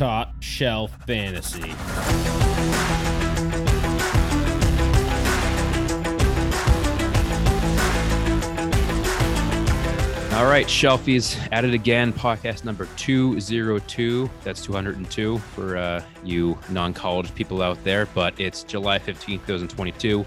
Top 0.00 0.32
Shelf 0.40 0.96
Fantasy. 1.06 1.60
All 10.32 10.46
right, 10.46 10.66
Shelfies 10.66 11.36
at 11.52 11.66
it 11.66 11.74
again. 11.74 12.14
Podcast 12.14 12.64
number 12.64 12.88
202. 12.96 14.30
That's 14.42 14.64
202 14.64 15.36
for 15.36 15.76
uh, 15.76 16.02
you 16.24 16.58
non 16.70 16.94
college 16.94 17.34
people 17.34 17.60
out 17.60 17.84
there. 17.84 18.06
But 18.14 18.40
it's 18.40 18.62
July 18.62 18.98
15th, 18.98 19.44
2022. 19.46 20.08
You 20.08 20.26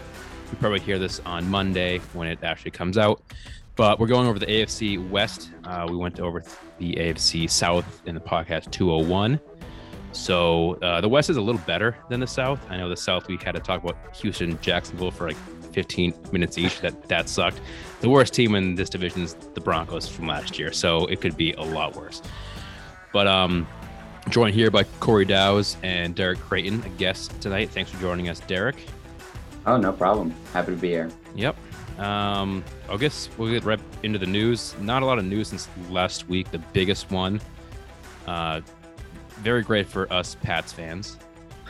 probably 0.59 0.81
hear 0.81 0.99
this 0.99 1.19
on 1.21 1.49
Monday 1.49 1.97
when 2.13 2.27
it 2.27 2.43
actually 2.43 2.69
comes 2.69 2.99
out. 2.99 3.23
But 3.75 3.99
we're 3.99 4.05
going 4.05 4.27
over 4.27 4.37
the 4.37 4.45
AFC 4.45 5.09
West. 5.09 5.49
Uh, 5.63 5.87
we 5.89 5.95
went 5.95 6.19
over 6.19 6.43
the 6.77 6.93
AFC 6.93 7.49
South 7.49 8.03
in 8.05 8.13
the 8.13 8.21
podcast 8.21 8.69
201. 8.69 9.39
So 10.13 10.75
uh, 10.75 11.01
the 11.01 11.09
West 11.09 11.29
is 11.29 11.37
a 11.37 11.41
little 11.41 11.61
better 11.61 11.97
than 12.09 12.19
the 12.19 12.27
South. 12.27 12.59
I 12.69 12.77
know 12.77 12.89
the 12.89 12.97
South, 12.97 13.27
we 13.27 13.37
had 13.37 13.53
to 13.53 13.59
talk 13.59 13.83
about 13.83 13.97
Houston, 14.17 14.59
Jacksonville 14.61 15.11
for 15.11 15.27
like 15.27 15.37
15 15.73 16.13
minutes 16.31 16.57
each. 16.57 16.79
That 16.81 17.07
that 17.09 17.27
sucked. 17.27 17.59
The 18.01 18.09
worst 18.09 18.33
team 18.33 18.55
in 18.55 18.75
this 18.75 18.89
division 18.89 19.23
is 19.23 19.33
the 19.53 19.61
Broncos 19.61 20.07
from 20.07 20.27
last 20.27 20.59
year, 20.59 20.71
so 20.71 21.05
it 21.07 21.19
could 21.21 21.35
be 21.35 21.53
a 21.53 21.63
lot 21.63 21.95
worse. 21.95 22.21
But 23.11 23.27
um, 23.27 23.67
joined 24.29 24.55
here 24.55 24.71
by 24.71 24.83
Corey 24.99 25.25
Dowes 25.25 25.77
and 25.83 26.15
Derek 26.15 26.39
Creighton, 26.39 26.83
a 26.83 26.89
guest 26.89 27.39
tonight. 27.41 27.69
Thanks 27.69 27.91
for 27.91 27.99
joining 27.99 28.29
us, 28.29 28.39
Derek. 28.41 28.75
Oh, 29.65 29.77
no 29.77 29.93
problem. 29.93 30.33
Happy 30.51 30.71
to 30.71 30.77
be 30.77 30.89
here. 30.89 31.09
Yep. 31.35 31.55
Um, 31.99 32.63
I 32.89 32.97
guess 32.97 33.29
we'll 33.37 33.51
get 33.51 33.63
right 33.63 33.79
into 34.01 34.19
the 34.19 34.25
news. 34.25 34.75
Not 34.81 35.03
a 35.03 35.05
lot 35.05 35.19
of 35.19 35.25
news 35.25 35.49
since 35.49 35.69
last 35.89 36.27
week. 36.27 36.51
The 36.51 36.59
biggest 36.59 37.11
one, 37.11 37.39
uh, 38.27 38.61
very 39.43 39.61
great 39.61 39.87
for 39.87 40.11
us 40.11 40.35
Pats 40.41 40.71
fans. 40.71 41.17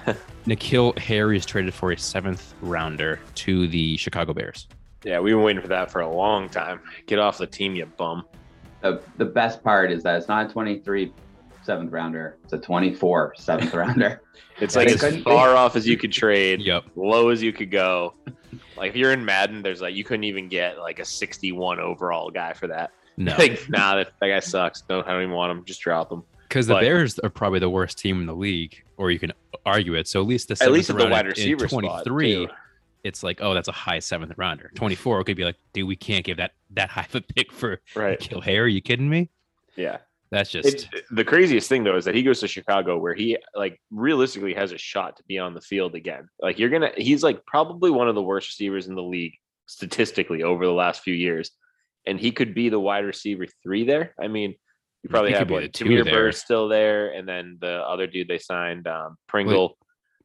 N'Keal 0.45 0.97
Harry 0.99 1.37
is 1.37 1.45
traded 1.45 1.73
for 1.73 1.91
a 1.91 1.97
seventh 1.97 2.53
rounder 2.61 3.19
to 3.35 3.67
the 3.67 3.97
Chicago 3.97 4.33
Bears. 4.33 4.67
Yeah, 5.03 5.19
we've 5.19 5.33
been 5.33 5.43
waiting 5.43 5.61
for 5.61 5.67
that 5.69 5.91
for 5.91 6.01
a 6.01 6.09
long 6.09 6.47
time. 6.49 6.79
Get 7.07 7.19
off 7.19 7.37
the 7.39 7.47
team, 7.47 7.75
you 7.75 7.85
bum. 7.85 8.25
The, 8.81 9.01
the 9.17 9.25
best 9.25 9.63
part 9.63 9.91
is 9.91 10.03
that 10.03 10.17
it's 10.17 10.27
not 10.27 10.49
a 10.49 10.53
23 10.53 11.11
seventh 11.63 11.91
rounder, 11.91 12.37
it's 12.43 12.53
a 12.53 12.57
24 12.57 13.33
seventh 13.37 13.73
rounder. 13.73 14.21
It's 14.59 14.75
like 14.75 14.87
as 14.87 15.01
far 15.23 15.49
be- 15.49 15.57
off 15.57 15.75
as 15.75 15.87
you 15.87 15.97
could 15.97 16.11
trade, 16.11 16.61
Yep. 16.63 16.83
low 16.95 17.29
as 17.29 17.41
you 17.41 17.51
could 17.51 17.71
go. 17.71 18.13
Like 18.77 18.91
if 18.91 18.95
you're 18.95 19.11
in 19.11 19.25
Madden, 19.25 19.63
there's 19.63 19.81
like 19.81 19.95
you 19.95 20.03
couldn't 20.03 20.25
even 20.25 20.47
get 20.47 20.77
like 20.77 20.99
a 20.99 21.05
61 21.05 21.79
overall 21.79 22.29
guy 22.29 22.53
for 22.53 22.67
that. 22.67 22.91
No, 23.17 23.33
Like, 23.35 23.67
nah, 23.67 23.95
that, 23.95 24.11
that 24.21 24.27
guy 24.27 24.39
sucks. 24.39 24.83
No, 24.87 25.01
I 25.01 25.11
don't 25.11 25.23
even 25.23 25.33
want 25.33 25.57
him. 25.57 25.65
Just 25.65 25.81
drop 25.81 26.11
him. 26.11 26.21
Because 26.53 26.67
the 26.67 26.75
but- 26.75 26.81
Bears 26.81 27.17
are 27.19 27.31
probably 27.31 27.57
the 27.57 27.69
worst 27.69 27.97
team 27.97 28.19
in 28.19 28.27
the 28.27 28.35
league, 28.35 28.83
or 28.97 29.09
you 29.09 29.17
can 29.17 29.33
argue 29.65 29.95
it. 29.95 30.07
So 30.07 30.21
at 30.21 30.27
least 30.27 30.49
the 30.49 30.57
At 30.61 30.71
least 30.71 30.91
at 30.91 30.97
the 30.97 30.99
round 30.99 31.11
wide 31.11 31.25
in 31.25 31.31
receiver 31.31 31.67
23, 31.67 32.47
it's 33.03 33.23
like, 33.23 33.39
oh, 33.41 33.55
that's 33.55 33.69
a 33.69 33.73
high 33.73 33.97
seventh 33.97 34.33
rounder. 34.37 34.71
24 34.75 35.21
it 35.21 35.23
could 35.25 35.35
be 35.35 35.45
like, 35.45 35.55
dude, 35.73 35.87
we 35.87 35.95
can't 35.95 36.23
give 36.23 36.37
that 36.37 36.51
that 36.71 36.89
high 36.89 37.07
of 37.09 37.15
a 37.15 37.21
pick 37.21 37.51
for 37.51 37.81
Right. 37.95 38.19
Kill 38.19 38.39
Harry. 38.39 38.59
Are 38.59 38.67
you 38.67 38.81
kidding 38.81 39.09
me? 39.09 39.29
Yeah. 39.75 39.97
That's 40.29 40.49
just 40.49 40.89
the 41.11 41.23
craziest 41.23 41.69
thing 41.69 41.83
though 41.83 41.95
is 41.95 42.05
that 42.05 42.15
he 42.15 42.23
goes 42.23 42.39
to 42.39 42.47
Chicago 42.47 42.97
where 42.97 43.13
he 43.13 43.37
like 43.55 43.79
realistically 43.91 44.53
has 44.55 44.71
a 44.71 44.77
shot 44.77 45.17
to 45.17 45.23
be 45.27 45.37
on 45.37 45.53
the 45.53 45.61
field 45.61 45.95
again. 45.95 46.27
Like 46.39 46.57
you're 46.59 46.69
gonna, 46.69 46.91
he's 46.97 47.23
like 47.23 47.45
probably 47.45 47.91
one 47.91 48.07
of 48.09 48.15
the 48.15 48.21
worst 48.21 48.49
receivers 48.49 48.87
in 48.87 48.95
the 48.95 49.03
league 49.03 49.33
statistically 49.65 50.41
over 50.43 50.65
the 50.65 50.71
last 50.71 51.01
few 51.01 51.13
years, 51.13 51.51
and 52.07 52.19
he 52.19 52.31
could 52.31 52.55
be 52.55 52.69
the 52.69 52.79
wide 52.79 53.05
receiver 53.05 53.45
three 53.63 53.85
there. 53.85 54.15
I 54.19 54.27
mean, 54.27 54.55
you 55.03 55.09
probably 55.09 55.31
He 55.31 55.35
have 55.35 55.47
be 55.47 55.53
what 55.53 55.63
the 55.63 55.69
two 55.69 55.85
Tamir 55.85 56.03
there. 56.03 56.13
Bird 56.13 56.35
still 56.35 56.67
there, 56.67 57.09
and 57.13 57.27
then 57.27 57.57
the 57.59 57.81
other 57.81 58.07
dude 58.07 58.27
they 58.27 58.39
signed, 58.39 58.87
um, 58.87 59.17
Pringle. 59.27 59.77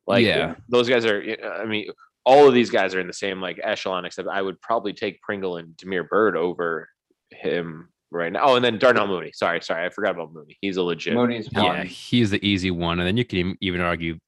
like 0.06 0.24
yeah. 0.24 0.54
those 0.68 0.88
guys 0.88 1.04
are. 1.04 1.22
I 1.60 1.64
mean, 1.64 1.90
all 2.24 2.46
of 2.46 2.54
these 2.54 2.70
guys 2.70 2.94
are 2.94 3.00
in 3.00 3.08
the 3.08 3.12
same 3.12 3.40
like 3.40 3.60
echelon. 3.62 4.04
Except 4.04 4.28
I 4.28 4.40
would 4.40 4.60
probably 4.60 4.92
take 4.92 5.20
Pringle 5.20 5.56
and 5.56 5.76
Damiere 5.76 6.04
Byrd 6.04 6.36
over 6.36 6.88
him 7.30 7.88
right 8.10 8.32
now. 8.32 8.44
Oh, 8.44 8.56
and 8.56 8.64
then 8.64 8.78
Darnell 8.78 9.08
Mooney. 9.08 9.32
Sorry, 9.34 9.60
sorry, 9.60 9.84
I 9.84 9.90
forgot 9.90 10.14
about 10.14 10.32
Mooney. 10.32 10.56
He's 10.60 10.76
a 10.76 10.82
legit. 10.82 11.14
Mooney's 11.14 11.50
one. 11.50 11.64
yeah, 11.64 11.84
he's 11.84 12.30
the 12.30 12.44
easy 12.46 12.70
one, 12.70 13.00
and 13.00 13.06
then 13.06 13.16
you 13.16 13.24
can 13.24 13.56
even 13.60 13.80
argue 13.80 14.18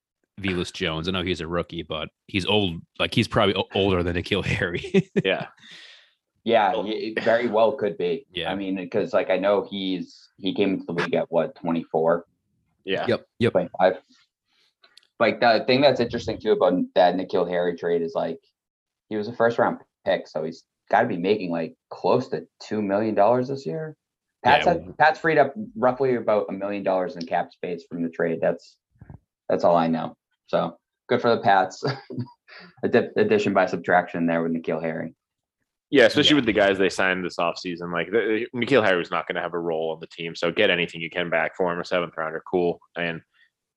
Velus 0.40 0.72
Jones. 0.72 1.08
I 1.08 1.12
know 1.12 1.22
he's 1.22 1.40
a 1.40 1.46
rookie, 1.46 1.82
but 1.82 2.08
he's 2.26 2.46
old. 2.46 2.80
Like 2.98 3.14
he's 3.14 3.28
probably 3.28 3.54
older 3.74 4.02
than 4.02 4.16
N'Keal 4.16 4.44
Harry. 4.44 5.10
Yeah, 5.24 5.46
Yeah, 6.44 6.72
Well- 6.72 6.84
it 6.86 7.22
very 7.22 7.48
well 7.48 7.72
could 7.72 7.96
be. 7.98 8.26
Yeah. 8.32 8.50
I 8.50 8.54
mean, 8.54 8.76
because 8.76 9.12
like 9.12 9.30
I 9.30 9.36
know 9.36 9.66
he's 9.70 10.28
he 10.38 10.54
came 10.54 10.74
into 10.74 10.84
the 10.86 10.92
league 10.94 11.14
at 11.14 11.26
what 11.30 11.54
24, 11.56 12.24
yeah, 12.84 13.06
yep. 13.06 13.26
Yep. 13.40 13.52
25. 13.52 13.98
Like 15.18 15.40
the 15.40 15.64
thing 15.66 15.82
that's 15.82 16.00
interesting 16.00 16.40
too 16.40 16.52
about 16.52 16.74
that 16.94 17.14
N'Keal 17.14 17.48
Harry 17.48 17.76
trade 17.76 18.00
is 18.02 18.14
like 18.14 18.38
he 19.10 19.16
was 19.16 19.28
a 19.28 19.34
first 19.34 19.58
round 19.58 19.78
pick, 20.06 20.26
so 20.26 20.42
he's 20.44 20.64
got 20.90 21.02
to 21.02 21.08
be 21.08 21.18
making 21.18 21.50
like 21.50 21.74
close 21.90 22.28
to 22.28 22.46
two 22.60 22.80
million 22.80 23.14
dollars 23.14 23.48
this 23.48 23.66
year. 23.66 23.96
Pat's 24.42 24.64
Yeah. 24.64 24.72
had, 24.72 24.96
Pat's 24.98 25.20
freed 25.20 25.36
up 25.36 25.52
roughly 25.76 26.14
about 26.14 26.46
a 26.48 26.52
million 26.52 26.82
dollars 26.82 27.16
in 27.16 27.26
cap 27.26 27.52
space 27.52 27.84
from 27.86 28.02
the 28.02 28.08
trade. 28.08 28.38
That's 28.40 28.76
that's 29.50 29.62
all 29.64 29.76
I 29.76 29.88
know. 29.88 30.16
So 30.46 30.78
good 31.08 31.20
for 31.20 31.34
the 31.36 31.42
Pats. 31.42 31.84
Addition 32.82 33.52
by 33.52 33.66
subtraction 33.66 34.26
there 34.26 34.42
with 34.42 34.52
N'Keal 34.52 34.82
Harry. 34.82 35.14
Yeah. 35.90 36.04
Especially 36.06 36.30
Yeah. 36.30 36.36
with 36.36 36.46
the 36.46 36.52
guys 36.52 36.78
they 36.78 36.88
signed 36.88 37.24
this 37.24 37.36
offseason. 37.36 37.92
Like 37.92 38.10
the, 38.10 38.46
N'Keal 38.54 38.84
Harry 38.84 38.98
was 38.98 39.10
not 39.10 39.26
going 39.26 39.36
to 39.36 39.42
have 39.42 39.54
a 39.54 39.58
role 39.58 39.90
on 39.92 40.00
the 40.00 40.06
team, 40.06 40.34
so 40.34 40.50
get 40.50 40.70
anything 40.70 41.00
you 41.00 41.10
can 41.10 41.30
back 41.30 41.56
for 41.56 41.72
him. 41.72 41.80
A 41.80 41.84
seventh 41.84 42.14
rounder, 42.16 42.42
cool. 42.48 42.80
And 42.96 43.20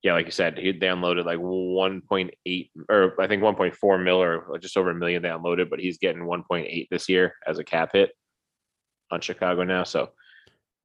yeah, 0.02 0.12
like 0.12 0.26
you 0.26 0.32
said, 0.32 0.58
he 0.58 0.70
they 0.72 0.88
unloaded 0.88 1.24
like 1.26 1.38
1.8 1.38 2.70
or 2.90 3.20
I 3.20 3.26
think 3.26 3.42
1.4 3.42 4.04
mil 4.04 4.22
or 4.22 4.58
just 4.58 4.76
over 4.76 4.90
a 4.90 4.94
million 4.94 5.22
they 5.22 5.30
unloaded, 5.30 5.70
but 5.70 5.80
he's 5.80 5.98
getting 5.98 6.22
1.8 6.22 6.88
this 6.90 7.08
year 7.08 7.34
as 7.46 7.58
a 7.58 7.64
cap 7.64 7.90
hit 7.94 8.10
on 9.10 9.20
Chicago 9.20 9.64
now. 9.64 9.82
So 9.84 10.10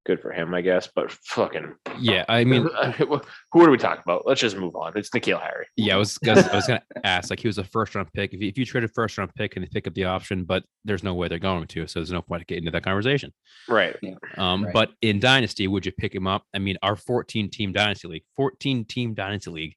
good 0.06 0.20
for 0.22 0.32
him, 0.32 0.54
I 0.54 0.62
guess. 0.62 0.90
But 0.94 1.12
fucking 1.12 1.76
Yeah, 2.00 2.26
I 2.30 2.44
mean, 2.46 2.68
who 2.98 3.62
are 3.64 3.70
we 3.70 3.78
talking 3.78 4.02
about? 4.06 4.26
Let's 4.26 4.42
just 4.42 4.56
move 4.58 4.76
on. 4.76 4.94
It's 4.96 5.10
N'Keal 5.10 5.42
Harry. 5.42 5.66
yeah, 5.76 5.96
I 5.96 5.98
was 5.98 6.18
gonna, 6.18 6.42
I 6.52 6.56
was 6.56 6.68
gonna 6.68 6.82
ask. 7.04 7.30
Like 7.30 7.40
he 7.40 7.48
was 7.48 7.58
a 7.58 7.64
first 7.64 7.96
round 7.96 8.12
pick. 8.14 8.34
If 8.34 8.42
you, 8.42 8.48
if 8.48 8.58
you 8.58 8.66
trade 8.66 8.84
a 8.84 8.88
first 8.88 9.18
round 9.18 9.34
pick 9.36 9.56
and 9.56 9.64
they 9.64 9.70
pick 9.72 9.88
up 9.88 9.94
the 9.94 10.06
option, 10.06 10.44
but 10.46 10.64
there's 10.86 11.04
no 11.04 11.14
way 11.14 11.28
they're 11.28 11.40
going 11.40 11.68
to, 11.68 11.88
so 11.88 12.00
there's 12.00 12.12
no 12.12 12.22
point 12.22 12.42
to 12.42 12.46
get 12.46 12.58
into 12.60 12.72
that 12.72 12.84
conversation. 12.84 13.32
Right. 13.68 13.96
Um, 14.38 14.64
Right. 14.66 14.74
but 14.74 14.92
in 15.02 15.20
Dynasty, 15.20 15.68
would 15.68 15.86
you 15.86 15.92
pick 15.92 16.14
him 16.16 16.28
up? 16.28 16.44
I 16.56 16.60
mean, 16.60 16.78
our 16.82 16.96
14 16.96 17.50
team 17.50 17.72
Dynasty 17.74 18.08
League, 18.08 18.24
14 18.36 18.86
team 18.86 19.14
Dynasty 19.14 19.52
League, 19.52 19.76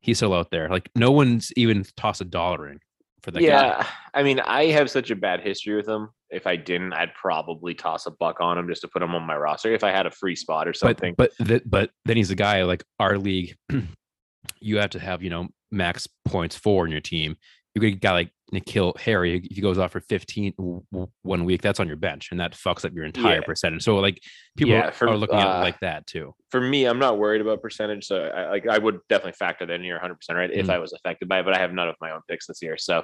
he's 0.00 0.18
still 0.18 0.34
out 0.34 0.50
there. 0.50 0.68
Like 0.68 0.90
no 0.94 1.10
one's 1.12 1.52
even 1.56 1.84
tossed 1.96 2.20
a 2.20 2.24
dollar 2.24 2.68
in 2.68 2.80
for 3.22 3.30
that 3.30 3.40
guy. 3.40 3.46
yeah. 3.46 3.86
I 4.12 4.22
mean, 4.22 4.40
I 4.40 4.66
have 4.66 4.90
such 4.90 5.10
a 5.10 5.16
bad 5.16 5.40
history 5.40 5.74
with 5.76 5.88
him. 5.88 6.10
If 6.34 6.46
I 6.46 6.56
didn't, 6.56 6.92
I'd 6.92 7.14
probably 7.14 7.74
toss 7.74 8.06
a 8.06 8.10
buck 8.10 8.40
on 8.40 8.58
him 8.58 8.68
just 8.68 8.82
to 8.82 8.88
put 8.88 9.02
him 9.02 9.14
on 9.14 9.22
my 9.22 9.36
roster 9.36 9.72
if 9.72 9.84
I 9.84 9.90
had 9.90 10.06
a 10.06 10.10
free 10.10 10.36
spot 10.36 10.66
or 10.68 10.72
something. 10.74 11.14
but 11.16 11.32
th- 11.38 11.62
but 11.64 11.90
then 12.04 12.16
he's 12.16 12.30
a 12.30 12.34
guy 12.36 12.62
like 12.64 12.84
our 12.98 13.18
league. 13.18 13.56
you 14.60 14.78
have 14.78 14.90
to 14.90 14.98
have 14.98 15.22
you 15.22 15.30
know 15.30 15.48
max 15.70 16.06
points 16.26 16.56
for 16.56 16.84
in 16.86 16.92
your 16.92 17.00
team. 17.00 17.36
You 17.74 17.80
could 17.80 17.90
get 17.92 17.96
a 17.96 18.00
guy 18.00 18.12
like 18.12 18.30
N'Keal 18.52 18.96
Harry. 19.00 19.36
If 19.38 19.56
he 19.56 19.60
goes 19.60 19.78
off 19.78 19.90
for 19.92 20.00
15 20.00 20.54
w- 20.58 20.82
w- 20.92 21.10
one 21.22 21.44
week, 21.44 21.60
that's 21.60 21.80
on 21.80 21.88
your 21.88 21.96
bench, 21.96 22.28
and 22.30 22.38
that 22.38 22.52
fucks 22.52 22.84
up 22.84 22.92
your 22.94 23.04
entire 23.04 23.36
Yeah. 23.36 23.40
percentage. 23.40 23.82
So 23.82 23.96
like 23.96 24.20
people 24.56 24.74
Yeah, 24.74 24.90
for- 24.90 25.08
are 25.08 25.16
looking 25.16 25.38
at 25.38 25.46
uh, 25.46 25.58
it 25.58 25.62
like 25.62 25.80
that 25.80 26.06
too. 26.06 26.34
For 26.50 26.60
me, 26.60 26.84
I'm 26.84 26.98
not 27.00 27.18
worried 27.18 27.40
about 27.40 27.62
percentage. 27.62 28.04
So 28.06 28.24
I 28.26 28.50
like 28.50 28.68
I 28.68 28.78
would 28.78 28.98
definitely 29.08 29.32
factor 29.32 29.66
that 29.66 29.74
in. 29.74 29.82
You're 29.84 29.96
100 29.96 30.14
percent 30.16 30.36
right 30.38 30.50
if 30.52 30.66
Mhm. 30.66 30.70
I 30.70 30.78
was 30.78 30.92
affected 30.92 31.28
by 31.28 31.40
it, 31.40 31.44
but 31.44 31.54
I 31.56 31.58
have 31.58 31.72
none 31.72 31.88
of 31.88 31.96
my 32.00 32.10
own 32.12 32.20
picks 32.28 32.46
this 32.46 32.62
year. 32.62 32.76
So 32.76 33.02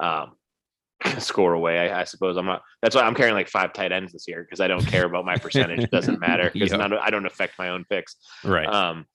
um 0.00 0.32
score 1.18 1.52
away. 1.52 1.78
I, 1.78 2.00
I 2.00 2.04
suppose 2.04 2.36
I'm 2.36 2.46
not. 2.46 2.62
That's 2.82 2.94
why 2.94 3.02
I'm 3.02 3.14
carrying 3.14 3.34
like 3.34 3.48
five 3.48 3.72
tight 3.72 3.92
ends 3.92 4.12
this 4.12 4.26
year 4.26 4.42
because 4.42 4.60
I 4.60 4.68
don't 4.68 4.86
care 4.86 5.04
about 5.04 5.24
my 5.24 5.36
percentage. 5.38 5.80
It 5.80 5.90
doesn't 5.90 6.20
matter 6.20 6.50
because 6.52 6.70
Yep. 6.72 6.92
I 7.00 7.10
don't 7.10 7.26
affect 7.26 7.58
my 7.58 7.70
own 7.70 7.84
picks. 7.88 8.16
Right. 8.44 8.66
Um, 8.66 9.06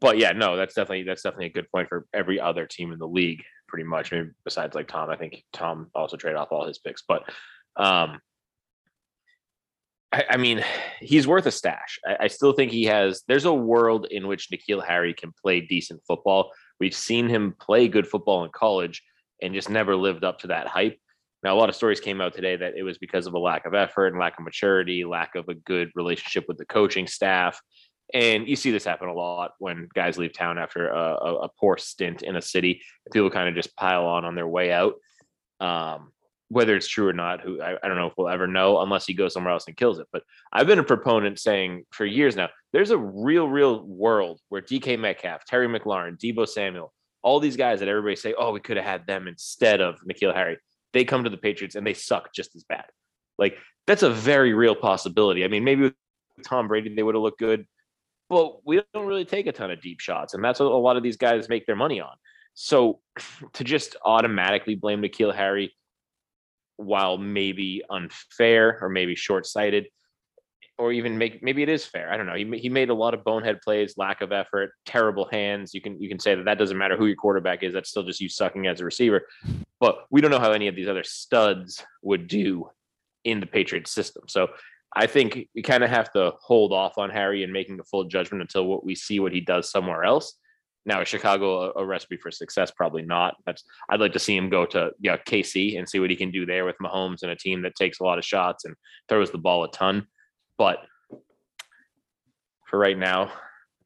but 0.00 0.18
yeah, 0.18 0.32
no, 0.32 0.56
that's 0.56 0.74
definitely 0.74 1.02
that's 1.04 1.22
definitely 1.22 1.46
a 1.46 1.52
good 1.52 1.70
point 1.70 1.88
for 1.88 2.06
every 2.14 2.40
other 2.40 2.66
team 2.66 2.92
in 2.92 2.98
the 2.98 3.08
league, 3.08 3.42
pretty 3.66 3.84
much. 3.84 4.12
I 4.12 4.16
mean, 4.16 4.34
besides 4.44 4.74
like 4.74 4.88
Tom, 4.88 5.10
I 5.10 5.16
think 5.16 5.44
Tom 5.52 5.90
also 5.94 6.16
traded 6.16 6.38
off 6.38 6.52
all 6.52 6.66
his 6.66 6.78
picks, 6.78 7.02
but 7.02 7.24
um, 7.76 8.20
I, 10.12 10.24
I 10.30 10.36
mean, 10.36 10.64
he's 11.00 11.26
worth 11.26 11.46
a 11.46 11.50
stash. 11.50 11.98
I, 12.06 12.16
I 12.20 12.28
still 12.28 12.52
think 12.52 12.72
he 12.72 12.84
has. 12.84 13.22
There's 13.28 13.44
a 13.44 13.52
world 13.52 14.06
in 14.10 14.26
which 14.26 14.48
N'Keal 14.50 14.84
Harry 14.86 15.14
can 15.14 15.32
play 15.42 15.60
decent 15.60 16.00
football. 16.06 16.52
We've 16.80 16.94
seen 16.94 17.28
him 17.28 17.54
play 17.60 17.88
good 17.88 18.06
football 18.06 18.44
in 18.44 18.50
college 18.50 19.02
and 19.42 19.54
just 19.54 19.68
never 19.68 19.96
lived 19.96 20.24
up 20.24 20.38
to 20.40 20.46
that 20.48 20.66
hype. 20.68 20.98
Now, 21.42 21.54
a 21.54 21.58
lot 21.58 21.68
of 21.68 21.76
stories 21.76 22.00
came 22.00 22.20
out 22.20 22.34
today 22.34 22.56
that 22.56 22.76
it 22.76 22.82
was 22.82 22.98
because 22.98 23.26
of 23.26 23.34
a 23.34 23.38
lack 23.38 23.64
of 23.64 23.74
effort 23.74 24.08
and 24.08 24.18
lack 24.18 24.38
of 24.38 24.44
maturity, 24.44 25.04
lack 25.04 25.34
of 25.36 25.48
a 25.48 25.54
good 25.54 25.90
relationship 25.94 26.44
with 26.48 26.58
the 26.58 26.64
coaching 26.64 27.06
staff. 27.06 27.60
And 28.12 28.48
you 28.48 28.56
see 28.56 28.70
this 28.70 28.84
happen 28.84 29.08
a 29.08 29.14
lot 29.14 29.52
when 29.58 29.88
guys 29.94 30.18
leave 30.18 30.32
town 30.32 30.58
after 30.58 30.88
a, 30.88 31.14
a, 31.42 31.48
poor 31.60 31.76
stint 31.76 32.22
in 32.22 32.36
a 32.36 32.42
city. 32.42 32.82
People 33.12 33.30
kind 33.30 33.48
of 33.48 33.54
just 33.54 33.76
pile 33.76 34.06
on 34.06 34.24
on 34.24 34.34
their 34.34 34.48
way 34.48 34.72
out. 34.72 34.94
Um, 35.60 36.12
whether 36.50 36.74
it's 36.74 36.88
true 36.88 37.06
or 37.06 37.12
not, 37.12 37.42
who 37.42 37.60
I, 37.60 37.76
I 37.82 37.88
don't 37.88 37.96
know 37.96 38.06
if 38.06 38.14
we'll 38.16 38.28
ever 38.28 38.46
know 38.46 38.80
unless 38.80 39.06
he 39.06 39.12
goes 39.12 39.34
somewhere 39.34 39.52
else 39.52 39.66
and 39.66 39.76
kills 39.76 39.98
it. 39.98 40.06
But 40.12 40.22
I've 40.52 40.66
been 40.66 40.78
a 40.78 40.84
proponent 40.84 41.38
saying 41.38 41.84
for 41.90 42.06
years 42.06 42.36
now, 42.36 42.48
there's 42.72 42.90
a 42.90 42.98
real, 42.98 43.48
real 43.48 43.84
world 43.84 44.40
where 44.48 44.62
DK 44.62 44.98
Metcalf, 44.98 45.44
Terry 45.44 45.68
McLaurin, 45.68 46.18
Deebo 46.18 46.48
Samuel, 46.48 46.92
all 47.22 47.40
these 47.40 47.56
guys 47.56 47.80
that 47.80 47.88
everybody 47.88 48.16
say, 48.16 48.34
oh, 48.38 48.52
we 48.52 48.60
could 48.60 48.78
have 48.78 48.86
had 48.86 49.06
them 49.06 49.28
instead 49.28 49.80
of 49.80 50.00
N'Keal 50.08 50.34
Harry. 50.34 50.56
They 50.92 51.04
come 51.04 51.24
to 51.24 51.30
the 51.30 51.36
Patriots 51.36 51.74
and 51.74 51.86
they 51.86 51.94
suck 51.94 52.32
just 52.34 52.56
as 52.56 52.64
bad. 52.64 52.84
Like 53.38 53.56
that's 53.86 54.02
a 54.02 54.10
very 54.10 54.54
real 54.54 54.74
possibility. 54.74 55.44
I 55.44 55.48
mean, 55.48 55.64
maybe 55.64 55.82
with 55.82 55.94
Tom 56.44 56.68
Brady 56.68 56.94
they 56.94 57.02
would 57.02 57.14
have 57.14 57.22
looked 57.22 57.38
good, 57.38 57.66
but 58.28 58.66
we 58.66 58.82
don't 58.92 59.06
really 59.06 59.24
take 59.24 59.46
a 59.46 59.52
ton 59.52 59.70
of 59.70 59.80
deep 59.80 60.00
shots, 60.00 60.34
and 60.34 60.44
that's 60.44 60.60
what 60.60 60.66
a 60.66 60.76
lot 60.76 60.96
of 60.96 61.02
these 61.02 61.16
guys 61.16 61.48
make 61.48 61.66
their 61.66 61.76
money 61.76 62.00
on. 62.00 62.14
So 62.54 63.00
to 63.54 63.64
just 63.64 63.96
automatically 64.04 64.74
blame 64.74 65.02
N'Keal 65.02 65.34
Harry 65.34 65.74
while 66.76 67.18
maybe 67.18 67.82
unfair 67.90 68.78
or 68.80 68.88
maybe 68.88 69.16
short-sighted 69.16 69.88
or 70.78 70.92
even 70.92 71.18
make 71.18 71.42
maybe 71.42 71.62
it 71.62 71.68
is 71.68 71.84
fair. 71.84 72.12
I 72.12 72.16
don't 72.16 72.26
know. 72.26 72.34
He, 72.34 72.44
he 72.58 72.68
made 72.68 72.88
a 72.88 72.94
lot 72.94 73.12
of 73.12 73.24
bonehead 73.24 73.60
plays, 73.62 73.94
lack 73.96 74.20
of 74.20 74.32
effort, 74.32 74.70
terrible 74.86 75.28
hands. 75.30 75.74
You 75.74 75.80
can 75.80 76.00
you 76.00 76.08
can 76.08 76.18
say 76.18 76.34
that 76.34 76.44
that 76.44 76.58
doesn't 76.58 76.78
matter 76.78 76.96
who 76.96 77.06
your 77.06 77.16
quarterback 77.16 77.62
is. 77.62 77.72
That's 77.72 77.90
still 77.90 78.04
just 78.04 78.20
you 78.20 78.28
sucking 78.28 78.66
as 78.66 78.80
a 78.80 78.84
receiver. 78.84 79.26
But 79.80 80.06
we 80.10 80.20
don't 80.20 80.30
know 80.30 80.38
how 80.38 80.52
any 80.52 80.68
of 80.68 80.76
these 80.76 80.88
other 80.88 81.04
studs 81.04 81.84
would 82.02 82.28
do 82.28 82.70
in 83.24 83.40
the 83.40 83.46
Patriots 83.46 83.90
system. 83.90 84.24
So 84.28 84.48
I 84.96 85.06
think 85.06 85.48
we 85.54 85.62
kind 85.62 85.84
of 85.84 85.90
have 85.90 86.12
to 86.12 86.32
hold 86.40 86.72
off 86.72 86.96
on 86.96 87.10
Harry 87.10 87.44
and 87.44 87.52
making 87.52 87.78
a 87.80 87.84
full 87.84 88.04
judgment 88.04 88.42
until 88.42 88.66
what 88.66 88.84
we 88.84 88.94
see 88.94 89.20
what 89.20 89.32
he 89.32 89.40
does 89.40 89.70
somewhere 89.70 90.04
else. 90.04 90.34
Now, 90.86 91.02
is 91.02 91.08
Chicago 91.08 91.72
a, 91.72 91.82
a, 91.82 91.84
recipe 91.84 92.16
for 92.16 92.30
success? 92.30 92.70
Probably 92.70 93.02
not. 93.02 93.34
That's 93.44 93.62
I'd 93.90 94.00
like 94.00 94.14
to 94.14 94.18
see 94.18 94.36
him 94.36 94.48
go 94.48 94.64
to 94.66 94.92
yeah 95.00 95.16
KC 95.16 95.76
and 95.76 95.88
see 95.88 95.98
what 95.98 96.08
he 96.08 96.16
can 96.16 96.30
do 96.30 96.46
there 96.46 96.64
with 96.64 96.76
Mahomes 96.82 97.22
and 97.22 97.30
a 97.30 97.36
team 97.36 97.62
that 97.62 97.74
takes 97.74 98.00
a 98.00 98.04
lot 98.04 98.16
of 98.16 98.24
shots 98.24 98.64
and 98.64 98.74
throws 99.08 99.30
the 99.30 99.38
ball 99.38 99.64
a 99.64 99.70
ton. 99.70 100.06
But 100.58 100.78
for 102.66 102.78
right 102.78 102.98
now, 102.98 103.32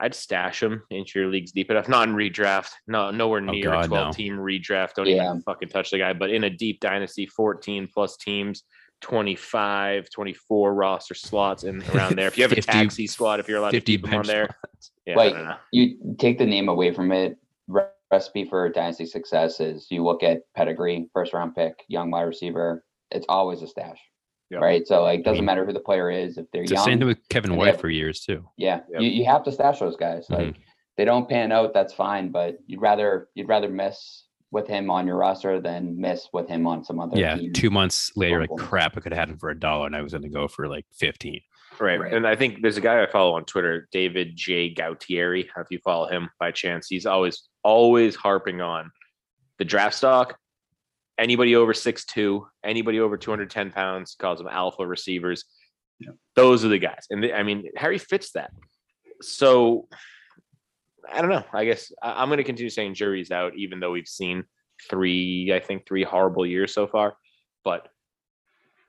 I'd 0.00 0.14
stash 0.14 0.60
him 0.62 0.82
into 0.90 1.20
your 1.20 1.28
leagues 1.28 1.52
deep 1.52 1.70
enough. 1.70 1.88
Not 1.88 2.08
in 2.08 2.14
redraft. 2.16 2.70
No, 2.88 3.10
nowhere 3.12 3.40
Oh, 3.40 3.52
near 3.52 3.64
God, 3.70 3.84
a 3.84 3.88
12 3.88 4.06
no. 4.08 4.12
team 4.12 4.36
redraft. 4.38 4.94
Don't 4.94 5.06
Yeah. 5.06 5.26
even 5.26 5.42
fucking 5.42 5.68
touch 5.68 5.90
the 5.90 5.98
guy. 5.98 6.12
But 6.12 6.30
in 6.30 6.44
a 6.44 6.50
deep 6.50 6.80
dynasty, 6.80 7.26
14 7.26 7.86
plus 7.92 8.16
teams, 8.16 8.64
25, 9.02 10.08
24 10.10 10.74
roster 10.74 11.14
slots 11.14 11.62
in 11.64 11.82
around 11.94 12.16
there. 12.16 12.26
If 12.26 12.36
you 12.36 12.42
have 12.42 12.52
a 12.52 12.56
taxi 12.62 13.06
squad, 13.06 13.38
if 13.40 13.48
you're 13.48 13.58
allowed 13.58 13.70
to 13.70 13.76
50 13.76 13.92
keep 13.98 14.06
him 14.06 14.18
on 14.20 14.26
there. 14.26 14.48
Yeah, 15.06 15.16
Like- 15.16 15.34
I 15.34 15.36
don't 15.36 15.46
know. 15.46 15.56
You 15.72 16.16
take 16.18 16.38
the 16.38 16.46
name 16.46 16.68
away 16.68 16.92
from 16.92 17.12
it. 17.12 17.36
Recipe 18.10 18.44
for 18.44 18.68
dynasty 18.68 19.06
success 19.06 19.58
is 19.60 19.86
you 19.90 20.02
look 20.04 20.22
at 20.24 20.42
pedigree, 20.56 21.08
first 21.12 21.32
round 21.32 21.54
pick, 21.54 21.84
young 21.88 22.10
wide 22.10 22.22
receiver. 22.22 22.84
It's 23.12 23.26
always 23.28 23.62
a 23.62 23.66
stash, 23.68 23.98
Yep. 24.52 24.60
right? 24.62 24.86
So 24.86 25.02
like, 25.02 25.24
doesn't 25.24 25.38
mean, 25.38 25.44
matter 25.46 25.64
who 25.66 25.72
the 25.72 25.80
player 25.80 26.10
is. 26.10 26.38
If 26.38 26.46
they're 26.52 26.62
It's 26.62 26.70
the 26.72 26.78
same 26.78 26.98
thing 26.98 27.08
with 27.08 27.28
Kevin 27.28 27.56
White 27.56 27.68
have- 27.72 27.80
for 27.80 27.88
years 27.90 28.20
too. 28.20 28.48
yeah, 28.56 28.80
Yep. 28.90 29.00
you, 29.02 29.08
you 29.08 29.24
have 29.24 29.42
to 29.44 29.52
stash 29.52 29.80
those 29.80 29.96
guys. 29.96 30.26
Mhm. 30.28 30.36
Like 30.38 30.56
they 30.96 31.04
don't 31.04 31.28
pan 31.28 31.52
out, 31.52 31.72
that's 31.74 31.92
fine. 31.94 32.30
But 32.30 32.58
you'd 32.66 32.80
rather 32.80 33.28
you'd 33.34 33.48
rather 33.48 33.68
miss 33.68 34.24
with 34.50 34.68
him 34.68 34.90
on 34.90 35.06
your 35.06 35.16
roster 35.16 35.58
than 35.60 35.98
miss 35.98 36.28
with 36.34 36.46
him 36.48 36.66
on 36.66 36.84
some 36.84 37.00
other. 37.00 37.18
Yeah, 37.18 37.36
team. 37.36 37.52
two 37.54 37.70
months 37.70 38.12
later, 38.16 38.40
like 38.40 38.50
crap, 38.58 38.96
I 38.96 39.00
could 39.00 39.12
have 39.12 39.18
had 39.18 39.30
him 39.30 39.38
for 39.38 39.48
a 39.48 39.58
dollar, 39.58 39.86
and 39.86 39.96
I 39.96 40.02
was 40.02 40.12
going 40.12 40.22
to 40.22 40.28
go 40.28 40.46
for 40.46 40.68
like 40.68 40.84
fifteen. 40.92 41.40
Right. 41.80 41.98
Right. 41.98 42.12
And 42.12 42.26
I 42.26 42.36
think 42.36 42.60
there's 42.60 42.76
a 42.76 42.82
guy 42.82 43.02
I 43.02 43.06
follow 43.06 43.32
on 43.34 43.46
Twitter, 43.46 43.88
David 43.92 44.36
J. 44.36 44.74
Gautieri. 44.74 45.46
If 45.56 45.66
you 45.70 45.78
follow 45.78 46.06
him 46.06 46.28
by 46.38 46.50
chance, 46.50 46.86
he's 46.88 47.06
always, 47.06 47.48
always 47.64 48.14
harping 48.14 48.60
on 48.60 48.90
the 49.58 49.64
draft 49.64 49.94
stock. 49.96 50.36
Anybody 51.22 51.54
over 51.54 51.72
6'2, 51.72 52.44
anybody 52.64 52.98
over 52.98 53.16
210 53.16 53.70
pounds, 53.70 54.16
calls 54.18 54.38
them 54.38 54.48
alpha 54.50 54.84
receivers. 54.84 55.44
Those 56.34 56.64
are 56.64 56.68
the 56.68 56.80
guys. 56.80 57.06
And 57.10 57.24
I 57.26 57.44
mean, 57.44 57.70
Harry 57.76 57.98
fits 57.98 58.32
that. 58.32 58.50
So 59.20 59.86
I 61.08 61.20
don't 61.20 61.30
know. 61.30 61.44
I 61.52 61.64
guess 61.64 61.92
I- 62.02 62.20
I'm 62.20 62.28
going 62.28 62.38
to 62.38 62.44
continue 62.44 62.70
saying 62.70 62.94
jury's 62.94 63.30
out, 63.30 63.52
even 63.56 63.78
though 63.78 63.92
we've 63.92 64.08
seen 64.08 64.42
three, 64.90 65.52
I 65.54 65.60
think, 65.60 65.86
three 65.86 66.02
horrible 66.02 66.44
years 66.44 66.74
so 66.74 66.88
far. 66.88 67.14
But 67.64 67.88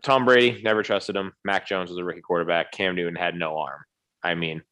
Tom 0.02 0.26
Brady, 0.26 0.60
never 0.64 0.82
trusted 0.82 1.16
him. 1.16 1.34
Mac 1.46 1.68
Jones 1.68 1.92
was 1.92 2.00
a 2.00 2.04
rookie 2.04 2.22
quarterback. 2.22 2.72
Cam 2.72 2.96
Newton 2.96 3.16
had 3.16 3.36
no 3.36 3.60
arm. 3.60 3.80
I 4.24 4.34
mean, 4.34 4.64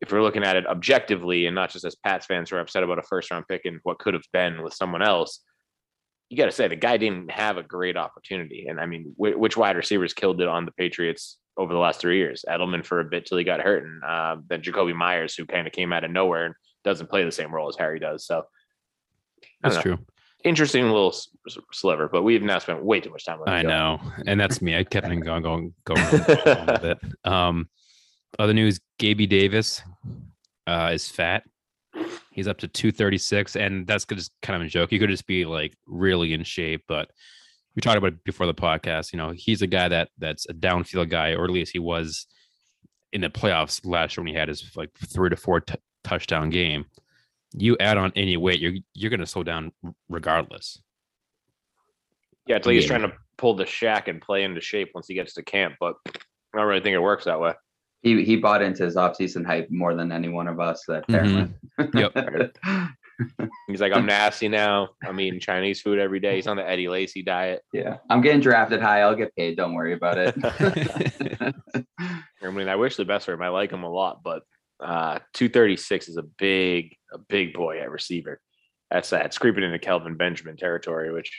if 0.00 0.12
we're 0.12 0.22
looking 0.22 0.44
at 0.44 0.54
it 0.54 0.66
objectively 0.66 1.46
and 1.46 1.56
not 1.56 1.70
just 1.70 1.84
as 1.84 1.96
Pats 1.96 2.26
fans 2.26 2.50
who 2.50 2.56
are 2.56 2.60
upset 2.60 2.84
about 2.84 3.00
a 3.00 3.02
first 3.02 3.32
round 3.32 3.46
pick 3.48 3.62
and 3.64 3.80
what 3.82 3.98
could 3.98 4.14
have 4.14 4.24
been 4.32 4.62
with 4.62 4.74
someone 4.74 5.02
else, 5.02 5.40
you 6.30 6.36
got 6.36 6.46
to 6.46 6.52
say 6.52 6.68
the 6.68 6.76
guy 6.76 6.96
didn't 6.96 7.30
have 7.30 7.56
a 7.56 7.62
great 7.62 7.96
opportunity. 7.96 8.66
And 8.68 8.80
I 8.80 8.86
mean, 8.86 9.14
wh- 9.16 9.38
which 9.38 9.56
wide 9.56 9.76
receivers 9.76 10.14
killed 10.14 10.40
it 10.40 10.48
on 10.48 10.64
the 10.64 10.72
Patriots 10.72 11.38
over 11.56 11.72
the 11.72 11.78
last 11.78 12.00
three 12.00 12.18
years? 12.18 12.44
Edelman 12.48 12.84
for 12.84 13.00
a 13.00 13.04
bit 13.04 13.26
till 13.26 13.38
he 13.38 13.44
got 13.44 13.60
hurt, 13.60 13.84
and 13.84 14.02
uh, 14.02 14.36
then 14.48 14.62
Jakobi 14.62 14.94
Meyers, 14.94 15.34
who 15.34 15.46
kind 15.46 15.66
of 15.66 15.72
came 15.72 15.92
out 15.92 16.04
of 16.04 16.10
nowhere 16.10 16.46
and 16.46 16.54
doesn't 16.82 17.08
play 17.10 17.24
the 17.24 17.32
same 17.32 17.54
role 17.54 17.68
as 17.68 17.76
Harry 17.76 17.98
does. 17.98 18.26
So 18.26 18.44
That's 19.62 19.76
know. 19.76 19.82
true. 19.82 19.98
interesting 20.44 20.84
little 20.88 21.14
sliver, 21.72 22.08
but 22.08 22.22
we've 22.22 22.42
now 22.42 22.58
spent 22.58 22.82
way 22.82 23.00
too 23.00 23.10
much 23.10 23.24
time 23.24 23.40
I 23.46 23.62
know, 23.62 24.00
and 24.26 24.38
that's 24.40 24.60
me. 24.60 24.76
I 24.76 24.84
kept 24.84 25.06
on 25.06 25.20
going, 25.20 25.42
going, 25.42 25.74
going 25.84 26.00
on 26.46 26.66
with 26.66 26.84
it. 26.84 26.98
Um, 27.24 27.68
other 28.38 28.54
news: 28.54 28.80
Gabe 28.98 29.28
Davis 29.28 29.82
uh, 30.66 30.90
is 30.92 31.08
fat. 31.08 31.44
He's 32.34 32.48
up 32.48 32.58
to 32.58 32.68
two 32.68 32.90
thirty 32.90 33.18
six, 33.18 33.54
and 33.54 33.86
that's 33.86 34.04
just 34.04 34.32
kind 34.42 34.60
of 34.60 34.66
a 34.66 34.68
joke. 34.68 34.90
He 34.90 34.98
could 34.98 35.08
just 35.08 35.26
be 35.26 35.44
like 35.44 35.72
really 35.86 36.34
in 36.34 36.42
shape, 36.42 36.82
but 36.88 37.08
we 37.76 37.80
talked 37.80 37.96
about 37.96 38.14
it 38.14 38.24
before 38.24 38.46
the 38.46 38.54
podcast. 38.54 39.12
You 39.12 39.18
know, 39.18 39.30
he's 39.30 39.62
a 39.62 39.68
guy 39.68 39.88
that 39.88 40.08
that's 40.18 40.44
a 40.48 40.52
downfield 40.52 41.10
guy, 41.10 41.34
or 41.34 41.44
at 41.44 41.50
least 41.50 41.72
he 41.72 41.78
was 41.78 42.26
in 43.12 43.20
the 43.20 43.30
playoffs 43.30 43.86
last 43.86 44.16
year 44.16 44.24
when 44.24 44.34
he 44.34 44.38
had 44.38 44.48
his 44.48 44.76
like 44.76 44.90
three 44.98 45.30
to 45.30 45.36
four 45.36 45.60
t- 45.60 45.76
touchdown 46.02 46.50
game. 46.50 46.86
You 47.56 47.76
add 47.78 47.98
on 47.98 48.12
any 48.16 48.36
weight, 48.36 48.58
you're 48.58 48.74
you're 48.94 49.10
going 49.10 49.20
to 49.20 49.26
slow 49.26 49.44
down 49.44 49.70
regardless. 50.08 50.82
Yeah, 52.46 52.56
until 52.56 52.72
he's 52.72 52.86
trying 52.86 53.02
to 53.02 53.12
pull 53.38 53.54
the 53.54 53.64
shack 53.64 54.08
and 54.08 54.20
play 54.20 54.42
into 54.42 54.60
shape 54.60 54.90
once 54.92 55.06
he 55.06 55.14
gets 55.14 55.34
to 55.34 55.44
camp, 55.44 55.76
but 55.78 55.94
I 56.06 56.58
don't 56.58 56.66
really 56.66 56.80
think 56.80 56.94
it 56.94 56.98
works 56.98 57.24
that 57.24 57.40
way. 57.40 57.54
He 58.04 58.22
he 58.22 58.36
bought 58.36 58.62
into 58.62 58.84
his 58.84 58.94
offseason 58.96 59.44
hype 59.46 59.68
more 59.70 59.94
than 59.94 60.12
any 60.12 60.28
one 60.28 60.46
of 60.46 60.60
us. 60.60 60.84
That 60.86 61.06
Mhm. 61.08 61.54
apparently. 61.78 62.50
He's 63.68 63.80
like, 63.80 63.92
I'm 63.94 64.06
nasty 64.18 64.48
now. 64.48 64.90
I'm 65.02 65.18
eating 65.20 65.40
Chinese 65.40 65.80
food 65.80 65.98
every 65.98 66.20
day. 66.20 66.34
He's 66.36 66.46
on 66.46 66.56
the 66.56 66.68
Eddie 66.68 66.88
Lacy 66.88 67.22
diet. 67.22 67.62
yeah, 67.72 67.96
I'm 68.10 68.20
getting 68.20 68.40
drafted 68.40 68.80
high. 68.82 69.00
I'll 69.00 69.14
get 69.16 69.34
paid. 69.36 69.56
Don't 69.56 69.72
worry 69.74 69.94
about 69.94 70.18
it. 70.18 70.34
I 72.42 72.50
mean, 72.50 72.68
I 72.68 72.76
wish 72.76 72.96
the 72.96 73.04
best 73.04 73.24
for 73.26 73.32
him. 73.32 73.42
I 73.42 73.48
like 73.48 73.70
him 73.72 73.84
a 73.84 73.90
lot, 73.90 74.22
but 74.22 74.42
uh, 74.80 75.18
236 75.32 76.08
is 76.08 76.16
a 76.16 76.22
big, 76.22 76.96
a 77.12 77.18
big 77.18 77.54
boy 77.54 77.80
at 77.80 77.90
receiver. 77.90 78.40
That's 78.90 79.10
that. 79.10 79.24
It's 79.26 79.38
creeping 79.38 79.64
into 79.64 79.78
Kelvin 79.78 80.16
Benjamin 80.16 80.56
territory, 80.56 81.12
which 81.12 81.32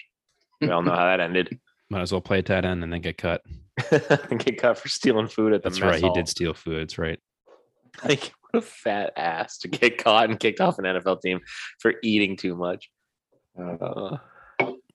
we 0.62 0.70
all 0.72 0.82
know 0.82 0.92
how 0.96 1.06
that 1.06 1.20
ended. 1.20 1.60
Might 1.90 2.02
as 2.02 2.12
well 2.12 2.22
play 2.22 2.42
tight 2.42 2.66
end 2.66 2.84
and 2.84 2.92
then 2.92 3.02
get 3.02 3.18
cut. 3.18 3.42
Get 4.38 4.58
cut 4.58 4.78
for 4.78 4.88
stealing 4.90 5.28
food 5.28 5.54
at 5.54 5.64
the 5.64 5.70
That's 5.70 5.80
mess 5.82 6.02
right. 6.02 6.04
He 6.04 6.10
did 6.14 6.28
steal 6.30 6.54
food. 6.54 6.80
That's 6.80 6.98
right. 6.98 7.20
Like, 8.04 8.34
what 8.52 8.62
a 8.62 8.62
fat 8.62 9.14
ass 9.16 9.58
to 9.60 9.70
get 9.70 9.98
caught 10.04 10.30
and 10.30 10.38
kicked 10.38 10.60
off 10.60 10.78
an 10.80 10.84
NFL 10.84 11.22
team 11.22 11.40
for 11.80 11.94
eating 12.04 12.36
too 12.36 12.54
much. 12.54 12.90
Uh, 13.58 14.18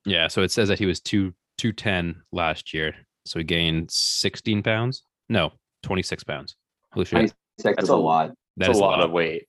Yeah. 0.04 0.28
So 0.28 0.42
it 0.42 0.50
says 0.50 0.68
that 0.68 0.78
he 0.78 0.84
was 0.84 1.00
two 1.00 1.32
two 1.56 1.72
ten 1.72 2.16
last 2.30 2.74
year. 2.74 2.94
So 3.24 3.38
he 3.38 3.44
gained 3.44 3.90
sixteen 3.90 4.62
pounds. 4.62 5.02
No, 5.30 5.52
twenty 5.82 6.02
six 6.02 6.22
pounds. 6.24 6.56
Holy 6.92 7.06
shit. 7.06 7.32
26 7.62 7.76
That's 7.76 7.88
a- 7.88 7.94
a 7.94 7.96
lot. 7.96 8.28
That 8.58 8.66
that's 8.66 8.70
is 8.72 8.78
a 8.78 8.80
lot 8.80 9.00
of 9.00 9.10
weight. 9.12 9.46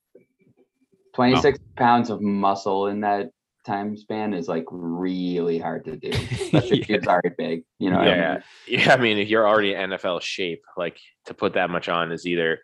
26 1.15 1.59
pounds 1.75 2.09
of 2.09 2.21
muscle 2.21 2.87
in 2.87 3.01
that 3.01 3.31
time 3.65 3.95
span 3.97 4.33
is 4.33 4.47
like 4.47 4.65
really 4.69 5.59
hard 5.59 5.85
to 5.85 5.95
do. 5.95 6.09
Especially 6.31 6.81
if 6.81 6.89
Yeah. 6.89 6.97
you're 7.01 7.09
already 7.09 7.29
big. 7.37 7.63
You 7.79 7.91
know, 7.91 7.97
what 7.97 8.07
I 8.07 8.15
Yeah, 8.15 8.33
mean? 8.33 8.43
yeah. 8.67 8.93
I 8.93 8.97
mean, 8.97 9.17
if 9.17 9.29
you're 9.29 9.47
already 9.47 9.73
NFL 9.73 10.21
shape, 10.21 10.63
like 10.77 10.99
to 11.25 11.33
put 11.33 11.53
that 11.53 11.69
much 11.69 11.89
on 11.89 12.11
is 12.11 12.25
either 12.25 12.59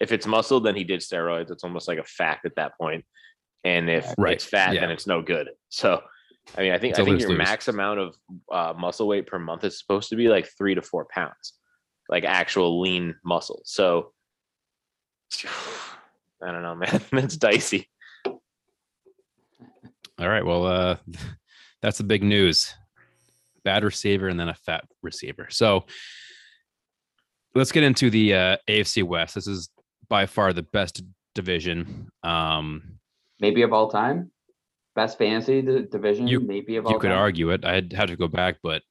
if 0.00 0.12
it's 0.12 0.26
muscle, 0.26 0.60
then 0.60 0.74
he 0.76 0.84
did 0.84 1.00
steroids. 1.00 1.50
It's 1.50 1.64
almost 1.64 1.88
like 1.88 1.98
a 1.98 2.04
fact 2.04 2.46
at 2.46 2.54
that 2.56 2.72
point. 2.80 3.04
And 3.64 3.90
if 3.90 4.14
Right, 4.16 4.34
it's 4.34 4.44
fat, 4.44 4.74
then 4.74 4.90
it's 4.90 5.06
no 5.06 5.20
good. 5.22 5.48
So, 5.68 6.00
I 6.56 6.62
mean, 6.62 6.72
I 6.72 6.78
think 6.78 6.92
It's 6.92 7.00
I 7.00 7.02
a 7.02 7.04
think 7.04 7.18
your 7.20 7.30
lose-lose. 7.30 7.46
max 7.48 7.68
amount 7.68 7.98
of 8.00 8.14
uh, 8.52 8.74
muscle 8.78 9.08
weight 9.08 9.26
per 9.26 9.38
month 9.38 9.64
is 9.64 9.78
supposed 9.78 10.08
to 10.10 10.16
be 10.16 10.28
like 10.28 10.48
three 10.56 10.74
to 10.76 10.82
four 10.82 11.06
pounds, 11.10 11.54
like 12.08 12.24
actual 12.24 12.80
lean 12.80 13.16
muscle. 13.24 13.60
So, 13.64 14.12
I 16.42 16.52
don't 16.52 16.62
know, 16.62 16.76
man. 16.76 17.00
That's 17.12 17.36
dicey. 17.36 17.88
All 20.18 20.28
right. 20.28 20.44
Well, 20.44 20.66
uh, 20.66 20.96
that's 21.82 21.98
the 21.98 22.04
big 22.04 22.22
news. 22.22 22.74
Bad 23.64 23.84
receiver 23.84 24.28
and 24.28 24.38
then 24.38 24.48
a 24.48 24.54
fat 24.54 24.84
receiver. 25.02 25.48
So 25.50 25.84
let's 27.54 27.72
get 27.72 27.84
into 27.84 28.10
the 28.10 28.34
uh, 28.34 28.56
AFC 28.68 29.02
West. 29.02 29.34
This 29.34 29.46
is 29.46 29.68
by 30.08 30.26
far 30.26 30.52
the 30.52 30.62
best 30.62 31.02
division. 31.34 32.08
Um, 32.22 32.98
maybe 33.40 33.62
of 33.62 33.72
all 33.72 33.90
time. 33.90 34.30
Best 34.94 35.18
fantasy 35.18 35.62
division, 35.62 36.26
You- 36.26 36.40
maybe 36.40 36.76
of 36.76 36.86
all 36.86 36.92
you 36.92 36.98
could 36.98 37.10
time. 37.10 37.18
argue 37.18 37.50
it. 37.50 37.64
I 37.64 37.74
had 37.74 37.92
had 37.92 38.08
to 38.08 38.16
go 38.16 38.26
back, 38.26 38.56
but 38.62 38.82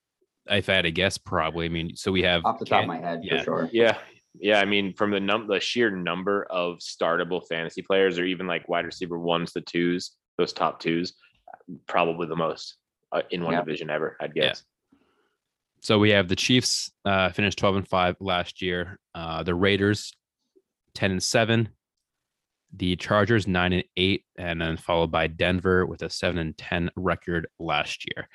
if 0.50 0.70
I 0.70 0.74
had 0.76 0.84
to 0.84 0.92
guess, 0.92 1.18
probably. 1.18 1.66
I 1.66 1.70
mean, 1.70 1.96
so 1.98 2.12
we 2.12 2.22
have 2.24 2.46
Off 2.46 2.60
the 2.60 2.66
top 2.66 2.84
of 2.84 2.88
my 2.88 2.98
head, 3.00 3.22
yeah. 3.24 3.40
for 3.40 3.44
sure. 3.44 3.70
Yeah. 3.74 3.98
Yeah. 4.40 4.62
I 4.62 4.66
mean, 4.66 4.94
from 4.94 5.12
the 5.12 5.20
num 5.20 5.48
the 5.48 5.60
sheer 5.60 5.92
number 5.92 6.44
of 6.50 6.78
startable 6.78 7.46
fantasy 7.50 7.82
players, 7.82 8.18
or 8.20 8.24
even 8.24 8.48
like 8.48 8.70
wide 8.70 8.86
receiver 8.86 9.20
ones 9.20 9.52
the 9.52 9.60
twos, 9.62 10.12
those 10.38 10.54
top 10.54 10.80
twos, 10.80 11.14
probably 11.88 12.28
the 12.28 12.36
most 12.36 12.76
uh, 13.12 13.22
in 13.32 13.44
one 13.44 13.54
Yeah. 13.54 13.60
division 13.62 13.90
ever, 13.90 14.18
I'd 14.20 14.34
Yeah. 14.36 14.48
guess. 14.50 14.64
So 15.82 16.00
we 16.00 16.10
have 16.10 16.28
the 16.28 16.36
Chiefs 16.36 16.92
uh, 17.06 17.30
finished 17.30 17.58
12 17.58 17.76
and 17.78 17.88
5 17.88 18.18
last 18.20 18.62
year. 18.62 19.00
Uh, 19.16 19.44
the 19.44 19.56
Raiders 19.56 20.14
10 20.96 21.12
and 21.12 21.24
7. 21.24 21.70
The 22.76 22.96
Chargers 22.98 23.48
9 23.48 23.72
and 23.74 23.84
8 23.96 24.26
and 24.38 24.60
then 24.62 24.76
followed 24.76 25.12
by 25.12 25.28
Denver 25.28 25.86
with 25.86 26.02
a 26.02 26.10
7 26.10 26.38
and 26.38 26.58
10 26.58 26.90
record 26.98 27.48
last 27.60 28.06
year. 28.10 28.28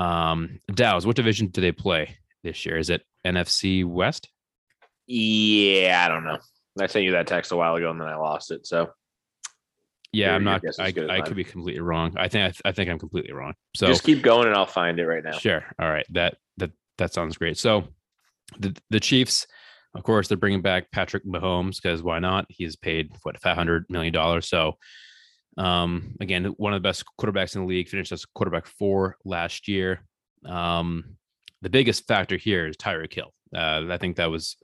Um 0.00 0.58
Dows, 0.74 1.06
what 1.06 1.14
division 1.16 1.48
do 1.48 1.60
they 1.60 1.70
play 1.72 2.16
this 2.42 2.66
year? 2.66 2.78
Is 2.78 2.90
it 2.90 3.02
NFC 3.24 3.84
West? 3.84 4.28
Yeah. 5.06 6.02
I 6.04 6.08
don't 6.08 6.24
know. 6.24 6.38
I 6.80 6.86
sent 6.88 7.04
you 7.04 7.12
that 7.12 7.26
text 7.28 7.52
a 7.52 7.56
while 7.56 7.76
ago 7.76 7.90
and 7.90 8.00
then 8.00 8.08
I 8.08 8.16
lost 8.16 8.50
it. 8.50 8.66
So 8.66 8.90
Yeah, 10.12 10.34
I'm 10.34 10.42
not 10.44 10.62
I, 10.78 10.92
I 11.08 11.20
could 11.20 11.36
be 11.36 11.44
completely 11.44 11.80
wrong. 11.80 12.14
I 12.16 12.28
think 12.28 12.56
I, 12.64 12.68
I 12.68 12.72
think 12.72 12.90
I'm 12.90 12.98
completely 12.98 13.32
wrong. 13.32 13.54
So 13.76 13.86
just 13.86 14.02
keep 14.02 14.22
going 14.22 14.48
and 14.48 14.56
I'll 14.56 14.66
find 14.66 14.98
it 14.98 15.06
right 15.06 15.22
now. 15.22 15.32
Sure. 15.32 15.64
All 15.80 15.88
right. 15.88 16.06
That 16.10 16.36
that 16.56 16.72
that 16.98 17.12
sounds 17.12 17.36
great. 17.36 17.58
So 17.58 17.84
the 18.58 18.76
the 18.90 18.98
Chiefs, 18.98 19.46
of 19.94 20.02
course, 20.02 20.26
they're 20.26 20.36
bringing 20.36 20.62
back 20.62 20.90
Patrick 20.90 21.24
Mahomes 21.24 21.76
because 21.80 22.02
why 22.02 22.18
not? 22.18 22.46
He's 22.48 22.74
paid 22.74 23.12
what 23.22 23.40
five 23.40 23.56
hundred 23.56 23.86
million 23.88 24.12
dollars. 24.12 24.48
So 24.48 24.78
um 25.56 26.16
again, 26.20 26.44
one 26.56 26.72
of 26.72 26.82
the 26.82 26.88
best 26.88 27.04
quarterbacks 27.20 27.54
in 27.54 27.62
the 27.62 27.68
league, 27.68 27.88
finished 27.88 28.12
as 28.12 28.24
quarterback 28.24 28.66
four 28.66 29.16
last 29.24 29.68
year. 29.68 30.04
Um 30.44 31.16
the 31.62 31.70
biggest 31.70 32.08
factor 32.08 32.36
here 32.36 32.66
is 32.66 32.76
Tyreek 32.76 33.12
Hill. 33.12 33.32
Uh, 33.54 33.84
I 33.90 33.98
think 33.98 34.16
that 34.16 34.30
was 34.30 34.56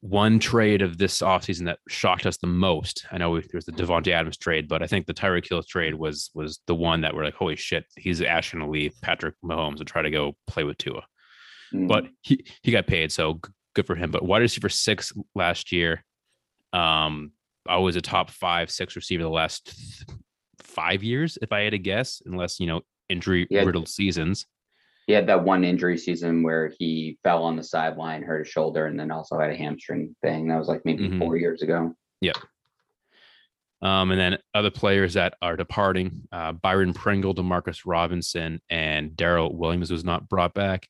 one 0.00 0.38
trade 0.38 0.80
of 0.80 0.96
this 0.98 1.20
offseason 1.20 1.64
that 1.66 1.80
shocked 1.88 2.24
us 2.24 2.36
the 2.36 2.46
most. 2.46 3.04
I 3.10 3.18
know 3.18 3.34
there 3.34 3.50
was 3.54 3.64
the 3.64 3.72
Davante 3.72 4.12
Adams 4.12 4.36
trade, 4.36 4.68
but 4.68 4.82
I 4.82 4.86
think 4.86 5.06
the 5.06 5.14
Tyreek 5.14 5.48
Hill 5.48 5.62
trade 5.62 5.94
was 5.94 6.30
was 6.34 6.60
the 6.66 6.74
one 6.74 7.00
that 7.00 7.14
we're 7.14 7.24
like, 7.24 7.34
holy 7.34 7.56
shit, 7.56 7.84
he's 7.96 8.22
actually 8.22 8.60
going 8.60 8.68
to 8.68 8.72
leave 8.72 8.94
Patrick 9.02 9.34
Mahomes 9.44 9.78
and 9.78 9.86
try 9.86 10.02
to 10.02 10.10
go 10.10 10.36
play 10.46 10.64
with 10.64 10.78
Tua. 10.78 11.04
Mm. 11.74 11.88
But 11.88 12.06
he 12.22 12.44
he 12.62 12.70
got 12.70 12.86
paid, 12.86 13.10
so 13.10 13.40
good 13.74 13.86
for 13.86 13.96
him. 13.96 14.10
But 14.10 14.24
wide 14.24 14.42
receiver 14.42 14.68
six 14.68 15.12
last 15.34 15.72
year, 15.72 16.04
um, 16.72 17.32
was 17.66 17.96
a 17.96 18.00
top 18.00 18.30
five, 18.30 18.70
six 18.70 18.94
receiver 18.94 19.24
the 19.24 19.28
last 19.28 20.04
five 20.62 21.02
years, 21.02 21.38
if 21.42 21.52
I 21.52 21.62
had 21.62 21.72
to 21.72 21.78
guess, 21.78 22.22
unless 22.24 22.60
you 22.60 22.66
know 22.66 22.82
injury 23.08 23.46
riddled 23.50 23.88
seasons. 23.88 24.46
He 25.08 25.14
had 25.14 25.26
that 25.28 25.42
one 25.42 25.64
injury 25.64 25.96
season 25.96 26.42
where 26.42 26.70
he 26.78 27.18
fell 27.24 27.42
on 27.42 27.56
the 27.56 27.64
sideline, 27.64 28.22
hurt 28.22 28.40
his 28.40 28.48
shoulder, 28.52 28.84
and 28.86 29.00
then 29.00 29.10
also 29.10 29.38
had 29.40 29.50
a 29.50 29.56
hamstring 29.56 30.14
thing. 30.22 30.48
That 30.48 30.58
was 30.58 30.68
like 30.68 30.84
maybe 30.84 31.08
Mhm. 31.08 31.18
four 31.18 31.38
years 31.38 31.62
ago. 31.62 31.96
Um, 33.80 34.10
and 34.10 34.20
then 34.20 34.38
other 34.54 34.72
players 34.72 35.14
that 35.14 35.34
are 35.40 35.56
departing, 35.56 36.28
uh, 36.32 36.52
Byron 36.52 36.92
Pringle, 36.92 37.32
Demarcus 37.32 37.82
Robinson, 37.86 38.60
and 38.68 39.16
Darrel 39.16 39.56
Williams 39.56 39.90
was 39.90 40.04
not 40.04 40.28
brought 40.28 40.52
back. 40.52 40.88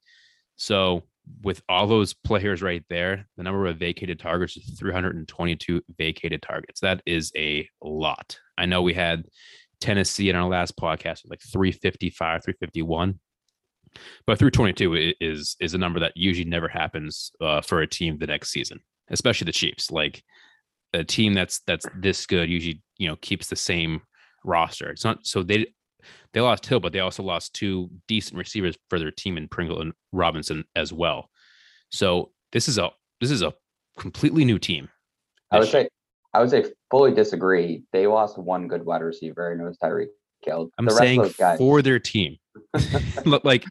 So 0.56 1.04
with 1.42 1.62
all 1.68 1.86
those 1.86 2.14
players 2.14 2.62
right 2.62 2.82
there, 2.88 3.28
the 3.36 3.42
number 3.42 3.66
of 3.66 3.76
vacated 3.76 4.18
targets 4.18 4.56
is 4.56 4.78
322 4.78 5.82
vacated 5.98 6.40
targets. 6.40 6.80
That 6.80 7.02
is 7.04 7.30
a 7.36 7.68
lot. 7.82 8.38
I 8.56 8.64
know 8.64 8.80
we 8.80 8.94
had 8.94 9.26
Tennessee 9.80 10.30
in 10.30 10.34
our 10.36 10.48
last 10.48 10.74
podcast 10.76 11.22
with 11.22 11.30
like 11.30 11.42
355, 11.42 12.42
351. 12.42 13.20
But 14.26 14.38
through 14.38 14.50
22 14.50 15.14
is 15.20 15.56
is 15.60 15.74
a 15.74 15.78
number 15.78 16.00
that 16.00 16.12
usually 16.16 16.48
never 16.48 16.68
happens 16.68 17.30
uh, 17.40 17.60
for 17.60 17.80
a 17.80 17.86
team 17.86 18.18
the 18.18 18.26
next 18.26 18.50
season, 18.50 18.80
especially 19.10 19.46
the 19.46 19.52
Chiefs. 19.52 19.90
Like 19.90 20.22
a 20.92 21.04
team 21.04 21.34
that's 21.34 21.60
that's 21.66 21.86
this 22.00 22.26
good 22.26 22.48
usually 22.48 22.82
you 22.98 23.08
know 23.08 23.16
keeps 23.16 23.48
the 23.48 23.56
same 23.56 24.00
roster. 24.44 24.90
It's 24.90 25.04
not 25.04 25.26
so 25.26 25.42
they 25.42 25.66
they 26.32 26.40
lost 26.40 26.66
Hill, 26.66 26.80
but 26.80 26.92
they 26.92 27.00
also 27.00 27.22
lost 27.22 27.54
two 27.54 27.90
decent 28.06 28.38
receivers 28.38 28.76
for 28.88 28.98
their 28.98 29.10
team 29.10 29.36
in 29.36 29.48
Pringle 29.48 29.80
and 29.80 29.92
Robinson 30.12 30.64
as 30.76 30.92
well. 30.92 31.30
So 31.90 32.32
this 32.52 32.68
is 32.68 32.78
a 32.78 32.90
this 33.20 33.30
is 33.30 33.42
a 33.42 33.54
completely 33.98 34.44
new 34.44 34.58
team. 34.58 34.88
I 35.50 35.58
would 35.58 35.68
say, 35.68 35.88
I 36.34 36.40
would 36.40 36.50
say, 36.50 36.66
fully 36.90 37.12
disagree. 37.12 37.82
They 37.92 38.06
lost 38.06 38.38
one 38.38 38.68
good 38.68 38.84
wide 38.84 39.02
receiver, 39.02 39.50
and 39.50 39.60
it 39.60 39.64
was 39.64 39.78
Tyreek 39.78 40.08
Hill. 40.42 40.70
I'm 40.78 40.84
the 40.84 40.90
rest 40.90 40.98
saying 40.98 41.20
of 41.20 41.26
those 41.26 41.36
guys, 41.36 41.58
for 41.58 41.82
their 41.82 41.98
team. 41.98 42.36
Look, 43.24 43.44
like 43.44 43.64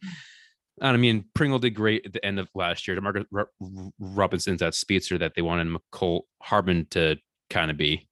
I 0.82 0.96
mean, 0.96 1.26
Pringle 1.34 1.60
did 1.60 1.72
great 1.72 2.06
at 2.06 2.14
the 2.14 2.24
end 2.24 2.40
of 2.40 2.50
last 2.54 2.88
year. 2.88 2.96
DeMarcus 2.98 3.26
Ro- 3.32 3.92
Robinson's 4.00 4.60
that 4.60 4.76
speedster 4.76 5.18
that 5.18 5.34
they 5.36 5.42
wanted 5.42 5.68
Mecole 5.68 6.22
Hardman 6.42 6.88
to 6.92 7.18
kind 7.50 7.72
of 7.72 7.78
be. 7.78 8.08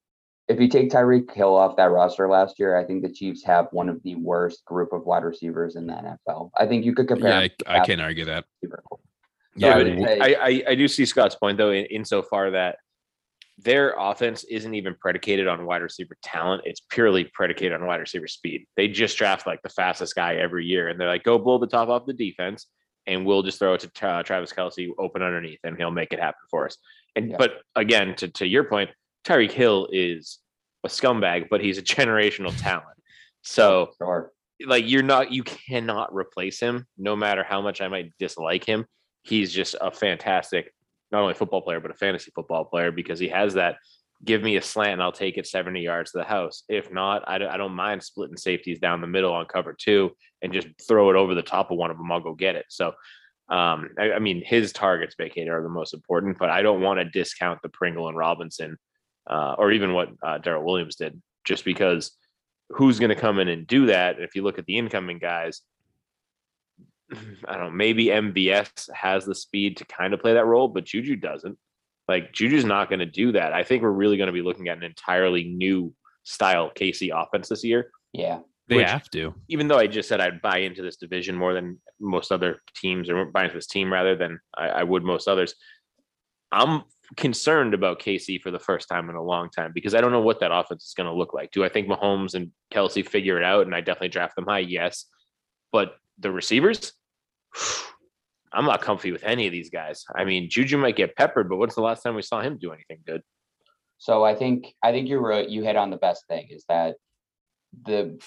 if 0.48 0.60
you 0.60 0.67
take 0.67 0.91
Tyreek 0.91 1.32
Hill 1.34 1.55
off 1.55 1.75
that 1.77 1.91
roster 1.91 2.27
last 2.27 2.60
year, 2.60 2.77
I 2.77 2.84
think 2.84 3.03
the 3.03 3.12
Chiefs 3.12 3.44
have 3.46 3.67
one 3.72 3.89
of 3.89 4.01
the 4.03 4.15
worst 4.15 4.63
group 4.65 4.94
of 4.94 5.05
wide 5.05 5.24
receivers 5.24 5.75
in 5.75 5.88
the 5.88 5.94
NFL. 5.94 6.51
I 6.58 6.65
think 6.65 6.86
you 6.86 6.94
could 6.94 7.08
compare. 7.08 7.29
Yeah, 7.29 7.48
I, 7.67 7.79
I 7.82 7.86
can't 7.86 8.01
argue 8.01 8.25
that. 8.25 8.46
So 8.63 9.00
Yeah, 9.55 9.70
I 9.70 9.77
would 9.77 9.88
I, 10.03 10.36
I, 10.41 10.63
I 10.70 10.75
do 10.75 10.88
see 10.88 11.05
Scott's 11.05 11.36
point 11.36 11.58
though, 11.58 11.72
in, 11.72 11.86
insofar 11.86 12.51
that 12.51 12.77
their 13.58 13.96
offense 13.98 14.44
isn't 14.46 14.74
even 14.74 14.96
predicated 15.00 15.48
on 15.48 15.66
wide 15.66 15.82
receiver 15.82 16.16
talent. 16.24 16.64
It's 16.66 16.82
purely 16.90 17.24
predicated 17.34 17.74
on 17.80 17.88
wide 17.88 18.02
receiver 18.02 18.28
speed. 18.28 18.68
They 18.76 18.88
just 18.88 19.18
draft 19.18 19.48
like 19.48 19.62
the 19.62 19.70
fastest 19.70 20.14
guy 20.16 20.36
every 20.36 20.66
year, 20.66 20.90
and 20.90 21.00
they're 21.00 21.08
like, 21.08 21.24
go 21.24 21.38
blow 21.38 21.58
the 21.58 21.68
top 21.68 21.88
off 21.90 22.06
the 22.06 22.14
defense, 22.14 22.68
and 23.08 23.26
we'll 23.26 23.44
just 23.44 23.60
throw 23.60 23.74
it 23.76 23.80
to 23.82 23.90
Tra- 23.90 24.24
Travis 24.26 24.52
Kelce 24.52 24.90
open 24.98 25.22
underneath, 25.22 25.60
and 25.64 25.78
he'll 25.78 25.92
make 25.92 26.12
it 26.12 26.20
happen 26.20 26.42
for 26.52 26.66
us. 26.66 26.78
And 27.16 27.32
Yeah. 27.32 27.38
but 27.38 27.62
again, 27.76 28.16
to 28.18 28.28
to 28.28 28.46
your 28.46 28.66
point, 28.66 28.90
Tyreek 29.26 29.52
Hill 29.52 29.88
is 29.92 30.40
a 30.84 30.88
scumbag, 30.90 31.48
but 31.50 31.62
he's 31.62 31.78
a 31.78 31.82
generational 31.96 32.54
talent. 32.62 32.98
So 33.42 33.92
oh, 34.02 34.06
Sure. 34.06 34.32
like 34.66 34.84
you're 34.90 35.02
not 35.04 35.32
you 35.32 35.44
cannot 35.44 36.14
replace 36.14 36.60
him 36.60 36.86
no 36.98 37.16
matter 37.16 37.44
how 37.44 37.62
much 37.62 37.82
i 37.82 37.88
might 37.90 38.12
dislike 38.20 38.64
him 38.64 38.86
he's 39.24 39.52
just 39.52 39.76
a 39.82 39.92
fantastic 39.92 40.74
not 41.12 41.22
only 41.22 41.32
a 41.32 41.36
football 41.36 41.62
player 41.62 41.80
but 41.80 41.92
a 41.92 41.96
fantasy 41.96 42.32
football 42.34 42.66
player 42.66 42.92
because 42.92 43.20
he 43.20 43.28
has 43.28 43.54
that 43.54 43.78
give 44.24 44.42
me 44.42 44.56
a 44.56 44.62
slant 44.62 44.94
and 44.94 45.04
i'll 45.04 45.12
take 45.12 45.38
it 45.38 45.48
70 45.48 45.82
yards 45.82 46.12
to 46.12 46.18
the 46.18 46.24
house 46.24 46.64
if 46.70 46.92
not 46.92 47.24
i 47.28 47.38
don't, 47.38 47.50
I 47.50 47.58
don't 47.58 47.74
mind 47.74 48.04
splitting 48.04 48.38
safeties 48.38 48.80
down 48.80 49.02
the 49.02 49.08
middle 49.08 49.34
on 49.34 49.46
cover 49.46 49.76
two 49.78 50.12
and 50.42 50.54
just 50.54 50.68
throw 50.88 51.10
it 51.10 51.16
over 51.16 51.36
the 51.36 51.42
top 51.42 51.72
of 51.72 51.78
one 51.78 51.92
of 51.92 51.98
them 51.98 52.12
i'll 52.12 52.22
go 52.22 52.34
get 52.34 52.56
it 52.56 52.66
so 52.70 52.88
um 53.50 53.90
i, 54.00 54.14
I 54.14 54.20
mean 54.20 54.44
his 54.46 54.74
targets 54.74 55.16
vacated 55.18 55.50
are 55.50 55.64
the 55.64 55.70
most 55.70 55.94
important 55.94 56.38
but 56.38 56.50
i 56.50 56.62
don't 56.62 56.82
want 56.82 57.00
to 57.00 57.06
discount 57.06 57.62
the 57.62 57.70
pringle 57.70 58.08
and 58.08 58.18
robinson 58.18 58.78
uh, 59.30 59.56
or 59.58 59.72
even 59.72 59.94
what 59.94 60.10
uh, 60.24 60.40
daryl 60.40 60.64
williams 60.64 60.96
did 60.96 61.22
just 61.44 61.66
because 61.66 62.16
who's 62.70 63.00
going 63.00 63.10
to 63.10 63.16
come 63.16 63.40
in 63.40 63.48
and 63.48 63.68
do 63.68 63.88
that. 63.88 64.20
If 64.20 64.36
you 64.36 64.44
look 64.44 64.58
at 64.58 64.66
the 64.66 64.78
incoming 64.78 65.20
guys, 65.20 65.62
I 67.48 67.53
don't 67.53 67.65
know, 67.65 67.72
maybe 67.72 68.05
MVS 68.05 68.91
has 68.93 69.25
the 69.25 69.36
speed 69.36 69.77
to 69.77 69.86
kind 69.86 70.13
of 70.13 70.19
play 70.19 70.34
that 70.34 70.45
role, 70.45 70.67
but 70.67 70.86
Juju 70.86 71.15
doesn't. 71.15 71.57
Like 72.07 72.34
Juju's 72.34 72.65
not 72.65 72.89
going 72.89 73.00
to 73.00 73.05
do 73.05 73.31
that. 73.31 73.53
I 73.53 73.63
think 73.63 73.81
we're 73.81 73.89
really 73.89 74.17
going 74.17 74.27
to 74.27 74.34
be 74.34 74.41
looking 74.41 74.67
at 74.67 74.77
an 74.77 74.84
entirely 74.84 75.43
new 75.43 75.93
style 76.24 76.72
KC 76.75 77.10
offense 77.13 77.50
this 77.50 77.63
year. 77.63 77.91
Yeah. 78.13 78.39
they 78.67 78.77
which- 78.77 78.89
have 78.89 79.10
to. 79.12 79.34
Even 79.48 79.67
though 79.67 79.79
I 79.79 79.88
just 79.88 80.07
said 80.10 80.22
I'd 80.22 80.41
buy 80.41 80.60
into 80.60 80.81
this 80.81 80.98
division 80.98 81.36
more 81.36 81.53
than 81.53 81.79
most 82.00 82.31
other 82.31 82.62
teams, 82.75 83.10
or 83.10 83.25
buy 83.25 83.45
into 83.45 83.55
this 83.55 83.67
team 83.67 83.91
rather 83.91 84.15
than 84.15 84.39
I, 84.55 84.67
I 84.67 84.84
would 84.84 85.03
most 85.03 85.27
others. 85.27 85.55
I'm 86.51 86.84
concerned 87.17 87.74
about 87.74 88.00
KC 88.00 88.41
for 88.41 88.51
the 88.51 88.60
first 88.60 88.88
time 88.88 89.10
in 89.10 89.15
a 89.15 89.24
long 89.24 89.50
time 89.50 89.72
because 89.74 89.93
I 89.93 90.01
don't 90.01 90.12
know 90.12 90.22
what 90.22 90.39
that 90.39 90.51
offense 90.53 90.86
is 90.86 90.93
going 90.95 91.10
to 91.10 91.15
look 91.15 91.34
like. 91.34 91.51
Do 91.51 91.63
I 91.63 91.69
think 91.69 91.88
Mahomes 91.88 92.34
and 92.34 92.51
Kelce 92.72 93.07
figure 93.07 93.38
it 93.38 93.43
out 93.43 93.65
and 93.65 93.75
I 93.75 93.81
definitely 93.81 94.10
draft 94.10 94.36
them 94.36 94.45
high? 94.45 94.60
Yes. 94.60 95.05
But 95.72 95.95
the 96.19 96.31
receivers, 96.31 96.93
I'm 98.54 98.66
not 98.66 98.82
comfy 98.82 99.12
with 99.12 99.24
any 99.24 99.46
of 99.48 99.52
these 99.52 99.70
guys. 99.70 100.06
I 100.16 100.24
mean, 100.24 100.50
Juju 100.50 100.78
might 100.78 100.96
get 100.96 101.16
peppered, 101.16 101.50
but 101.50 101.58
when's 101.58 101.76
the 101.76 101.82
last 101.82 102.04
time 102.04 102.16
we 102.16 102.22
saw 102.22 102.42
him 102.42 102.58
do 102.58 102.72
anything 102.72 103.00
good? 103.06 103.22
So 103.98 104.24
I 104.24 104.36
think 104.36 104.74
I 104.84 104.92
think 104.92 105.08
you 105.08 105.20
were 105.20 105.42
you 105.42 105.64
hit 105.64 105.76
on 105.76 105.90
the 105.90 105.98
best 105.98 106.26
thing 106.28 106.48
is 106.50 106.66
that 106.70 106.96
the 107.84 108.20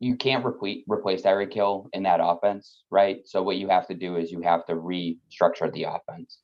you 0.00 0.16
can't 0.16 0.44
replace 0.44 0.82
replace 0.88 1.22
Tyreek 1.22 1.52
Hill 1.52 1.88
in 1.92 2.02
that 2.04 2.20
offense, 2.22 2.82
right? 2.90 3.20
So 3.24 3.42
what 3.42 3.56
you 3.56 3.68
have 3.68 3.86
to 3.88 3.94
do 3.94 4.16
is 4.16 4.32
you 4.32 4.40
have 4.42 4.66
to 4.66 4.74
restructure 4.74 5.72
the 5.72 5.84
offense. 5.84 6.38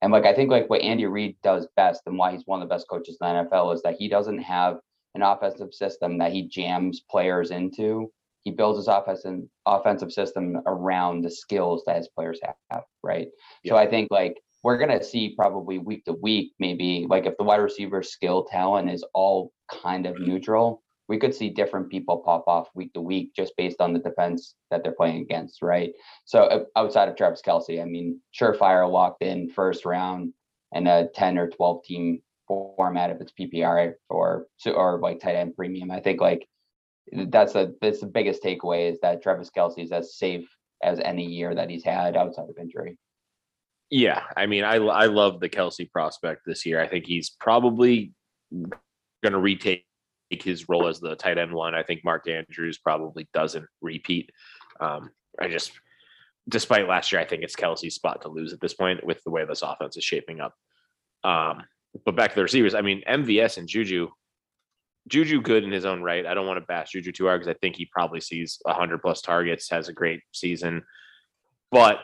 And 0.00 0.12
like 0.12 0.24
I 0.24 0.34
think 0.34 0.50
like 0.50 0.68
what 0.70 0.82
Andy 0.82 1.06
Reid 1.06 1.36
does 1.42 1.68
best 1.76 2.02
and 2.06 2.16
why 2.16 2.32
he's 2.32 2.46
one 2.46 2.62
of 2.62 2.68
the 2.68 2.74
best 2.74 2.88
coaches 2.88 3.18
in 3.20 3.26
the 3.26 3.44
NFL 3.44 3.74
is 3.74 3.82
that 3.82 3.96
he 3.98 4.08
doesn't 4.08 4.38
have 4.38 4.78
an 5.14 5.22
offensive 5.22 5.74
system 5.74 6.18
that 6.18 6.32
he 6.32 6.48
jams 6.48 7.00
players 7.10 7.50
into. 7.50 8.10
He 8.44 8.50
builds 8.50 8.78
his 8.78 8.88
offense 8.88 9.20
offensive 9.24 9.48
offensive 9.66 10.12
system 10.12 10.58
around 10.66 11.22
the 11.22 11.30
skills 11.30 11.82
that 11.86 11.96
his 11.96 12.08
players 12.08 12.40
have, 12.70 12.84
right? 13.02 13.28
So 13.66 13.76
I 13.76 13.86
think 13.86 14.08
like 14.10 14.40
we're 14.64 14.78
gonna 14.78 15.02
see 15.02 15.34
probably 15.36 15.78
week 15.78 16.04
to 16.04 16.12
week, 16.12 16.52
maybe 16.58 17.06
like 17.08 17.26
if 17.26 17.36
the 17.36 17.44
wide 17.44 17.60
receiver 17.60 18.02
skill 18.02 18.44
talent 18.44 18.90
is 18.90 19.04
all 19.14 19.52
kind 19.70 20.06
of 20.06 20.18
neutral, 20.20 20.82
we 21.08 21.18
could 21.18 21.34
see 21.34 21.50
different 21.50 21.90
people 21.90 22.22
pop 22.24 22.44
off 22.46 22.68
week 22.74 22.92
to 22.94 23.00
week 23.00 23.32
just 23.34 23.56
based 23.56 23.80
on 23.80 23.92
the 23.92 23.98
defense 23.98 24.54
that 24.70 24.82
they're 24.82 24.92
playing 24.92 25.22
against, 25.22 25.62
right? 25.62 25.92
So 26.24 26.66
outside 26.76 27.08
of 27.08 27.16
Travis 27.16 27.42
Kelce, 27.46 27.82
I 27.82 27.84
mean, 27.84 28.20
surefire 28.38 28.90
locked 28.90 29.22
in 29.22 29.50
first 29.50 29.84
round 29.84 30.32
and 30.72 30.88
a 30.88 31.08
10 31.14 31.38
or 31.38 31.48
12 31.48 31.84
team 31.84 32.22
format 32.46 33.10
if 33.10 33.20
it's 33.20 33.32
PPR 33.32 33.94
or 34.08 34.46
or 34.66 35.00
like 35.00 35.20
tight 35.20 35.36
end 35.36 35.56
premium. 35.56 35.90
I 35.90 36.00
think 36.00 36.20
like 36.20 36.46
that's 37.10 37.54
a 37.54 37.72
that's 37.80 38.00
the 38.00 38.06
biggest 38.06 38.42
takeaway 38.42 38.90
is 38.90 38.98
that 39.00 39.22
Travis 39.22 39.50
Kelce 39.50 39.78
is 39.78 39.92
as 39.92 40.16
safe 40.16 40.48
as 40.82 41.00
any 41.00 41.24
year 41.24 41.54
that 41.54 41.70
he's 41.70 41.84
had 41.84 42.16
outside 42.16 42.48
of 42.48 42.56
injury. 42.60 42.96
Yeah, 43.90 44.22
I 44.36 44.46
mean, 44.46 44.64
I 44.64 44.76
I 44.76 45.06
love 45.06 45.40
the 45.40 45.48
Kelce 45.48 45.90
prospect 45.90 46.42
this 46.46 46.64
year. 46.64 46.80
I 46.80 46.88
think 46.88 47.06
he's 47.06 47.30
probably 47.30 48.12
going 48.50 49.32
to 49.32 49.38
retake 49.38 49.84
his 50.30 50.68
role 50.68 50.88
as 50.88 51.00
the 51.00 51.14
tight 51.14 51.38
end 51.38 51.52
one. 51.52 51.74
I 51.74 51.82
think 51.82 52.04
Mark 52.04 52.28
Andrews 52.28 52.78
probably 52.78 53.28
doesn't 53.34 53.66
repeat. 53.80 54.30
Um, 54.80 55.10
I 55.40 55.48
just, 55.48 55.72
despite 56.48 56.88
last 56.88 57.12
year, 57.12 57.20
I 57.20 57.24
think 57.24 57.42
it's 57.42 57.56
Kelce's 57.56 57.94
spot 57.94 58.22
to 58.22 58.28
lose 58.28 58.52
at 58.52 58.60
this 58.60 58.74
point 58.74 59.04
with 59.04 59.22
the 59.24 59.30
way 59.30 59.44
this 59.44 59.62
offense 59.62 59.96
is 59.96 60.04
shaping 60.04 60.40
up. 60.40 60.54
Um, 61.24 61.64
but 62.04 62.16
back 62.16 62.30
to 62.30 62.36
the 62.36 62.42
receivers, 62.42 62.74
I 62.74 62.80
mean, 62.80 63.02
MVS 63.08 63.58
and 63.58 63.68
Juju, 63.68 64.08
Juju 65.08 65.40
good 65.40 65.64
in 65.64 65.72
his 65.72 65.84
own 65.84 66.02
right. 66.02 66.26
I 66.26 66.34
don't 66.34 66.46
want 66.46 66.58
to 66.58 66.66
bash 66.66 66.92
Juju 66.92 67.12
too 67.12 67.26
hard 67.26 67.40
because 67.40 67.54
I 67.54 67.58
think 67.58 67.76
he 67.76 67.86
probably 67.86 68.20
sees 68.20 68.58
100 68.62 69.02
plus 69.02 69.20
targets, 69.20 69.70
has 69.70 69.88
a 69.88 69.92
great 69.92 70.20
season. 70.32 70.84
But 71.70 72.00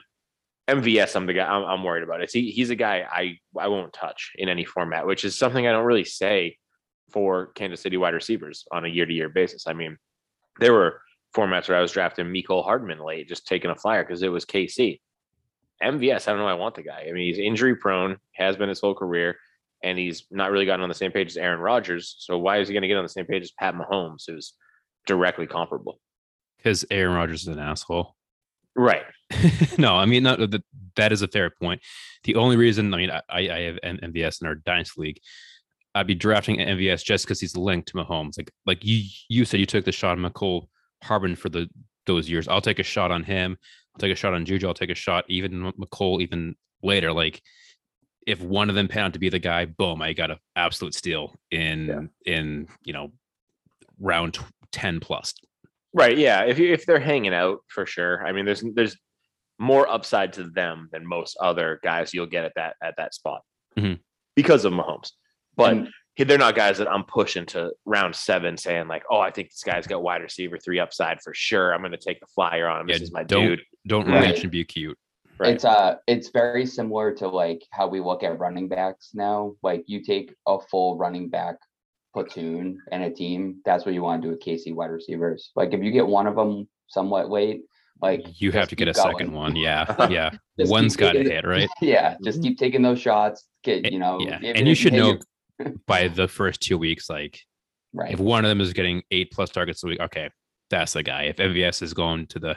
MVS, 0.68 1.14
I'm 1.16 1.26
the 1.26 1.34
guy 1.34 1.46
I'm, 1.46 1.64
I'm 1.64 1.84
worried 1.84 2.02
about. 2.02 2.22
It's 2.22 2.32
he, 2.32 2.50
he's 2.50 2.70
a 2.70 2.76
guy 2.76 3.06
I 3.10 3.38
I 3.58 3.68
won't 3.68 3.92
touch 3.92 4.32
in 4.36 4.48
any 4.48 4.64
format, 4.64 5.06
which 5.06 5.24
is 5.24 5.38
something 5.38 5.66
I 5.66 5.72
don't 5.72 5.86
really 5.86 6.04
say 6.04 6.56
for 7.10 7.46
Kansas 7.54 7.80
City 7.80 7.96
wide 7.96 8.14
receivers 8.14 8.66
on 8.70 8.84
a 8.84 8.88
year 8.88 9.06
to 9.06 9.12
year 9.12 9.28
basis. 9.28 9.66
I 9.66 9.72
mean, 9.72 9.96
there 10.60 10.72
were 10.72 11.00
formats 11.34 11.68
where 11.68 11.78
I 11.78 11.82
was 11.82 11.92
drafting 11.92 12.26
Mecole 12.26 12.64
Hardman 12.64 12.98
late, 12.98 13.28
just 13.28 13.46
taking 13.46 13.70
a 13.70 13.76
flyer 13.76 14.04
because 14.04 14.22
it 14.22 14.28
was 14.28 14.44
KC. 14.44 15.00
MVS, 15.82 16.26
I 16.26 16.32
don't 16.32 16.40
know. 16.40 16.48
I 16.48 16.54
want 16.54 16.74
the 16.74 16.82
guy. 16.82 17.06
I 17.08 17.12
mean, 17.12 17.26
he's 17.26 17.38
injury 17.38 17.76
prone, 17.76 18.18
has 18.34 18.56
been 18.56 18.68
his 18.68 18.80
whole 18.80 18.94
career, 18.94 19.36
and 19.82 19.98
he's 19.98 20.24
not 20.30 20.50
really 20.50 20.66
gotten 20.66 20.82
on 20.82 20.88
the 20.88 20.94
same 20.94 21.12
page 21.12 21.28
as 21.28 21.36
Aaron 21.36 21.60
Rodgers. 21.60 22.16
So 22.18 22.38
why 22.38 22.58
is 22.58 22.68
he 22.68 22.74
going 22.74 22.82
to 22.82 22.88
get 22.88 22.96
on 22.96 23.04
the 23.04 23.08
same 23.08 23.26
page 23.26 23.42
as 23.42 23.52
Pat 23.52 23.74
Mahomes, 23.74 24.24
who's 24.26 24.54
directly 25.06 25.46
comparable? 25.46 26.00
Because 26.56 26.84
Aaron 26.90 27.14
Rodgers 27.14 27.42
is 27.42 27.48
an 27.48 27.58
asshole. 27.58 28.14
Right. 28.74 29.04
no, 29.78 29.96
I 29.96 30.06
mean, 30.06 30.22
not, 30.22 30.38
that, 30.38 30.62
that 30.96 31.12
is 31.12 31.22
a 31.22 31.28
fair 31.28 31.50
point. 31.50 31.80
The 32.24 32.36
only 32.36 32.56
reason, 32.56 32.92
I 32.92 32.96
mean, 32.96 33.10
I, 33.10 33.22
I 33.30 33.60
have 33.60 33.78
MVS 33.82 34.40
in 34.40 34.48
our 34.48 34.56
Dynasty 34.56 35.00
League. 35.00 35.20
I'd 35.94 36.06
be 36.06 36.14
drafting 36.14 36.58
MVS 36.58 37.04
just 37.04 37.24
because 37.24 37.40
he's 37.40 37.56
linked 37.56 37.88
to 37.88 37.94
Mahomes. 37.94 38.38
Like, 38.38 38.50
like 38.66 38.84
you, 38.84 39.04
you 39.28 39.44
said, 39.44 39.60
you 39.60 39.66
took 39.66 39.84
the 39.84 39.92
shot 39.92 40.18
on 40.18 40.24
Mecole 40.24 40.68
Hardman 41.02 41.36
for 41.36 41.48
the 41.48 41.68
those 42.06 42.28
years. 42.28 42.48
I'll 42.48 42.60
take 42.60 42.78
a 42.78 42.84
shot 42.84 43.12
on 43.12 43.22
him. 43.22 43.56
I'll 43.94 44.00
take 44.00 44.12
a 44.12 44.16
shot 44.16 44.34
on 44.34 44.44
Juju. 44.44 44.66
I'll 44.66 44.74
take 44.74 44.90
a 44.90 44.94
shot 44.94 45.24
even 45.28 45.72
Mecole 45.78 46.20
even 46.20 46.56
later. 46.82 47.12
Like, 47.12 47.42
if 48.28 48.42
one 48.42 48.68
of 48.68 48.76
them 48.76 48.88
pan 48.88 49.06
out 49.06 49.14
to 49.14 49.18
be 49.18 49.30
the 49.30 49.38
guy, 49.38 49.64
boom, 49.64 50.02
I 50.02 50.12
got 50.12 50.30
an 50.30 50.36
absolute 50.54 50.94
steal 50.94 51.34
in 51.50 52.10
yeah. 52.26 52.32
in 52.32 52.68
you 52.84 52.92
know 52.92 53.10
round 53.98 54.38
ten 54.70 55.00
plus. 55.00 55.32
Right. 55.94 56.18
Yeah. 56.18 56.44
If 56.44 56.58
you 56.58 56.70
if 56.70 56.84
they're 56.84 57.00
hanging 57.00 57.32
out 57.32 57.60
for 57.68 57.86
sure. 57.86 58.26
I 58.26 58.32
mean, 58.32 58.44
there's 58.44 58.62
there's 58.74 58.96
more 59.58 59.88
upside 59.88 60.34
to 60.34 60.44
them 60.44 60.90
than 60.92 61.06
most 61.06 61.38
other 61.40 61.80
guys 61.82 62.12
you'll 62.12 62.26
get 62.26 62.44
at 62.44 62.52
that 62.56 62.76
at 62.82 62.94
that 62.98 63.14
spot 63.14 63.40
mm-hmm. 63.78 63.94
because 64.36 64.66
of 64.66 64.74
Mahomes. 64.74 65.12
But 65.56 65.72
and, 65.72 65.88
they're 66.18 66.36
not 66.36 66.54
guys 66.54 66.78
that 66.78 66.90
I'm 66.90 67.04
pushing 67.04 67.46
to 67.46 67.72
round 67.86 68.14
seven, 68.14 68.58
saying 68.58 68.88
like, 68.88 69.04
"Oh, 69.10 69.20
I 69.20 69.30
think 69.30 69.48
this 69.48 69.62
guy's 69.62 69.86
got 69.86 70.02
wide 70.02 70.20
receiver 70.20 70.58
three 70.58 70.80
upside 70.80 71.22
for 71.22 71.32
sure. 71.32 71.72
I'm 71.72 71.80
going 71.80 71.92
to 71.92 71.96
take 71.96 72.20
the 72.20 72.26
flyer 72.26 72.68
on 72.68 72.82
him. 72.82 72.88
Yeah, 72.88 72.96
this 72.96 73.04
is 73.04 73.12
my 73.12 73.24
don't, 73.24 73.46
dude." 73.46 73.62
Don't 73.86 74.06
right. 74.06 74.34
reach 74.34 74.42
and 74.42 74.50
be 74.50 74.64
cute. 74.64 74.98
Right. 75.38 75.54
It's 75.54 75.64
uh, 75.64 75.96
it's 76.06 76.30
very 76.30 76.66
similar 76.66 77.12
to 77.14 77.28
like 77.28 77.62
how 77.70 77.86
we 77.86 78.00
look 78.00 78.24
at 78.24 78.38
running 78.38 78.68
backs 78.68 79.10
now. 79.14 79.54
Like 79.62 79.84
you 79.86 80.02
take 80.02 80.34
a 80.46 80.58
full 80.58 80.96
running 80.96 81.28
back 81.28 81.56
platoon 82.12 82.78
and 82.90 83.04
a 83.04 83.10
team. 83.10 83.60
That's 83.64 83.84
what 83.84 83.94
you 83.94 84.02
want 84.02 84.22
to 84.22 84.28
do 84.28 84.32
with 84.32 84.42
KC 84.42 84.74
wide 84.74 84.90
receivers. 84.90 85.52
Like 85.54 85.72
if 85.72 85.82
you 85.82 85.92
get 85.92 86.06
one 86.06 86.26
of 86.26 86.34
them 86.34 86.68
somewhat 86.88 87.30
late, 87.30 87.62
like 88.00 88.22
you 88.40 88.52
have 88.52 88.68
to 88.68 88.76
get 88.76 88.88
a 88.88 88.92
going. 88.92 89.12
second 89.12 89.32
one. 89.32 89.56
Yeah, 89.56 90.08
yeah. 90.10 90.30
One's 90.58 90.96
got 90.96 91.12
to 91.12 91.22
hit 91.22 91.46
right. 91.46 91.68
Yeah, 91.80 92.16
just 92.24 92.42
keep 92.42 92.58
taking 92.58 92.82
those 92.82 93.00
shots. 93.00 93.46
Get 93.64 93.90
you 93.92 93.98
know. 93.98 94.18
Yeah, 94.20 94.38
and 94.42 94.66
you 94.66 94.74
should 94.74 94.92
know 94.92 95.18
by 95.86 96.08
the 96.08 96.28
first 96.28 96.60
two 96.60 96.78
weeks, 96.78 97.10
like, 97.10 97.40
right. 97.92 98.12
if 98.12 98.20
one 98.20 98.44
of 98.44 98.48
them 98.48 98.60
is 98.60 98.72
getting 98.72 99.02
eight 99.10 99.32
plus 99.32 99.50
targets 99.50 99.82
a 99.82 99.88
week, 99.88 100.00
okay, 100.00 100.30
that's 100.70 100.92
the 100.92 101.02
guy. 101.02 101.24
If 101.24 101.36
MVS 101.36 101.82
is 101.82 101.94
going 101.94 102.26
to 102.28 102.38
the 102.38 102.56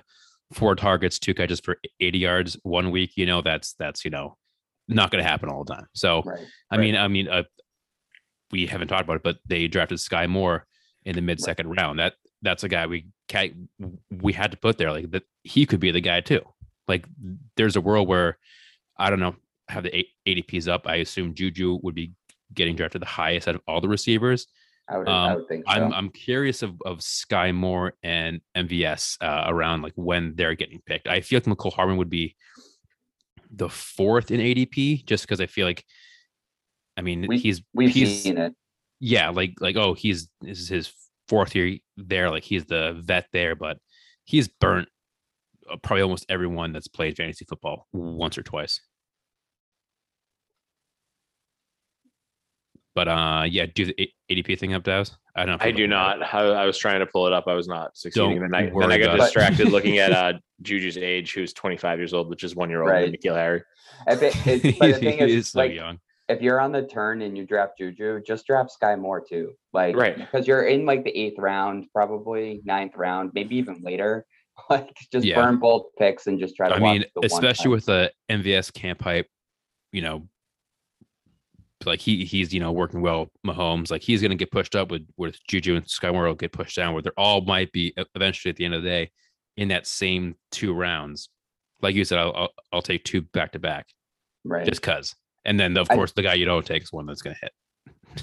four 0.52 0.76
targets, 0.76 1.20
two 1.20 1.34
catches 1.34 1.60
for 1.60 1.78
80 2.00 2.18
yards 2.18 2.58
one 2.64 2.92
week, 2.92 3.12
you 3.16 3.26
know 3.26 3.42
that's 3.42 3.74
that's 3.74 4.06
you 4.06 4.12
know 4.12 4.38
not 4.88 5.12
going 5.12 5.24
to 5.24 5.30
happen 5.30 5.50
all 5.50 5.64
the 5.64 5.74
time. 5.74 5.88
So 5.94 6.22
right. 6.24 6.40
I 6.70 6.76
right. 6.76 6.82
mean, 6.82 6.96
I 6.96 7.08
mean, 7.08 7.28
uh, 7.28 7.44
we 8.52 8.66
haven't 8.66 8.90
talked 8.90 9.04
about 9.04 9.18
it, 9.18 9.24
but 9.24 9.38
they 9.48 9.68
drafted 9.68 10.00
Sky 10.00 10.28
Moore 10.28 10.66
in 11.06 11.16
the 11.16 11.22
mid 11.22 11.40
second 11.40 11.70
right. 11.70 11.80
round. 11.80 12.00
That 12.00 12.14
that's 12.42 12.64
a 12.64 12.70
guy 12.70 12.88
we 12.88 13.08
can't, 13.28 13.54
we 14.10 14.34
had 14.34 14.52
to 14.52 14.58
put 14.58 14.78
there. 14.78 14.92
Like 14.92 15.12
that, 15.12 15.24
he 15.44 15.66
could 15.66 15.80
be 15.80 15.92
the 15.92 16.02
guy 16.02 16.22
too. 16.22 16.42
Like 16.88 17.06
there's 17.56 17.76
a 17.76 17.82
world 17.82 18.08
where 18.08 18.38
I 18.98 19.10
don't 19.10 19.20
know 19.20 19.36
have 19.70 19.84
the 19.84 20.06
ADPs 20.28 20.68
up. 20.68 20.88
I 20.88 20.96
assume 20.98 21.34
Juju 21.34 21.80
would 21.82 21.96
be 21.96 22.14
getting 22.54 22.76
drafted 22.76 23.02
the 23.02 23.08
highest 23.08 23.48
out 23.48 23.56
of 23.56 23.62
all 23.68 23.80
the 23.80 23.88
receivers. 23.88 24.48
I 24.90 24.98
would, 24.98 25.08
um, 25.08 25.14
I 25.14 25.36
would 25.36 25.48
think 25.48 25.66
so. 25.66 25.72
I'm 25.72 25.94
I'm 25.94 26.10
curious 26.10 26.64
of 26.64 26.82
of 26.86 27.02
Sky 27.02 27.52
Moore 27.52 27.94
and 28.04 28.42
MVS 28.56 29.18
uh, 29.22 29.46
around 29.48 29.82
like 29.82 29.94
when 29.96 30.36
they're 30.36 30.56
getting 30.56 30.82
picked. 30.86 31.08
I 31.08 31.22
feel 31.22 31.38
like 31.38 31.46
Mecole 31.46 31.74
Hardman 31.74 31.98
would 31.98 32.10
be 32.10 32.36
the 33.54 33.70
fourth 33.70 34.32
in 34.32 34.40
ADP 34.40 35.06
just 35.06 35.24
because 35.24 35.42
I 35.42 35.46
feel 35.46 35.66
like 35.66 35.86
I 36.98 37.02
mean 37.02 37.26
we, 37.28 37.38
he's 37.38 37.62
we've 37.74 37.94
he's, 37.94 38.24
seen 38.24 38.38
it. 38.38 38.54
Yeah, 39.00 39.30
like 39.30 39.54
like 39.60 39.76
oh 39.78 39.94
he's 39.94 40.30
this 40.42 40.60
is 40.60 40.70
his 40.70 40.94
fourth 41.28 41.56
year 41.56 41.78
there, 41.98 42.30
like 42.30 42.44
he's 42.44 42.66
the 42.66 43.00
vet 43.02 43.28
there, 43.32 43.56
but 43.56 43.78
he's 44.26 44.48
burnt 44.48 44.90
uh, 45.72 45.78
probably 45.78 46.04
almost 46.04 46.26
everyone 46.28 46.74
that's 46.74 46.88
played 46.88 47.16
fantasy 47.16 47.46
football 47.46 47.88
once 47.94 48.38
or 48.38 48.44
twice. 48.44 48.82
But 52.94 53.08
uh, 53.08 53.44
yeah, 53.48 53.68
do 53.74 53.86
the 53.86 54.10
ADP 54.30 54.60
thing 54.60 54.74
up, 54.74 54.84
Daz. 54.84 55.18
I 55.36 55.46
don't. 55.46 55.62
I 55.62 55.72
do 55.72 55.88
not. 55.88 56.22
I, 56.34 56.42
I, 56.42 56.66
was 56.66 56.78
trying 56.78 57.00
to 57.00 57.06
pull 57.06 57.26
it 57.26 57.32
up. 57.32 57.46
I 57.48 57.54
was 57.54 57.68
not 57.68 57.96
succeeding. 57.96 58.42
Don't 58.42 58.52
then 58.52 58.54
I, 58.54 58.70
then 58.70 58.92
I 58.92 58.98
got 58.98 59.18
distracted 59.18 59.70
looking 59.72 59.98
at 60.00 60.12
uh, 60.12 60.34
Juju's 60.62 60.98
age, 60.98 61.34
who's 61.34 61.54
25 61.54 62.00
years 62.00 62.14
old, 62.14 62.30
which 62.30 62.44
is 62.44 62.54
one 62.54 62.70
year 62.70 62.82
old 62.82 62.92
right. 62.92 63.12
N'Keal 63.12 63.36
Harry. 63.36 63.64
If 64.08 64.22
it, 64.22 64.66
it, 64.66 64.80
but 64.80 64.94
the 64.94 65.00
thing 65.00 65.20
is, 65.20 65.32
is 65.32 65.50
so 65.52 65.60
like, 65.60 65.74
young. 65.74 66.00
If 66.28 66.42
you're 66.42 66.60
on 66.60 66.72
the 66.72 66.84
turn 66.84 67.22
and 67.22 67.38
you 67.38 67.46
draft 67.46 67.78
Juju, 67.78 68.22
just 68.26 68.46
draft 68.46 68.72
Sky 68.72 68.96
Moore 68.96 69.22
too. 69.22 69.54
Like, 69.72 69.96
right? 69.96 70.18
Because 70.18 70.48
you're 70.48 70.64
in 70.64 70.86
like 70.86 71.06
the 71.06 71.18
eighth 71.18 71.40
round, 71.40 71.86
probably 71.94 72.62
ninth 72.66 72.96
round, 72.96 73.32
maybe 73.34 73.56
even 73.56 73.82
later. 73.82 74.26
Like, 74.70 74.96
just 75.12 75.26
yeah. 75.26 75.36
burn 75.36 75.58
both 75.58 75.88
picks 75.98 76.28
and 76.28 76.38
just 76.38 76.56
try 76.56 76.70
to. 76.70 76.76
I 76.76 76.80
mean, 76.80 77.06
especially 77.24 77.72
with 77.72 77.86
the 77.86 78.12
MVS 78.30 78.72
camp 78.72 79.02
hype, 79.02 79.28
you 79.92 80.04
know, 80.04 80.28
like 81.86 82.00
he 82.00 82.26
he's 82.26 82.54
you 82.54 82.60
know 82.60 82.72
working 82.72 83.02
well 83.02 83.30
Mahomes 83.46 83.92
like 83.92 84.02
he's 84.02 84.22
going 84.22 84.32
to 84.32 84.38
get 84.38 84.52
pushed 84.52 84.76
up 84.76 84.92
with 84.92 85.08
with 85.18 85.36
Juju 85.48 85.76
and 85.76 85.90
Sky 85.90 86.12
Moore 86.12 86.26
will 86.26 86.36
get 86.36 86.52
pushed 86.52 86.76
down 86.76 86.94
where 86.94 87.02
they 87.02 87.12
all 87.18 87.42
might 87.42 87.72
be 87.72 87.94
eventually 88.16 88.50
at 88.50 88.56
the 88.56 88.66
end 88.66 88.74
of 88.74 88.84
the 88.84 88.90
day 88.90 89.12
in 89.58 89.70
that 89.70 89.88
same 89.88 90.36
two 90.52 90.74
rounds. 90.74 91.30
Like 91.82 91.96
you 91.96 92.06
said 92.06 92.20
I'll 92.20 92.34
I'll, 92.36 92.50
I'll 92.74 92.82
take 92.82 93.04
two 93.04 93.22
back 93.22 93.54
to 93.54 93.60
back 93.60 93.88
right. 94.44 94.66
just 94.66 94.82
cuz 94.82 95.16
and 95.46 95.60
then 95.60 95.78
of 95.78 95.90
course 95.90 96.12
I, 96.12 96.14
the 96.18 96.24
guy 96.24 96.34
you 96.36 96.46
don't 96.46 96.66
take 96.66 96.84
is 96.84 96.92
one 96.92 97.06
that's 97.06 97.22
going 97.22 97.36
to 97.36 97.40
hit. 97.42 97.52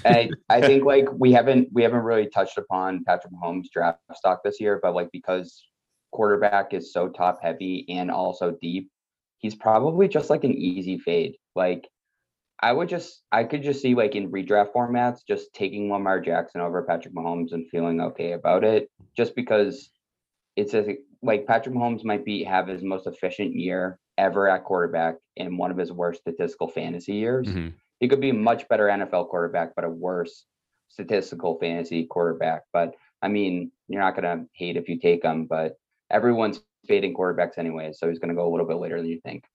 I, 0.05 0.29
I 0.49 0.61
think 0.61 0.85
like 0.85 1.07
we 1.13 1.31
haven't 1.31 1.69
we 1.71 1.83
haven't 1.83 2.01
really 2.01 2.27
touched 2.27 2.57
upon 2.57 3.03
Patrick 3.03 3.33
Mahomes 3.33 3.69
draft 3.71 3.99
stock 4.13 4.41
this 4.43 4.59
year 4.59 4.79
but 4.81 4.93
like 4.93 5.09
because 5.11 5.65
quarterback 6.11 6.73
is 6.73 6.91
so 6.91 7.07
top 7.07 7.39
heavy 7.41 7.85
and 7.89 8.09
also 8.09 8.51
deep 8.61 8.89
he's 9.39 9.55
probably 9.55 10.07
just 10.07 10.29
like 10.29 10.43
an 10.43 10.53
easy 10.53 10.97
fade. 10.99 11.35
Like 11.55 11.87
I 12.61 12.73
would 12.73 12.89
just 12.89 13.21
I 13.31 13.45
could 13.45 13.63
just 13.63 13.81
see 13.81 13.95
like 13.95 14.15
in 14.15 14.31
redraft 14.31 14.73
formats 14.73 15.19
just 15.25 15.53
taking 15.53 15.91
Lamar 15.91 16.19
Jackson 16.19 16.61
over 16.61 16.83
Patrick 16.83 17.13
Mahomes 17.13 17.53
and 17.53 17.69
feeling 17.69 18.01
okay 18.01 18.33
about 18.33 18.63
it 18.63 18.89
just 19.15 19.35
because 19.35 19.91
it's 20.55 20.73
a 20.73 20.97
like 21.21 21.47
Patrick 21.47 21.75
Mahomes 21.75 22.03
might 22.03 22.25
be 22.25 22.43
have 22.43 22.67
his 22.67 22.83
most 22.83 23.07
efficient 23.07 23.55
year 23.55 23.97
ever 24.17 24.49
at 24.49 24.65
quarterback 24.65 25.15
in 25.37 25.57
one 25.57 25.71
of 25.71 25.77
his 25.77 25.91
worst 25.91 26.21
statistical 26.21 26.67
fantasy 26.67 27.13
years. 27.13 27.47
Mm-hmm. 27.47 27.69
He 28.01 28.07
could 28.07 28.21
be 28.21 28.31
a 28.31 28.33
much 28.33 28.67
better 28.67 28.87
NFL 28.87 29.29
quarterback 29.29 29.73
but 29.75 29.85
a 29.85 29.89
worse 29.89 30.45
statistical 30.89 31.57
fantasy 31.59 32.05
quarterback. 32.05 32.63
But 32.73 32.95
I 33.21 33.29
mean, 33.29 33.71
you're 33.87 34.01
not 34.01 34.15
gonna 34.15 34.45
hate 34.53 34.75
if 34.75 34.89
you 34.89 34.99
take 34.99 35.23
him, 35.23 35.45
but 35.45 35.77
everyone's 36.11 36.61
fading 36.87 37.13
quarterbacks 37.13 37.57
anyway, 37.57 37.93
so 37.93 38.09
he's 38.09 38.19
gonna 38.19 38.35
go 38.35 38.47
a 38.47 38.51
little 38.51 38.67
bit 38.67 38.77
later 38.77 38.97
than 38.97 39.09
you 39.09 39.21
think. 39.21 39.45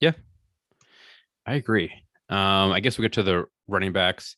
Yeah, 0.00 0.12
I 1.48 1.54
agree. 1.54 1.90
Um, 2.28 2.72
I 2.72 2.80
guess 2.80 2.98
we 2.98 3.02
get 3.02 3.14
to 3.14 3.22
the 3.22 3.46
running 3.68 3.94
backs. 3.94 4.36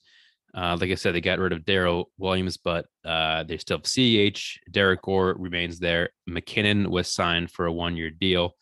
Uh, 0.54 0.76
like 0.80 0.92
I 0.92 0.94
said, 0.94 1.12
they 1.12 1.20
got 1.20 1.40
rid 1.40 1.52
of 1.52 1.64
Darrel 1.64 2.08
Williams, 2.18 2.56
but 2.56 2.86
uh, 3.04 3.42
they 3.42 3.56
still 3.58 3.78
have 3.78 3.84
CH. 3.84 4.60
Derrick 4.70 5.02
Gore 5.02 5.34
remains 5.36 5.80
there. 5.80 6.10
McKinnon 6.28 6.86
was 6.86 7.12
signed 7.12 7.50
for 7.50 7.66
a 7.66 7.72
one 7.72 7.96
year 7.96 8.10
deal. 8.10 8.54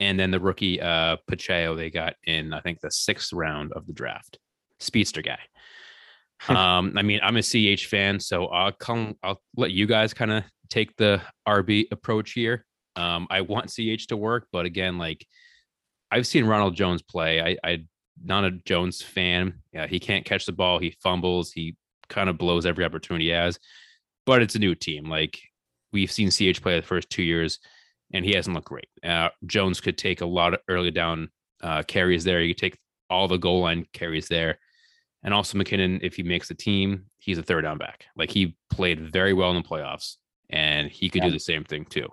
And 0.00 0.20
then 0.20 0.30
the 0.30 0.38
rookie 0.38 0.82
uh, 0.82 1.16
Pacheco 1.26 1.74
they 1.74 1.88
got 1.88 2.16
in, 2.24 2.52
I 2.52 2.60
think, 2.60 2.80
the 2.80 2.90
sixth 2.90 3.32
round 3.32 3.72
of 3.72 3.86
the 3.86 3.94
draft. 3.94 4.38
Speedster 4.78 5.22
guy. 5.22 5.38
um, 6.48 6.92
I 6.94 7.00
mean, 7.00 7.20
I'm 7.22 7.38
a 7.38 7.42
CH 7.42 7.86
fan, 7.86 8.20
so 8.20 8.48
I'll 8.48 8.72
come. 8.72 9.16
I'll 9.22 9.40
let 9.56 9.70
you 9.70 9.86
guys 9.86 10.12
kind 10.12 10.30
of 10.30 10.44
take 10.68 10.94
the 10.96 11.22
RB 11.48 11.86
approach 11.90 12.32
here. 12.32 12.66
Um, 12.96 13.26
I 13.30 13.40
want 13.40 13.72
CH 13.72 14.08
to 14.08 14.16
work, 14.18 14.46
but 14.52 14.66
again, 14.66 14.98
like 14.98 15.26
I've 16.10 16.26
seen 16.26 16.44
Ronald 16.44 16.74
Jones 16.74 17.02
play. 17.02 17.40
I, 17.40 17.56
I 17.68 17.84
not 18.22 18.44
a 18.44 18.52
Jones 18.52 19.02
fan. 19.02 19.62
Yeah, 19.72 19.86
he 19.86 19.98
can't 20.00 20.24
catch 20.24 20.46
the 20.46 20.52
ball. 20.52 20.78
He 20.78 20.96
fumbles. 21.02 21.52
He 21.52 21.76
kind 22.08 22.28
of 22.30 22.38
blows 22.38 22.64
every 22.66 22.84
opportunity 22.84 23.26
he 23.26 23.30
has. 23.32 23.58
But 24.24 24.42
it's 24.42 24.54
a 24.54 24.58
new 24.60 24.74
team. 24.74 25.08
Like 25.08 25.38
we've 25.92 26.10
seen 26.10 26.30
CH 26.30 26.62
play 26.62 26.76
the 26.78 26.86
first 26.86 27.10
two 27.10 27.22
years, 27.22 27.58
and 28.12 28.24
he 28.24 28.34
hasn't 28.34 28.54
looked 28.54 28.68
great. 28.68 28.88
Uh, 29.04 29.28
Jones 29.46 29.80
could 29.80 29.98
take 29.98 30.20
a 30.20 30.26
lot 30.26 30.54
of 30.54 30.60
early 30.68 30.90
down 30.90 31.28
uh, 31.62 31.82
carries 31.82 32.24
there. 32.24 32.40
He 32.40 32.48
could 32.54 32.60
take 32.60 32.78
all 33.10 33.28
the 33.28 33.36
goal 33.38 33.60
line 33.60 33.86
carries 33.92 34.28
there. 34.28 34.58
And 35.22 35.34
also 35.34 35.58
McKinnon, 35.58 36.00
if 36.02 36.14
he 36.16 36.22
makes 36.22 36.48
the 36.48 36.54
team, 36.54 37.06
he's 37.18 37.38
a 37.38 37.42
third 37.42 37.62
down 37.62 37.78
back. 37.78 38.04
Like 38.16 38.30
he 38.30 38.56
played 38.70 39.00
very 39.12 39.32
well 39.32 39.50
in 39.50 39.56
the 39.56 39.68
playoffs, 39.68 40.16
and 40.50 40.88
he 40.88 41.08
could 41.10 41.22
Yeah. 41.22 41.28
do 41.28 41.32
the 41.34 41.40
same 41.40 41.64
thing 41.64 41.84
too. 41.84 42.08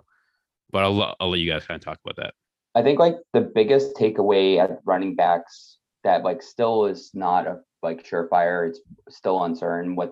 But 0.70 0.82
I'll, 0.84 1.14
I'll 1.20 1.30
let 1.30 1.38
you 1.40 1.50
guys 1.50 1.64
kind 1.66 1.78
of 1.80 1.84
talk 1.84 2.00
about 2.04 2.16
that. 2.16 2.34
I 2.74 2.82
think 2.82 2.98
like 2.98 3.16
the 3.32 3.40
biggest 3.40 3.94
takeaway 3.96 4.58
at 4.58 4.80
running 4.84 5.14
backs 5.14 5.78
that 6.02 6.24
like 6.24 6.42
still 6.42 6.86
is 6.86 7.10
not 7.14 7.46
a 7.46 7.60
like 7.82 8.04
surefire. 8.04 8.68
It's 8.68 8.80
still 9.10 9.44
uncertain. 9.44 9.96
With 9.96 10.10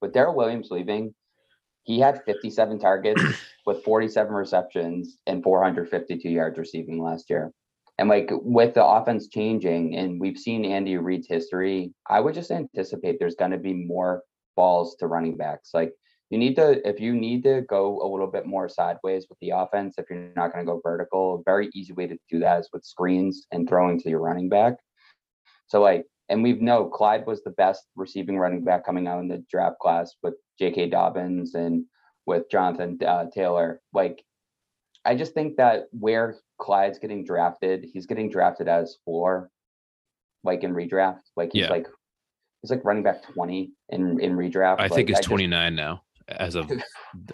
with 0.00 0.12
Darrel 0.12 0.36
Williams 0.36 0.68
leaving, 0.70 1.14
he 1.82 1.98
had 1.98 2.22
57 2.24 2.78
targets 2.78 3.22
with 3.66 3.82
47 3.82 4.34
receptions 4.34 5.18
and 5.26 5.42
452 5.42 6.28
yards 6.28 6.58
receiving 6.58 7.02
last 7.02 7.30
year. 7.30 7.52
And 7.98 8.08
like 8.08 8.30
with 8.30 8.74
the 8.74 8.84
offense 8.84 9.28
changing, 9.28 9.96
and 9.96 10.20
we've 10.20 10.38
seen 10.38 10.64
Andy 10.66 10.98
Reid's 10.98 11.28
history, 11.28 11.94
I 12.08 12.20
would 12.20 12.34
just 12.34 12.50
anticipate 12.50 13.18
there's 13.18 13.36
going 13.36 13.52
to 13.52 13.58
be 13.58 13.72
more 13.72 14.22
balls 14.54 14.96
to 14.96 15.06
running 15.06 15.36
backs. 15.36 15.70
Like 15.72 15.92
you 16.30 16.38
need 16.38 16.56
to 16.56 16.86
if 16.88 17.00
you 17.00 17.14
need 17.14 17.44
to 17.44 17.62
go 17.68 18.00
a 18.02 18.08
little 18.08 18.26
bit 18.26 18.46
more 18.46 18.68
sideways 18.68 19.26
with 19.28 19.38
the 19.40 19.50
offense 19.50 19.94
if 19.98 20.06
you're 20.10 20.30
not 20.34 20.52
going 20.52 20.64
to 20.64 20.70
go 20.70 20.80
vertical 20.82 21.36
a 21.36 21.42
very 21.44 21.70
easy 21.74 21.92
way 21.92 22.06
to 22.06 22.18
do 22.28 22.40
that 22.40 22.60
is 22.60 22.68
with 22.72 22.84
screens 22.84 23.46
and 23.52 23.68
throwing 23.68 23.98
to 24.00 24.10
your 24.10 24.20
running 24.20 24.48
back. 24.48 24.74
So 25.68 25.80
like 25.80 26.06
and 26.28 26.42
we've 26.42 26.60
know 26.60 26.86
clyde 26.88 27.26
was 27.26 27.42
the 27.44 27.50
best 27.50 27.84
receiving 27.94 28.38
running 28.38 28.64
back 28.64 28.84
coming 28.84 29.06
out 29.06 29.20
in 29.20 29.28
the 29.28 29.44
draft 29.50 29.78
class 29.80 30.14
with 30.22 30.34
jk 30.60 30.90
dobbins 30.90 31.54
and 31.54 31.84
with 32.26 32.50
jonathan 32.50 32.98
uh, 33.06 33.26
taylor. 33.32 33.80
Like 33.92 34.22
i 35.04 35.14
just 35.14 35.34
think 35.34 35.56
that 35.56 35.84
where 35.92 36.36
clyde's 36.58 36.98
getting 36.98 37.24
drafted 37.24 37.86
he's 37.92 38.06
getting 38.06 38.30
drafted 38.30 38.66
as 38.66 38.96
floor 39.04 39.50
like 40.42 40.62
in 40.64 40.72
redraft. 40.72 41.20
Like 41.36 41.50
he's 41.52 41.62
Yeah. 41.62 41.70
like 41.70 41.86
he's 42.62 42.70
like 42.70 42.84
running 42.84 43.02
back 43.02 43.22
20 43.34 43.72
in 43.90 44.20
in 44.20 44.36
redraft. 44.36 44.76
I 44.80 44.88
think 44.88 45.08
Like, 45.08 45.10
it's 45.10 45.18
just- 45.20 45.28
29 45.28 45.74
now 45.76 46.02
as 46.28 46.54
of 46.54 46.70
uh, 46.70 46.76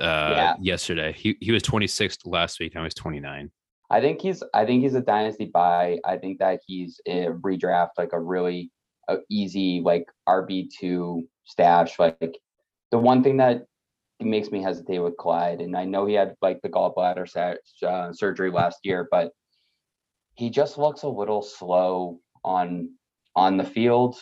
Yeah. 0.01 0.55
yesterday. 0.61 1.13
He 1.13 1.37
he 1.41 1.53
was 1.53 1.63
26th 1.63 2.21
last 2.27 2.61
week. 2.61 2.75
Now 2.75 2.85
he's 2.85 2.95
29. 2.95 3.51
I 3.91 4.01
think 4.01 4.21
he's 4.21 4.43
I 4.55 4.65
think 4.65 4.83
he's 4.83 4.95
a 4.95 5.01
dynasty 5.03 5.47
buy. 5.47 5.99
I 6.05 6.17
think 6.17 6.39
that 6.39 6.61
he's 6.67 7.01
a 7.07 7.27
redraft 7.27 7.91
like 7.99 8.13
a 8.13 8.21
really 8.21 8.71
uh, 9.09 9.17
easy 9.31 9.81
like 9.85 10.07
RB 10.29 10.69
two 10.79 11.29
stash. 11.45 11.99
Like 11.99 12.39
the 12.91 12.99
one 12.99 13.23
thing 13.23 13.37
that 13.39 13.65
makes 14.21 14.51
me 14.51 14.63
hesitate 14.63 15.01
with 15.01 15.17
Clyde, 15.17 15.61
and 15.61 15.77
I 15.77 15.85
know 15.85 16.07
he 16.07 16.15
had 16.15 16.37
like 16.41 16.61
the 16.63 16.69
gallbladder 16.69 17.29
sa- 17.29 17.87
uh, 17.87 18.13
surgery 18.13 18.51
last 18.51 18.79
year, 18.85 19.09
but 19.11 19.33
he 20.37 20.49
just 20.49 20.79
looks 20.79 21.03
a 21.03 21.09
little 21.09 21.43
slow 21.43 22.21
on 22.45 22.91
on 23.37 23.57
the 23.57 23.65
field, 23.65 24.17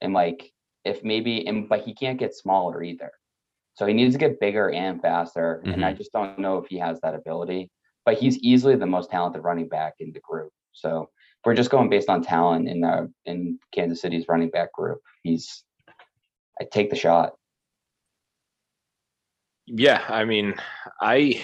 and 0.00 0.12
like 0.12 0.52
if 0.84 1.02
maybe 1.04 1.46
and 1.46 1.68
but 1.68 1.82
he 1.84 1.94
can't 1.94 2.18
get 2.18 2.34
smaller 2.34 2.82
either. 2.82 3.12
So 3.76 3.86
he 3.86 3.94
needs 3.94 4.14
to 4.14 4.18
get 4.18 4.40
bigger 4.40 4.70
and 4.70 5.00
faster, 5.00 5.62
and 5.64 5.84
I 5.84 5.90
mm-hmm. 5.90 5.98
just 5.98 6.12
don't 6.12 6.38
know 6.38 6.58
if 6.58 6.66
he 6.66 6.78
has 6.78 7.00
that 7.00 7.14
ability 7.14 7.70
but 8.06 8.16
he's 8.16 8.38
easily 8.38 8.76
the 8.76 8.86
most 8.86 9.10
talented 9.10 9.42
running 9.42 9.68
back 9.68 9.94
in 9.98 10.12
the 10.12 10.20
group. 10.20 10.52
So 10.72 11.10
if 11.10 11.44
we're 11.44 11.54
just 11.54 11.70
going 11.70 11.90
based 11.90 12.08
on 12.08 12.22
talent 12.22 12.68
in 12.68 12.80
the 12.80 13.12
in 13.26 13.58
Kansas 13.74 14.00
City's 14.00 14.26
running 14.28 14.48
back 14.48 14.72
group, 14.72 15.00
he's 15.24 15.64
I 16.58 16.64
take 16.64 16.88
the 16.88 16.96
shot. 16.96 17.34
Yeah, 19.66 20.02
I 20.08 20.24
mean, 20.24 20.54
I 21.02 21.42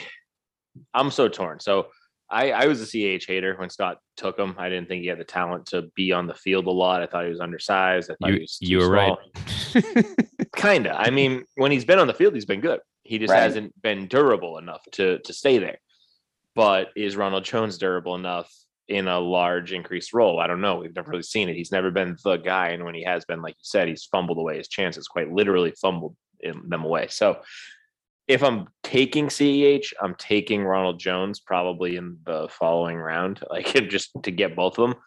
I'm 0.94 1.10
so 1.10 1.28
torn. 1.28 1.58
So 1.60 1.88
I 2.32 2.50
I 2.52 2.66
was 2.66 2.80
a 2.80 2.86
CH 2.86 3.26
hater 3.26 3.54
when 3.58 3.68
Scott 3.70 3.98
took 4.16 4.38
him. 4.38 4.54
I 4.58 4.68
didn't 4.68 4.88
think 4.88 5.02
he 5.02 5.08
had 5.08 5.18
the 5.18 5.24
talent 5.24 5.66
to 5.66 5.82
be 5.94 6.10
on 6.12 6.26
the 6.26 6.34
field 6.34 6.66
a 6.66 6.70
lot. 6.70 7.02
I 7.02 7.06
thought 7.06 7.24
he 7.24 7.30
was 7.30 7.40
undersized. 7.40 8.10
I 8.10 8.14
thought 8.14 8.30
You 8.30 8.34
he 8.34 8.40
was 8.40 8.58
you 8.60 8.78
too 8.80 8.88
were 8.88 8.90
right. 8.90 9.18
Kinda. 10.56 10.94
I 10.98 11.10
mean, 11.10 11.44
when 11.56 11.70
he's 11.70 11.84
been 11.84 11.98
on 11.98 12.06
the 12.06 12.14
field, 12.14 12.34
he's 12.34 12.44
been 12.46 12.60
good. 12.60 12.80
He 13.04 13.18
just 13.18 13.32
Right. 13.32 13.40
hasn't 13.42 13.80
been 13.82 14.08
durable 14.08 14.58
enough 14.58 14.82
to 14.92 15.18
to 15.18 15.32
stay 15.32 15.58
there. 15.58 15.78
But 16.54 16.88
is 16.96 17.16
Ronald 17.16 17.44
Jones 17.44 17.78
durable 17.78 18.14
enough 18.14 18.52
in 18.88 19.08
a 19.08 19.18
large 19.20 19.72
increased 19.72 20.12
role? 20.12 20.38
I 20.40 20.46
don't 20.46 20.60
know. 20.60 20.76
We've 20.76 20.94
never 20.94 21.10
really 21.10 21.22
seen 21.22 21.48
it. 21.48 21.56
He's 21.56 21.72
never 21.72 21.90
been 21.90 22.16
the 22.24 22.36
guy, 22.36 22.68
and 22.70 22.84
when 22.84 22.94
he 22.94 23.02
has 23.04 23.24
been, 23.24 23.40
like 23.42 23.54
you 23.54 23.64
said, 23.64 23.88
he's 23.88 24.04
fumbled 24.04 24.38
away 24.38 24.58
his 24.58 24.68
chances. 24.68 25.08
Quite 25.08 25.32
literally 25.32 25.72
fumbled 25.80 26.16
them 26.42 26.84
away. 26.84 27.06
So 27.08 27.40
if 28.28 28.42
I'm 28.42 28.68
taking 28.82 29.26
CEH, 29.28 29.92
I'm 30.00 30.14
taking 30.16 30.64
Ronald 30.64 30.98
Jones 31.00 31.40
probably 31.40 31.96
in 31.96 32.18
the 32.24 32.48
following 32.48 32.96
round, 32.96 33.40
like 33.50 33.66
just 33.88 34.10
to 34.22 34.30
get 34.30 34.56
both 34.56 34.78
of 34.78 34.88
them. 34.90 34.98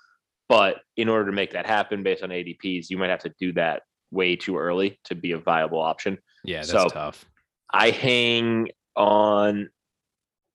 But 0.47 0.77
in 0.95 1.09
order 1.09 1.25
to 1.25 1.31
make 1.35 1.53
that 1.53 1.65
happen 1.65 2.03
based 2.03 2.21
on 2.23 2.29
ADPs, 2.29 2.89
you 2.89 2.97
might 2.97 3.09
have 3.09 3.21
to 3.21 3.33
do 3.39 3.51
that 3.53 3.81
way 4.11 4.35
too 4.35 4.57
early 4.57 4.99
to 5.05 5.15
be 5.15 5.31
a 5.31 5.37
viable 5.39 5.79
option. 5.81 6.17
yeah, 6.43 6.57
that's 6.59 6.69
So- 6.71 6.87
tough. 6.89 7.25
I 7.73 7.89
hang 7.89 8.69
on 8.95 9.69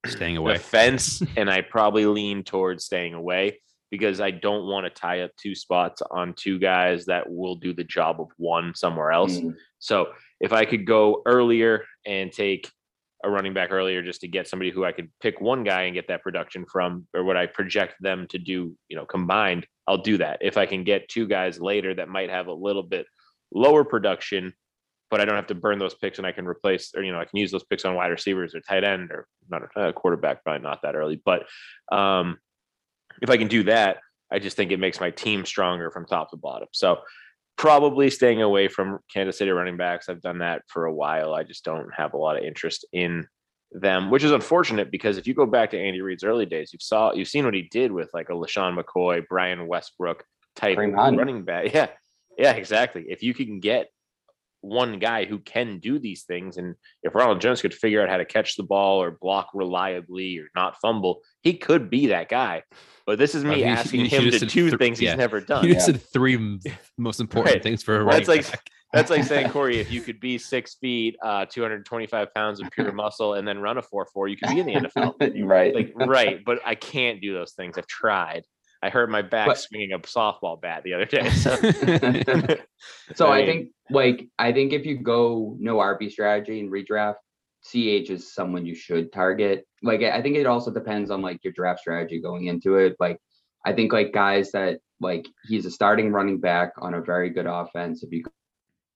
Staying 0.07 0.37
the 0.37 0.41
away. 0.41 0.59
fence 0.59 1.21
and 1.37 1.51
I 1.51 1.61
probably 1.63 2.07
lean 2.07 2.45
towards 2.45 2.85
staying 2.85 3.15
away 3.15 3.61
because 3.91 4.21
I 4.21 4.31
don't 4.31 4.67
want 4.67 4.87
to 4.87 4.91
tie 4.91 5.21
up 5.23 5.33
two 5.37 5.55
spots 5.57 6.01
on 6.13 6.33
two 6.35 6.59
guys 6.61 7.05
that 7.07 7.29
will 7.29 7.57
do 7.57 7.75
the 7.75 7.83
job 7.85 8.21
of 8.21 8.29
one 8.39 8.75
somewhere 8.77 9.11
else. 9.11 9.37
Mm, 9.39 9.57
So 9.81 10.13
if 10.41 10.53
I 10.53 10.65
could 10.65 10.87
go 10.87 11.23
earlier 11.27 11.85
and 12.07 12.33
take 12.33 12.71
a 13.23 13.31
running 13.31 13.53
back 13.53 13.71
earlier 13.71 14.03
just 14.03 14.23
to 14.23 14.29
get 14.29 14.49
somebody 14.49 14.71
who 14.71 14.85
I 14.85 14.93
could 14.93 15.11
pick 15.21 15.41
one 15.41 15.63
guy 15.63 15.83
and 15.83 15.95
get 15.95 16.09
that 16.09 16.23
production 16.23 16.65
from, 16.65 17.07
or 17.15 17.23
what 17.23 17.37
I 17.37 17.47
project 17.47 17.97
them 18.01 18.27
to 18.29 18.39
do, 18.39 18.75
you 18.89 18.97
know, 18.97 19.05
combined, 19.05 19.67
I'll 19.87 19.99
do 19.99 20.17
that. 20.19 20.39
If 20.41 20.57
I 20.57 20.65
can 20.65 20.85
get 20.85 21.09
two 21.09 21.27
guys 21.27 21.61
later 21.61 21.95
that 21.95 22.09
might 22.09 22.31
have 22.31 22.47
a 22.47 22.53
little 22.53 22.83
bit 22.83 23.07
lower 23.53 23.85
production, 23.85 24.55
but 25.11 25.21
I 25.21 25.27
don't 25.27 25.37
have 25.37 25.49
to 25.49 25.55
burn 25.55 25.79
those 25.79 25.95
picks 25.95 26.19
and 26.19 26.27
I 26.27 26.33
can 26.33 26.47
replace, 26.47 26.93
or, 26.97 27.03
you 27.03 27.13
know, 27.13 27.21
I 27.21 27.25
can 27.27 27.39
use 27.39 27.51
those 27.51 27.65
picks 27.65 27.85
on 27.85 27.95
wide 27.95 28.09
receivers 28.09 28.55
or 28.55 28.61
tight 28.61 28.85
end 28.85 29.11
or 29.11 29.27
not 29.51 29.63
a 29.77 29.93
quarterback, 29.93 30.43
probably 30.43 30.63
not 30.63 30.81
that 30.83 30.95
early. 30.95 31.21
But 31.23 31.47
um, 31.93 32.39
if 33.21 33.29
I 33.29 33.37
can 33.37 33.49
do 33.49 33.65
that, 33.65 33.99
I 34.33 34.39
just 34.39 34.57
think 34.57 34.71
it 34.71 34.79
makes 34.79 35.01
my 35.01 35.11
team 35.11 35.45
stronger 35.45 35.91
from 35.91 36.07
top 36.07 36.31
to 36.31 36.37
bottom. 36.37 36.69
So 36.73 37.01
probably 37.61 38.09
staying 38.09 38.41
away 38.41 38.69
from 38.69 39.01
Kansas 39.13 39.37
City 39.37 39.51
running 39.51 39.77
backs. 39.77 40.09
I've 40.09 40.23
done 40.23 40.39
that 40.39 40.63
for 40.67 40.87
a 40.87 40.95
while. 40.95 41.35
I 41.35 41.43
just 41.43 41.63
don't 41.63 41.93
have 41.95 42.15
a 42.15 42.17
lot 42.17 42.39
of 42.39 42.43
interest 42.43 42.87
in 42.95 43.27
them, 43.71 44.11
which 44.11 44.25
is 44.25 44.33
unfortunate 44.33 44.91
because 44.91 45.19
if 45.19 45.27
you 45.27 45.35
go 45.35 45.45
back 45.45 45.71
to 45.73 45.79
Andy 45.79 46.01
Reid's 46.01 46.25
early 46.25 46.47
days, 46.47 46.73
you've 46.73 46.81
saw 46.81 47.13
you've 47.13 47.29
seen 47.29 47.45
what 47.45 47.53
he 47.53 47.69
did 47.71 47.93
with 47.93 48.09
like 48.15 48.31
a 48.31 48.33
LeSean 48.33 48.83
McCoy, 48.83 49.23
Brian 49.29 49.67
Westbrook 49.67 50.25
type 50.57 50.79
running 50.79 51.45
back. 51.45 51.67
Yeah, 51.75 51.89
yeah, 52.39 52.53
exactly. 52.53 53.05
If 53.11 53.23
you 53.23 53.35
can 53.35 53.61
get 53.61 53.89
one 54.63 54.99
guy 54.99 55.25
who 55.25 55.39
can 55.39 55.79
do 55.79 55.99
these 55.99 56.25
things, 56.25 56.57
and 56.57 56.75
if 57.03 57.15
Ronald 57.15 57.41
Jones 57.41 57.61
could 57.63 57.75
figure 57.75 58.03
out 58.03 58.09
how 58.09 58.17
to 58.19 58.25
catch 58.25 58.57
the 58.57 58.63
ball 58.63 59.03
or 59.03 59.13
block 59.21 59.49
reliably 59.55 60.39
or 60.39 60.49
not 60.55 60.77
fumble, 60.81 61.23
he 61.43 61.55
could 61.55 61.89
be 61.91 62.09
that 62.09 62.29
guy. 62.29 62.63
But 63.07 63.19
this 63.19 63.35
is 63.35 63.45
Oh, 63.45 63.49
me 63.49 63.57
he- 63.57 63.65
asking 63.65 64.01
he 64.05 64.09
him 64.09 64.23
just 64.25 64.41
to 64.41 64.47
do 64.47 64.69
th- 64.69 64.79
things 64.79 65.01
yeah. 65.01 65.11
he's 65.11 65.19
never 65.19 65.41
done. 65.41 65.65
You 65.65 65.73
Yeah. 65.75 65.79
said 65.81 66.03
three 66.13 66.59
most 66.99 67.21
important 67.21 67.55
Right. 67.55 67.63
things 67.63 67.83
for 67.83 67.95
a 67.95 67.99
Well, 67.99 68.07
running 68.09 68.27
that's 68.27 68.29
like- 68.29 68.51
back. 68.53 68.65
That's 68.93 69.09
like 69.09 69.23
saying, 69.23 69.51
Corey, 69.53 69.79
if 69.79 69.93
you 69.93 70.01
could 70.01 70.19
be 70.19 70.37
six 70.37 70.75
feet, 70.75 71.17
uh, 71.23 71.47
225 71.47 72.35
pounds 72.35 72.61
of 72.61 72.69
pure 72.73 72.91
muscle, 72.91 73.35
and 73.35 73.47
then 73.47 73.61
run 73.61 73.79
a 73.79 73.83
4 73.83 74.05
4, 74.13 74.27
you 74.27 74.37
could 74.37 74.49
be 74.49 74.59
in 74.59 74.67
the 74.67 74.73
NFL. 74.75 75.15
right. 75.47 75.73
Like, 75.73 75.93
right. 75.95 76.45
But 76.45 76.59
I 76.67 76.75
can't 76.75 77.21
do 77.21 77.33
those 77.33 77.53
things. 77.53 77.79
I've 77.79 77.87
tried. 77.87 78.43
I 78.83 78.89
hurt 78.89 79.11
my 79.11 79.23
back 79.23 79.47
But- 79.47 79.59
swinging 79.59 79.93
a 79.93 79.99
softball 80.01 80.61
bat 80.61 80.83
the 80.85 80.95
other 80.95 81.05
day. 81.17 81.29
So, 81.31 81.55
So 83.15 83.27
I 83.29 83.39
mean, 83.39 83.47
think 83.47 83.69
like 83.91 84.29
I 84.39 84.53
think 84.53 84.73
if 84.73 84.87
you 84.87 84.99
go 84.99 85.57
no 85.59 85.77
RB 85.77 86.11
strategy 86.11 86.61
and 86.61 86.71
redraft, 86.71 87.17
CH 87.63 88.09
is 88.11 88.33
someone 88.33 88.65
you 88.65 88.75
should 88.75 89.13
target. 89.13 89.67
Like 89.83 90.03
I 90.03 90.23
think 90.23 90.37
it 90.37 90.47
also 90.47 90.71
depends 90.71 91.11
on 91.11 91.21
like 91.23 91.43
your 91.45 91.53
draft 91.53 91.81
strategy 91.81 92.21
going 92.21 92.47
into 92.47 92.77
it. 92.77 92.97
Like 92.99 93.19
I 93.67 93.73
think 93.73 93.93
like 93.93 94.13
guys 94.13 94.51
that 94.53 94.79
like 95.01 95.27
he's 95.47 95.67
a 95.67 95.71
starting 95.71 96.11
running 96.13 96.41
back 96.41 96.73
on 96.79 96.95
a 96.95 97.01
very 97.03 97.29
good 97.31 97.47
offense. 97.47 98.03
If 98.03 98.13
you 98.13 98.25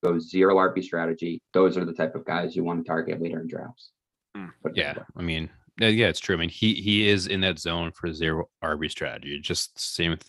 go 0.03 0.19
zero 0.19 0.57
RB 0.57 0.83
strategy, 0.83 1.43
those 1.53 1.77
are 1.77 1.85
the 1.85 1.93
type 1.93 2.15
of 2.15 2.25
guys 2.25 2.57
you 2.57 2.65
want 2.65 2.83
to 2.85 2.89
target 2.89 3.21
later 3.21 3.41
in 3.41 3.49
drafts. 3.49 3.91
Mm, 4.37 4.51
Put 4.63 4.73
it 4.73 4.75
this 4.77 4.85
Yeah. 4.97 5.03
I 5.17 5.23
mean, 5.23 5.51
yeah, 5.79 5.89
yeah, 5.89 6.07
it's 6.09 6.21
true. 6.21 6.37
I 6.37 6.39
mean, 6.39 6.49
he 6.49 6.75
he 6.75 7.09
is 7.09 7.27
in 7.27 7.41
that 7.41 7.59
zone 7.59 7.91
for 7.93 8.13
zero 8.13 8.49
RB 8.63 8.91
strategy. 8.91 9.39
Just 9.41 9.79
same 9.79 10.13
with 10.13 10.25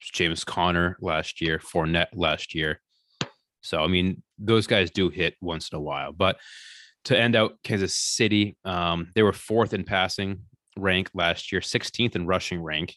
James 0.00 0.44
Conner 0.44 0.96
last 1.00 1.40
year, 1.40 1.58
Fournette 1.58 2.08
last 2.14 2.54
year. 2.54 2.80
So 3.62 3.82
I 3.82 3.86
mean, 3.86 4.22
those 4.38 4.66
guys 4.66 4.90
do 4.90 5.08
hit 5.08 5.34
once 5.40 5.70
in 5.70 5.76
a 5.76 5.80
while. 5.80 6.12
But 6.12 6.38
to 7.04 7.18
end 7.18 7.34
out 7.36 7.54
Kansas 7.62 7.94
City, 7.94 8.56
um, 8.64 9.10
they 9.14 9.22
were 9.22 9.32
fourth 9.32 9.72
in 9.74 9.84
passing 9.84 10.40
rank 10.76 11.10
last 11.14 11.52
year, 11.52 11.60
16th 11.60 12.16
in 12.16 12.26
rushing 12.26 12.62
rank. 12.62 12.96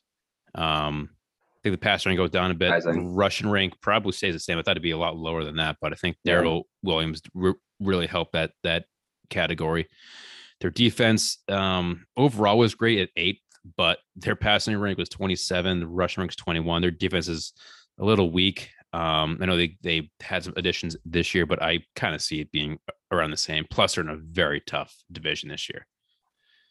Um, 0.56 1.10
I 1.12 1.60
think 1.64 1.74
the 1.74 1.78
pass 1.78 2.06
rank 2.06 2.18
goes 2.18 2.30
down 2.30 2.52
a 2.52 2.54
bit. 2.54 2.70
Russian 3.16 3.50
rank 3.50 3.74
probably 3.82 4.14
stays 4.14 4.34
the 4.34 4.40
same. 4.40 4.58
I 4.58 4.62
thought 4.62 4.72
it'd 4.72 4.84
be 4.84 4.92
a 4.92 4.98
lot 4.98 5.18
lower 5.18 5.44
than 5.44 5.58
that, 5.58 5.78
but 5.82 5.92
I 5.92 5.96
think 5.96 6.16
Yeah. 6.24 6.34
Darrel 6.36 6.68
Williams 6.84 7.22
re- 7.34 7.54
really 7.80 8.08
helped 8.08 8.34
that 8.34 8.52
that 8.64 8.86
category. 9.30 9.88
Their 10.62 10.72
defense 10.72 11.40
um, 11.50 12.06
overall 12.16 12.58
was 12.58 12.76
great 12.76 13.00
at 13.00 13.10
eighth, 13.16 13.42
but 13.76 14.00
their 14.16 14.36
passing 14.36 14.78
rank 14.78 14.98
was 14.98 15.10
27. 15.10 15.80
The 15.80 15.88
rushing 15.88 16.22
rank's 16.22 16.36
21. 16.36 16.82
Their 16.82 16.92
defense 16.92 17.28
is 17.28 17.54
a 18.00 18.06
little 18.06 18.32
weak. 18.32 18.70
Um, 18.94 19.38
I 19.42 19.46
know 19.46 19.58
they 19.58 19.78
they 19.82 20.10
had 20.22 20.44
some 20.44 20.54
additions 20.56 20.96
this 21.06 21.36
year, 21.36 21.46
but 21.46 21.62
I 21.62 21.80
kind 21.96 22.16
of 22.16 22.22
see 22.22 22.40
it 22.40 22.52
being 22.52 22.80
around 23.12 23.32
the 23.32 23.38
same. 23.38 23.66
Plus, 23.70 23.96
they're 23.96 24.04
in 24.04 24.10
a 24.10 24.16
very 24.16 24.62
tough 24.62 24.96
division 25.12 25.50
this 25.50 25.70
year. 25.70 25.86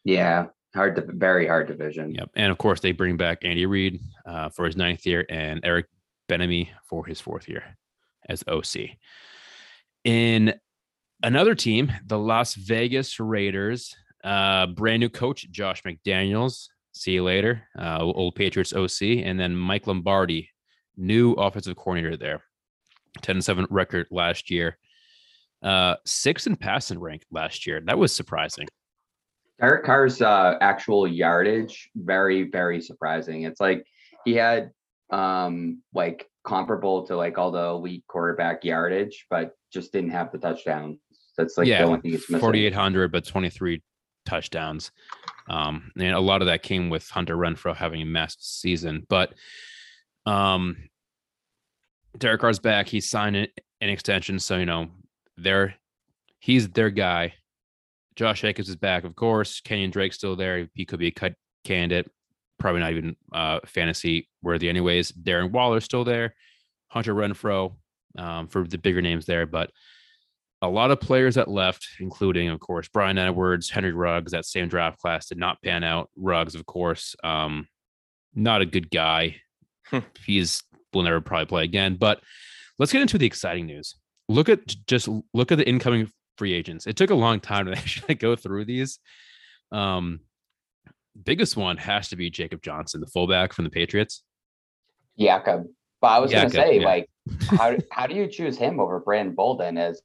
Yeah, 0.04 0.46
hard 0.74 0.96
to 0.96 1.04
very 1.06 1.46
hard 1.46 1.68
division. 1.68 2.14
Yep. 2.14 2.30
And 2.36 2.50
of 2.50 2.58
course, 2.58 2.80
they 2.80 2.92
bring 2.92 3.16
back 3.16 3.44
Andy 3.44 3.66
Reid 3.66 4.00
uh, 4.24 4.48
for 4.48 4.64
his 4.64 4.76
ninth 4.76 5.04
year 5.06 5.26
and 5.28 5.60
Eric 5.62 5.86
Bieniemy 6.28 6.68
for 6.88 7.04
his 7.04 7.20
fourth 7.20 7.48
year 7.48 7.76
as 8.28 8.42
OC. 8.48 8.90
In 10.04 10.54
another 11.26 11.56
team, 11.56 11.92
the 12.06 12.18
Las 12.18 12.54
Vegas 12.54 13.18
Raiders, 13.18 13.94
uh, 14.22 14.66
brand 14.68 15.00
new 15.00 15.08
coach, 15.08 15.50
Josh 15.50 15.82
McDaniels. 15.82 16.68
See 16.92 17.12
you 17.12 17.24
later. 17.24 17.64
Uh, 17.78 17.98
old 18.00 18.36
Patriots 18.36 18.72
OC. 18.72 19.24
And 19.24 19.38
then 19.38 19.54
Mick 19.54 19.86
Lombardi, 19.86 20.48
new 20.96 21.32
offensive 21.32 21.76
coordinator 21.76 22.16
there. 22.16 22.42
10 23.22 23.42
7 23.42 23.66
record 23.70 24.06
last 24.10 24.50
year. 24.50 24.78
Uh, 25.62 25.96
six 26.04 26.46
in 26.46 26.54
passing 26.54 27.00
rank 27.00 27.24
last 27.30 27.66
year. 27.66 27.80
That 27.84 27.98
was 27.98 28.14
surprising. 28.14 28.68
Derek 29.58 29.84
Carr's 29.84 30.22
uh, 30.22 30.54
actual 30.60 31.08
yardage, 31.08 31.90
very, 31.96 32.44
very 32.44 32.80
surprising. 32.80 33.42
It's 33.42 33.60
like 33.60 33.84
he 34.24 34.34
had 34.34 34.70
um 35.10 35.80
like 35.94 36.28
comparable 36.44 37.06
to 37.06 37.16
like 37.16 37.38
all 37.38 37.52
the 37.52 37.64
elite 37.64 38.04
quarterback 38.08 38.64
yardage, 38.64 39.26
but 39.30 39.52
just 39.72 39.92
didn't 39.92 40.10
have 40.10 40.30
the 40.32 40.38
touchdowns. 40.38 40.98
That's 41.36 41.56
like 41.56 41.66
Yeah, 41.66 41.78
the 41.78 41.84
only 41.84 42.00
thing 42.00 42.10
he's 42.12 42.30
missing. 42.30 42.40
4,800, 42.40 43.12
but 43.12 43.24
23 43.24 43.82
touchdowns. 44.24 44.90
Um, 45.48 45.92
and 45.96 46.14
a 46.14 46.20
lot 46.20 46.42
of 46.42 46.46
that 46.46 46.62
came 46.62 46.90
with 46.90 47.08
Hunter 47.08 47.36
Renfrow 47.36 47.74
having 47.74 48.02
a 48.02 48.06
massive 48.06 48.40
season. 48.40 49.06
But 49.08 49.34
um, 50.26 50.76
Derek 52.18 52.40
Carr's 52.40 52.58
back. 52.58 52.88
He 52.88 53.00
signed 53.00 53.36
an 53.36 53.46
an 53.80 53.90
extension, 53.90 54.38
so 54.38 54.56
you 54.56 54.66
know 54.66 54.88
they're 55.36 55.74
he's 56.40 56.68
their 56.70 56.90
guy. 56.90 57.34
Josh 58.16 58.40
Jacobs 58.40 58.68
is 58.68 58.76
back, 58.76 59.04
of 59.04 59.14
course. 59.14 59.60
Kenyon 59.60 59.90
Drake's 59.90 60.16
still 60.16 60.36
there. 60.36 60.68
He 60.74 60.86
could 60.86 60.98
be 60.98 61.08
a 61.08 61.12
cut 61.12 61.34
candidate. 61.64 62.10
Probably 62.58 62.80
not 62.80 62.92
even 62.92 63.16
uh, 63.32 63.60
fantasy 63.66 64.28
worthy, 64.42 64.70
anyways. 64.70 65.12
Darren 65.12 65.50
Waller's 65.50 65.84
still 65.84 66.04
there. 66.04 66.34
Hunter 66.88 67.14
Renfrow 67.14 67.74
um, 68.16 68.48
for 68.48 68.66
the 68.66 68.78
bigger 68.78 69.02
names 69.02 69.26
there, 69.26 69.44
but 69.44 69.70
a 70.66 70.70
lot 70.70 70.90
of 70.90 71.00
players 71.00 71.36
that 71.36 71.48
left, 71.48 71.86
including, 72.00 72.48
of 72.48 72.60
course, 72.60 72.88
Bryan 72.88 73.18
Edwards, 73.18 73.70
Henry 73.70 73.92
Ruggs, 73.92 74.32
that 74.32 74.44
same 74.44 74.68
draft 74.68 74.98
class 74.98 75.26
did 75.26 75.38
not 75.38 75.62
pan 75.62 75.84
out. 75.84 76.10
Ruggs, 76.16 76.54
of 76.54 76.66
course, 76.66 77.16
um, 77.24 77.68
not 78.34 78.62
a 78.62 78.66
good 78.66 78.90
guy. 78.90 79.36
Hmm. 79.86 80.00
He's 80.24 80.62
will 80.92 81.02
never 81.02 81.20
probably 81.20 81.46
play 81.46 81.64
again. 81.64 81.96
But 81.96 82.20
let's 82.78 82.92
get 82.92 83.02
into 83.02 83.18
the 83.18 83.26
exciting 83.26 83.66
news. 83.66 83.94
Look 84.28 84.48
at 84.48 84.66
just 84.86 85.08
look 85.32 85.52
at 85.52 85.58
the 85.58 85.68
incoming 85.68 86.10
free 86.36 86.52
agents. 86.52 86.86
It 86.86 86.96
took 86.96 87.10
a 87.10 87.14
long 87.14 87.40
time 87.40 87.66
to 87.66 87.72
actually 87.76 88.14
go 88.16 88.34
through 88.34 88.64
these. 88.64 88.98
Um, 89.72 90.20
biggest 91.24 91.56
one 91.56 91.76
has 91.76 92.08
to 92.08 92.16
be 92.16 92.30
Jakob 92.30 92.62
Johnson, 92.62 93.00
the 93.00 93.06
fullback 93.06 93.52
from 93.52 93.64
the 93.64 93.70
Patriots. 93.70 94.22
Jakob. 95.18 95.66
But 96.00 96.08
I 96.08 96.18
was 96.18 96.30
Jakob, 96.30 96.52
gonna 96.52 96.66
say, 96.66 96.80
yeah. 96.80 96.84
like, 96.84 97.10
how 97.48 97.76
how 97.90 98.06
do 98.06 98.14
you 98.14 98.26
choose 98.26 98.58
him 98.58 98.80
over 98.80 99.00
Brandon 99.00 99.34
Bolden 99.34 99.78
as 99.78 100.02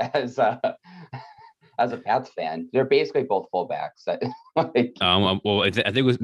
as 0.14 0.38
uh 0.38 0.58
as 1.78 1.92
a 1.92 1.96
Pats 1.96 2.30
fan? 2.30 2.68
They're 2.72 2.84
basically 2.84 3.24
both 3.24 3.46
fullbacks. 3.52 4.06
like, 4.56 4.94
Um, 5.00 5.40
well, 5.44 5.62
I, 5.62 5.70
th- 5.70 5.86
I 5.86 5.90
think 5.90 5.98
it 5.98 6.02
was 6.02 6.18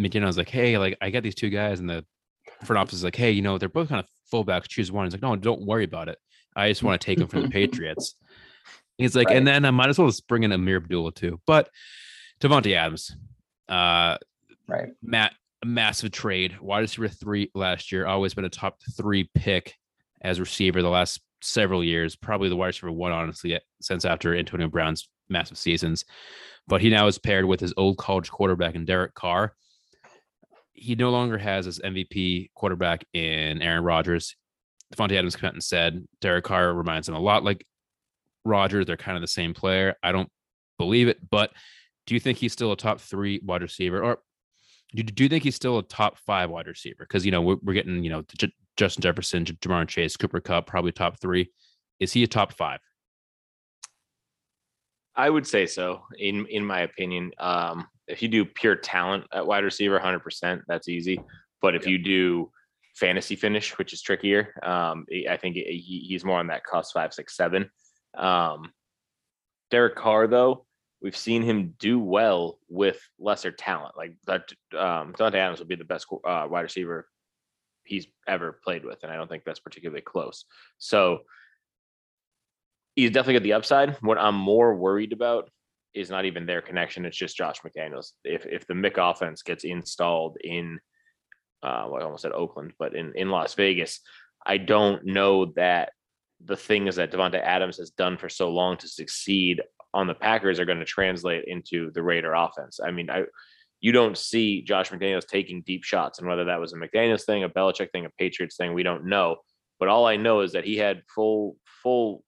McKinnon 0.00 0.26
was 0.26 0.38
like, 0.38 0.48
"Hey, 0.48 0.78
like 0.78 0.96
I 1.00 1.10
got 1.10 1.22
these 1.22 1.34
two 1.34 1.50
guys," 1.50 1.80
and 1.80 1.88
the 1.88 2.04
front 2.64 2.78
office 2.78 2.94
is 2.94 3.04
like, 3.04 3.16
"Hey, 3.16 3.30
you 3.32 3.42
know, 3.42 3.58
they're 3.58 3.68
both 3.68 3.88
kind 3.88 4.00
of 4.04 4.06
fullbacks. 4.32 4.68
Choose 4.68 4.92
one." 4.92 5.06
He's 5.06 5.12
like, 5.12 5.22
"No, 5.22 5.36
don't 5.36 5.66
worry 5.66 5.84
about 5.84 6.08
it. 6.08 6.18
I 6.54 6.68
just 6.68 6.82
want 6.82 7.00
to 7.00 7.04
take 7.04 7.18
them 7.18 7.28
from 7.28 7.42
the 7.42 7.48
Patriots." 7.48 8.14
He's 8.98 9.16
like, 9.16 9.30
and 9.30 9.46
then 9.46 9.64
I 9.64 9.70
might 9.70 9.88
as 9.88 9.98
well 9.98 10.08
just 10.08 10.28
bring 10.28 10.42
in 10.42 10.52
Ameer 10.52 10.76
Abdullah 10.76 11.12
too. 11.12 11.40
But 11.46 11.70
Davante 12.40 12.74
Adams, 12.74 13.16
uh, 13.68 14.18
right. 14.68 14.90
Matt, 15.02 15.32
a 15.62 15.66
massive 15.66 16.12
trade. 16.12 16.60
Wide 16.60 16.80
receiver 16.80 17.08
three 17.08 17.50
last 17.54 17.90
year, 17.90 18.06
always 18.06 18.34
been 18.34 18.44
a 18.44 18.50
top 18.50 18.78
three 18.96 19.28
pick 19.34 19.74
as 20.20 20.38
receiver 20.38 20.82
the 20.82 20.88
last 20.88 21.20
several 21.42 21.84
years. 21.84 22.16
Probably 22.16 22.48
the 22.48 22.56
wide 22.56 22.68
receiver 22.68 22.92
one, 22.92 23.12
honestly, 23.12 23.54
eh, 23.54 23.60
since 23.80 24.04
after 24.04 24.36
Antonio 24.36 24.68
Brown's 24.68 25.08
massive 25.28 25.58
seasons. 25.58 26.04
But 26.68 26.80
he 26.80 26.90
now 26.90 27.06
is 27.06 27.18
paired 27.18 27.44
with 27.44 27.60
his 27.60 27.74
old 27.76 27.98
college 27.98 28.30
quarterback 28.30 28.74
in 28.74 28.84
Derek 28.84 29.14
Carr. 29.14 29.54
He 30.72 30.94
no 30.94 31.10
longer 31.10 31.38
has 31.38 31.66
his 31.66 31.80
MVP 31.80 32.50
quarterback 32.54 33.04
in 33.12 33.60
Aaron 33.62 33.84
Rodgers. 33.84 34.36
Davante 34.94 35.16
Adams 35.16 35.36
came 35.36 35.48
out 35.48 35.54
and 35.54 35.62
said 35.62 36.04
Derek 36.20 36.44
Carr 36.44 36.72
reminds 36.72 37.08
him 37.08 37.14
a 37.14 37.20
lot 37.20 37.44
like 37.44 37.66
Rodgers. 38.44 38.86
They're 38.86 38.96
kind 38.96 39.16
of 39.16 39.22
the 39.22 39.28
same 39.28 39.54
player. 39.54 39.94
I 40.02 40.12
don't 40.12 40.28
believe 40.78 41.08
it, 41.08 41.18
but 41.30 41.50
do 42.06 42.14
you 42.14 42.20
think 42.20 42.38
he's 42.38 42.52
still 42.52 42.72
a 42.72 42.76
top 42.76 43.00
three 43.00 43.40
wide 43.44 43.62
receiver, 43.62 44.02
or 44.02 44.18
do, 44.94 45.22
you 45.22 45.28
think 45.28 45.44
he's 45.44 45.54
still 45.54 45.78
a 45.78 45.82
top 45.82 46.18
five 46.18 46.50
wide 46.50 46.66
receiver? 46.66 47.06
Because 47.08 47.24
you 47.24 47.32
know 47.32 47.40
we're, 47.40 47.72
getting 47.72 48.02
you 48.04 48.10
know 48.10 48.22
Justin 48.76 49.02
Jefferson, 49.02 49.44
Ja'Marr 49.44 49.88
Chase, 49.88 50.16
Cooper 50.16 50.40
Kupp, 50.40 50.66
probably 50.66 50.92
top 50.92 51.20
three. 51.20 51.50
Is 52.00 52.12
he 52.12 52.22
a 52.22 52.26
top 52.26 52.52
five? 52.54 52.80
I 55.14 55.28
would 55.28 55.46
say 55.46 55.66
so, 55.66 56.02
in 56.18 56.46
in 56.46 56.64
my 56.64 56.80
opinion. 56.80 57.32
Um, 57.38 57.86
if 58.08 58.22
you 58.22 58.28
do 58.28 58.44
pure 58.44 58.76
talent 58.76 59.24
at 59.32 59.46
wide 59.46 59.64
receiver, 59.64 59.98
hundred 59.98 60.20
percent, 60.20 60.62
that's 60.66 60.88
easy. 60.88 61.20
But 61.60 61.74
if 61.74 61.86
you 61.86 61.98
do 61.98 62.50
fantasy 62.96 63.36
finish, 63.36 63.76
which 63.78 63.92
is 63.92 64.02
trickier, 64.02 64.54
um, 64.62 65.04
I 65.12 65.34
I 65.34 65.36
think 65.36 65.56
he, 65.56 66.06
he's 66.08 66.24
more 66.24 66.38
on 66.38 66.48
that 66.48 66.64
cost 66.64 66.92
five, 66.92 67.12
six, 67.12 67.36
seven. 67.36 67.70
Um, 68.16 68.72
Derek 69.70 69.96
Carr, 69.96 70.26
though, 70.26 70.66
we've 71.00 71.16
seen 71.16 71.42
him 71.42 71.74
do 71.78 71.98
well 71.98 72.58
with 72.68 73.00
lesser 73.18 73.52
talent. 73.52 73.96
Like 73.96 74.16
that, 74.26 74.52
um, 74.76 75.14
Dante 75.16 75.38
Adams 75.38 75.58
will 75.58 75.66
be 75.66 75.76
the 75.76 75.84
best 75.84 76.06
uh, 76.24 76.46
wide 76.50 76.62
receiver 76.62 77.06
he's 77.84 78.06
ever 78.26 78.58
played 78.64 78.84
with, 78.84 79.02
and 79.02 79.12
I 79.12 79.16
don't 79.16 79.28
think 79.28 79.44
that's 79.44 79.60
particularly 79.60 80.02
close. 80.02 80.44
So 80.78 81.20
he's 82.94 83.10
definitely 83.10 83.34
got 83.34 83.42
the 83.42 83.52
upside. 83.54 83.96
What 84.00 84.18
I'm 84.18 84.34
more 84.34 84.74
worried 84.74 85.12
about 85.12 85.50
is 85.94 86.10
not 86.10 86.24
even 86.24 86.46
their 86.46 86.62
connection. 86.62 87.04
It's 87.04 87.16
just 87.16 87.36
Josh 87.36 87.60
McDaniels. 87.60 88.12
If 88.24 88.46
if 88.46 88.66
the 88.66 88.74
Mick 88.74 88.98
offense 88.98 89.42
gets 89.42 89.64
installed 89.64 90.38
in, 90.42 90.78
uh, 91.62 91.86
well, 91.88 92.00
I 92.00 92.04
almost 92.04 92.22
said 92.22 92.32
Oakland, 92.32 92.72
but 92.78 92.94
in 92.94 93.12
in 93.14 93.30
Las 93.30 93.54
Vegas, 93.54 94.00
I 94.44 94.58
don't 94.58 95.04
know 95.04 95.46
that 95.56 95.92
the 96.44 96.56
things 96.56 96.96
that 96.96 97.12
Davante 97.12 97.40
Adams 97.40 97.78
has 97.78 97.90
done 97.90 98.16
for 98.16 98.28
so 98.28 98.50
long 98.50 98.76
to 98.78 98.88
succeed 98.88 99.62
on 99.94 100.06
the 100.06 100.14
Packers 100.14 100.58
are 100.58 100.64
going 100.64 100.78
to 100.78 100.84
translate 100.84 101.44
into 101.46 101.90
the 101.92 102.02
Raider 102.02 102.32
offense. 102.34 102.80
I 102.84 102.90
mean, 102.90 103.10
I 103.10 103.24
you 103.82 103.90
don't 103.90 104.16
see 104.16 104.62
Josh 104.62 104.90
McDaniels 104.90 105.26
taking 105.26 105.62
deep 105.62 105.82
shots, 105.82 106.20
and 106.20 106.28
whether 106.28 106.44
that 106.44 106.60
was 106.60 106.72
a 106.72 106.76
McDaniels 106.76 107.24
thing, 107.24 107.42
a 107.42 107.48
Belichick 107.48 107.90
thing, 107.90 108.06
a 108.06 108.10
Patriots 108.10 108.56
thing, 108.56 108.72
we 108.72 108.84
don't 108.84 109.06
know. 109.06 109.36
But 109.80 109.88
all 109.88 110.06
I 110.06 110.16
know 110.16 110.40
is 110.40 110.52
that 110.52 110.64
he 110.64 110.76
had 110.76 111.02
full 111.12 111.56
full 111.82 112.22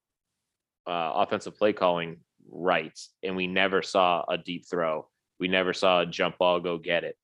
uh, 0.87 1.13
offensive 1.15 1.57
play 1.57 1.73
calling 1.73 2.19
rights, 2.51 3.11
and 3.23 3.37
we 3.37 3.47
never 3.47 3.83
saw 3.83 4.25
a 4.29 4.37
deep 4.37 4.65
throw. 4.69 5.09
We 5.39 5.47
never 5.47 5.73
saw 5.73 6.01
a 6.01 6.07
jump 6.07 6.39
ball 6.39 6.59
go 6.59 6.77
get 6.77 7.05
it. 7.05 7.17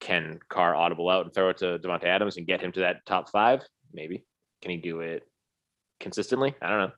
Can 0.00 0.38
Carr 0.50 0.76
audible 0.76 1.08
out 1.08 1.24
and 1.24 1.34
throw 1.34 1.48
it 1.48 1.56
to 1.58 1.78
Davante 1.78 2.04
Adams 2.04 2.36
and 2.36 2.46
get 2.46 2.60
him 2.60 2.72
to 2.72 2.80
that 2.80 3.06
top 3.06 3.30
five? 3.30 3.62
Maybe. 3.90 4.26
Can 4.60 4.70
he 4.70 4.76
do 4.76 5.00
it 5.00 5.22
consistently? 5.98 6.54
I 6.60 6.68
don't 6.68 6.78
know. 6.78 6.92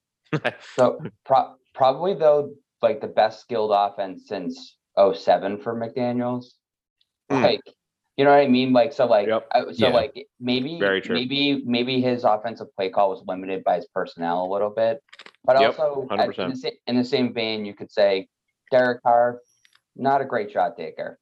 So 0.75 1.01
pro- 1.25 1.55
probably 1.75 2.15
though, 2.15 2.51
like 2.83 3.01
the 3.01 3.07
best 3.07 3.41
skilled 3.41 3.71
offense 3.73 4.25
since 4.27 4.78
07 4.99 5.59
for 5.59 5.75
McDaniels. 5.75 6.53
Hmm. 7.31 7.43
Like 7.43 7.61
You 8.17 8.25
know 8.25 8.31
what 8.31 8.41
I 8.41 8.49
mean? 8.49 8.73
Like 8.73 8.93
so, 8.93 9.07
like 9.07 9.29
Yep. 9.29 9.47
uh, 9.55 9.73
so, 9.73 9.87
Yeah. 9.87 9.89
like 9.91 10.27
maybe 10.41 10.79
Very 10.81 11.01
true. 11.01 11.15
maybe 11.15 11.63
maybe 11.65 12.01
his 12.01 12.25
offensive 12.25 12.75
play 12.75 12.91
call 12.91 13.11
was 13.11 13.23
limited 13.27 13.63
by 13.65 13.77
his 13.77 13.87
personnel 13.95 14.45
a 14.45 14.51
little 14.53 14.71
bit, 14.71 15.01
but 15.45 15.61
Yep, 15.61 15.79
also 15.79 16.07
uh, 16.11 16.15
in 16.25 16.51
the, 16.51 16.73
in 16.89 16.97
the 16.97 17.05
same 17.05 17.33
vein, 17.33 17.65
you 17.65 17.75
could 17.75 17.93
say 17.93 18.27
Derek 18.73 19.03
Carr, 19.03 19.41
not 19.95 20.21
a 20.21 20.25
great 20.25 20.51
shot 20.51 20.77
taker, 20.77 21.19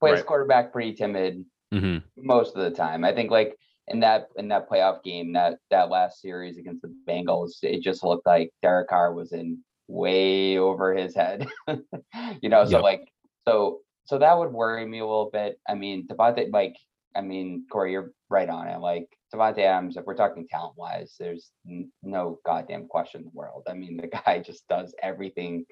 plays 0.00 0.14
Right. 0.20 0.26
quarterback 0.26 0.72
pretty 0.72 0.94
timid 0.94 1.44
hmm 1.72 1.98
most 2.16 2.56
of 2.56 2.62
the 2.62 2.70
time. 2.70 3.04
I 3.04 3.12
think 3.12 3.30
like 3.30 3.56
in 3.88 4.00
that 4.00 4.28
in 4.36 4.48
that 4.48 4.68
playoff 4.70 5.02
game 5.02 5.34
that 5.34 5.58
that 5.70 5.90
last 5.90 6.20
series 6.22 6.56
against 6.56 6.80
the 6.82 6.94
Bengals, 7.06 7.62
it 7.62 7.82
just 7.82 8.02
looked 8.02 8.26
like 8.26 8.50
Derek 8.62 8.88
Carr 8.88 9.12
was 9.12 9.32
in 9.32 9.58
way 9.90 10.58
over 10.58 10.94
his 10.94 11.14
head. 11.14 11.48
you 12.40 12.48
know, 12.48 12.64
so 12.64 12.72
Yep. 12.72 12.82
like 12.82 13.12
so 13.46 13.80
so 14.06 14.18
that 14.18 14.38
would 14.38 14.52
worry 14.52 14.86
me 14.86 15.00
a 15.00 15.06
little 15.06 15.30
bit. 15.32 15.58
I 15.68 15.74
mean, 15.74 16.06
Davante, 16.06 16.52
like 16.52 16.76
I 17.16 17.20
mean, 17.20 17.66
Corey, 17.70 17.92
you're 17.92 18.12
right 18.28 18.48
on 18.48 18.68
it. 18.68 18.78
Like 18.78 19.08
Davante 19.34 19.58
Adams, 19.58 19.96
if 19.96 20.04
we're 20.04 20.14
talking 20.14 20.46
talent 20.48 20.74
wise, 20.76 21.16
there's 21.18 21.50
n- 21.68 21.90
no 22.02 22.38
goddamn 22.46 22.86
question 22.86 23.20
in 23.20 23.24
the 23.24 23.32
world. 23.34 23.64
I 23.68 23.74
mean, 23.74 23.96
the 23.96 24.06
guy 24.24 24.38
just 24.40 24.66
does 24.68 24.94
everything 25.02 25.64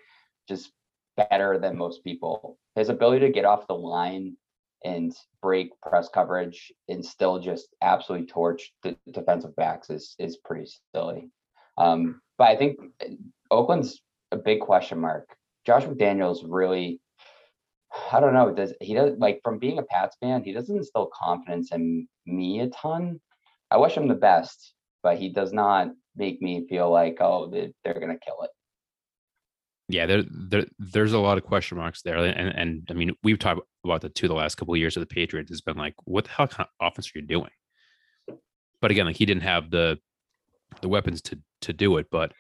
just 0.49 0.73
better 1.17 1.59
than 1.59 1.77
most 1.77 2.03
people. 2.05 2.59
His 2.75 2.89
ability 2.89 3.27
to 3.27 3.33
get 3.33 3.45
off 3.45 3.67
the 3.67 3.75
line 3.75 4.37
and 4.85 5.13
break 5.43 5.71
press 5.81 6.09
coverage 6.09 6.73
and 6.89 7.05
still 7.05 7.39
just 7.41 7.69
absolutely 7.83 8.27
torch 8.27 8.73
the 8.83 8.97
defensive 9.13 9.55
backs 9.57 9.91
is 9.91 10.15
is 10.19 10.37
pretty 10.45 10.69
silly. 10.95 11.31
Um, 11.77 12.21
but 12.37 12.49
I 12.49 12.57
think 12.57 12.79
uh, 13.03 13.15
Oakland's 13.51 14.01
a 14.33 14.37
big 14.37 14.61
question 14.61 14.99
mark. 15.01 15.29
Josh 15.67 15.85
McDaniels 15.85 16.39
really, 16.47 17.01
I 18.13 18.21
don't 18.21 18.35
know, 18.35 18.53
does 18.53 18.73
he 18.81 18.95
does 18.95 19.19
like 19.19 19.41
from 19.43 19.59
being 19.59 19.79
a 19.79 19.83
Pats 19.83 20.17
fan, 20.21 20.43
he 20.43 20.53
doesn't 20.53 20.77
instill 20.77 21.11
confidence 21.13 21.73
in 21.73 22.09
me 22.27 22.61
a 22.61 22.69
ton. 22.69 23.21
I 23.71 23.77
wish 23.77 23.97
him 23.97 24.09
the 24.09 24.15
best, 24.15 24.75
but 25.03 25.19
he 25.19 25.29
does 25.29 25.53
not 25.53 25.89
make 26.17 26.41
me 26.41 26.67
feel 26.69 26.91
like 26.91 27.19
oh 27.21 27.51
they, 27.51 27.73
they're 27.85 28.01
gonna 28.01 28.19
kill 28.19 28.43
it. 28.43 28.51
Yeah, 29.91 30.07
there, 30.07 30.25
there 30.31 30.67
there's 30.79 31.15
a 31.15 31.19
lot 31.19 31.39
of 31.39 31.45
question 31.45 31.79
marks 31.79 32.03
there, 32.03 32.17
and 32.19 32.55
and 32.55 32.87
I 32.91 32.95
mean 32.95 33.13
we've 33.23 33.39
talked 33.39 33.61
about 33.85 34.03
the 34.03 34.11
two 34.11 34.29
the 34.29 34.35
last 34.35 34.57
couple 34.57 34.75
of 34.75 34.81
years 34.81 34.97
of 34.97 35.01
the 35.01 35.07
Patriots. 35.07 35.51
It's 35.51 35.61
been 35.61 35.79
like, 35.79 35.95
what 36.05 36.25
the 36.25 36.31
hell 36.31 36.49
kind 36.49 36.69
of 36.81 36.87
offense 36.87 37.09
are 37.09 37.19
you 37.19 37.27
doing? 37.27 37.51
But 38.81 38.91
again, 38.91 39.07
like 39.07 39.17
he 39.17 39.27
didn't 39.27 39.43
have 39.43 39.71
the 39.71 39.99
the 40.83 40.89
weapons 40.89 41.23
to 41.23 41.39
to 41.63 41.73
do 41.73 41.97
it. 41.97 42.07
But 42.11 42.33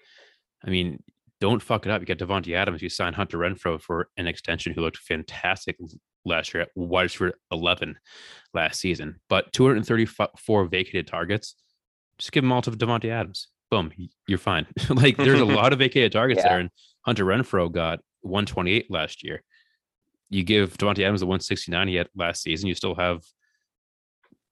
I 0.64 0.70
mean, 0.70 1.02
don't 1.40 1.62
fuck 1.62 1.86
it 1.86 1.90
up. 1.92 2.00
You 2.00 2.06
got 2.06 2.18
Davante 2.18 2.54
Adams. 2.54 2.82
You 2.82 2.88
signed 2.88 3.16
Hunter 3.16 3.38
Renfrow 3.38 3.80
for 3.80 4.08
an 4.16 4.26
extension, 4.26 4.72
who 4.74 4.80
looked 4.80 4.96
fantastic 4.98 5.76
last 6.24 6.52
year 6.52 6.62
at 6.64 6.70
wide 6.74 7.02
receiver 7.04 7.32
11 7.52 7.96
last 8.54 8.80
season. 8.80 9.20
But 9.28 9.52
234 9.52 10.66
vacated 10.66 11.06
targets. 11.06 11.54
Just 12.18 12.32
give 12.32 12.42
them 12.42 12.50
all 12.52 12.62
to 12.62 12.70
Davante 12.72 13.08
Adams. 13.10 13.48
Boom, 13.70 13.92
you're 14.26 14.38
fine. 14.38 14.66
like 14.90 15.16
there's 15.16 15.40
a 15.40 15.44
lot 15.60 15.72
of 15.72 15.78
vacated 15.78 16.10
targets 16.12 16.40
Yeah. 16.42 16.48
there, 16.48 16.58
and 16.60 16.70
Hunter 17.02 17.24
Renfrow 17.24 17.70
got 17.70 18.00
128 18.22 18.90
last 18.90 19.22
year. 19.22 19.42
You 20.30 20.42
give 20.42 20.76
Davante 20.76 21.04
Adams 21.04 21.20
the 21.20 21.26
169 21.26 21.88
he 21.88 21.94
had 21.94 22.08
last 22.16 22.42
season. 22.42 22.66
You 22.68 22.74
still 22.74 22.94
have 22.96 23.22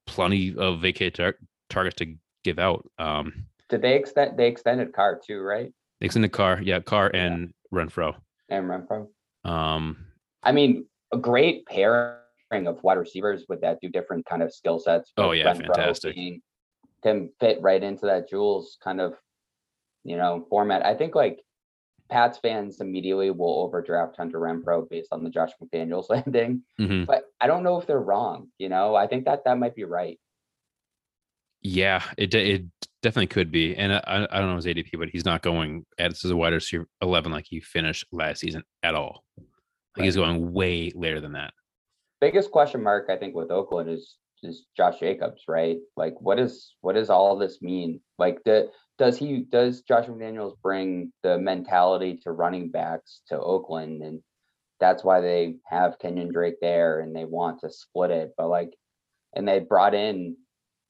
plenty 0.07 0.55
of 0.57 0.81
vacated 0.81 1.15
tar- 1.15 1.39
targets 1.69 1.97
to 1.97 2.15
give 2.45 2.59
out. 2.59 2.87
Um, 2.99 3.47
Did 3.69 3.83
they 3.83 3.97
extend 3.97 4.39
they 4.39 4.47
extended 4.49 4.93
Carr 4.93 5.21
too, 5.27 5.41
right? 5.41 5.73
Carr, 6.01 6.11
yeah, 6.21 6.29
Carr 6.29 6.61
Yeah. 6.63 6.81
Carr 6.81 7.11
and 7.15 7.55
Renfrow. 7.73 8.15
And 8.49 8.65
Renfrow. 8.67 9.09
Um, 9.45 10.07
I 10.43 10.53
mean, 10.53 10.87
a 11.13 11.19
great 11.19 11.67
pairing 11.67 12.67
of 12.67 12.83
wide 12.83 12.99
receivers 12.99 13.45
with 13.49 13.61
that 13.63 13.81
do 13.81 13.89
different 13.89 14.27
kind 14.27 14.43
of 14.43 14.53
skill 14.53 14.79
sets. 14.79 15.13
Oh, 15.17 15.33
yeah, 15.33 15.53
Renfrow 15.53 15.67
fantastic. 15.75 16.15
being- 16.15 16.43
Can 17.03 17.31
fit 17.41 17.61
right 17.61 17.83
into 17.83 18.07
that 18.07 18.29
Jules 18.29 18.79
kind 18.83 19.01
of, 19.01 19.15
you 20.05 20.17
know, 20.17 20.45
format. 20.51 20.85
I 20.85 20.95
think 20.95 21.15
like 21.15 21.41
Pats 22.09 22.39
fans 22.39 22.81
immediately 22.81 23.31
will 23.31 23.61
overdraft 23.63 24.17
Hunter 24.17 24.39
Renfrow 24.41 24.89
based 24.89 25.13
on 25.13 25.23
the 25.25 25.31
Josh 25.31 25.51
McDaniels 25.63 26.09
landing, 26.11 26.63
mhm. 26.81 27.07
but 27.07 27.25
I 27.41 27.47
don't 27.47 27.63
know 27.63 27.79
if 27.81 27.87
they're 27.87 28.01
wrong. 28.01 28.49
You 28.59 28.69
know, 28.69 28.95
I 28.95 29.07
think 29.07 29.25
that 29.27 29.45
that 29.45 29.59
might 29.59 29.75
be 29.75 29.85
right. 29.85 30.19
Yeah, 31.69 32.01
it 32.17 32.33
it 32.33 32.65
definitely 33.03 33.27
could 33.27 33.51
be, 33.51 33.75
and 33.75 33.93
I, 33.93 34.29
I 34.31 34.39
don't 34.39 34.51
know 34.51 34.55
his 34.55 34.67
ADP, 34.67 34.91
but 35.01 35.09
he's 35.09 35.25
not 35.25 35.43
going 35.43 35.85
at 35.99 36.13
as 36.13 36.25
a 36.25 36.37
wide 36.37 36.53
receiver 36.53 36.87
eleven 37.03 37.33
like 37.33 37.47
he 37.49 37.59
finished 37.59 38.07
last 38.13 38.39
season 38.39 38.63
at 38.85 38.95
all. 38.95 39.25
Like 39.97 40.05
he's 40.05 40.15
going 40.15 40.53
way 40.53 40.93
later 40.95 41.21
than 41.21 41.33
that. 41.33 41.53
biggest 42.21 42.53
question 42.53 42.85
mark 42.85 43.07
I 43.11 43.17
think 43.17 43.35
with 43.35 43.51
Oakland 43.51 43.91
is 43.91 44.17
is 44.45 44.65
Josh 44.77 45.01
Jacobs, 45.01 45.43
right? 45.49 45.79
Like 45.97 46.15
what 46.21 46.39
is 46.39 46.73
what 46.83 46.93
does 46.93 47.11
all 47.11 47.37
this 47.37 47.61
mean? 47.61 48.01
Like 48.17 48.45
the 48.45 48.71
does 48.97 49.19
he 49.19 49.41
does 49.41 49.81
Josh 49.81 50.07
McDaniels 50.07 50.55
bring 50.63 51.13
the 51.25 51.37
mentality 51.37 52.21
to 52.23 52.31
running 52.31 52.71
backs 52.71 53.23
to 53.27 53.41
Oakland 53.41 54.03
and 54.03 54.21
that's 54.79 55.03
why 55.03 55.21
they 55.21 55.57
have 55.67 55.99
Kenyan 55.99 56.31
Drake 56.33 56.61
there 56.61 57.01
and 57.01 57.17
they 57.17 57.25
want 57.25 57.63
to 57.63 57.73
split 57.73 58.13
it. 58.13 58.35
But 58.37 58.51
like 58.51 58.73
and 59.35 59.49
they 59.49 59.59
brought 59.59 59.95
in 59.95 60.37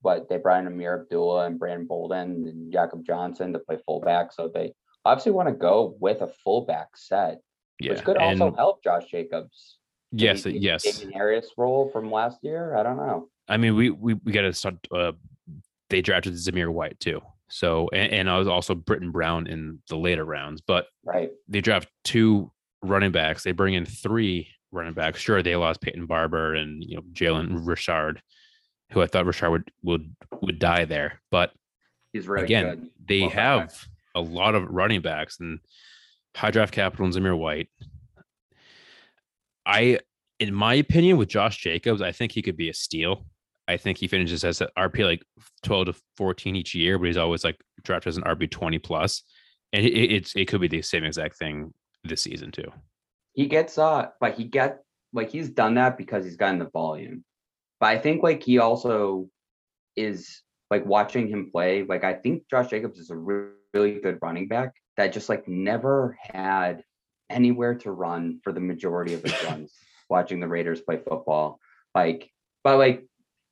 what 0.07 0.29
they 0.29 0.37
brought 0.39 0.61
in 0.65 0.73
Ameer 0.73 1.01
Abdullah 1.03 1.47
and 1.47 1.59
Brandon 1.59 1.85
Bolden 1.87 2.47
and 2.47 2.73
Jakob 2.73 3.05
Johnson 3.05 3.53
to 3.53 3.59
play 3.59 3.77
fullback. 3.85 4.33
So 4.33 4.49
they 4.53 4.73
obviously 5.05 5.33
want 5.33 5.49
to 5.49 5.55
go 5.55 5.97
with 6.01 6.23
a 6.23 6.29
fullback 6.45 6.97
set, 6.97 7.41
Yeah, 7.81 7.93
which 7.93 8.05
could 8.05 8.17
and 8.17 8.41
also 8.41 8.55
help 8.57 8.85
Josh 8.85 9.07
Jacobs. 9.11 9.79
yes, 10.13 10.45
Maybe 10.45 10.61
yes. 10.61 10.85
Damien 10.85 11.13
Harris 11.13 11.51
role 11.59 11.91
from 11.91 12.11
last 12.13 12.39
year. 12.43 12.77
I 12.77 12.85
don't 12.85 12.97
know. 12.97 13.29
I 13.49 13.57
mean, 13.57 13.75
we 13.75 13.91
we 13.91 14.15
we 14.15 14.31
got 14.33 14.43
to 14.43 14.53
start. 14.53 14.77
Uh, 14.95 15.13
they 15.91 16.03
drafted 16.03 16.35
Zamir 16.35 16.69
White 16.73 16.99
too. 17.01 17.21
So 17.49 17.89
and, 17.93 18.13
and 18.13 18.31
I 18.31 18.39
was 18.39 18.47
also 18.49 18.75
Brittain 18.77 19.11
Brown 19.13 19.47
in 19.49 19.81
the 19.89 19.97
later 19.97 20.25
rounds, 20.25 20.61
but 20.61 20.87
Right. 21.05 21.31
they 21.49 21.61
draft 21.61 21.89
two 22.05 22.51
running 22.83 23.13
backs. 23.13 23.43
They 23.43 23.53
bring 23.53 23.75
in 23.75 23.85
three 23.87 24.49
running 24.73 24.95
backs. 24.95 25.21
Sure, 25.21 25.43
they 25.43 25.55
lost 25.57 25.81
Peyton 25.81 26.07
Barber 26.07 26.55
and 26.55 26.83
you 26.85 26.97
know 26.97 27.03
Jalen 27.13 27.67
Richard, 27.67 28.21
who 28.93 29.03
I 29.03 29.07
thought 29.07 29.27
Richard 29.27 29.51
would 29.51 29.71
would 29.83 30.17
would 30.43 30.59
die 30.59 30.85
there, 30.85 31.21
but 31.31 31.53
He's 32.13 32.27
really 32.29 32.45
again, 32.45 32.65
good. 32.77 32.91
they 33.09 33.25
okay. 33.25 33.35
have 33.35 33.87
a 34.15 34.21
lot 34.21 34.55
of 34.55 34.65
running 34.69 35.03
backs 35.03 35.39
and 35.41 35.59
high 36.35 36.51
draft 36.51 36.73
capital 36.73 37.05
and 37.05 37.15
Zamir 37.15 37.37
White. 37.37 37.69
I, 39.65 39.99
in 40.39 40.55
my 40.55 40.75
opinion, 40.75 41.17
with 41.17 41.29
Josh 41.29 41.59
Jacobs, 41.59 42.01
I 42.03 42.13
think 42.13 42.33
he 42.33 42.43
could 42.43 42.57
be 42.57 42.69
a 42.69 42.75
steal. 42.75 43.27
I 43.69 43.77
think 43.77 43.99
he 43.99 44.07
finishes 44.07 44.45
as 44.45 44.61
an 44.61 44.69
RB 44.79 45.05
like 45.05 45.23
12 45.65 45.87
to 45.87 45.95
14 46.17 46.55
each 46.57 46.75
year, 46.75 46.99
but 46.99 47.07
he's 47.07 47.17
always 47.17 47.43
like 47.43 47.61
drafted 47.83 48.11
as 48.11 48.17
an 48.17 48.23
RB 48.23 48.49
20 48.51 48.79
plus. 48.79 49.23
And 49.73 49.85
it, 49.85 49.93
it- 49.93 50.13
it's 50.13 50.37
it 50.37 50.47
could 50.47 50.61
be 50.61 50.69
the 50.69 50.83
same 50.83 51.05
exact 51.05 51.37
thing 51.37 51.75
this 52.05 52.23
season 52.23 52.53
too. 52.53 52.71
He 53.33 53.47
gets 53.47 53.77
uh 53.77 54.07
but 54.21 54.35
he 54.37 54.45
get 54.45 54.79
like 55.13 55.31
he's 55.31 55.51
done 55.51 55.75
that 55.75 55.99
because 55.99 56.25
he's 56.25 56.37
gotten 56.37 56.61
the 56.61 56.71
volume. 56.71 57.25
But 57.81 57.87
I 57.87 57.99
think 57.99 58.23
like 58.23 58.43
he 58.43 58.59
also 58.59 59.29
is 59.97 60.43
like 60.71 60.85
watching 60.87 61.29
him 61.29 61.51
play, 61.51 61.83
like 61.83 62.05
I 62.05 62.15
think 62.15 62.45
Josh 62.51 62.69
Jacobs 62.69 62.99
is 62.99 63.11
a 63.11 63.17
re- 63.17 63.51
really 63.75 64.01
good 64.01 64.19
running 64.23 64.49
back 64.49 64.73
that 64.97 65.13
just 65.13 65.29
like 65.29 65.47
never 65.47 66.17
had 66.21 66.83
anywhere 67.29 67.75
to 67.75 67.91
run 67.91 68.41
for 68.43 68.53
the 68.53 68.61
majority 68.61 69.15
of 69.15 69.23
his 69.23 69.45
runs 69.49 69.75
watching 70.09 70.41
the 70.41 70.49
Raiders 70.49 70.81
play 70.81 70.97
football. 70.97 71.59
Like 71.95 72.31
but 72.65 72.79
like 72.79 73.05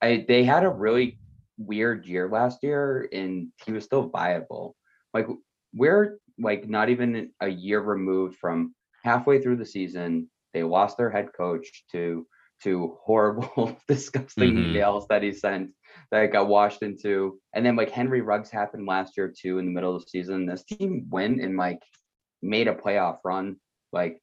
I 0.03 0.25
they 0.27 0.45
had 0.45 0.65
a 0.65 0.69
really 0.69 1.19
weird 1.57 2.07
year 2.07 2.29
last 2.29 2.63
year 2.63 3.09
and 3.13 3.49
he 3.65 3.73
was 3.73 3.85
still 3.85 4.09
viable. 4.09 4.77
Like 5.13 5.29
we're 5.75 6.19
like 6.39 6.69
not 6.69 6.89
even 6.89 7.31
a 7.41 7.49
year 7.49 7.81
removed 7.81 8.37
from 8.37 8.75
halfway 9.05 9.41
through 9.41 9.57
the 9.57 9.67
season 9.67 10.29
they 10.53 10.63
lost 10.63 10.97
their 10.97 11.11
head 11.11 11.29
coach 11.37 11.85
to 11.93 12.27
to 12.65 12.99
horrible 13.03 13.77
disgusting 13.89 14.55
Mhm. 14.55 14.75
emails 14.75 15.07
that 15.09 15.23
he 15.23 15.33
sent 15.33 15.71
that 16.11 16.33
got 16.33 16.49
washed 16.49 16.83
into 16.83 17.41
and 17.55 17.65
then 17.65 17.77
like 17.77 17.91
henry 17.91 18.21
ruggs 18.21 18.51
happened 18.51 18.87
last 18.87 19.17
year 19.17 19.33
too 19.35 19.59
in 19.59 19.67
the 19.67 19.71
middle 19.71 19.95
of 19.95 20.03
the 20.03 20.09
season 20.11 20.47
this 20.47 20.65
team 20.65 21.07
went 21.11 21.41
and 21.41 21.57
like 21.57 21.81
made 22.43 22.69
a 22.69 22.75
playoff 22.75 23.19
run 23.25 23.57
like 23.93 24.21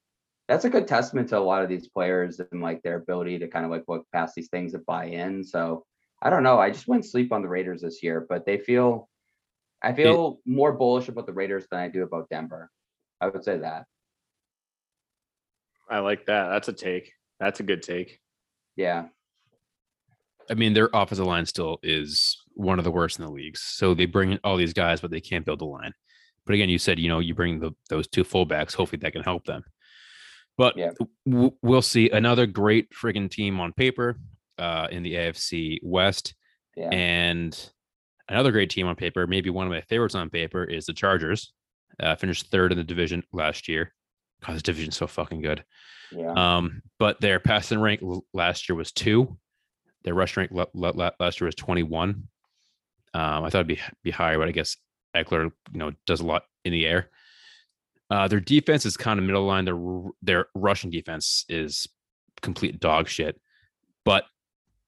that's 0.48 0.64
a 0.64 0.70
good 0.70 0.86
testament 0.86 1.28
to 1.28 1.38
a 1.38 1.40
lot 1.40 1.62
of 1.62 1.68
these 1.68 1.88
players 1.88 2.40
and 2.40 2.60
like 2.60 2.82
their 2.82 2.96
ability 2.96 3.38
to 3.38 3.48
kind 3.48 3.64
of 3.64 3.70
like 3.70 3.84
look 3.88 4.04
past 4.12 4.34
these 4.34 4.48
things 4.48 4.74
and 4.74 4.84
buy 4.86 5.06
in 5.06 5.42
so 5.42 5.84
i 6.20 6.28
don't 6.28 6.42
know 6.42 6.58
i 6.58 6.70
just 6.70 6.88
went 6.88 7.04
sleep 7.06 7.32
on 7.32 7.42
the 7.42 7.48
raiders 7.48 7.80
this 7.80 8.02
year 8.02 8.26
but 8.28 8.44
they 8.44 8.58
feel 8.58 9.08
i 9.82 9.92
feel 9.92 10.40
more 10.44 10.72
bullish 10.72 11.08
about 11.08 11.26
the 11.26 11.32
raiders 11.32 11.66
than 11.70 11.80
i 11.80 11.88
do 11.88 12.02
about 12.02 12.28
denver 12.28 12.70
i 13.20 13.28
would 13.28 13.44
say 13.44 13.56
that 13.58 13.86
I 15.90 15.98
like 15.98 16.24
that. 16.26 16.48
That's 16.48 16.68
a 16.68 16.72
take. 16.72 17.12
That's 17.38 17.60
a 17.60 17.64
good 17.64 17.82
take. 17.82 18.21
Yeah 18.76 19.06
I 20.50 20.54
mean, 20.54 20.72
their 20.74 20.90
offensive 20.92 21.24
line 21.26 21.46
still 21.46 21.78
is 21.84 22.36
one 22.54 22.78
of 22.78 22.84
the 22.84 22.90
worst 22.90 23.18
in 23.18 23.24
the 23.24 23.30
leagues. 23.30 23.62
So 23.62 23.94
they 23.94 24.06
bring 24.06 24.32
in 24.32 24.40
all 24.42 24.56
these 24.56 24.72
guys, 24.74 25.00
but 25.00 25.10
they 25.12 25.20
can't 25.20 25.46
build 25.46 25.60
a 25.62 25.64
line. 25.64 25.92
But 26.44 26.54
again, 26.54 26.68
you 26.68 26.78
said 26.78 26.98
you 26.98 27.08
know 27.08 27.20
you 27.20 27.32
bring 27.34 27.60
the 27.60 27.70
those 27.88 28.08
two 28.08 28.24
fullbacks. 28.24 28.74
Hopefully 28.74 28.98
that 29.02 29.12
can 29.12 29.22
help 29.22 29.44
them. 29.44 29.62
But 30.58 30.76
Yeah. 30.76 30.90
w- 31.26 31.52
we'll 31.62 31.80
see. 31.80 32.10
Another 32.10 32.46
great 32.46 32.90
friggin' 32.90 33.30
team 33.30 33.60
on 33.60 33.72
paper. 33.72 34.16
uh, 34.58 34.86
in 34.90 35.02
the 35.02 35.14
AFC 35.14 35.78
West. 35.82 36.34
Yeah. 36.76 36.90
And 36.90 37.58
another 38.28 38.52
great 38.52 38.68
team 38.70 38.86
on 38.86 38.94
paper, 38.96 39.26
maybe 39.26 39.48
one 39.48 39.66
of 39.66 39.72
my 39.72 39.80
favorites 39.82 40.14
on 40.14 40.28
paper, 40.28 40.62
is 40.64 40.84
the 40.86 40.92
Chargers. 40.92 41.52
Uh, 41.98 42.14
finished 42.16 42.48
third 42.50 42.70
in 42.72 42.78
the 42.78 42.84
division 42.84 43.22
last 43.32 43.66
year. 43.68 43.94
God, 44.46 44.54
this 44.56 44.62
division's 44.62 44.96
so 44.96 45.06
fucking 45.06 45.40
good. 45.42 45.64
yeah. 46.10 46.32
Um, 46.32 46.82
but 46.98 47.20
their 47.20 47.38
passing 47.40 47.80
rank 47.80 48.02
l- 48.02 48.24
last 48.34 48.68
year 48.68 48.76
was 48.76 48.92
two. 48.92 49.36
Their 50.04 50.14
rush 50.14 50.36
rank 50.36 50.50
l- 50.54 50.70
l- 50.74 51.12
last 51.20 51.40
year 51.40 51.46
was 51.46 51.54
21. 51.54 52.28
Um, 53.14 53.44
I 53.44 53.50
thought 53.50 53.58
it'd 53.58 53.66
be 53.66 53.80
be 54.02 54.10
higher, 54.10 54.38
but 54.38 54.48
I 54.48 54.52
guess 54.52 54.76
Ekeler, 55.14 55.52
you 55.72 55.78
know, 55.78 55.92
does 56.06 56.20
a 56.20 56.26
lot 56.26 56.44
in 56.64 56.72
the 56.72 56.86
air. 56.86 57.08
Uh, 58.10 58.28
their 58.28 58.40
defense 58.40 58.84
is 58.84 58.96
kind 58.96 59.18
of 59.18 59.24
middle 59.26 59.44
line. 59.46 59.64
Their 59.64 59.78
their 60.22 60.46
rushing 60.54 60.90
defense 60.90 61.44
is 61.48 61.86
complete 62.40 62.80
dog 62.80 63.08
shit. 63.08 63.40
But 64.04 64.24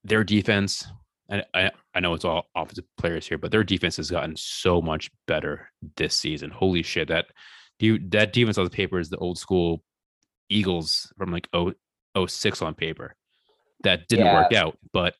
their 0.03 0.25
defense, 0.25 0.87
and 1.29 1.45
I 1.55 1.71
I 1.95 2.01
know 2.01 2.15
it's 2.15 2.25
all 2.25 2.49
offensive 2.57 2.85
players 2.99 3.27
here, 3.27 3.39
but 3.39 3.51
their 3.51 3.65
defense 3.65 3.97
has 3.99 4.11
gotten 4.11 4.37
so 4.37 4.83
much 4.83 5.11
better 5.27 5.71
this 5.97 6.15
season. 6.15 6.51
Holy 6.51 6.83
shit! 6.83 7.09
That 7.09 7.27
you 7.85 7.99
that 8.11 8.33
defense 8.33 8.59
on 8.59 8.65
the 8.65 8.71
paper 8.71 8.99
is 8.99 9.11
the 9.11 9.19
old 9.19 9.39
school 9.39 9.83
Eagles 10.49 11.13
from 11.17 11.31
like 11.31 11.49
oh 11.53 11.73
oh 12.15 12.27
six 12.27 12.63
on 12.63 12.75
paper. 12.75 13.15
That 13.83 14.09
didn't 14.09 14.33
work 14.33 14.55
out, 14.55 14.79
but 14.93 15.15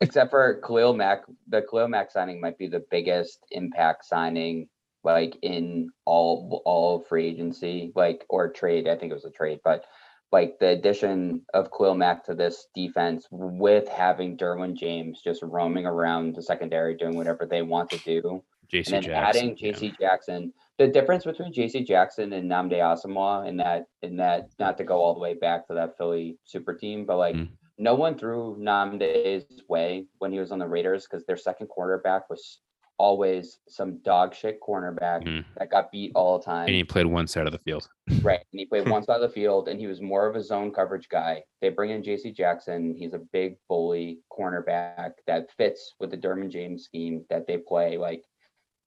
Except 0.00 0.30
for 0.30 0.60
Khalil 0.66 0.94
Mack, 0.94 1.24
the 1.48 1.60
Khalil 1.60 1.88
Mack 1.88 2.10
signing 2.10 2.40
might 2.40 2.56
be 2.56 2.66
the 2.66 2.82
biggest 2.90 3.40
impact 3.50 4.06
signing 4.06 4.68
like 5.02 5.36
in 5.42 5.90
all 6.06 6.62
all 6.64 7.00
free 7.00 7.28
agency, 7.28 7.92
like 7.94 8.24
or 8.30 8.50
trade. 8.50 8.88
I 8.88 8.96
think 8.96 9.12
it 9.12 9.14
was 9.14 9.26
a 9.26 9.30
trade, 9.30 9.60
but 9.62 9.84
like 10.32 10.58
the 10.58 10.68
addition 10.68 11.42
of 11.52 11.70
Khalil 11.70 11.94
Mack 11.94 12.24
to 12.24 12.34
this 12.34 12.66
defense 12.74 13.28
with 13.30 13.86
having 13.88 14.36
Derwin 14.36 14.74
James 14.74 15.20
just 15.22 15.42
roaming 15.42 15.86
around 15.86 16.34
the 16.34 16.42
secondary 16.42 16.96
doing 16.96 17.16
whatever 17.16 17.46
they 17.46 17.62
want 17.62 17.90
to 17.90 17.98
do. 17.98 18.42
JC 18.74 18.92
and 18.92 19.06
adding 19.08 19.56
yeah. 19.58 19.72
JC 19.72 19.98
Jackson. 19.98 20.52
The 20.78 20.88
difference 20.88 21.24
between 21.24 21.52
JC 21.52 21.86
Jackson 21.86 22.32
and 22.32 22.50
Nnamdi 22.50 22.74
Asomugha 22.80 23.46
in 23.48 23.56
that 23.58 23.86
in 24.02 24.16
that 24.16 24.48
not 24.58 24.76
to 24.78 24.84
go 24.84 25.00
all 25.00 25.14
the 25.14 25.20
way 25.20 25.34
back 25.34 25.66
to 25.68 25.74
that 25.74 25.96
Philly 25.96 26.36
super 26.44 26.74
team, 26.74 27.04
but 27.06 27.16
like 27.18 27.36
Mm. 27.36 27.48
no 27.78 27.94
one 27.94 28.18
threw 28.18 28.56
Nnamdi's 28.58 29.62
way 29.68 30.06
when 30.18 30.32
he 30.32 30.38
was 30.40 30.50
on 30.52 30.58
the 30.58 30.66
Raiders 30.66 31.06
because 31.08 31.24
their 31.26 31.36
second 31.36 31.68
quarterback 31.68 32.28
was 32.28 32.60
always 32.96 33.58
some 33.68 33.98
dog 34.04 34.32
shit 34.34 34.60
cornerback 34.60 35.24
Mhm. 35.24 35.44
that 35.58 35.68
got 35.68 35.90
beat 35.90 36.12
all 36.14 36.38
the 36.38 36.44
time. 36.44 36.66
and 36.66 36.76
he 36.76 36.84
played 36.84 37.06
one 37.06 37.26
side 37.26 37.46
of 37.46 37.52
the 37.52 37.58
field. 37.58 37.88
Right. 38.22 38.38
And 38.52 38.60
he 38.60 38.66
played 38.66 38.88
one 38.88 39.02
side 39.04 39.16
of 39.16 39.22
the 39.22 39.28
field 39.34 39.68
and 39.68 39.80
he 39.80 39.88
was 39.88 40.00
more 40.00 40.26
of 40.28 40.36
a 40.36 40.42
zone 40.42 40.72
coverage 40.72 41.08
guy. 41.08 41.42
They 41.60 41.70
bring 41.70 41.90
in 41.90 42.02
JC 42.04 42.30
Jackson. 42.32 42.94
He's 42.96 43.12
a 43.14 43.18
big 43.32 43.56
bully 43.68 44.20
cornerback 44.32 45.14
that 45.26 45.50
fits 45.56 45.94
with 45.98 46.10
the 46.12 46.16
Derwin 46.16 46.50
James 46.50 46.84
scheme 46.84 47.24
that 47.30 47.46
they 47.48 47.58
play. 47.58 47.96
Like 47.98 48.22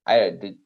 I 0.08 0.32
the, 0.32 0.58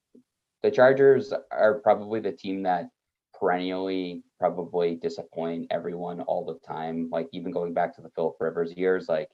the 0.63 0.71
Chargers 0.71 1.33
are 1.51 1.79
probably 1.79 2.19
the 2.19 2.31
team 2.31 2.63
that 2.63 2.89
perennially 3.37 4.23
probably 4.39 4.95
disappoint 4.95 5.67
everyone 5.71 6.21
all 6.21 6.45
the 6.45 6.59
time. 6.65 7.09
Like 7.11 7.27
even 7.33 7.51
going 7.51 7.73
back 7.73 7.95
to 7.95 8.01
the 8.01 8.09
Philip 8.15 8.35
Rivers 8.39 8.73
years, 8.77 9.09
like 9.09 9.29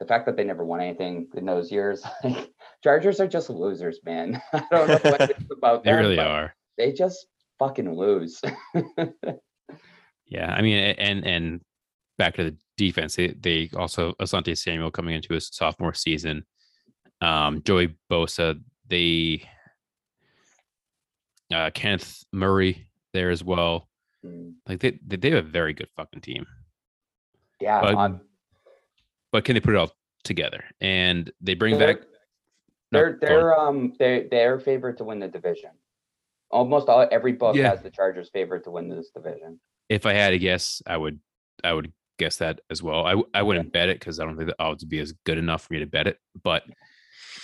the 0.00 0.06
fact 0.06 0.26
that 0.26 0.36
they 0.36 0.44
never 0.44 0.64
won 0.64 0.80
anything 0.80 1.28
in 1.36 1.44
those 1.44 1.70
years, 1.70 2.02
like 2.24 2.50
Chargers 2.82 3.20
are 3.20 3.28
just 3.28 3.50
losers, 3.50 4.00
man. 4.04 4.40
I 4.52 4.64
don't 4.70 4.88
know 4.88 5.10
what 5.10 5.20
it 5.20 5.36
is 5.38 5.46
about 5.50 5.84
They 5.84 5.90
them, 5.90 6.00
really 6.00 6.18
are. 6.18 6.54
They 6.78 6.92
just 6.92 7.26
fucking 7.58 7.94
lose. 7.94 8.40
Yeah, 10.32 10.50
I 10.50 10.62
mean, 10.62 10.78
and 10.78 11.26
and 11.26 11.60
back 12.16 12.36
to 12.36 12.44
the 12.44 12.56
defense, 12.78 13.16
they, 13.16 13.28
they 13.38 13.68
also 13.76 14.14
Asante 14.14 14.56
Samuel 14.56 14.90
coming 14.90 15.14
into 15.14 15.34
his 15.34 15.50
sophomore 15.52 15.92
season. 15.92 16.46
Um, 17.20 17.62
Joey 17.64 17.96
Bosa, 18.10 18.58
they 18.88 19.48
uh, 21.52 21.70
Kenneth 21.74 22.24
Murray 22.32 22.88
there 23.12 23.30
as 23.30 23.44
well. 23.44 23.88
Mm, 24.24 24.54
Like 24.68 24.80
they 24.80 24.98
they 25.06 25.16
they 25.16 25.30
have 25.30 25.44
a 25.44 25.48
very 25.48 25.72
good 25.74 25.88
fucking 25.96 26.20
team, 26.20 26.46
Yeah, 27.60 27.80
But- 27.80 28.20
but 29.32 29.44
can 29.44 29.54
they 29.54 29.60
put 29.60 29.74
it 29.74 29.78
all 29.78 29.92
together? 30.24 30.64
And 30.80 31.30
they 31.40 31.54
bring 31.54 31.78
They're- 31.78 31.94
back. 31.96 32.06
No, 32.92 32.98
they're 32.98 33.10
on. 33.10 33.18
they're 33.20 33.58
um 33.58 33.92
they 33.98 34.28
they're 34.30 34.60
favored 34.60 34.98
to 34.98 35.04
win 35.04 35.18
the 35.18 35.28
division. 35.28 35.70
Almost 36.50 36.88
all 36.90 37.08
every 37.10 37.32
book 37.32 37.56
Yeah. 37.56 37.70
has 37.70 37.82
the 37.82 37.90
Chargers 37.90 38.28
favored 38.30 38.64
to 38.64 38.70
win 38.70 38.88
this 38.90 39.10
division. 39.10 39.58
If 39.88 40.04
I 40.04 40.12
had 40.12 40.30
to 40.30 40.38
guess, 40.38 40.82
I 40.86 40.96
would 40.98 41.18
I 41.64 41.72
would 41.72 41.92
guess 42.18 42.36
that 42.36 42.60
as 42.70 42.82
well. 42.82 43.06
I 43.06 43.14
I 43.32 43.42
wouldn't 43.42 43.72
bet 43.72 43.88
it 43.88 43.98
because 43.98 44.20
I 44.20 44.24
don't 44.26 44.36
think 44.36 44.48
the 44.50 44.62
odds 44.62 44.82
would 44.84 44.90
be 44.90 44.98
as 45.00 45.12
good 45.24 45.38
enough 45.38 45.64
for 45.64 45.72
me 45.72 45.78
to 45.80 45.86
bet 45.86 46.06
it. 46.06 46.18
But 46.42 46.64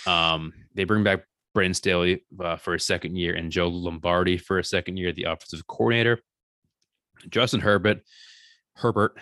um, 0.05 0.53
they 0.75 0.83
bring 0.83 1.03
back 1.03 1.25
Brandon 1.59 1.73
Staley 1.73 2.23
uh, 2.41 2.55
for 2.55 2.73
a 2.73 2.79
second 2.79 3.17
year 3.17 3.35
and 3.35 3.51
Joe 3.51 3.67
Lombardi 3.67 4.37
for 4.37 4.59
a 4.59 4.63
second 4.63 4.95
year, 4.95 5.11
the 5.11 5.23
offensive 5.23 5.67
coordinator. 5.67 6.21
Justin 7.27 7.59
Herbert, 7.59 7.99
Herbert, 8.77 9.17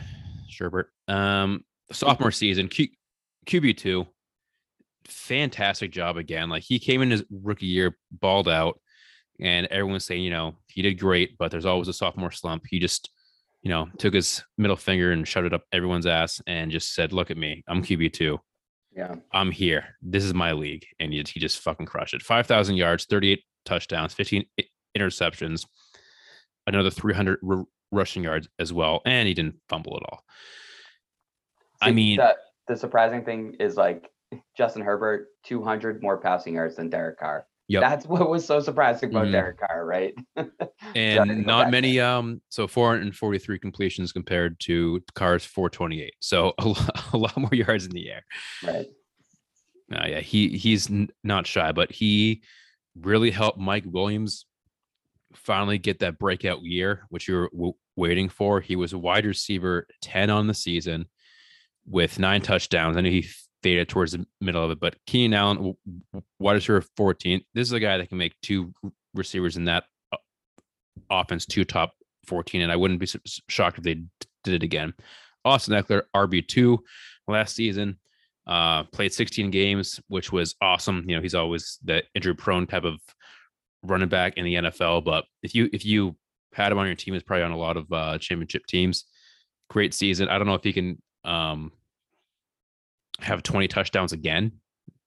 Sherbert, 0.47 0.85
um, 1.07 1.65
sophomore 1.91 2.29
season, 2.29 2.67
Q, 2.67 2.89
QB 3.47 3.77
two, 3.77 4.05
fantastic 5.05 5.91
job 5.91 6.17
again. 6.17 6.47
Like 6.47 6.61
he 6.61 6.77
came 6.77 7.01
in 7.01 7.09
his 7.09 7.23
rookie 7.31 7.65
year, 7.65 7.97
balled 8.11 8.47
out, 8.47 8.79
and 9.39 9.65
everyone's 9.71 10.05
saying, 10.05 10.21
you 10.21 10.29
know, 10.29 10.57
he 10.67 10.83
did 10.83 10.99
great, 10.99 11.39
but 11.39 11.49
there's 11.49 11.65
always 11.65 11.88
a 11.88 11.93
sophomore 11.93 12.29
slump. 12.29 12.65
He 12.69 12.77
just, 12.77 13.09
you 13.63 13.71
know, 13.71 13.88
took 13.97 14.13
his 14.13 14.43
middle 14.59 14.75
finger 14.77 15.11
and 15.11 15.27
shut 15.27 15.43
it 15.43 15.55
up 15.55 15.63
everyone's 15.71 16.05
ass 16.05 16.39
and 16.45 16.69
just 16.69 16.93
said, 16.93 17.13
"Look 17.13 17.31
at 17.31 17.38
me, 17.38 17.63
I'm 17.67 17.81
QB 17.81 18.13
two. 18.13 18.39
Yeah. 18.98 19.16
I'm 19.32 19.52
here. 19.52 19.95
This 20.02 20.24
is 20.24 20.34
my 20.34 20.54
league." 20.54 20.86
And 21.00 21.14
he, 21.14 21.24
he 21.28 21.39
just 21.39 21.60
fucking 21.60 21.86
crushed 21.86 22.16
it. 22.16 22.24
Five 22.24 22.48
thousand 22.48 22.78
yards, 22.78 23.06
thirty-eight 23.06 23.43
touchdowns, 23.64 24.14
fifteen 24.14 24.45
interceptions, 24.98 25.66
another 26.66 26.89
three 26.89 27.14
hundred 27.14 27.39
r- 27.48 27.66
rushing 27.91 28.24
yards 28.24 28.50
as 28.60 28.74
well, 28.74 29.02
and 29.06 29.28
he 29.28 29.34
didn't 29.34 29.56
fumble 29.70 29.95
at 29.98 30.04
all. 30.12 30.24
I 31.80 31.91
mean, 31.91 32.18
the, 32.18 32.36
the 32.68 32.76
surprising 32.76 33.24
thing 33.24 33.56
is 33.60 33.78
like 33.78 34.10
Justin 34.58 34.82
Herbert, 34.82 35.28
200 35.45 36.02
more 36.02 36.18
passing 36.18 36.56
yards 36.56 36.76
than 36.76 36.89
Derek 36.89 37.20
Carr. 37.20 37.45
Yep. 37.70 37.82
That's 37.82 38.05
what 38.05 38.30
was 38.30 38.45
so 38.45 38.59
surprising 38.61 39.09
about 39.09 39.28
Mhm. 39.28 39.32
Derek 39.32 39.59
Carr, 39.59 39.86
right? 39.86 40.13
and 40.95 41.45
not 41.45 41.70
many 41.70 41.99
um 41.99 42.41
so 42.49 42.65
443 42.68 43.59
completions 43.59 44.11
compared 44.13 44.59
to 44.61 45.03
Carr's 45.15 45.43
428 45.45 46.13
so 46.20 46.53
a 46.59 46.68
lot, 46.68 47.13
a 47.13 47.18
lot 47.18 47.38
more 47.38 47.53
yards 47.53 47.86
in 47.86 47.91
the 47.91 48.09
air 48.09 48.24
right. 48.63 48.86
uh, 49.91 50.05
yeah 50.07 50.20
he 50.22 50.49
he's 50.57 50.89
n- 50.89 51.09
not 51.24 51.45
shy 51.45 51.72
but 51.74 51.91
he 51.91 52.41
really 52.99 53.32
helped 53.32 53.59
mike 53.59 53.84
williams 53.86 54.45
finally 55.34 55.78
get 55.78 55.99
that 55.99 56.18
breakout 56.20 56.63
year 56.63 57.01
which 57.09 57.28
you 57.28 57.36
were 57.36 57.49
w- 57.53 57.74
waiting 57.97 58.30
for 58.30 58.61
he 58.61 58.76
was 58.78 58.93
a 58.93 58.97
wide 58.97 59.26
receiver 59.26 59.88
10 60.01 60.30
on 60.30 60.47
the 60.47 60.53
season 60.53 61.05
with 61.86 62.18
nine 62.20 62.41
touchdowns 62.41 62.95
i 62.95 63.01
knew 63.01 63.11
he 63.11 63.28
faded 63.68 63.89
towards 63.89 64.13
the 64.13 64.26
middle 64.39 64.63
of 64.63 64.72
it 64.72 64.80
but 64.80 64.95
keenan 65.05 65.34
allen 65.34 65.76
wide 66.39 66.53
receiver 66.53 66.82
14 66.95 67.41
this 67.53 67.68
is 67.68 67.74
a 67.74 67.80
guy 67.80 67.97
that 67.97 68.07
can 68.07 68.18
make 68.18 68.34
two 68.41 68.74
receivers 69.13 69.57
in 69.57 69.65
that 69.65 69.84
uh, 70.13 70.18
offense 71.09 71.45
two 71.45 71.65
top 71.65 71.91
14 72.28 72.61
and 72.61 72.72
i 72.72 72.76
wouldn't 72.78 72.99
be 72.99 73.07
shocked 73.49 73.78
if 73.78 73.84
they 73.84 74.01
did 74.47 74.55
it 74.55 74.63
again. 74.63 74.93
Austin 75.45 75.74
ekeler 75.74 76.03
rb2 76.15 76.78
last 77.28 77.55
season 77.55 77.97
uh 78.47 78.84
played 78.86 79.13
16 79.13 79.51
games 79.51 79.99
which 80.07 80.32
was 80.32 80.55
awesome. 80.61 81.03
You 81.07 81.15
know 81.15 81.22
he's 81.22 81.36
always 81.36 81.80
the 81.84 82.03
injury 82.15 82.36
prone 82.36 82.68
type 82.68 82.86
of 82.86 82.99
running 83.84 84.09
back 84.09 84.38
in 84.38 84.45
the 84.45 84.55
nfl 84.55 85.03
but 85.03 85.26
if 85.43 85.53
you 85.53 85.70
if 85.72 85.86
you 85.86 86.15
had 86.53 86.72
him 86.72 86.78
on 86.78 86.88
your 86.88 86.95
team 86.95 87.13
is 87.13 87.24
probably 87.24 87.43
on 87.43 87.51
a 87.51 87.57
lot 87.57 87.78
of 87.78 87.91
uh 87.91 88.18
championship 88.18 88.65
teams. 88.68 89.05
Great 89.70 89.93
season. 89.93 90.30
I 90.30 90.38
don't 90.38 90.47
know 90.47 90.55
if 90.55 90.63
he 90.63 90.74
can 90.74 91.01
um 91.24 91.72
have 93.20 93.43
20 93.43 93.68
touchdowns 93.68 94.13
again 94.13 94.51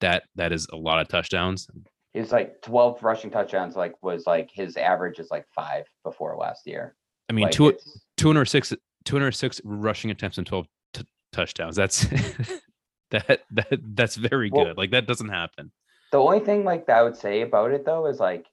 that 0.01 0.25
that 0.35 0.53
is 0.53 0.67
a 0.73 0.77
lot 0.77 1.01
of 1.01 1.09
touchdowns. 1.09 1.69
Was 2.15 2.33
like 2.33 2.61
12 2.63 3.03
rushing 3.03 3.31
touchdowns, 3.31 3.77
like 3.77 3.95
was 4.03 4.27
like 4.27 4.51
his 4.53 4.77
average 4.77 5.19
is 5.19 5.31
like 5.31 5.47
five 5.55 5.85
before 6.03 6.37
last 6.37 6.67
year. 6.67 6.97
i 7.29 7.33
mean 7.33 7.45
Like, 7.45 7.53
two, 7.53 7.77
206 8.17 8.75
206 9.05 9.61
rushing 9.65 10.11
attempts 10.11 10.39
and 10.39 10.47
12 10.47 10.67
t- 10.93 11.05
touchdowns. 11.33 11.77
That's 11.77 12.01
that 13.11 13.41
that 13.51 13.81
that's 13.95 14.17
very 14.17 14.51
Well- 14.51 14.65
good. 14.67 14.77
Like 14.79 14.91
that 14.91 15.07
doesn't 15.07 15.29
happen. 15.29 15.71
The 16.11 16.19
only 16.19 16.41
thing 16.41 16.65
like 16.65 16.87
that 16.87 16.99
I 16.99 17.03
would 17.05 17.17
say 17.17 17.43
about 17.43 17.71
it 17.71 17.85
though 17.85 18.07
is 18.07 18.19
like 18.19 18.47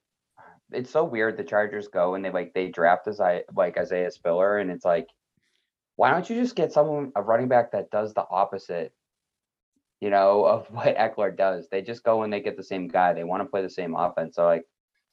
it's 0.71 0.91
so 0.91 1.03
weird 1.03 1.37
the 1.37 1.43
Chargers 1.43 1.87
go 1.87 2.13
and 2.13 2.23
they 2.23 2.29
like 2.29 2.53
they 2.53 2.67
draft 2.67 3.07
as 3.07 3.19
I 3.19 3.43
like 3.55 3.77
Isaiah 3.77 4.11
Spiller 4.11 4.59
and 4.59 4.69
it's 4.69 4.85
like 4.85 5.07
why 5.95 6.11
don't 6.11 6.29
you 6.29 6.35
just 6.39 6.55
get 6.55 6.71
someone 6.71 7.11
a 7.15 7.21
running 7.23 7.47
back 7.47 7.71
that 7.71 7.89
does 7.89 8.13
the 8.13 8.25
opposite 8.29 8.93
you 10.01 10.09
know 10.09 10.45
of 10.45 10.67
what 10.71 10.97
Ekeler 10.97 11.35
does 11.35 11.67
they 11.69 11.81
just 11.81 12.03
go 12.03 12.23
and 12.23 12.31
they 12.31 12.41
get 12.41 12.57
the 12.57 12.63
same 12.63 12.87
guy 12.87 13.13
they 13.13 13.23
want 13.23 13.41
to 13.41 13.49
play 13.49 13.61
the 13.61 13.69
same 13.69 13.95
offense 13.95 14.35
so 14.35 14.45
like 14.45 14.63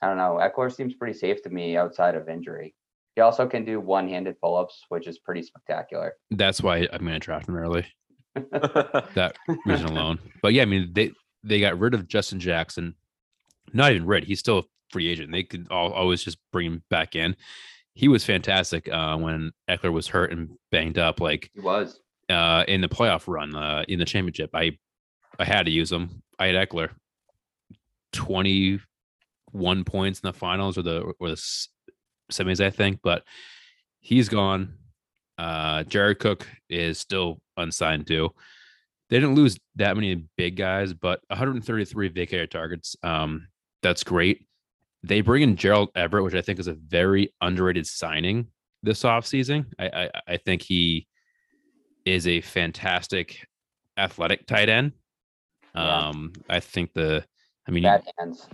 I 0.03 0.09
don't 0.09 0.19
know 0.19 0.41
Ekeler 0.41 0.75
seems 0.75 0.95
pretty 0.95 1.19
safe 1.19 1.43
to 1.43 1.51
me 1.51 1.77
outside 1.77 2.15
of 2.15 2.29
injury 2.29 2.75
he 3.15 3.21
also 3.21 3.47
can 3.47 3.65
do 3.65 3.81
one-handed 3.81 4.41
pull-ups 4.41 4.85
which 4.89 5.07
is 5.07 5.19
pretty 5.19 5.43
spectacular 5.43 6.15
that's 6.33 6.61
why 6.61 6.89
i'm 6.93 7.01
going 7.01 7.13
to 7.13 7.19
draft 7.19 7.49
him 7.49 7.57
early 7.57 7.87
that 9.15 9.37
reason 9.67 9.87
alone. 9.87 10.19
But 10.43 10.53
yeah, 10.53 10.63
I 10.63 10.67
mean 10.67 10.91
they 10.93 11.13
they 11.43 11.61
got 11.61 11.79
rid 11.79 11.95
of 11.95 12.09
Justin 12.09 12.41
Jackson. 12.41 12.95
Not 13.73 13.93
even 13.93 14.07
rid. 14.07 14.25
He's 14.25 14.41
still 14.41 14.59
a 14.59 14.63
free 14.91 15.09
agent. 15.09 15.33
They 15.33 15.43
could 15.43 15.69
all, 15.71 15.93
always 15.93 16.23
just 16.23 16.39
bring 16.53 16.67
him 16.67 16.83
back 16.91 17.15
in. 17.15 17.37
He 17.95 18.09
was 18.09 18.25
fantastic 18.25 18.89
uh, 18.93 19.17
when 19.17 19.53
Ekeler 19.69 19.93
was 19.93 20.09
hurt 20.09 20.33
and 20.33 20.57
banged 20.71 20.99
up. 20.99 21.21
Like 21.21 21.51
He 21.55 21.61
was. 21.61 22.01
Uh, 22.29 22.65
in 22.69 22.81
the 22.81 22.89
playoff 22.89 23.25
run 23.27 23.55
uh, 23.55 23.85
in 23.89 23.99
the 23.99 24.05
championship, 24.05 24.51
I 24.55 24.79
I 25.39 25.45
had 25.45 25.67
to 25.67 25.73
use 25.73 25.91
him. 25.91 26.23
I 26.39 26.47
had 26.47 26.69
Ekeler, 26.69 26.91
twenty 28.13 28.81
one 29.53 29.85
points 29.85 30.21
in 30.21 30.27
the 30.27 30.33
finals 30.33 30.77
or 30.79 30.83
the 30.83 31.13
or 31.19 31.29
the 31.29 31.43
semis, 32.33 32.65
I 32.65 32.71
think. 32.71 33.01
But 33.03 33.25
he's 34.01 34.29
gone. 34.29 34.75
Uh, 35.37 35.83
Jared 35.85 36.21
Cook 36.21 36.47
is 36.69 36.99
still 36.99 37.41
unsigned 37.57 38.07
too. 38.07 38.31
They 39.11 39.17
didn't 39.21 39.35
lose 39.35 39.59
that 39.77 39.97
many 39.97 40.25
big 40.37 40.57
guys, 40.57 40.95
but 40.95 41.21
133 41.29 42.09
vacated 42.09 42.51
targets. 42.51 42.97
Um, 43.03 43.49
that's 43.83 44.03
great. 44.03 44.47
They 45.03 45.21
bring 45.21 45.43
in 45.43 45.57
Gerald 45.57 45.91
Everett, 45.95 46.25
which 46.25 46.35
I 46.35 46.41
think 46.41 46.59
is 46.59 46.69
a 46.69 46.75
very 46.75 47.35
underrated 47.41 47.87
signing 47.87 48.49
this 48.83 49.03
offseason. 49.03 49.67
I, 49.79 49.87
I 49.87 50.11
I 50.29 50.37
think 50.39 50.63
he 50.63 51.07
is 52.05 52.27
a 52.27 52.41
fantastic 52.41 53.47
athletic 53.97 54.47
tight 54.47 54.69
end. 54.69 54.93
Yeah. 55.75 56.09
Um, 56.09 56.33
I 56.49 56.61
think 56.61 56.93
the 56.95 57.25
I 57.67 57.71
mean 57.71 57.83
you, 57.85 57.89
Bad 57.89 58.05
hands. 58.19 58.49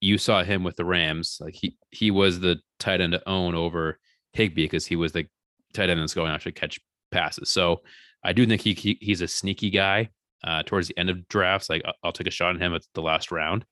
you 0.00 0.18
saw 0.18 0.42
him 0.42 0.64
with 0.64 0.76
the 0.76 0.84
Rams. 0.84 1.38
Like 1.40 1.54
he 1.54 1.76
he 1.90 2.10
was 2.10 2.40
the 2.40 2.56
tight 2.78 3.00
end 3.00 3.12
to 3.12 3.28
own 3.28 3.54
over 3.54 3.98
Higbee 4.32 4.64
because 4.64 4.86
he 4.86 4.96
was 4.96 5.12
the 5.12 5.26
tight 5.72 5.90
end 5.90 6.00
that's 6.00 6.14
going 6.14 6.28
to 6.28 6.34
actually 6.34 6.52
catch 6.52 6.80
passes. 7.10 7.48
So 7.50 7.82
I 8.24 8.32
do 8.32 8.46
think 8.46 8.62
he, 8.62 8.74
he 8.74 8.98
he's 9.00 9.20
a 9.20 9.28
sneaky 9.28 9.70
guy. 9.70 10.10
Uh, 10.44 10.62
towards 10.62 10.86
the 10.86 10.96
end 10.96 11.10
of 11.10 11.26
drafts, 11.26 11.68
like 11.68 11.82
I'll, 11.84 11.94
I'll 12.04 12.12
take 12.12 12.28
a 12.28 12.30
shot 12.30 12.50
on 12.50 12.60
him 12.62 12.72
at 12.72 12.82
the 12.94 13.02
last 13.02 13.32
round. 13.32 13.64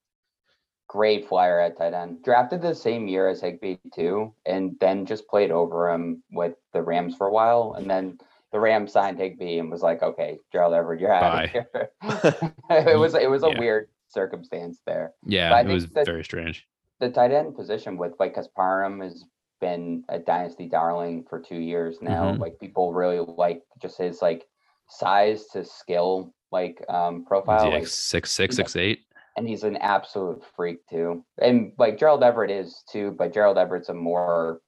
Great 0.88 1.28
flyer 1.28 1.60
at 1.60 1.78
tight 1.78 1.94
end. 1.94 2.24
Drafted 2.24 2.60
the 2.60 2.74
same 2.74 3.06
year 3.06 3.28
as 3.28 3.40
Higbee 3.40 3.76
too, 3.94 4.34
and 4.44 4.76
then 4.80 5.06
just 5.06 5.28
played 5.28 5.52
over 5.52 5.90
him 5.90 6.24
with 6.32 6.54
the 6.72 6.82
Rams 6.82 7.14
for 7.16 7.28
a 7.28 7.32
while, 7.32 7.74
and 7.78 7.88
then 7.88 8.18
the 8.52 8.60
Rams 8.60 8.92
signed 8.92 9.18
Higbee 9.18 9.58
and 9.58 9.70
was 9.70 9.82
like, 9.82 10.02
"Okay, 10.02 10.38
Gerald 10.52 10.74
Everett, 10.74 11.00
you're 11.00 11.12
out 11.12 11.44
of 11.44 11.50
here." 11.50 11.68
it 12.70 12.98
was 12.98 13.14
it 13.14 13.30
was 13.30 13.42
a 13.42 13.50
Yeah. 13.50 13.58
weird 13.58 13.88
circumstance 14.08 14.80
there. 14.86 15.12
Yeah, 15.26 15.50
But 15.50 15.66
it 15.70 15.72
was 15.72 15.84
think 15.84 15.94
that- 15.94 16.06
very 16.06 16.24
strange. 16.24 16.66
The 17.00 17.10
tight 17.10 17.30
end 17.32 17.54
position 17.54 17.98
with 17.98 18.14
like 18.18 18.34
Kasparum 18.34 19.02
has 19.02 19.24
been 19.60 20.04
a 20.08 20.18
dynasty 20.18 20.66
darling 20.68 21.24
for 21.28 21.38
two 21.40 21.58
years 21.58 21.98
now. 22.00 22.32
Mhm. 22.32 22.38
Like 22.38 22.58
people 22.58 22.92
really 22.94 23.18
like 23.20 23.62
just 23.82 23.98
his 23.98 24.22
like 24.22 24.46
size 24.88 25.46
to 25.48 25.64
skill 25.64 26.32
like 26.52 26.82
um 26.88 27.24
profile. 27.26 27.64
he 27.64 27.70
like, 27.70 27.80
like 27.80 27.88
six 27.88 28.30
six 28.30 28.54
yeah. 28.56 28.64
six 28.64 28.76
eight? 28.76 29.00
and 29.38 29.46
he's 29.46 29.64
an 29.64 29.76
absolute 29.76 30.42
freak 30.56 30.78
too. 30.88 31.22
And 31.42 31.72
like 31.76 31.98
Gerald 31.98 32.22
Everett 32.22 32.50
is 32.50 32.82
too, 32.90 33.10
but 33.18 33.34
Gerald 33.34 33.58
Everett's 33.58 33.90
a 33.90 33.94
more, 33.94 34.62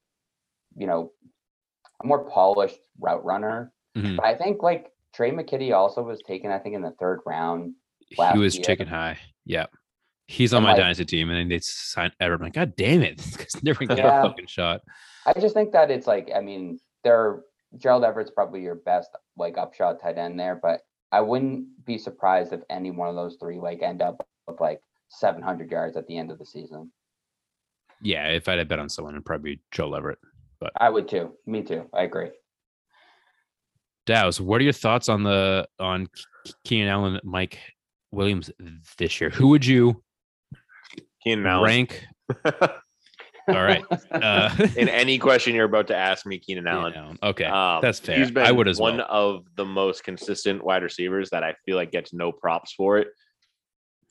you 0.77 0.87
know, 0.87 1.11
a 2.03 2.07
more 2.07 2.25
polished 2.31 2.79
route 3.01 3.25
runner. 3.25 3.73
Mhm. 3.97 4.17
But 4.17 4.25
I 4.27 4.35
think 4.37 4.63
like 4.63 4.93
Tre' 5.15 5.31
McKitty 5.31 5.75
also 5.75 6.03
was 6.03 6.21
taken, 6.23 6.51
I 6.51 6.59
think, 6.59 6.75
in 6.75 6.83
the 6.83 6.93
third 6.93 7.21
round. 7.27 7.75
last 8.17 8.35
He 8.35 8.39
was 8.41 8.55
year. 8.57 8.65
taken 8.65 8.87
high. 8.87 9.19
Yeah. 9.45 9.67
He's 10.29 10.53
on 10.55 10.59
And, 10.59 10.65
my 10.65 10.71
like- 10.73 10.81
dynasty 10.81 11.05
team, 11.05 11.29
and 11.31 11.51
they 11.51 11.59
signed 11.59 12.13
Everett. 12.21 12.41
Like, 12.41 12.53
God 12.55 12.75
damn 12.77 13.03
it! 13.03 13.17
This 13.19 13.37
guy's 13.37 13.63
never 13.63 13.85
gonna 13.85 13.97
get 13.97 14.05
Yeah. 14.07 14.21
a 14.21 14.29
fucking 14.29 14.47
shot. 14.47 14.81
I 15.27 15.33
just 15.39 15.55
think 15.55 15.73
that 15.73 15.91
it's 15.91 16.07
like, 16.07 16.31
I 16.35 16.41
mean, 16.41 16.81
they're 17.05 17.43
Gerald 17.77 18.05
Everett's 18.05 18.31
probably 18.31 18.63
your 18.63 18.77
best 18.77 19.11
like 19.37 19.59
upshot 19.59 20.01
tight 20.01 20.17
end 20.17 20.41
there, 20.41 20.57
but 20.57 20.81
I 21.13 21.21
wouldn't 21.21 21.85
be 21.85 21.99
surprised 21.99 22.53
if 22.55 22.61
any 22.71 22.91
one 22.91 23.09
of 23.09 23.15
those 23.15 23.37
three 23.37 23.59
like 23.59 23.83
end 23.83 24.01
up 24.01 24.27
with 24.47 24.59
like 24.61 24.81
700 25.11 25.71
yards 25.71 25.97
at 25.97 26.07
the 26.07 26.17
end 26.17 26.31
of 26.31 26.39
the 26.39 26.47
season. 26.47 26.91
Yeah, 28.01 28.29
if 28.29 28.49
I'd 28.49 28.59
have 28.59 28.69
bet 28.69 28.79
on 28.79 28.89
someone, 28.89 29.15
it'd 29.15 29.27
probably 29.27 29.57
be 29.57 29.63
Joe 29.71 29.89
Everett. 30.61 30.73
I 30.81 30.91
would 30.91 31.09
too. 31.09 31.35
Me 31.47 31.63
too. 31.63 31.89
I 31.95 32.03
agree. 32.03 32.31
Dows, 34.07 34.41
what 34.41 34.61
are 34.61 34.65
your 34.65 34.73
thoughts 34.73 35.09
on 35.09 35.23
the 35.23 35.69
on 35.79 36.09
Keenan 36.65 36.89
Allen, 36.89 37.21
Mike 37.25 37.59
Williams 38.11 38.51
this 38.97 39.21
year? 39.21 39.31
Who 39.31 39.49
would 39.49 39.67
you 39.67 40.03
Keenan 41.23 41.47
Allen. 41.47 41.65
rank? 41.65 42.05
All 43.49 43.63
right, 43.65 43.83
uh, 44.13 44.55
In 44.77 44.91
any 44.91 45.17
question 45.19 45.55
you're 45.55 45.65
about 45.65 45.87
to 45.87 45.97
ask 45.97 46.27
me, 46.27 46.39
Keenan 46.39 46.65
Keenan 46.65 46.79
Allen. 46.79 46.93
Allen. 46.95 47.19
Okay, 47.23 47.45
Um, 47.47 47.81
that's 47.81 47.99
fair. 47.99 48.19
He's 48.19 48.31
been 48.31 48.47
I 48.47 48.53
would 48.53 48.69
as 48.69 48.79
one 48.79 48.99
well. 48.99 49.07
of 49.09 49.45
the 49.57 49.65
most 49.65 50.05
consistent 50.05 50.63
wide 50.63 50.83
receivers 50.83 51.31
that 51.31 51.43
I 51.43 51.55
feel 51.65 51.77
like 51.77 51.91
gets 51.91 52.13
no 52.13 52.31
props 52.31 52.75
for 52.75 52.99
it 52.99 53.09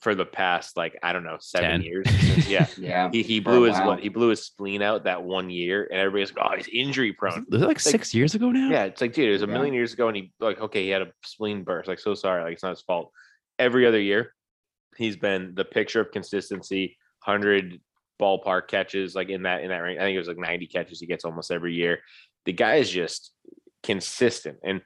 for 0.00 0.14
the 0.14 0.24
past 0.24 0.76
like 0.76 0.96
I 1.02 1.12
don't 1.12 1.24
know 1.24 1.38
seven 1.40 1.70
Ten. 1.70 1.82
years. 1.82 2.06
yeah, 2.48 2.66
Yeah. 2.78 3.10
he 3.10 3.22
he 3.22 3.40
For 3.40 3.50
a 3.50 3.52
blew 3.54 3.62
his 3.62 3.74
while. 3.78 3.86
what 3.88 4.00
he 4.00 4.08
blew 4.08 4.28
his 4.28 4.44
spleen 4.44 4.80
out 4.82 5.04
that 5.04 5.22
one 5.24 5.50
year, 5.50 5.88
and 5.90 5.98
everybody's 6.00 6.34
like, 6.36 6.46
oh, 6.52 6.56
he's 6.56 6.68
injury 6.68 7.12
prone. 7.12 7.44
Was 7.50 7.62
it 7.62 7.66
like 7.66 7.80
six 7.80 8.14
years 8.14 8.34
ago 8.34 8.50
now? 8.50 8.70
Yeah, 8.70 8.84
it's 8.84 9.00
like, 9.00 9.12
dude, 9.12 9.28
it 9.28 9.32
was 9.32 9.42
a 9.42 9.46
Yeah. 9.46 9.52
million 9.54 9.74
years 9.74 9.92
ago, 9.92 10.06
and 10.08 10.16
he 10.16 10.32
like, 10.40 10.60
okay, 10.60 10.84
he 10.84 10.90
had 10.90 11.02
a 11.02 11.08
spleen 11.24 11.64
burst. 11.64 11.88
Like, 11.88 11.98
so 11.98 12.14
sorry, 12.14 12.42
like 12.44 12.52
it's 12.52 12.62
not 12.62 12.70
his 12.70 12.82
fault. 12.82 13.10
Every 13.58 13.86
other 13.86 14.00
year, 14.00 14.34
he's 14.96 15.16
been 15.16 15.54
the 15.54 15.64
picture 15.64 16.00
of 16.00 16.12
consistency. 16.12 16.96
Hundred 17.20 17.80
ballpark 18.22 18.68
catches, 18.68 19.14
like 19.16 19.28
in 19.28 19.42
that 19.42 19.62
in 19.62 19.68
that 19.70 19.78
range. 19.78 19.98
I 19.98 20.02
think 20.04 20.14
it 20.14 20.18
was 20.18 20.28
like 20.28 20.38
ninety 20.38 20.66
catches 20.68 21.00
he 21.00 21.06
gets 21.06 21.24
almost 21.24 21.50
every 21.50 21.74
year. 21.74 21.98
The 22.44 22.52
guy 22.52 22.76
is 22.76 22.88
just 22.88 23.32
consistent, 23.82 24.58
and 24.62 24.80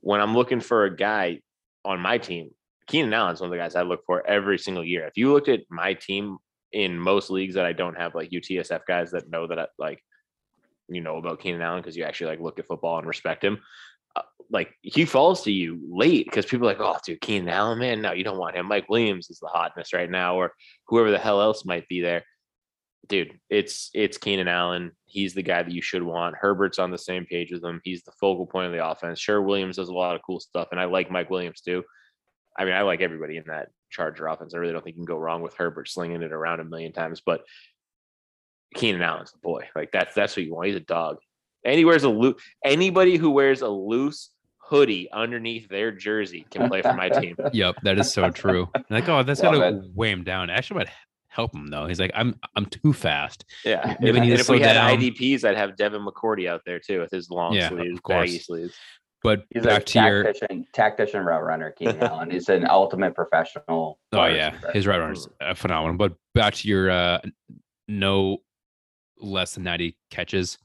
when 0.00 0.20
I'm 0.20 0.34
looking 0.34 0.60
for 0.60 0.84
a 0.84 0.94
guy 0.94 1.40
on 1.84 2.00
my 2.00 2.18
team, 2.18 2.50
Keenan 2.88 3.12
Allen's 3.12 3.40
one 3.40 3.48
of 3.48 3.52
the 3.52 3.58
guys 3.58 3.76
I 3.76 3.82
look 3.82 4.04
for 4.06 4.26
every 4.26 4.58
single 4.58 4.84
year. 4.84 5.06
If 5.06 5.16
you 5.16 5.32
looked 5.32 5.48
at 5.48 5.60
my 5.70 5.94
team 5.94 6.38
in 6.72 6.98
most 6.98 7.30
leagues 7.30 7.54
that 7.54 7.66
I 7.66 7.72
don't 7.72 7.96
have 7.96 8.14
like 8.14 8.30
UTSF 8.30 8.80
guys 8.86 9.10
that 9.12 9.30
know 9.30 9.46
that 9.46 9.58
I 9.58 9.66
like 9.78 10.02
you 10.88 11.00
know 11.00 11.16
about 11.16 11.40
Keenan 11.40 11.62
Allen 11.62 11.80
because 11.80 11.96
you 11.96 12.04
actually 12.04 12.30
like 12.30 12.40
look 12.40 12.58
at 12.58 12.66
football 12.66 12.98
and 12.98 13.06
respect 13.06 13.44
him. 13.44 13.58
Uh, 14.16 14.22
like 14.50 14.70
he 14.82 15.04
falls 15.04 15.42
to 15.42 15.52
you 15.52 15.78
late 15.90 16.26
because 16.26 16.46
people 16.46 16.66
are 16.66 16.72
like, 16.72 16.80
oh, 16.80 16.96
dude, 17.04 17.20
Keenan 17.20 17.50
Allen, 17.50 17.78
man, 17.78 18.00
no, 18.00 18.12
you 18.12 18.24
don't 18.24 18.38
want 18.38 18.56
him. 18.56 18.66
Mike 18.66 18.88
Williams 18.88 19.28
is 19.30 19.38
the 19.38 19.48
hotness 19.48 19.92
right 19.92 20.10
now, 20.10 20.36
or 20.36 20.52
whoever 20.86 21.10
the 21.10 21.18
hell 21.18 21.40
else 21.40 21.64
might 21.64 21.86
be 21.88 22.00
there. 22.00 22.24
Dude, 23.08 23.38
it's 23.48 23.90
it's 23.94 24.18
Keenan 24.18 24.48
Allen. 24.48 24.92
He's 25.06 25.34
the 25.34 25.42
guy 25.42 25.62
that 25.62 25.72
you 25.72 25.82
should 25.82 26.02
want. 26.02 26.36
Herbert's 26.38 26.78
on 26.78 26.90
the 26.90 26.98
same 26.98 27.24
page 27.24 27.52
with 27.52 27.64
him. 27.64 27.80
He's 27.84 28.02
the 28.02 28.12
focal 28.12 28.46
point 28.46 28.66
of 28.66 28.72
the 28.72 28.86
offense. 28.86 29.20
Sure, 29.20 29.40
Williams 29.40 29.76
does 29.76 29.88
a 29.88 29.94
lot 29.94 30.16
of 30.16 30.22
cool 30.26 30.40
stuff, 30.40 30.68
and 30.70 30.80
I 30.80 30.84
like 30.84 31.10
Mike 31.10 31.30
Williams 31.30 31.60
too. 31.60 31.84
I 32.58 32.64
mean, 32.64 32.74
I 32.74 32.82
like 32.82 33.00
everybody 33.00 33.36
in 33.36 33.44
that 33.46 33.68
Charger 33.90 34.26
offense. 34.26 34.52
I 34.54 34.58
really 34.58 34.72
don't 34.72 34.82
think 34.84 34.96
you 34.96 35.00
can 35.04 35.14
go 35.14 35.18
wrong 35.18 35.42
with 35.42 35.54
Herbert 35.54 35.88
slinging 35.88 36.22
it 36.22 36.32
around 36.32 36.60
a 36.60 36.64
million 36.64 36.92
times, 36.92 37.22
but 37.24 37.42
Keenan 38.74 39.00
Allen's 39.02 39.32
the 39.32 39.38
boy. 39.38 39.68
Like 39.74 39.92
that's 39.92 40.14
that's 40.14 40.36
what 40.36 40.44
you 40.44 40.54
want. 40.54 40.66
He's 40.66 40.76
a 40.76 40.80
dog. 40.80 41.18
And 41.64 41.76
he 41.76 41.84
wears 41.84 42.04
a 42.04 42.08
loose. 42.08 42.40
Anybody 42.64 43.16
who 43.16 43.30
wears 43.30 43.62
a 43.62 43.68
loose 43.68 44.30
hoodie 44.58 45.08
underneath 45.12 45.68
their 45.68 45.90
jersey 45.90 46.46
can 46.50 46.68
play 46.68 46.82
for 46.82 46.92
my 46.92 47.08
team. 47.20 47.36
Yep, 47.52 47.76
that 47.84 47.98
is 47.98 48.12
so 48.12 48.30
true. 48.30 48.68
Like, 48.90 49.08
oh, 49.08 49.22
that's 49.22 49.42
Love 49.42 49.54
gonna 49.54 49.78
it. 49.78 49.84
weigh 49.94 50.10
him 50.10 50.24
down. 50.24 50.50
Actually, 50.50 50.78
might 50.80 50.90
help 51.28 51.54
him 51.54 51.68
though. 51.68 51.86
He's 51.86 52.00
like, 52.00 52.10
I'm 52.14 52.34
I'm 52.56 52.66
too 52.66 52.92
fast. 52.92 53.44
Yeah. 53.64 53.96
Maybe 54.00 54.18
If, 54.18 54.22
and 54.24 54.32
if 54.32 54.48
we 54.48 54.60
had 54.60 54.74
down. 54.74 54.98
IDPs, 54.98 55.44
I'd 55.44 55.56
have 55.56 55.76
Devin 55.76 56.04
McCourty 56.04 56.48
out 56.48 56.62
there 56.66 56.78
too 56.80 57.00
with 57.00 57.10
his 57.10 57.30
long 57.30 57.54
Yeah, 57.54 57.68
sleeves, 57.70 58.00
baggy 58.06 58.38
sleeves. 58.38 58.74
But 59.22 59.44
He's 59.52 59.64
a 59.64 59.66
back 59.66 59.84
to 59.86 60.00
your 60.00 60.22
tactician, 60.24 60.66
tactician 60.72 61.24
route 61.24 61.42
runner, 61.42 61.70
Keenan 61.72 62.02
Allen. 62.02 62.30
He's 62.30 62.48
an 62.48 62.66
ultimate 62.68 63.14
professional. 63.14 63.98
Oh 64.12 64.26
yeah, 64.26 64.52
receiver. 64.52 64.72
his 64.72 64.86
right 64.86 65.00
arm 65.00 65.12
is 65.12 65.28
phenomenal. 65.56 65.96
But 65.96 66.14
back 66.34 66.54
to 66.54 66.68
your 66.68 66.90
uh, 66.90 67.18
no 67.88 68.38
less 69.20 69.54
than 69.54 69.64
ninety 69.64 69.96
catches. 70.10 70.58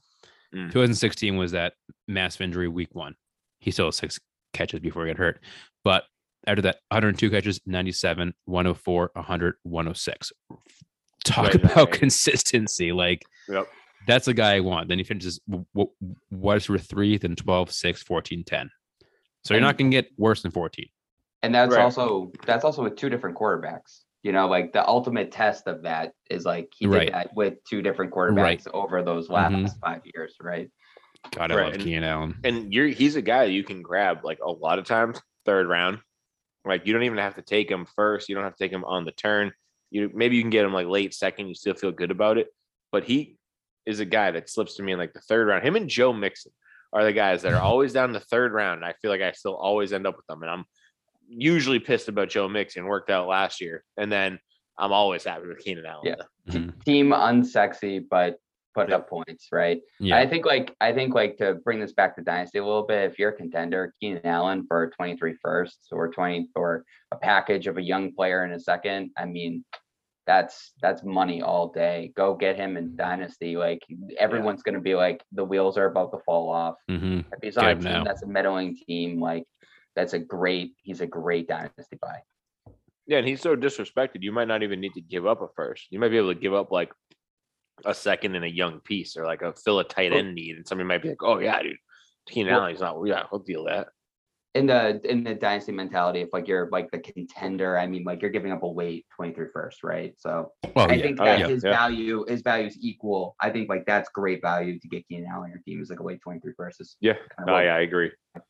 Mm. 0.54 0.68
2016 0.68 1.36
was 1.36 1.50
that 1.52 1.72
massive 2.06 2.42
injury 2.42 2.68
week 2.68 2.94
one. 2.94 3.16
He 3.58 3.72
still 3.72 3.86
had 3.86 3.94
six 3.94 4.20
catches 4.52 4.78
before 4.80 5.04
he 5.04 5.10
got 5.12 5.18
hurt. 5.18 5.40
But 5.82 6.04
after 6.46 6.62
that, 6.62 6.76
102 6.90 7.28
catches, 7.30 7.58
97, 7.66 8.34
104, 8.44 9.10
100, 9.14 9.54
106. 9.64 10.32
Talk 11.24 11.44
Right 11.46 11.54
about 11.64 11.76
range. 11.88 11.98
consistency. 11.98 12.92
Like 12.92 13.24
Yep. 13.48 13.66
That's 14.06 14.28
a 14.28 14.34
guy 14.34 14.56
I 14.56 14.60
want. 14.60 14.88
Then 14.88 14.98
he 14.98 15.04
finishes 15.04 15.38
w- 15.48 15.64
w- 15.74 15.90
wide 16.30 16.62
three, 16.62 17.16
then 17.18 17.36
12, 17.36 17.70
6, 17.70 18.02
14, 18.02 18.44
10. 18.44 18.70
So 19.44 19.54
you're 19.54 19.60
not 19.60 19.76
going 19.78 19.90
to 19.90 19.96
get 19.96 20.10
worse 20.16 20.42
than 20.42 20.50
14. 20.50 20.86
And 21.42 21.54
that's 21.54 21.74
Right. 21.74 21.82
also 21.82 22.32
that's 22.46 22.64
also 22.64 22.82
with 22.82 22.96
two 22.96 23.10
different 23.10 23.36
quarterbacks. 23.36 24.00
You 24.22 24.32
know, 24.32 24.46
like 24.48 24.72
the 24.72 24.86
ultimate 24.88 25.30
test 25.30 25.66
of 25.66 25.82
that 25.82 26.12
is 26.30 26.46
like 26.46 26.70
he 26.74 26.86
Right. 26.86 27.04
did 27.06 27.14
that 27.14 27.34
with 27.34 27.62
two 27.68 27.82
different 27.82 28.12
quarterbacks 28.12 28.36
Right. 28.66 28.66
over 28.72 29.02
those 29.02 29.28
last 29.28 29.52
Mhm. 29.52 29.80
five 29.80 30.00
years, 30.14 30.34
right? 30.40 30.70
God, 31.30 31.52
I 31.52 31.56
Right, 31.56 31.64
love 31.66 31.74
and- 31.74 31.82
Keenan 31.82 32.04
Allen. 32.04 32.34
And 32.44 32.72
you're 32.72 32.86
he's 32.88 33.16
a 33.16 33.22
guy 33.22 33.44
you 33.44 33.64
can 33.64 33.82
grab 33.82 34.24
like 34.24 34.38
a 34.42 34.50
lot 34.50 34.78
of 34.78 34.86
times 34.86 35.20
third 35.44 35.66
round. 35.68 35.98
Like 36.64 36.86
you 36.86 36.94
don't 36.94 37.02
even 37.02 37.18
have 37.18 37.34
to 37.34 37.42
take 37.42 37.70
him 37.70 37.86
first. 37.96 38.30
You 38.30 38.34
don't 38.34 38.44
have 38.44 38.56
to 38.56 38.64
take 38.64 38.72
him 38.72 38.84
on 38.86 39.04
the 39.04 39.12
turn. 39.12 39.52
You 39.90 40.10
maybe 40.14 40.36
you 40.36 40.42
can 40.42 40.50
get 40.50 40.64
him 40.64 40.72
like 40.72 40.86
late 40.86 41.12
second. 41.12 41.48
You 41.48 41.54
still 41.54 41.74
feel 41.74 41.92
good 41.92 42.10
about 42.10 42.38
it. 42.38 42.48
But 42.90 43.04
he 43.04 43.36
is 43.86 44.00
a 44.00 44.04
guy 44.04 44.30
that 44.30 44.48
slips 44.48 44.76
to 44.76 44.82
me 44.82 44.92
in 44.92 44.98
like 44.98 45.12
the 45.12 45.20
third 45.20 45.46
round. 45.46 45.64
Him 45.66 45.76
and 45.76 45.88
Joe 45.88 46.12
Mixon 46.12 46.52
are 46.92 47.04
the 47.04 47.12
guys 47.12 47.42
that 47.42 47.52
are 47.52 47.60
always 47.60 47.92
down 47.92 48.12
the 48.12 48.20
third 48.20 48.52
round. 48.52 48.76
And 48.82 48.84
I 48.84 48.94
feel 49.02 49.10
like 49.10 49.20
I 49.20 49.32
still 49.32 49.56
always 49.56 49.92
end 49.92 50.06
up 50.06 50.16
with 50.16 50.26
them. 50.26 50.42
And 50.42 50.50
I'm 50.50 50.64
usually 51.28 51.78
pissed 51.80 52.08
about 52.08 52.28
Joe 52.30 52.48
Mixon 52.48 52.86
worked 52.86 53.10
out 53.10 53.26
last 53.28 53.60
year. 53.60 53.82
And 53.96 54.10
then 54.10 54.38
I'm 54.78 54.92
always 54.92 55.24
happy 55.24 55.46
with 55.46 55.58
Keenan 55.58 55.86
Allen. 55.86 56.06
Yeah. 56.06 56.14
though. 56.46 56.52
Mhm. 56.58 56.84
Team 56.84 57.10
unsexy, 57.10 58.04
but 58.08 58.38
put 58.74 58.88
Yeah. 58.88 58.96
up 58.96 59.08
points, 59.08 59.48
right? 59.52 59.80
Yeah. 60.00 60.16
I 60.18 60.26
think 60.26 60.44
like 60.46 60.74
I 60.80 60.92
think 60.92 61.14
like 61.14 61.36
to 61.38 61.54
bring 61.54 61.78
this 61.78 61.92
back 61.92 62.16
to 62.16 62.22
dynasty 62.22 62.58
a 62.58 62.64
little 62.64 62.82
bit, 62.82 63.10
if 63.10 63.18
you're 63.18 63.30
a 63.30 63.36
contender, 63.36 63.94
Keenan 64.00 64.26
Allen 64.26 64.66
for 64.66 64.90
23 64.90 65.34
firsts 65.34 65.88
or 65.92 66.08
20 66.08 66.48
or 66.56 66.84
a 67.12 67.16
package 67.16 67.66
of 67.68 67.76
a 67.78 67.82
young 67.82 68.12
player 68.12 68.44
in 68.44 68.52
a 68.52 68.58
second, 68.58 69.10
I 69.16 69.26
mean, 69.26 69.64
that's 70.26 70.72
that's 70.80 71.02
money 71.04 71.42
all 71.42 71.68
day. 71.68 72.12
Go 72.16 72.34
get 72.34 72.56
him 72.56 72.76
in 72.76 72.96
dynasty. 72.96 73.56
Like 73.56 73.80
everyone's 74.18 74.62
gonna 74.62 74.80
be 74.80 74.94
like 74.94 75.22
the 75.32 75.44
wheels 75.44 75.76
are 75.76 75.86
about 75.86 76.12
to 76.12 76.18
fall 76.24 76.48
off. 76.50 76.76
hmm 76.88 77.20
If 77.32 77.38
he's 77.42 77.56
on 77.56 77.64
a 77.66 77.74
Get 77.74 77.82
team 77.82 77.92
now. 77.92 78.04
that's 78.04 78.22
a 78.22 78.26
middling 78.26 78.76
team, 78.76 79.20
like 79.20 79.44
that's 79.94 80.12
a 80.14 80.18
great, 80.18 80.72
he's 80.82 81.00
a 81.00 81.06
great 81.06 81.46
dynasty 81.46 81.96
buy. 82.00 82.18
Yeah, 83.06 83.18
and 83.18 83.28
he's 83.28 83.40
so 83.42 83.54
disrespected. 83.54 84.22
You 84.22 84.32
might 84.32 84.48
not 84.48 84.62
even 84.62 84.80
need 84.80 84.94
to 84.94 85.00
give 85.02 85.26
up 85.26 85.42
a 85.42 85.46
first. 85.54 85.86
You 85.90 85.98
might 85.98 86.08
be 86.08 86.16
able 86.16 86.32
to 86.34 86.40
give 86.40 86.54
up 86.54 86.72
like 86.72 86.90
a 87.84 87.92
second 87.92 88.34
and 88.34 88.44
a 88.44 88.50
young 88.50 88.80
piece, 88.80 89.16
or 89.16 89.24
like 89.26 89.42
a 89.42 89.52
fill 89.52 89.78
a 89.80 89.84
tight 89.84 90.12
end 90.12 90.34
need, 90.34 90.56
and 90.56 90.66
somebody 90.66 90.88
might 90.88 91.02
be 91.02 91.10
like, 91.10 91.22
"Oh 91.22 91.38
yeah, 91.38 91.60
dude, 91.62 91.76
Keenan 92.26 92.52
Well- 92.54 92.60
Allen, 92.62 92.70
he's 92.72 92.80
not. 92.80 92.96
Yeah, 93.04 93.24
we'll 93.30 93.42
deal 93.42 93.64
that." 93.64 93.88
In 94.54 94.66
the 94.66 95.00
in 95.10 95.24
the 95.24 95.34
dynasty 95.34 95.72
mentality, 95.72 96.20
if 96.20 96.28
like 96.32 96.46
you're 96.46 96.68
like 96.70 96.90
the 96.92 96.98
contender, 96.98 97.76
I 97.76 97.86
mean, 97.88 98.04
like 98.04 98.22
you're 98.22 98.30
giving 98.30 98.52
up 98.52 98.62
a 98.62 98.68
weight 98.68 99.04
23 99.16 99.48
first, 99.52 99.82
right? 99.82 100.14
So 100.16 100.52
Well, 100.76 100.88
I 100.90 100.94
yeah. 100.94 101.02
think 101.02 101.20
Oh, 101.20 101.24
that 101.24 101.40
yeah, 101.40 101.48
his 101.48 101.64
yeah. 101.64 101.72
value, 101.72 102.24
his 102.28 102.42
value 102.42 102.66
is 102.68 102.78
equal. 102.80 103.34
I 103.40 103.50
think 103.50 103.68
like 103.68 103.84
that's 103.84 104.08
great 104.10 104.40
value 104.40 104.78
to 104.78 104.88
get 104.88 105.06
Keenan 105.08 105.26
Allen 105.28 105.44
on 105.44 105.50
your 105.50 105.58
team 105.66 105.82
is 105.82 105.90
like 105.90 105.98
a 106.00 106.04
weight 106.04 106.20
23 106.20 106.52
versus. 106.56 106.96
Yeah. 107.00 107.14
kind 107.36 107.50
of 107.50 107.56
Oh 107.56 107.58
yeah, 107.58 107.74
I 107.74 107.80
agree. 107.80 108.12
I 108.36 108.40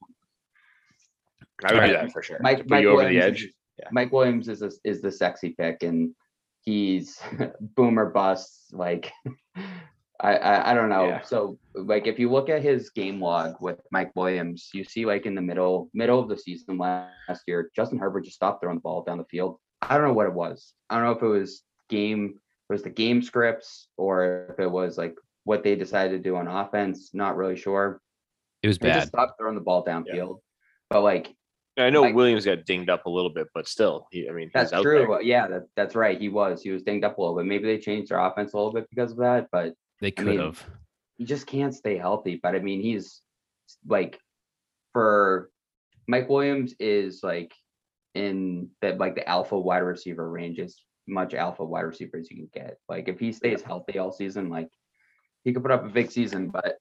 would 1.73 1.75
Alright. 1.75 1.91
do 1.91 1.97
that 1.97 2.13
for 2.13 2.23
sure. 2.23 2.39
Mike, 2.41 2.59
Put 2.59 2.71
Mike 2.71 2.83
you 2.83 2.91
over 2.91 3.01
the 3.03 3.07
Williams 3.07 3.25
edge. 3.25 3.43
Is, 3.45 3.55
Mike 3.93 4.13
Williams 4.13 4.49
is 4.49 4.63
a, 4.63 4.71
is 4.85 5.01
the 5.01 5.11
sexy 5.11 5.51
pick, 5.59 5.83
and 5.83 6.15
he's 6.61 7.19
boomer 7.61 8.11
bust. 8.11 8.73
Like 8.73 9.11
I, 10.21 10.37
I 10.37 10.71
I 10.71 10.75
don't 10.75 10.89
know. 10.89 11.07
Yeah. 11.07 11.23
So 11.23 11.59
like 11.75 12.07
if 12.07 12.19
you 12.19 12.31
look 12.31 12.49
at 12.49 12.63
his 12.63 12.91
game 12.91 13.21
log 13.21 13.57
with 13.61 13.81
Mike 13.91 14.13
Williams, 14.15 14.71
you 14.73 14.85
see 14.85 15.05
like 15.07 15.27
in 15.27 15.35
the 15.35 15.43
middle 15.43 15.91
middle 15.93 16.21
of 16.21 16.29
the 16.29 16.37
season 16.39 16.79
last 16.79 17.43
year, 17.47 17.71
Justin 17.75 17.99
Herbert 17.99 18.25
just 18.25 18.37
stopped 18.37 18.63
throwing 18.63 18.77
the 18.77 18.83
ball 18.83 19.03
down 19.03 19.19
the 19.19 19.25
field. 19.25 19.59
I 19.83 19.99
don't 19.99 20.07
know 20.07 20.15
what 20.15 20.27
it 20.27 20.35
was. 20.35 20.73
I 20.89 20.97
don't 20.97 21.05
know 21.05 21.13
if 21.13 21.23
it 21.23 21.27
was 21.27 21.63
game 21.91 22.41
it 22.71 22.73
was 22.73 22.83
the 22.83 22.91
game 22.91 23.23
scripts 23.23 23.89
or 23.97 24.47
if 24.51 24.59
it 24.59 24.71
was 24.71 24.97
like 24.97 25.17
what 25.45 25.63
they 25.63 25.75
decided 25.75 26.11
to 26.23 26.29
do 26.29 26.37
on 26.37 26.49
offense. 26.49 27.11
Not 27.13 27.37
really 27.37 27.57
sure. 27.57 28.01
It 28.63 28.69
was 28.69 28.79
They 28.79 28.93
just 28.93 29.09
stopped 29.09 29.39
throwing 29.39 29.57
the 29.57 29.61
ball 29.61 29.85
downfield. 29.85 30.39
But 30.89 31.03
like 31.03 31.35
I 31.77 31.91
know 31.91 32.03
Mike- 32.03 32.15
Williams 32.15 32.45
got 32.45 32.65
dinged 32.65 32.89
up 32.89 33.07
a 33.07 33.11
little 33.11 33.31
bit, 33.31 33.49
but 33.53 33.67
still, 33.67 34.07
he, 34.13 34.29
I 34.29 34.33
mean, 34.33 34.51
That's 34.55 34.71
he's 34.71 34.79
out 34.79 34.83
true. 34.83 35.07
there. 35.09 35.23
Yeah, 35.23 35.49
that, 35.49 35.63
that's 35.75 35.97
right. 35.97 36.21
He 36.21 36.29
was. 36.29 36.63
He 36.63 36.71
was 36.71 36.85
dinged 36.85 37.05
up 37.05 37.19
a 37.19 37.21
little 37.21 37.37
bit. 37.37 37.47
Maybe 37.47 37.65
they 37.65 37.79
changed 37.79 38.11
their 38.11 38.21
offense 38.21 38.53
a 38.53 38.57
little 38.57 38.73
bit 38.73 38.89
because 38.91 39.11
of 39.11 39.19
that, 39.19 39.49
but 39.51 39.75
They 40.05 40.11
could 40.11 40.27
mean, 40.27 40.39
have. 40.39 40.63
he 41.17 41.25
just 41.25 41.47
can't 41.47 41.75
stay 41.75 41.97
healthy. 41.97 42.39
But 42.43 42.55
I 42.55 42.59
mean, 42.59 42.83
he's 42.83 43.23
like 43.87 44.21
for 44.93 45.49
Mike 46.07 46.29
Williams 46.29 46.75
is 46.79 47.23
like 47.23 47.55
in 48.15 48.69
that 48.83 48.99
like 48.99 49.15
the 49.15 49.27
alpha 49.27 49.59
wide 49.59 49.79
receiver 49.79 50.29
range 50.29 50.59
as 50.61 50.77
much 51.09 51.33
alpha 51.33 51.65
wide 51.65 51.87
receiver 51.87 52.19
as 52.19 52.31
you 52.31 52.37
can 52.37 52.51
get. 52.53 52.77
Like 52.87 53.09
if 53.09 53.19
he 53.19 53.33
stays 53.33 53.63
healthy 53.63 53.99
all 53.99 54.13
season, 54.13 54.51
like 54.51 54.69
he 55.43 55.55
could 55.55 55.63
put 55.63 55.73
up 55.73 55.87
a 55.87 55.89
big 55.89 56.11
season, 56.11 56.49
but 56.49 56.77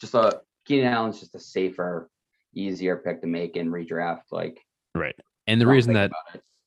just 0.00 0.14
a 0.14 0.40
Keenan 0.64 0.86
Allen's 0.86 1.18
just 1.18 1.34
a 1.34 1.40
safer, 1.40 2.08
easier 2.54 2.96
pick 2.96 3.22
to 3.22 3.26
make 3.26 3.56
and 3.56 3.72
redraft. 3.72 4.30
Like 4.30 4.60
Right. 4.94 5.16
And 5.48 5.60
the 5.60 5.66
reason 5.66 5.94
that. 5.94 6.12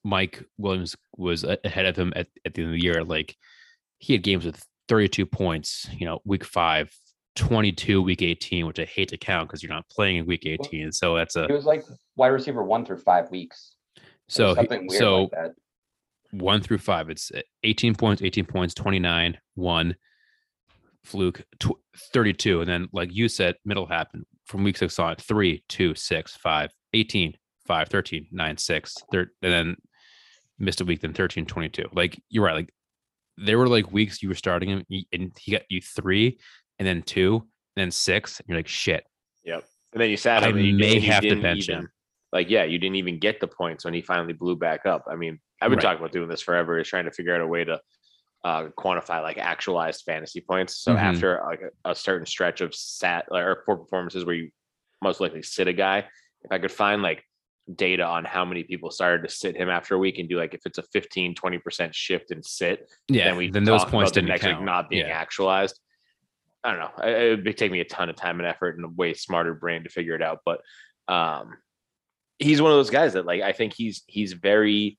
Mike 0.03 0.43
Williams 0.57 0.97
was 1.15 1.43
ahead 1.43 1.85
of 1.85 1.95
him 1.95 2.11
at, 2.15 2.27
at 2.43 2.55
the 2.55 2.63
end 2.63 2.73
of 2.73 2.73
the 2.73 2.83
year, 2.83 3.03
like 3.03 3.37
he 3.99 4.13
had 4.13 4.23
games 4.23 4.43
with 4.43 4.65
32 4.91 5.25
points, 5.25 5.87
you 5.93 6.05
know, 6.05 6.19
week 6.25 6.43
five, 6.43 6.93
22 7.37 8.01
week 8.01 8.21
18, 8.21 8.67
which 8.67 8.77
I 8.77 8.83
hate 8.83 9.07
to 9.07 9.17
count 9.17 9.47
because 9.47 9.63
you're 9.63 9.71
not 9.71 9.87
playing 9.87 10.17
in 10.17 10.25
week 10.25 10.45
18. 10.45 10.91
So 10.91 11.15
that's 11.15 11.37
a 11.37 11.45
It 11.45 11.53
was 11.53 11.63
like 11.63 11.85
wide 12.17 12.27
receiver 12.27 12.61
one 12.61 12.85
through 12.85 12.97
five 12.97 13.31
weeks. 13.31 13.77
So 14.27 14.53
something 14.53 14.87
weird 14.87 14.99
so 14.99 15.21
like 15.21 15.31
that. 15.31 15.51
one 16.31 16.61
through 16.61 16.79
five. 16.79 17.09
It's 17.09 17.31
uh, 17.31 17.39
18 17.63 17.95
points, 17.95 18.21
18 18.21 18.45
points, 18.45 18.73
29, 18.73 19.37
one, 19.55 19.95
fluke, 21.05 21.45
tw- 21.57 21.79
32. 21.95 22.59
And 22.59 22.69
then, 22.69 22.89
like 22.91 23.15
you 23.15 23.29
said, 23.29 23.55
middle 23.63 23.85
happened 23.85 24.25
from 24.45 24.65
week 24.65 24.75
six 24.75 24.99
on 24.99 25.15
three, 25.15 25.63
two, 25.69 25.95
six, 25.95 26.35
five, 26.35 26.69
18, 26.91 27.33
five, 27.65 27.87
13, 27.87 28.27
nine, 28.33 28.57
six, 28.57 28.97
thir- 29.09 29.31
and 29.41 29.53
then 29.53 29.75
missed 30.59 30.81
a 30.81 30.85
week, 30.85 30.99
then 30.99 31.13
13, 31.13 31.45
22. 31.45 31.85
Like 31.93 32.21
you're 32.29 32.43
right. 32.43 32.55
Like 32.55 32.73
there 33.43 33.57
were 33.57 33.67
like 33.67 33.91
weeks 33.91 34.21
you 34.21 34.29
were 34.29 34.35
starting 34.35 34.69
him 34.69 34.85
and 35.11 35.31
he 35.39 35.51
got 35.51 35.63
you 35.69 35.81
three, 35.81 36.39
and 36.79 36.87
then 36.87 37.01
two, 37.01 37.35
and 37.75 37.81
then 37.83 37.91
six. 37.91 38.39
And 38.39 38.47
you're 38.49 38.57
like, 38.57 38.67
shit. 38.67 39.03
Yep. 39.43 39.63
And 39.93 40.01
then 40.01 40.09
you 40.09 40.17
sat 40.17 40.43
I 40.43 40.49
him. 40.49 40.57
and 40.57 40.65
you 40.65 40.75
may 40.75 40.99
have 40.99 41.21
to 41.23 41.41
bench 41.41 41.69
even- 41.69 41.79
him. 41.83 41.89
Like, 42.33 42.49
yeah, 42.49 42.63
you 42.63 42.79
didn't 42.79 42.95
even 42.95 43.19
get 43.19 43.41
the 43.41 43.47
points 43.47 43.83
when 43.83 43.93
he 43.93 44.01
finally 44.01 44.31
blew 44.31 44.55
back 44.55 44.85
up. 44.85 45.03
I 45.11 45.15
mean, 45.15 45.39
I've 45.61 45.69
been 45.69 45.77
Right. 45.77 45.83
talking 45.83 45.99
about 45.99 46.13
doing 46.13 46.29
this 46.29 46.41
forever, 46.41 46.79
is 46.79 46.87
trying 46.87 47.03
to 47.05 47.11
figure 47.11 47.35
out 47.35 47.41
a 47.41 47.47
way 47.47 47.65
to 47.65 47.79
uh, 48.43 48.69
quantify 48.77 49.21
like 49.21 49.37
actualized 49.37 50.03
fantasy 50.05 50.41
points. 50.41 50.77
So 50.77 50.95
Mhm. 50.95 50.99
after 50.99 51.41
like 51.45 51.61
a, 51.61 51.91
a 51.91 51.93
certain 51.95 52.25
stretch 52.25 52.61
of 52.61 52.73
sat 52.73 53.25
or 53.29 53.63
poor 53.67 53.75
performances 53.77 54.25
where 54.25 54.33
you 54.33 54.49
most 55.01 55.19
likely 55.19 55.43
sit 55.43 55.67
a 55.67 55.73
guy, 55.73 55.99
if 56.43 56.51
I 56.51 56.57
could 56.57 56.71
find 56.71 57.03
like 57.03 57.23
data 57.75 58.03
on 58.03 58.25
how 58.25 58.43
many 58.45 58.63
people 58.63 58.91
started 58.91 59.27
to 59.27 59.33
sit 59.33 59.55
him 59.55 59.69
after 59.69 59.95
a 59.95 59.97
week 59.97 60.19
and 60.19 60.27
do 60.29 60.37
like 60.37 60.53
if 60.53 60.61
it's 60.65 60.77
a 60.77 60.83
15 60.93 61.35
20% 61.35 61.93
shift 61.93 62.31
and 62.31 62.45
sit 62.45 62.89
Yeah. 63.09 63.25
then 63.25 63.37
we 63.37 63.49
then 63.49 63.63
those 63.63 63.85
points 63.85 64.11
didn't 64.11 64.29
next 64.29 64.43
count. 64.43 64.59
week 64.59 64.65
not 64.65 64.89
being 64.89 65.05
yeah. 65.07 65.13
actualized. 65.17 65.79
I 66.63 66.71
don't 66.71 66.79
know. 66.79 67.03
It 67.07 67.29
would 67.31 67.43
be- 67.43 67.53
take 67.53 67.71
me 67.71 67.79
a 67.79 67.85
ton 67.85 68.09
of 68.09 68.15
time 68.15 68.39
and 68.39 68.47
effort 68.47 68.75
and 68.77 68.85
a 68.85 68.89
way 68.89 69.13
smarter 69.13 69.53
brain 69.55 69.83
to 69.83 69.89
figure 69.89 70.13
it 70.15 70.21
out. 70.21 70.39
But 70.45 70.61
um, 71.07 71.57
he's 72.37 72.61
one 72.61 72.71
of 72.71 72.77
those 72.77 72.89
guys 72.91 73.13
that 73.13 73.25
like 73.25 73.41
I 73.41 73.51
think 73.51 73.73
he's 73.73 74.03
he's 74.07 74.33
very 74.33 74.97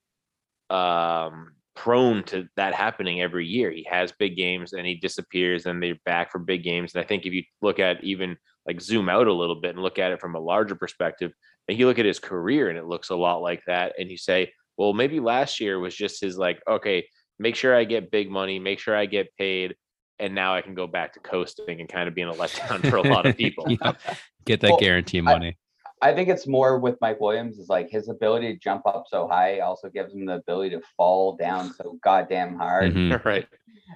um 0.71 1.53
prone 1.75 2.23
to 2.25 2.47
that 2.57 2.75
happening 2.75 3.21
every 3.23 3.47
year. 3.47 3.71
He 3.71 3.87
has 3.91 4.13
big 4.13 4.37
games 4.37 4.73
and 4.73 4.87
he 4.87 4.95
disappears 4.97 5.67
and 5.67 5.83
they're 5.83 5.97
back 6.05 6.31
for 6.31 6.39
big 6.39 6.63
games. 6.63 6.95
And 6.95 7.03
I 7.03 7.07
think 7.07 7.25
if 7.27 7.33
you 7.33 7.45
look 7.63 7.79
at 7.79 8.03
even 8.05 8.37
like 8.67 8.81
zoom 8.81 9.09
out 9.09 9.27
a 9.27 9.33
little 9.33 9.61
bit 9.61 9.75
and 9.75 9.83
look 9.83 9.99
at 9.99 10.13
it 10.13 10.21
from 10.21 10.35
a 10.35 10.41
larger 10.41 10.75
perspective, 10.75 11.33
and 11.69 11.79
you 11.79 11.87
look 11.87 11.99
at 11.99 12.05
his 12.05 12.19
career 12.19 12.69
and 12.69 12.79
it 12.79 12.87
looks 12.87 13.11
a 13.11 13.17
lot 13.17 13.43
like 13.43 13.63
that, 13.67 13.95
and 13.99 14.11
you 14.11 14.19
say, 14.19 14.53
well, 14.77 14.93
maybe 14.93 15.21
last 15.21 15.61
year 15.61 15.79
was 15.79 15.95
just 15.95 16.21
his 16.21 16.37
like, 16.39 16.61
okay, 16.69 17.07
make 17.39 17.57
sure 17.57 17.75
I 17.75 17.85
get 17.85 18.11
big 18.11 18.31
money, 18.31 18.59
make 18.59 18.79
sure 18.79 18.97
I 18.97 19.07
get 19.07 19.35
paid, 19.37 19.75
and 20.19 20.35
now 20.35 20.55
I 20.55 20.61
can 20.63 20.75
go 20.75 20.87
back 20.87 21.15
to 21.15 21.21
coasting 21.21 21.81
and 21.81 21.89
kind 21.89 22.09
of 22.09 22.15
being 22.15 22.29
a 22.29 22.33
letdown 22.33 22.89
for 22.89 22.97
a 22.97 23.03
lot 23.03 23.27
of 23.27 23.37
people. 23.37 23.67
Yeah. 23.71 23.93
Get 24.45 24.61
that 24.61 24.71
Well, 24.71 24.79
guarantee 24.81 25.21
money. 25.21 25.57
I 26.01 26.13
think 26.13 26.29
it's 26.29 26.49
more 26.49 26.81
with 26.81 26.97
Mike 27.01 27.21
Williams 27.21 27.59
is 27.59 27.69
like 27.69 27.89
his 27.89 28.09
ability 28.09 28.53
to 28.53 28.59
jump 28.59 28.83
up 28.87 29.05
so 29.09 29.29
high 29.29 29.61
also 29.61 29.89
gives 29.89 30.13
him 30.13 30.27
the 30.27 30.35
ability 30.35 30.71
to 30.71 30.83
fall 30.97 31.37
down 31.37 31.73
so 31.75 31.97
goddamn 32.03 32.57
hard. 32.57 32.93
Mhm. 32.93 33.25
right. 33.25 33.47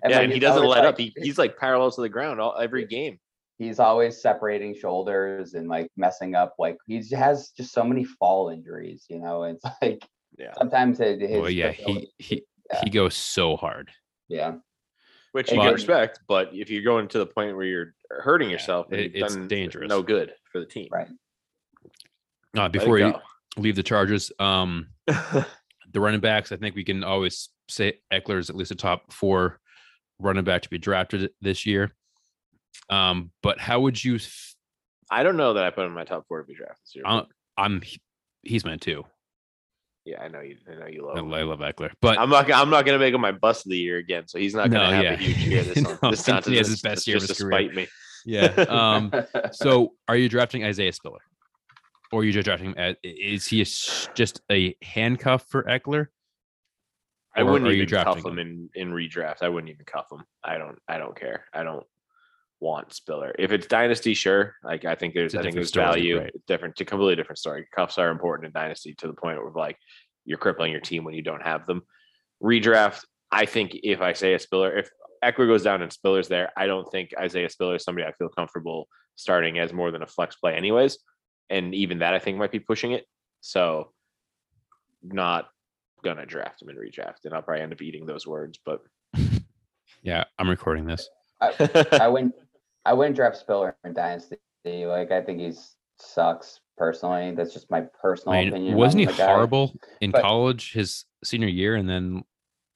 And 0.05 0.11
yeah, 0.11 0.19
like, 0.19 0.25
and 0.25 0.33
he 0.33 0.39
doesn't 0.39 0.63
let 0.65 0.81
like- 0.83 0.89
up. 0.89 0.99
He, 0.99 1.13
he's 1.17 1.37
like 1.39 1.57
parallel 1.59 1.91
to 1.91 2.01
the 2.01 2.09
ground 2.09 2.41
all 2.41 2.57
every 2.57 2.87
game. 2.87 3.19
He's 3.59 3.79
always 3.81 4.21
separating 4.21 4.75
shoulders 4.75 5.55
and 5.55 5.69
like 5.69 5.91
messing 5.97 6.35
up. 6.35 6.55
Like 6.59 6.77
he 6.87 7.03
has 7.15 7.51
just 7.57 7.73
so 7.73 7.83
many 7.85 8.05
fall 8.05 8.51
injuries, 8.51 9.07
you 9.09 9.19
know. 9.19 9.45
It's 9.45 9.65
like 9.83 10.03
Yeah. 10.39 10.53
sometimes 10.59 10.99
his, 10.99 11.21
his 11.21 11.41
Well, 11.41 11.51
yeah, 11.51 11.71
he 11.73 12.11
he 12.19 12.43
yeah. 12.71 12.81
he 12.85 12.91
goes 12.91 13.15
so 13.15 13.57
hard. 13.57 13.91
yeah. 14.29 14.57
Which 15.33 15.51
you 15.51 15.57
But- 15.59 15.65
can 15.65 15.73
respect, 15.75 16.21
but 16.29 16.51
if 16.55 16.71
you're 16.71 16.83
going 16.83 17.09
to 17.09 17.19
the 17.19 17.27
point 17.27 17.57
where 17.57 17.67
you're 17.67 17.95
hurting 18.11 18.49
yourself, 18.51 18.91
it- 18.93 19.15
you've 19.15 19.25
it's 19.25 19.35
done 19.35 19.49
dangerous. 19.49 19.89
No 19.89 20.03
good 20.03 20.33
for 20.53 20.61
the 20.61 20.67
team. 20.67 20.89
Right. 20.91 21.09
Uh, 22.57 22.69
before 22.69 22.99
you 22.99 23.13
go. 23.13 23.21
leave 23.59 23.77
the 23.77 23.83
Chargers, 23.83 24.33
um, 24.39 24.89
the 25.07 25.47
running 25.95 26.21
backs, 26.21 26.53
I 26.53 26.57
think 26.57 26.75
we 26.75 26.85
can 26.85 27.05
always 27.05 27.51
say 27.69 28.01
Ekeler 28.13 28.39
is 28.39 28.49
at 28.51 28.57
least 28.57 28.71
a 28.71 28.75
top 28.75 29.13
four 29.13 29.61
running 30.19 30.45
back 30.45 30.63
to 30.63 30.71
be 30.71 30.79
drafted 30.79 31.31
this 31.43 31.67
year. 31.67 31.95
Um, 32.91 33.31
but 33.43 33.59
how 33.59 33.81
would 33.81 34.03
you? 34.03 34.17
f- 34.17 34.55
I 35.11 35.23
don't 35.23 35.37
know 35.37 35.55
that 35.55 35.65
I 35.65 35.71
put 35.71 35.83
him 35.85 35.91
in 35.93 35.95
my 35.95 36.05
top 36.05 36.25
four 36.29 36.41
to 36.41 36.47
be 36.47 36.55
drafted 36.55 36.79
this 36.85 36.95
year. 36.97 37.05
I- 37.07 37.19
but 37.21 37.29
I'm 37.59 37.83
he's 38.43 38.65
mine 38.65 38.79
too. 38.79 39.05
yeah, 40.05 40.23
I 40.23 40.29
know 40.29 40.41
you. 40.41 40.57
I 40.71 40.75
know 40.79 40.87
you 40.87 41.05
I, 41.09 41.15
love. 41.15 41.19
him. 41.19 41.35
I 41.35 41.43
love 41.43 41.59
Ekeler, 41.61 41.91
but 42.01 42.19
I'm 42.19 42.31
not. 42.31 42.51
I'm 42.53 42.71
not 42.71 42.85
going 42.85 42.99
to 42.99 43.05
make 43.05 43.15
him 43.15 43.21
my 43.21 43.33
bust 43.33 43.67
of 43.67 43.71
the 43.71 43.79
year 43.79 43.97
again. 43.99 44.27
So 44.29 44.39
he's 44.39 44.55
not 44.55 44.71
going 44.71 44.83
to 44.83 44.87
No, 44.89 44.93
have 44.95 45.05
yeah. 45.05 45.13
a 45.15 45.17
huge 45.17 45.39
year 45.47 45.63
this, 45.63 45.77
No, 46.03 46.11
this 46.11 46.27
he 46.47 46.57
has 46.57 46.69
his 46.69 46.81
best 46.83 47.07
year 47.07 47.17
of 47.17 47.23
his 47.23 47.39
career. 47.39 47.73
me. 47.73 47.87
yeah. 48.25 48.47
Um, 48.69 49.13
so 49.53 49.95
are 50.09 50.17
you 50.17 50.29
drafting 50.29 50.65
Isaiah 50.65 50.93
Spiller, 50.93 51.21
or 52.13 52.21
are 52.21 52.25
you 52.25 52.33
just 52.33 52.45
drafting 52.45 52.75
him? 52.75 52.97
Is 53.03 53.47
he 53.47 53.59
just 53.65 54.41
a 54.51 54.77
handcuff 54.83 55.47
for 55.49 55.63
Ekeler? 55.65 56.07
I 57.35 57.43
wouldn't 57.43 57.71
even 57.71 57.87
cuff 57.89 58.05
drafting 58.05 58.33
him 58.33 58.39
in 58.39 58.71
in 58.75 58.91
redraft. 58.93 59.43
I 59.43 59.49
wouldn't 59.49 59.71
even 59.71 59.85
cuff 59.87 60.07
him. 60.13 60.23
I 60.45 60.57
don't. 60.59 60.79
I 60.89 60.99
don't 60.99 61.19
care. 61.19 61.45
I 61.53 61.65
don't. 61.65 61.85
Want 62.61 62.93
Spiller. 62.93 63.35
If 63.39 63.53
it's 63.53 63.67
dynasty, 63.67 64.15
sure. 64.15 64.55
Like 64.65 64.85
I 64.85 64.95
think 64.95 65.15
there's 65.15 65.35
It's 65.35 65.35
a 65.35 65.41
I 65.41 65.43
think 65.43 65.55
there's 65.57 65.73
value. 65.73 66.21
right. 66.21 66.33
Different, 66.47 66.73
it's 66.73 66.81
a 66.81 66.85
completely 66.87 67.17
different 67.17 67.39
story. 67.39 67.67
Cuffs 67.75 67.99
are 67.99 68.11
important 68.11 68.47
in 68.47 68.53
dynasty 68.53 68.95
to 68.95 69.07
the 69.07 69.13
point 69.13 69.39
where 69.43 69.53
like 69.53 69.77
you're 70.25 70.39
crippling 70.39 70.73
your 70.73 70.81
team 70.81 71.05
when 71.05 71.15
you 71.15 71.23
don't 71.23 71.43
have 71.43 71.67
them. 71.67 71.83
Redraft. 72.43 73.05
I 73.31 73.45
think 73.47 73.73
if 73.83 74.01
Isaiah 74.01 74.39
Spiller, 74.39 74.77
if 74.77 74.89
Ekeler 75.23 75.47
goes 75.49 75.63
down 75.63 75.83
and 75.83 75.93
Spiller's 75.93 76.29
there, 76.29 76.51
I 76.57 76.67
don't 76.67 76.91
think 76.91 77.11
Isaiah 77.19 77.51
Spiller 77.51 77.77
is 77.77 77.85
somebody 77.85 78.07
I 78.07 78.13
feel 78.13 78.29
comfortable 78.29 78.89
starting 79.17 79.59
as 79.59 79.73
more 79.73 79.91
than 79.91 80.03
a 80.03 80.07
flex 80.07 80.37
play, 80.37 80.55
anyways. 80.55 80.99
And 81.51 81.75
even 81.75 81.99
that 81.99 82.15
I 82.15 82.19
think 82.19 82.39
might 82.39 82.53
be 82.53 82.61
pushing 82.61 82.93
it. 82.93 83.05
So 83.41 83.93
not 85.03 85.49
gonna 86.03 86.25
draft 86.27 86.63
him 86.63 86.69
in 86.71 86.77
redraft, 86.77 87.25
and 87.25 87.35
I'll 87.35 87.43
probably 87.43 87.63
end 87.63 87.73
up 87.73 87.83
eating 87.83 88.07
those 88.07 88.27
words. 88.27 88.59
But 88.65 88.81
Yeah, 90.03 90.25
I'm 90.39 90.49
recording 90.49 90.87
this. 90.87 91.09
I 91.41 92.09
wouldn't 92.09 92.35
I 92.87 92.93
wouldn't 92.93 93.17
draft 93.17 93.37
Spiller 93.37 93.77
in 93.85 93.93
Dynasty. 93.95 94.37
Like 94.65 95.11
I 95.11 95.21
think 95.23 95.41
he 95.41 95.53
sucks 95.99 96.61
personally. 96.79 97.35
That's 97.35 97.53
just 97.53 97.71
my 97.71 97.83
personal 98.01 98.35
I 98.37 98.41
mean, 98.45 98.49
opinion. 98.49 98.77
wasn't 98.77 99.01
he 99.01 99.07
on 99.07 99.13
the 99.13 99.19
guy. 99.19 99.27
horrible 99.27 99.75
in 100.01 100.11
But- 100.13 100.23
college 100.23 100.73
his 100.73 101.05
senior 101.25 101.49
year 101.49 101.75
and 101.77 101.89
then 101.89 102.25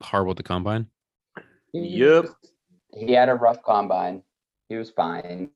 horrible 0.02 0.32
at 0.32 0.36
the 0.36 0.42
combine? 0.42 0.86
Yep. 1.72 2.26
He 2.94 3.12
had 3.12 3.28
a 3.28 3.34
rough 3.34 3.62
combine. 3.62 4.22
He 4.68 4.76
was 4.76 4.90
fine. 4.90 5.50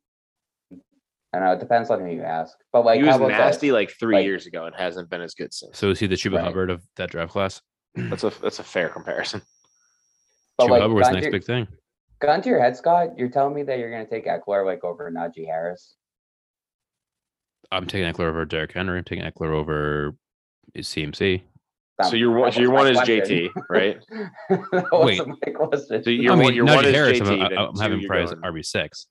I 0.72 1.38
don't 1.38 1.44
know. 1.46 1.52
It 1.52 1.60
depends 1.60 1.90
on 1.90 2.00
who 2.00 2.06
you 2.12 2.22
ask. 2.22 2.56
But 2.72 2.84
like 2.84 3.00
he 3.00 3.06
was 3.06 3.18
nasty 3.18 3.68
this? 3.68 3.74
like 3.74 3.90
three 3.90 4.16
Like- 4.16 4.24
years 4.24 4.46
ago 4.46 4.66
and 4.66 4.74
hasn't 4.76 5.10
been 5.10 5.20
as 5.20 5.34
good 5.34 5.52
since. 5.52 5.76
So 5.78 5.90
is 5.90 5.98
he 5.98 6.06
the 6.06 6.14
Chuba 6.14 6.36
Right. 6.36 6.44
Hubbard 6.44 6.70
of 6.70 6.82
that 6.96 7.10
draft 7.10 7.32
class? 7.32 7.60
That's 7.96 8.22
a 8.24 8.30
that's 8.42 8.58
a 8.60 8.64
fair 8.64 8.88
comparison. 8.88 9.42
But 10.58 10.66
Chuba 10.66 10.70
like 10.70 10.82
Hubbard 10.82 10.96
was 10.96 11.06
the 11.08 11.14
next 11.14 11.26
to, 11.26 11.32
big 11.32 11.44
thing. 11.44 11.66
Gun 12.24 12.40
to 12.42 12.48
your 12.48 12.60
head, 12.60 12.76
Scott. 12.76 13.18
You're 13.18 13.28
telling 13.28 13.54
me 13.54 13.62
that 13.64 13.78
you're 13.78 13.90
gonna 13.90 14.06
take 14.06 14.26
Ekeler 14.26 14.64
like 14.64 14.82
over 14.82 15.10
Najee 15.10 15.46
Harris? 15.46 15.94
I'm 17.70 17.86
taking 17.86 18.10
Ekeler 18.10 18.28
over 18.28 18.44
Derrick 18.44 18.72
Henry. 18.72 18.98
I'm 18.98 19.04
taking 19.04 19.24
Ekeler 19.24 19.52
over 19.52 20.14
is 20.74 20.88
CMC. 20.88 21.42
That- 21.98 22.06
so 22.10 22.16
your 22.16 22.32
one 22.32 22.50
so 22.50 22.60
your 22.60 22.70
one 22.70 22.88
is 22.88 22.96
question. 22.96 23.20
JT, 23.20 23.50
right? 23.68 23.98
that 24.48 24.88
Wait. 24.92 25.18
wasn't 25.20 25.38
my 25.46 25.52
question. 25.52 26.02
So 26.02 26.10
your 26.10 26.32
I 26.32 26.36
one 26.36 26.46
mean, 26.46 26.54
your 26.54 26.66
Najee 26.66 26.74
one 26.76 26.84
is 26.86 26.94
Harris. 26.94 27.20
JT. 27.20 27.58
I'm, 27.58 27.68
I'm 27.68 27.78
having 27.78 28.00
you're 28.00 28.08
prize 28.08 28.30
RB 28.32 28.64
six. 28.64 29.06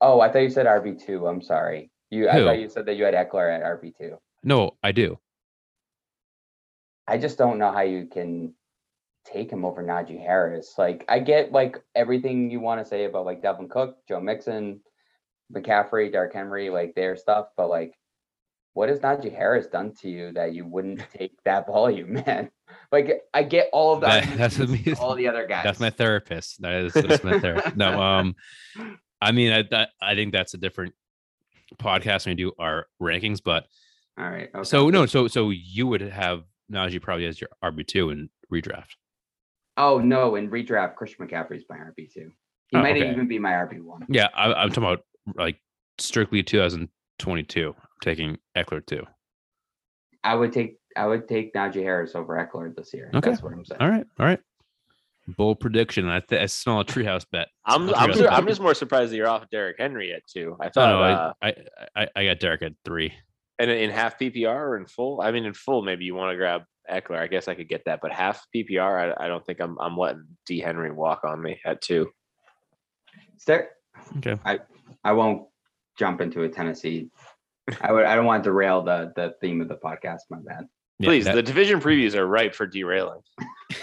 Oh, 0.00 0.20
I 0.20 0.30
thought 0.30 0.40
you 0.40 0.50
said 0.50 0.66
RB 0.66 1.04
two. 1.04 1.26
I'm 1.26 1.42
sorry. 1.42 1.90
You 2.10 2.28
I 2.28 2.38
thought 2.44 2.60
you 2.60 2.68
said 2.68 2.86
that 2.86 2.94
you 2.94 3.04
had 3.04 3.14
Ekeler 3.14 3.54
at 3.54 3.62
RB 3.62 3.92
two. 3.96 4.16
No, 4.44 4.72
I 4.82 4.92
do. 4.92 5.18
I 7.08 7.18
just 7.18 7.36
don't 7.36 7.58
know 7.58 7.72
how 7.72 7.80
you 7.80 8.06
can 8.06 8.54
take 9.24 9.50
him 9.50 9.64
over 9.64 9.82
Najee 9.82 10.20
Harris. 10.20 10.74
Like 10.78 11.04
I 11.08 11.18
get 11.20 11.52
like 11.52 11.82
everything 11.94 12.50
you 12.50 12.60
want 12.60 12.80
to 12.80 12.84
say 12.88 13.04
about 13.04 13.24
like 13.26 13.42
Dalvin 13.42 13.70
Cook, 13.70 13.96
Joe 14.08 14.20
Mixon, 14.20 14.80
McCaffrey, 15.54 16.10
Derrick 16.10 16.32
Henry, 16.32 16.70
like 16.70 16.94
their 16.94 17.16
stuff, 17.16 17.46
but 17.56 17.68
like 17.68 17.94
what 18.74 18.88
has 18.88 19.00
Najee 19.00 19.34
Harris 19.36 19.66
done 19.66 19.92
to 20.00 20.08
you 20.08 20.32
that 20.32 20.54
you 20.54 20.66
wouldn't 20.66 21.02
take 21.16 21.32
that 21.44 21.66
volume, 21.66 22.14
man? 22.14 22.50
Like 22.90 23.22
I 23.34 23.42
get 23.42 23.68
all 23.72 23.94
of 23.94 24.00
That- 24.00 24.36
that's 24.36 24.58
me- 24.58 24.94
all 25.00 25.14
the 25.14 25.28
other 25.28 25.46
guys. 25.46 25.64
That's 25.64 25.80
my 25.80 25.90
therapist. 25.90 26.60
That 26.62 26.74
is 26.84 26.92
that's 26.94 27.22
my 27.24 27.38
therapist. 27.38 27.76
No, 27.76 28.00
um, 28.00 28.34
I 29.20 29.30
mean, 29.32 29.52
I 29.52 29.62
that, 29.70 29.90
I 30.00 30.14
think 30.14 30.32
that's 30.32 30.54
a 30.54 30.58
different 30.58 30.94
podcast 31.78 32.26
when 32.26 32.32
we 32.36 32.42
do 32.42 32.52
our 32.58 32.86
rankings. 33.00 33.40
But 33.44 33.66
all 34.18 34.28
right. 34.28 34.50
Okay. 34.54 34.64
so 34.64 34.88
no, 34.90 35.06
so 35.06 35.28
so 35.28 35.50
you 35.50 35.86
would 35.86 36.00
have 36.00 36.42
Najee 36.72 37.00
probably 37.00 37.26
as 37.26 37.40
your 37.40 37.50
RB 37.62 37.86
two 37.86 38.10
in 38.10 38.30
redraft. 38.52 38.96
Oh 39.76 39.98
no, 39.98 40.36
in 40.36 40.50
redraft, 40.50 40.96
Christian 40.96 41.26
McCaffrey's 41.26 41.64
my 41.68 41.76
RB 41.76 42.12
two. 42.12 42.30
He 42.68 42.76
Oh, 42.76 42.82
might 42.82 42.96
okay. 42.96 43.10
even 43.10 43.28
be 43.28 43.38
my 43.38 43.52
RB 43.52 43.82
one. 43.82 44.04
Yeah, 44.08 44.28
I, 44.34 44.52
I'm 44.52 44.68
talking 44.70 44.84
about 44.84 45.04
like 45.34 45.58
strictly 45.98 46.42
2022. 46.42 47.68
I'm 47.68 47.74
taking 48.02 48.38
Ekeler 48.56 48.84
too. 48.84 49.04
I 50.24 50.34
would 50.34 50.52
take 50.52 50.76
I 50.96 51.06
would 51.06 51.26
take 51.28 51.54
Najee 51.54 51.82
Harris 51.82 52.14
over 52.14 52.34
Ekeler 52.36 52.74
this 52.74 52.92
year. 52.94 53.10
Okay. 53.14 53.30
That's 53.30 53.42
what 53.42 53.52
I'm 53.52 53.64
saying. 53.64 53.80
All 53.80 53.88
right, 53.88 54.06
all 54.18 54.26
right. 54.26 54.40
Bold 55.38 55.60
prediction. 55.60 56.08
I, 56.08 56.18
th- 56.20 56.40
I 56.42 56.46
smell 56.46 56.80
a 56.80 56.84
treehouse 56.84 57.24
bet. 57.30 57.48
I'm 57.64 57.86
Smell 57.88 57.94
a 57.94 57.98
I'm, 57.98 58.10
treehouse 58.10 58.16
sur- 58.16 58.24
bet. 58.24 58.32
I'm 58.32 58.46
just 58.46 58.60
more 58.60 58.74
surprised 58.74 59.12
that 59.12 59.16
you're 59.16 59.28
off 59.28 59.48
Derrick 59.50 59.76
Henry 59.78 60.12
at 60.12 60.22
two. 60.26 60.56
I 60.60 60.66
Oh, 60.66 60.70
thought 60.74 60.88
no, 60.90 61.02
uh, 61.02 61.32
I, 61.40 61.48
I 61.48 61.54
I 62.02 62.08
I 62.16 62.24
got 62.26 62.40
Derrick 62.40 62.62
at 62.62 62.72
three. 62.84 63.12
and 63.58 63.70
in 63.70 63.90
half 63.90 64.18
PPR 64.18 64.48
or 64.54 64.76
in 64.76 64.86
full. 64.86 65.20
I 65.20 65.30
mean, 65.30 65.44
in 65.44 65.54
full, 65.54 65.82
maybe 65.82 66.04
you 66.04 66.14
want 66.14 66.32
to 66.32 66.36
grab 66.36 66.62
Ekeler. 66.90 67.18
I 67.18 67.26
guess 67.26 67.48
I 67.48 67.54
could 67.54 67.68
get 67.68 67.84
that, 67.86 68.00
but 68.02 68.12
half 68.12 68.46
PPR, 68.54 69.14
I, 69.18 69.24
I 69.24 69.28
don't 69.28 69.44
think 69.44 69.60
I'm 69.60 69.78
I'm 69.80 69.96
letting 69.96 70.24
D 70.46 70.60
Henry 70.60 70.90
walk 70.92 71.22
on 71.24 71.40
me 71.42 71.60
at 71.64 71.80
two. 71.80 72.10
Is 73.36 73.44
there 73.44 73.70
Okay. 74.18 74.38
I 74.44 74.60
I 75.04 75.12
won't 75.12 75.48
jump 75.98 76.20
into 76.20 76.42
a 76.42 76.48
Tennessee. 76.48 77.10
I 77.80 77.92
would 77.92 78.04
I 78.04 78.14
don't 78.16 78.24
want 78.26 78.42
to 78.44 78.50
derail 78.50 78.82
the 78.82 79.12
the 79.16 79.34
theme 79.40 79.60
of 79.60 79.68
the 79.68 79.76
podcast, 79.76 80.20
my 80.30 80.38
bad. 80.40 80.66
Yeah, 80.98 81.08
Please, 81.08 81.24
that- 81.24 81.34
the 81.34 81.42
division 81.42 81.80
previews 81.80 82.14
are 82.14 82.26
ripe 82.26 82.54
for 82.54 82.66
derailing. 82.66 83.20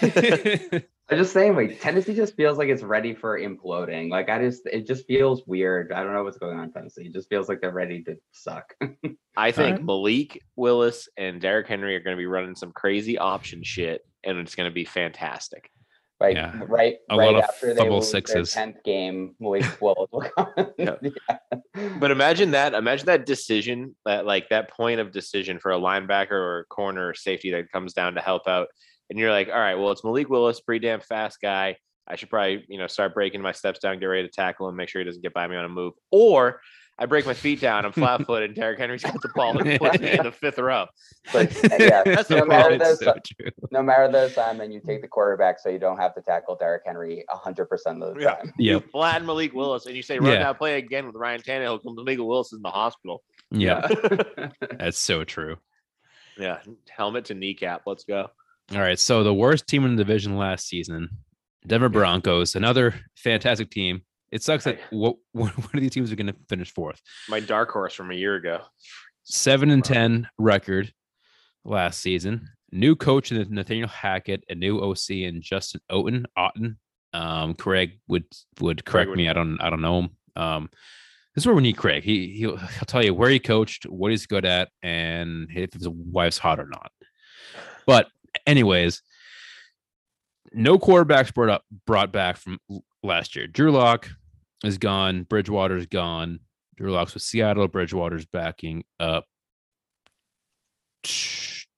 I'm 1.10 1.18
just 1.18 1.32
saying 1.32 1.56
like 1.56 1.80
Tennessee 1.80 2.14
just 2.14 2.36
feels 2.36 2.56
like 2.56 2.68
it's 2.68 2.82
ready 2.82 3.14
for 3.14 3.38
imploding. 3.38 4.10
Like 4.10 4.28
I 4.28 4.38
just 4.38 4.66
it 4.66 4.86
just 4.86 5.06
feels 5.06 5.42
weird. 5.46 5.92
I 5.92 6.02
don't 6.04 6.14
know 6.14 6.22
what's 6.22 6.38
going 6.38 6.56
on 6.58 6.64
in 6.64 6.72
Tennessee. 6.72 7.06
It 7.06 7.12
just 7.12 7.28
feels 7.28 7.48
like 7.48 7.60
they're 7.60 7.72
ready 7.72 8.02
to 8.04 8.16
suck. 8.32 8.74
I 9.36 9.50
think 9.50 9.76
right. 9.78 9.84
Malik 9.84 10.42
Willis 10.56 11.08
and 11.16 11.40
Derrick 11.40 11.66
Henry 11.66 11.96
are 11.96 12.00
going 12.00 12.16
to 12.16 12.20
be 12.20 12.26
running 12.26 12.54
some 12.54 12.72
crazy 12.72 13.18
option 13.18 13.62
shit, 13.62 14.06
and 14.24 14.38
it's 14.38 14.54
going 14.54 14.70
to 14.70 14.74
be 14.74 14.84
fantastic. 14.84 15.70
Like 16.20 16.36
Yeah. 16.36 16.60
right 16.68 16.96
A 17.10 17.16
right 17.16 17.32
lot 17.32 17.36
of 17.36 17.44
after 17.44 17.68
they 17.68 17.74
double 17.82 17.96
lose 17.96 18.10
sixes. 18.10 18.52
their 18.52 18.64
tenth 18.66 18.84
game, 18.84 19.34
Malik 19.40 19.64
Willis 19.80 20.08
will 20.12 20.20
come. 20.36 20.48
Yeah. 20.78 20.96
Yeah. 21.02 21.88
But 21.98 22.10
imagine 22.10 22.50
that. 22.50 22.74
Imagine 22.74 23.06
that 23.06 23.26
decision, 23.26 23.96
that 24.04 24.26
like 24.26 24.48
that 24.50 24.70
point 24.70 25.00
of 25.00 25.12
decision 25.12 25.58
for 25.58 25.72
a 25.72 25.78
linebacker 25.78 26.32
or 26.32 26.58
a 26.60 26.64
corner 26.66 27.08
or 27.08 27.14
safety 27.14 27.50
that 27.52 27.72
comes 27.72 27.94
down 27.94 28.14
to 28.16 28.20
help 28.20 28.46
out, 28.48 28.68
and 29.10 29.18
you're 29.18 29.30
like, 29.30 29.48
all 29.48 29.58
right, 29.58 29.74
well, 29.74 29.90
it's 29.90 30.04
Malik 30.04 30.28
Willis, 30.30 30.60
pretty 30.60 30.86
damn 30.86 31.00
fast 31.00 31.40
guy. 31.42 31.76
I 32.08 32.16
should 32.16 32.30
probably, 32.30 32.64
you 32.68 32.78
know, 32.78 32.86
start 32.86 33.14
breaking 33.14 33.40
my 33.42 33.52
steps 33.52 33.78
down, 33.80 33.98
get 34.00 34.06
ready 34.06 34.26
to 34.26 34.32
tackle 34.32 34.68
him, 34.68 34.76
make 34.76 34.88
sure 34.88 35.00
he 35.00 35.04
doesn't 35.04 35.22
get 35.22 35.34
by 35.34 35.46
me 35.46 35.56
on 35.56 35.64
a 35.64 35.68
move. 35.68 35.92
Or 36.10 36.60
I 36.98 37.06
break 37.06 37.24
my 37.24 37.34
feet 37.34 37.60
down, 37.60 37.86
I'm 37.86 37.92
flat 37.92 38.26
footed, 38.26 38.50
and 38.50 38.54
Derrick 38.56 38.78
Henry's 38.78 39.02
got 39.02 39.14
the 39.22 39.30
ball 39.34 39.56
and 39.56 39.78
puts 39.78 40.00
me 40.00 40.10
in 40.10 40.22
the 40.24 40.32
fifth 40.32 40.58
row. 40.58 40.86
But 41.32 41.54
uh, 41.72 41.76
yeah, 41.78 42.02
That's 42.04 42.28
no 42.28 42.44
matter 42.44 42.76
problem. 42.76 42.78
the 42.78 42.90
It's 42.90 42.98
so 43.00 43.14
true. 43.38 43.46
Uh, 43.62 43.66
no 43.70 43.82
matter 43.82 44.10
the 44.10 44.24
assignment, 44.24 44.72
you 44.72 44.80
take 44.84 45.00
the 45.02 45.08
quarterback 45.08 45.60
so 45.60 45.68
you 45.70 45.78
don't 45.78 45.98
have 45.98 46.14
to 46.16 46.20
tackle 46.20 46.56
Derrick 46.56 46.82
Henry 46.84 47.24
hundred 47.30 47.66
percent 47.66 48.02
of 48.02 48.14
the 48.16 48.20
Yeah. 48.22 48.34
time. 48.34 48.52
Yeah, 48.58 48.72
You 48.74 48.80
flatten 48.80 49.26
Malik 49.26 49.54
Willis 49.54 49.86
and 49.86 49.96
you 49.96 50.02
say, 50.02 50.18
run 50.18 50.32
Yeah. 50.32 50.38
that 50.42 50.58
play 50.58 50.76
again 50.78 51.06
with 51.06 51.14
Ryan 51.14 51.40
Tannehill. 51.40 51.80
Malik 51.84 52.18
Willis 52.18 52.48
is 52.48 52.58
in 52.58 52.62
the 52.62 52.70
hospital. 52.70 53.22
yeah, 53.50 53.86
that's 54.78 54.98
so 54.98 55.24
true. 55.24 55.56
Yeah. 56.36 56.58
Helmet 56.90 57.26
to 57.26 57.34
kneecap. 57.34 57.82
Let's 57.86 58.04
go. 58.04 58.30
All 58.72 58.78
right, 58.80 58.98
so 58.98 59.24
the 59.24 59.34
worst 59.34 59.66
team 59.66 59.84
in 59.84 59.96
the 59.96 60.04
division 60.04 60.36
last 60.36 60.68
season, 60.68 61.08
Denver 61.66 61.88
Broncos, 61.88 62.54
another 62.54 62.94
fantastic 63.16 63.70
team. 63.70 64.02
It 64.30 64.42
sucks 64.44 64.62
that 64.64 64.78
what 64.90 65.16
one 65.32 65.50
of 65.74 65.80
these 65.80 65.90
teams 65.90 66.12
are 66.12 66.16
going 66.16 66.28
to 66.28 66.36
finish 66.48 66.72
fourth. 66.72 67.00
My 67.28 67.40
dark 67.40 67.70
horse 67.70 67.94
from 67.94 68.10
a 68.12 68.14
year 68.14 68.36
ago. 68.36 68.60
Seven 69.24 69.70
and 69.70 69.84
ten 69.84 70.28
record 70.38 70.92
last 71.64 72.00
season. 72.00 72.48
New 72.70 72.94
coach 72.94 73.32
in 73.32 73.52
Nathaniel 73.52 73.88
Hackett, 73.88 74.44
a 74.48 74.54
new 74.54 74.78
OC 74.80 75.10
and 75.26 75.42
Justin 75.42 75.80
Outten. 75.90 76.26
Outten. 76.38 76.76
Um, 77.12 77.54
Craig 77.54 77.98
would 78.06 78.24
would 78.60 78.84
correct 78.84 79.08
would- 79.10 79.18
me. 79.18 79.28
I 79.28 79.32
don't 79.32 79.60
I 79.60 79.68
don't 79.68 79.82
know 79.82 80.02
him. 80.02 80.10
Um, 80.36 80.70
this 81.34 81.42
is 81.42 81.46
where 81.46 81.56
we 81.56 81.62
need 81.62 81.76
Craig. 81.76 82.04
He 82.04 82.28
he'll, 82.34 82.56
he'll 82.56 82.86
tell 82.86 83.04
you 83.04 83.14
where 83.14 83.30
he 83.30 83.40
coached, 83.40 83.84
what 83.86 84.12
he's 84.12 84.26
good 84.26 84.44
at, 84.44 84.68
and 84.82 85.48
if 85.52 85.72
his 85.72 85.88
wife's 85.88 86.38
hot 86.38 86.60
or 86.60 86.66
not. 86.66 86.92
But 87.86 88.06
anyways, 88.46 89.02
no 90.52 90.78
quarterbacks 90.78 91.32
brought 91.32 91.50
up 91.50 91.64
brought 91.86 92.12
back 92.12 92.36
from 92.36 92.58
last 93.02 93.36
year. 93.36 93.46
Drew 93.46 93.70
Lock 93.72 94.08
is 94.64 94.78
gone. 94.78 95.22
Bridgewater's 95.24 95.86
gone. 95.86 96.40
Drew 96.76 96.92
Lock's 96.92 97.14
with 97.14 97.22
Seattle. 97.22 97.68
Bridgewater's 97.68 98.26
backing 98.26 98.84
up. 98.98 99.26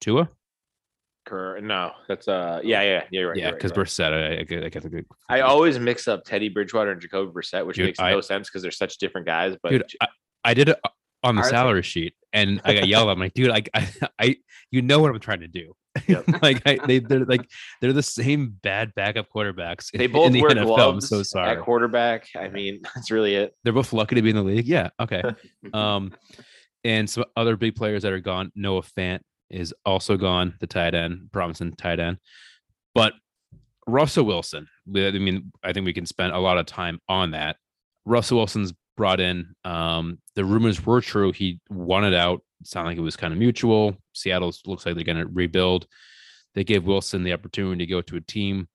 Tua, 0.00 0.28
No, 1.30 1.92
that's 2.08 2.26
uh 2.26 2.60
yeah, 2.64 2.82
yeah, 2.82 3.04
you're 3.10 3.28
right. 3.28 3.36
yeah, 3.38 3.44
right, 3.46 3.54
because 3.54 3.70
right. 3.76 3.86
Brissett, 3.86 4.12
I, 4.12 4.40
I, 4.40 4.42
get- 4.42 4.64
I 4.64 4.80
the 4.80 4.88
good. 4.88 5.06
I 5.28 5.40
always 5.40 5.78
mix 5.78 6.08
up 6.08 6.24
Teddy 6.24 6.48
Bridgewater 6.48 6.90
and 6.90 7.00
Jacoby 7.00 7.30
Brissett, 7.30 7.64
which 7.64 7.76
Dude, 7.76 7.86
makes 7.86 8.00
I- 8.00 8.10
no 8.10 8.20
sense 8.20 8.48
because 8.48 8.62
they're 8.62 8.72
such 8.72 8.98
different 8.98 9.26
guys. 9.26 9.56
But 9.62 9.70
dude, 9.70 9.84
I, 10.00 10.08
I 10.44 10.54
did 10.54 10.70
it 10.70 10.78
on 11.22 11.36
the 11.36 11.44
salary 11.44 11.82
sheet, 11.82 12.14
and 12.32 12.60
I 12.64 12.74
got 12.74 12.88
yelled. 12.88 13.08
at. 13.08 13.12
I'm 13.12 13.20
like, 13.20 13.34
dude, 13.34 13.50
I, 13.50 13.62
I, 13.74 13.88
I, 14.18 14.36
you 14.72 14.82
know 14.82 14.98
what 14.98 15.10
I'm 15.10 15.20
trying 15.20 15.40
to 15.40 15.48
do. 15.48 15.74
Yep. 16.06 16.24
like 16.42 16.62
I, 16.66 16.78
they, 16.86 16.98
they're 16.98 17.24
like 17.24 17.48
they're 17.80 17.92
the 17.92 18.02
same 18.02 18.56
bad 18.62 18.94
backup 18.94 19.26
quarterbacks. 19.34 19.90
they 19.90 20.06
in 20.06 20.12
both 20.12 20.32
the 20.32 20.40
wear 20.40 20.50
NFL. 20.50 20.94
I'm 20.94 21.00
so 21.00 21.22
sorry. 21.22 21.50
at 21.50 21.60
quarterback. 21.60 22.26
I 22.36 22.48
mean, 22.48 22.80
that's 22.94 23.10
really 23.10 23.34
it. 23.34 23.54
they're 23.64 23.72
both 23.72 23.92
lucky 23.92 24.14
to 24.14 24.22
be 24.22 24.30
in 24.30 24.36
the 24.36 24.42
league. 24.42 24.66
Yeah. 24.66 24.90
Okay. 25.00 25.22
Um, 25.72 26.12
and 26.84 27.08
some 27.08 27.24
other 27.36 27.56
big 27.56 27.76
players 27.76 28.02
that 28.02 28.12
are 28.12 28.20
gone. 28.20 28.50
Noah 28.56 28.82
Fant 28.82 29.20
is 29.48 29.72
also 29.86 30.16
gone, 30.16 30.54
the 30.58 30.66
tight 30.66 30.94
end, 30.94 31.30
promising 31.32 31.72
tight 31.76 32.00
end. 32.00 32.18
But 32.94 33.14
Russell 33.86 34.24
Wilson, 34.24 34.66
I 34.88 35.10
mean, 35.12 35.52
I 35.62 35.72
think 35.72 35.86
we 35.86 35.92
can 35.92 36.04
spend 36.04 36.32
a 36.32 36.38
lot 36.38 36.58
of 36.58 36.66
time 36.66 36.98
on 37.08 37.30
that. 37.30 37.56
Russell 38.04 38.38
Wilson's 38.38 38.72
brought 38.96 39.20
in. 39.20 39.54
Um, 39.64 40.18
the 40.34 40.44
rumors 40.44 40.84
were 40.84 41.00
true. 41.00 41.32
He 41.32 41.60
wanted 41.70 42.14
out. 42.14 42.42
It 42.62 42.68
sounded 42.68 42.90
like 42.90 42.98
it 42.98 43.02
was 43.02 43.16
kind 43.16 43.32
of 43.32 43.38
mutual. 43.38 43.96
Seattle 44.14 44.52
looks 44.66 44.86
like 44.86 44.94
they're 44.94 45.04
going 45.04 45.18
to 45.18 45.26
rebuild. 45.26 45.86
They 46.54 46.64
gave 46.64 46.84
Wilson 46.84 47.24
the 47.24 47.32
opportunity 47.32 47.84
to 47.84 47.90
go 47.90 48.00
to 48.02 48.16
a 48.16 48.20
team 48.20 48.68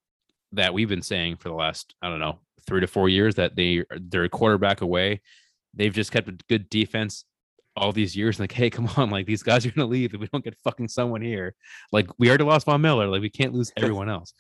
that 0.52 0.74
we've 0.74 0.90
been 0.90 1.02
saying 1.02 1.38
for 1.38 1.50
the 1.50 1.56
last, 1.56 1.96
I 2.02 2.10
don't 2.10 2.20
know, 2.20 2.40
three 2.66 2.82
to 2.82 2.88
four 2.88 3.10
years 3.10 3.36
that 3.36 3.56
they 3.56 3.84
they're 3.98 4.26
a 4.26 4.30
quarterback 4.30 4.82
away. 4.82 5.22
They've 5.74 5.94
just 5.94 6.12
kept 6.12 6.28
a 6.28 6.38
good 6.50 6.70
defense 6.70 7.24
all 7.76 7.92
these 7.92 8.16
years. 8.16 8.40
Like, 8.40 8.52
hey, 8.52 8.70
come 8.70 8.90
on, 8.98 9.10
like 9.10 9.26
these 9.26 9.44
guys 9.44 9.66
are 9.66 9.72
gonna 9.72 9.88
leave 9.88 10.14
if 10.14 10.20
we 10.20 10.28
don't 10.28 10.44
get 10.44 10.58
fucking 10.64 10.90
someone 10.90 11.22
here. 11.22 11.56
Like 11.92 12.10
we 12.18 12.30
already 12.30 12.44
lost 12.44 12.66
Von 12.66 12.82
Miller. 12.82 13.08
Like 13.08 13.22
we 13.22 13.30
can't 13.30 13.54
lose 13.54 13.72
everyone 13.78 14.10
else. 14.10 14.34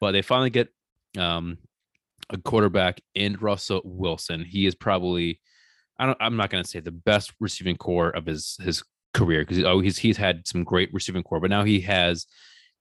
But 0.00 0.12
they 0.12 0.22
finally 0.22 0.50
get 0.50 0.68
um 1.16 1.58
a 2.30 2.38
quarterback 2.38 3.00
in 3.14 3.36
Russell 3.40 3.80
Wilson. 3.84 4.44
He 4.44 4.66
is 4.66 4.74
probably 4.74 5.40
I 5.98 6.06
don't 6.06 6.18
I'm 6.20 6.36
not 6.36 6.50
gonna 6.50 6.64
say 6.64 6.80
the 6.80 6.90
best 6.90 7.32
receiving 7.40 7.76
core 7.76 8.10
of 8.10 8.26
his 8.26 8.56
his 8.60 8.82
career 9.14 9.44
because 9.44 9.62
oh 9.64 9.80
he's 9.80 9.98
he's 9.98 10.16
had 10.16 10.46
some 10.46 10.64
great 10.64 10.92
receiving 10.92 11.22
core, 11.22 11.40
but 11.40 11.50
now 11.50 11.64
he 11.64 11.80
has 11.80 12.26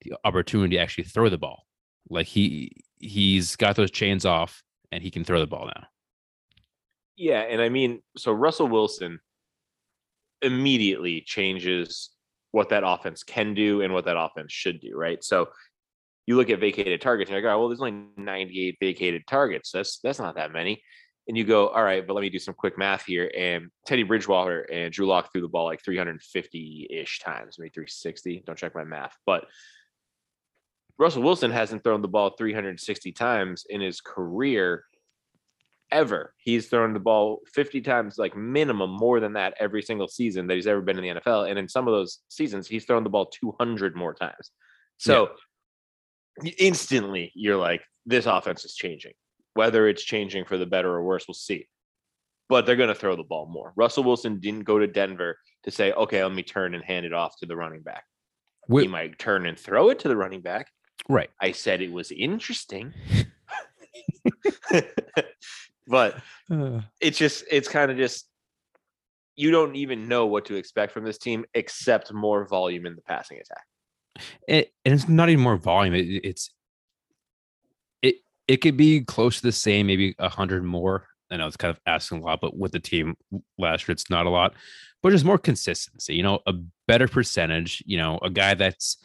the 0.01 0.13
opportunity 0.23 0.75
to 0.75 0.81
actually 0.81 1.05
throw 1.05 1.29
the 1.29 1.37
ball. 1.37 1.63
Like 2.09 2.27
he 2.27 2.83
he's 2.99 3.55
got 3.55 3.75
those 3.75 3.91
chains 3.91 4.25
off 4.25 4.63
and 4.91 5.03
he 5.03 5.11
can 5.11 5.23
throw 5.23 5.39
the 5.39 5.47
ball 5.47 5.67
now. 5.67 5.87
Yeah, 7.15 7.41
and 7.41 7.61
I 7.61 7.69
mean, 7.69 8.01
so 8.15 8.31
Russell 8.31 8.67
Wilson 8.67 9.19
immediately 10.41 11.21
changes 11.21 12.11
what 12.51 12.69
that 12.69 12.83
offense 12.85 13.23
can 13.23 13.53
do 13.53 13.81
and 13.81 13.93
what 13.93 14.05
that 14.05 14.17
offense 14.17 14.51
should 14.51 14.79
do, 14.79 14.95
right? 14.95 15.23
So 15.23 15.49
you 16.27 16.35
look 16.35 16.49
at 16.49 16.59
vacated 16.59 17.01
targets 17.01 17.29
and 17.29 17.35
you're 17.35 17.49
like, 17.49 17.55
oh, 17.55 17.59
well, 17.59 17.69
there's 17.69 17.79
only 17.79 18.05
98 18.17 18.77
vacated 18.79 19.23
targets. 19.27 19.71
That's 19.71 19.99
that's 19.99 20.19
not 20.19 20.35
that 20.35 20.51
many. 20.51 20.83
And 21.27 21.37
you 21.37 21.43
go, 21.43 21.67
all 21.67 21.83
right, 21.83 22.05
but 22.05 22.13
let 22.13 22.21
me 22.21 22.29
do 22.29 22.39
some 22.39 22.53
quick 22.53 22.77
math 22.77 23.03
here. 23.05 23.29
And 23.37 23.69
Teddy 23.85 24.03
Bridgewater 24.03 24.61
and 24.61 24.93
Drew 24.93 25.07
Lock 25.07 25.31
threw 25.31 25.41
the 25.41 25.47
ball 25.49 25.65
like 25.65 25.83
350-ish 25.83 27.19
times, 27.19 27.57
maybe 27.59 27.71
360. 27.71 28.43
Don't 28.45 28.57
check 28.57 28.73
my 28.73 28.85
math. 28.85 29.15
But 29.25 29.45
Russell 30.97 31.23
Wilson 31.23 31.51
hasn't 31.51 31.83
thrown 31.83 32.01
the 32.01 32.07
ball 32.07 32.31
360 32.37 33.11
times 33.11 33.65
in 33.69 33.81
his 33.81 33.99
career 33.99 34.85
ever. 35.91 36.33
He's 36.37 36.67
thrown 36.67 36.93
the 36.93 36.99
ball 36.99 37.41
50 37.53 37.81
times, 37.81 38.17
like 38.17 38.35
minimum 38.35 38.91
more 38.91 39.19
than 39.19 39.33
that 39.33 39.53
every 39.59 39.81
single 39.81 40.07
season 40.07 40.47
that 40.47 40.55
he's 40.55 40.67
ever 40.67 40.81
been 40.81 40.97
in 40.97 41.03
the 41.03 41.21
NFL. 41.21 41.49
And 41.49 41.59
in 41.59 41.67
some 41.67 41.87
of 41.87 41.93
those 41.93 42.19
seasons, 42.29 42.67
he's 42.67 42.85
thrown 42.85 43.03
the 43.03 43.09
ball 43.09 43.27
200 43.27 43.95
more 43.95 44.13
times. 44.13 44.51
So 44.97 45.29
yeah. 46.41 46.53
instantly, 46.57 47.31
you're 47.35 47.57
like, 47.57 47.83
this 48.05 48.25
offense 48.25 48.65
is 48.65 48.73
changing. 48.75 49.13
Whether 49.57 49.87
it's 49.87 50.03
changing 50.03 50.45
for 50.45 50.57
the 50.57 50.65
better 50.65 50.89
or 50.89 51.03
worse, 51.03 51.27
we'll 51.27 51.35
see. 51.35 51.67
But 52.49 52.65
they're 52.65 52.75
going 52.75 52.89
to 52.89 52.95
throw 52.95 53.15
the 53.15 53.23
ball 53.23 53.47
more. 53.47 53.73
Russell 53.75 54.03
Wilson 54.03 54.39
didn't 54.39 54.63
go 54.63 54.79
to 54.79 54.87
Denver 54.87 55.37
to 55.63 55.71
say, 55.71 55.91
okay, 55.91 56.23
let 56.23 56.33
me 56.33 56.43
turn 56.43 56.75
and 56.75 56.83
hand 56.83 57.05
it 57.05 57.13
off 57.13 57.35
to 57.39 57.45
the 57.45 57.55
running 57.55 57.81
back. 57.81 58.03
We, 58.69 58.83
he 58.83 58.87
might 58.87 59.17
turn 59.17 59.45
and 59.45 59.59
throw 59.59 59.89
it 59.89 59.99
to 59.99 60.07
the 60.07 60.15
running 60.15 60.41
back. 60.41 60.67
Right. 61.09 61.29
I 61.41 61.51
said 61.51 61.81
it 61.81 61.91
was 61.91 62.11
interesting. 62.11 62.93
but 65.87 66.21
uh. 66.51 66.81
it's 67.01 67.17
just 67.17 67.43
it's 67.49 67.67
kind 67.67 67.91
of 67.91 67.97
just 67.97 68.27
you 69.35 69.51
don't 69.51 69.75
even 69.75 70.07
know 70.07 70.25
what 70.25 70.45
to 70.45 70.55
expect 70.55 70.91
from 70.91 71.03
this 71.03 71.17
team 71.17 71.45
except 71.53 72.13
more 72.13 72.47
volume 72.47 72.85
in 72.85 72.95
the 72.95 73.01
passing 73.01 73.37
attack. 73.37 73.63
It, 74.47 74.73
and 74.83 74.93
it's 74.93 75.07
not 75.07 75.29
even 75.29 75.43
more 75.43 75.57
volume. 75.57 75.93
It, 75.93 76.05
it's 76.23 76.49
it 78.47 78.57
could 78.57 78.77
be 78.77 79.01
close 79.01 79.37
to 79.37 79.43
the 79.43 79.51
same, 79.51 79.87
maybe 79.87 80.15
a 80.19 80.29
hundred 80.29 80.63
more. 80.63 81.07
I 81.29 81.37
know 81.37 81.47
it's 81.47 81.57
kind 81.57 81.71
of 81.71 81.79
asking 81.85 82.19
a 82.19 82.25
lot, 82.25 82.39
but 82.41 82.57
with 82.57 82.71
the 82.71 82.79
team 82.79 83.15
last 83.57 83.87
year, 83.87 83.93
it's 83.93 84.09
not 84.09 84.25
a 84.25 84.29
lot. 84.29 84.53
But 85.03 85.11
just 85.11 85.25
more 85.25 85.37
consistency. 85.37 86.15
You 86.15 86.23
know, 86.23 86.39
a 86.47 86.53
better 86.87 87.07
percentage. 87.07 87.83
You 87.85 87.97
know, 87.97 88.17
a 88.21 88.29
guy 88.29 88.53
that's 88.53 88.97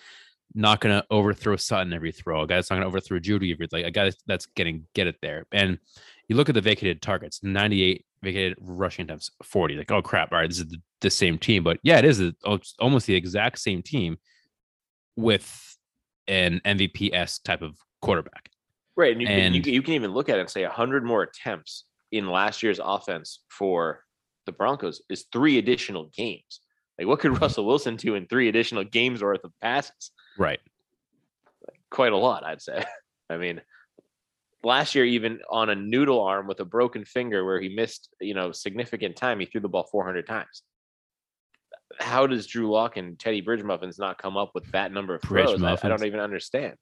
not 0.55 0.81
going 0.81 0.95
to 0.95 1.07
overthrow 1.11 1.57
Sutton 1.57 1.93
every 1.93 2.13
throw, 2.13 2.43
a 2.43 2.47
guy 2.47 2.57
that's 2.57 2.71
not 2.71 2.77
going 2.77 2.83
to 2.83 2.89
overthrow 2.89 3.19
Jeudy 3.19 3.53
every 3.53 3.69
like 3.73 3.85
a 3.85 3.91
guy 3.91 4.13
that's 4.27 4.47
getting 4.47 4.87
get 4.95 5.07
it 5.07 5.17
there. 5.23 5.47
And 5.53 5.79
you 6.29 6.37
look 6.37 6.49
at 6.49 6.55
the 6.55 6.61
vacated 6.61 7.03
targets, 7.03 7.41
98 7.43 8.05
vacated 8.23 8.59
rushing 8.61 9.05
attempts, 9.05 9.31
40. 9.43 9.77
Like, 9.77 9.91
oh 9.91 10.03
crap, 10.03 10.33
all 10.33 10.39
right, 10.39 10.49
this 10.49 10.61
is 10.61 10.69
the, 10.69 10.79
the 11.01 11.11
same 11.11 11.39
team. 11.39 11.65
But 11.65 11.79
yeah, 11.83 11.99
it 11.99 12.05
is 12.05 12.23
oh, 12.45 12.59
almost 12.79 13.07
the 13.07 13.15
exact 13.15 13.59
same 13.59 13.83
team 13.83 14.19
with 15.17 15.77
an 16.29 16.61
MVP 16.65 17.13
s 17.13 17.39
type 17.39 17.63
of 17.63 17.77
quarterback. 18.01 18.52
Right, 18.97 19.13
and, 19.13 19.23
you, 19.23 19.29
and 19.29 19.55
can, 19.55 19.65
you, 19.65 19.73
you 19.73 19.83
can 19.83 19.95
even 19.95 20.13
look 20.13 20.29
at 20.29 20.37
it 20.37 20.41
and 20.41 20.51
say 20.51 20.63
100 20.63 21.05
more 21.05 21.23
attempts 21.23 21.85
in 22.11 22.29
last 22.29 22.63
year's 22.63 22.81
offense 22.83 23.41
for 23.49 24.05
the 24.47 24.53
Broncos 24.53 25.03
is 25.09 25.27
three 25.33 25.59
additional 25.59 26.11
games. 26.15 26.61
Like, 26.99 27.07
what 27.07 27.21
could 27.21 27.39
Russell 27.41 27.67
Wilson 27.67 27.97
do 27.97 28.15
in 28.15 28.27
three 28.27 28.49
additional 28.49 28.85
games 28.85 29.23
worth 29.23 29.45
of 29.45 29.53
passes? 29.61 30.11
Right. 30.39 30.61
Quite 31.91 32.13
a 32.13 32.17
lot, 32.17 32.45
I'd 32.45 32.63
say. 32.63 32.85
I 33.31 33.39
mean, 33.39 33.61
last 34.63 34.95
year, 34.95 35.05
even 35.05 35.41
on 35.51 35.71
a 35.71 35.75
noodle 35.75 36.21
arm 36.21 36.47
with 36.47 36.61
a 36.61 36.65
broken 36.65 37.05
finger 37.05 37.45
where 37.45 37.61
he 37.61 37.75
missed, 37.75 38.09
you 38.21 38.35
know, 38.35 38.53
significant 38.53 39.17
time, 39.17 39.41
he 39.41 39.47
threw 39.47 39.61
the 39.61 39.69
ball 39.69 39.89
400 39.91 40.27
times. 40.27 40.63
How 41.99 42.27
does 42.27 42.47
Drew 42.47 42.71
Lock 42.71 42.97
and 42.97 43.19
Teddy 43.19 43.43
Bridge 43.43 43.63
Muffins 43.63 43.99
not 43.99 44.21
come 44.21 44.37
up 44.37 44.53
with 44.55 44.71
that 44.73 44.93
number 44.93 45.15
of 45.15 45.23
throws? 45.23 45.63
I, 45.63 45.79
I 45.83 45.89
don't 45.89 46.05
even 46.05 46.21
understand. 46.21 46.77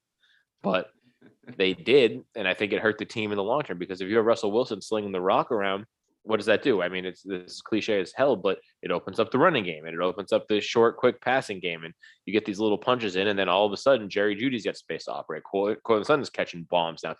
But 0.62 0.90
they 1.56 1.74
did, 1.74 2.22
and 2.34 2.46
I 2.46 2.54
think 2.54 2.72
it 2.72 2.80
hurt 2.80 2.98
the 2.98 3.04
team 3.04 3.32
in 3.32 3.36
the 3.36 3.44
long 3.44 3.62
term 3.62 3.78
because 3.78 4.00
if 4.00 4.08
you 4.08 4.16
have 4.16 4.26
Russell 4.26 4.52
Wilson 4.52 4.80
slinging 4.80 5.12
the 5.12 5.20
rock 5.20 5.50
around, 5.50 5.86
what 6.22 6.36
does 6.36 6.46
that 6.46 6.62
do? 6.62 6.82
I 6.82 6.88
mean, 6.88 7.04
it's 7.06 7.22
this 7.22 7.62
cliche 7.62 7.98
as 8.00 8.12
hell, 8.14 8.36
but 8.36 8.58
it 8.82 8.90
opens 8.90 9.18
up 9.18 9.30
the 9.30 9.38
running 9.38 9.64
game 9.64 9.86
and 9.86 9.94
it 9.94 10.00
opens 10.00 10.32
up 10.32 10.46
the 10.48 10.60
short, 10.60 10.96
quick 10.96 11.20
passing 11.20 11.60
game, 11.60 11.84
and 11.84 11.94
you 12.26 12.32
get 12.32 12.44
these 12.44 12.60
little 12.60 12.78
punches 12.78 13.16
in, 13.16 13.28
and 13.28 13.38
then 13.38 13.48
all 13.48 13.66
of 13.66 13.72
a 13.72 13.76
sudden, 13.76 14.10
Jerry 14.10 14.36
Jeudy's 14.36 14.64
got 14.64 14.76
space 14.76 15.04
to 15.04 15.12
operate. 15.12 15.42
Courtland 15.44 16.06
Sutton 16.06 16.22
is 16.22 16.30
catching 16.30 16.64
bombs 16.64 17.02
now. 17.02 17.14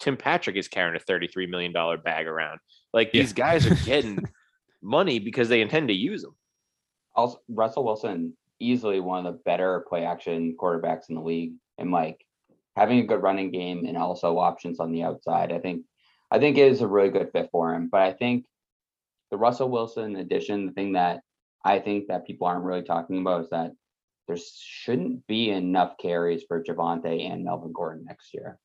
Tim 0.00 0.16
Patrick 0.16 0.56
is 0.56 0.68
carrying 0.68 0.96
a 0.96 1.00
thirty-three 1.00 1.46
million 1.46 1.72
dollar 1.72 1.98
bag 1.98 2.26
around. 2.26 2.58
Like 2.92 3.12
these 3.12 3.30
yeah. 3.30 3.44
guys 3.44 3.66
are 3.66 3.74
getting 3.84 4.24
money 4.82 5.18
because 5.18 5.48
they 5.48 5.60
intend 5.60 5.88
to 5.88 5.94
use 5.94 6.22
them. 6.22 6.34
Also, 7.14 7.40
Russell 7.48 7.84
Wilson 7.84 8.34
easily 8.60 8.98
one 8.98 9.24
of 9.24 9.32
the 9.32 9.40
better 9.44 9.84
play 9.88 10.04
action 10.04 10.56
quarterbacks 10.58 11.10
in 11.10 11.16
the 11.16 11.20
league, 11.20 11.52
and 11.76 11.90
like 11.90 12.24
having 12.78 13.00
a 13.00 13.06
good 13.06 13.22
running 13.22 13.50
game 13.50 13.84
and 13.86 13.96
also 13.96 14.38
options 14.38 14.78
on 14.78 14.92
the 14.92 15.02
outside. 15.02 15.52
I 15.52 15.58
think 15.58 15.84
I 16.30 16.38
think 16.38 16.58
it 16.58 16.70
is 16.70 16.80
a 16.80 16.86
really 16.86 17.10
good 17.10 17.30
fit 17.32 17.48
for 17.50 17.74
him. 17.74 17.88
But 17.90 18.02
I 18.02 18.12
think 18.12 18.44
the 19.30 19.36
Russell 19.36 19.70
Wilson 19.70 20.16
addition, 20.16 20.66
the 20.66 20.72
thing 20.72 20.92
that 20.92 21.20
I 21.64 21.80
think 21.80 22.08
that 22.08 22.26
people 22.26 22.46
aren't 22.46 22.64
really 22.64 22.82
talking 22.82 23.18
about 23.18 23.42
is 23.42 23.50
that 23.50 23.72
there 24.26 24.36
shouldn't 24.36 25.26
be 25.26 25.50
enough 25.50 25.96
carries 25.98 26.44
for 26.46 26.62
Javonte 26.62 27.30
and 27.30 27.44
Melvin 27.44 27.72
Gordon 27.72 28.04
next 28.06 28.34
year. 28.34 28.58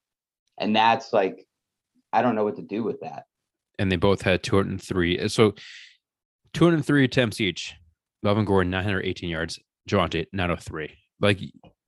And 0.59 0.75
that's 0.75 1.13
like, 1.13 1.45
I 2.11 2.21
don't 2.21 2.35
know 2.35 2.43
what 2.43 2.57
to 2.57 2.61
do 2.61 2.83
with 2.83 2.99
that. 2.99 3.23
And 3.79 3.91
they 3.91 3.95
both 3.95 4.21
had 4.21 4.43
203. 4.43 5.19
Uh, 5.19 5.27
so 5.27 5.55
203 6.53 7.05
attempts 7.05 7.41
each. 7.41 7.73
Melvin 8.21 8.45
Gordon, 8.45 8.71
918 8.71 9.29
yards. 9.29 9.59
Javonte, 9.89 10.27
903. 10.31 10.95
Like 11.19 11.39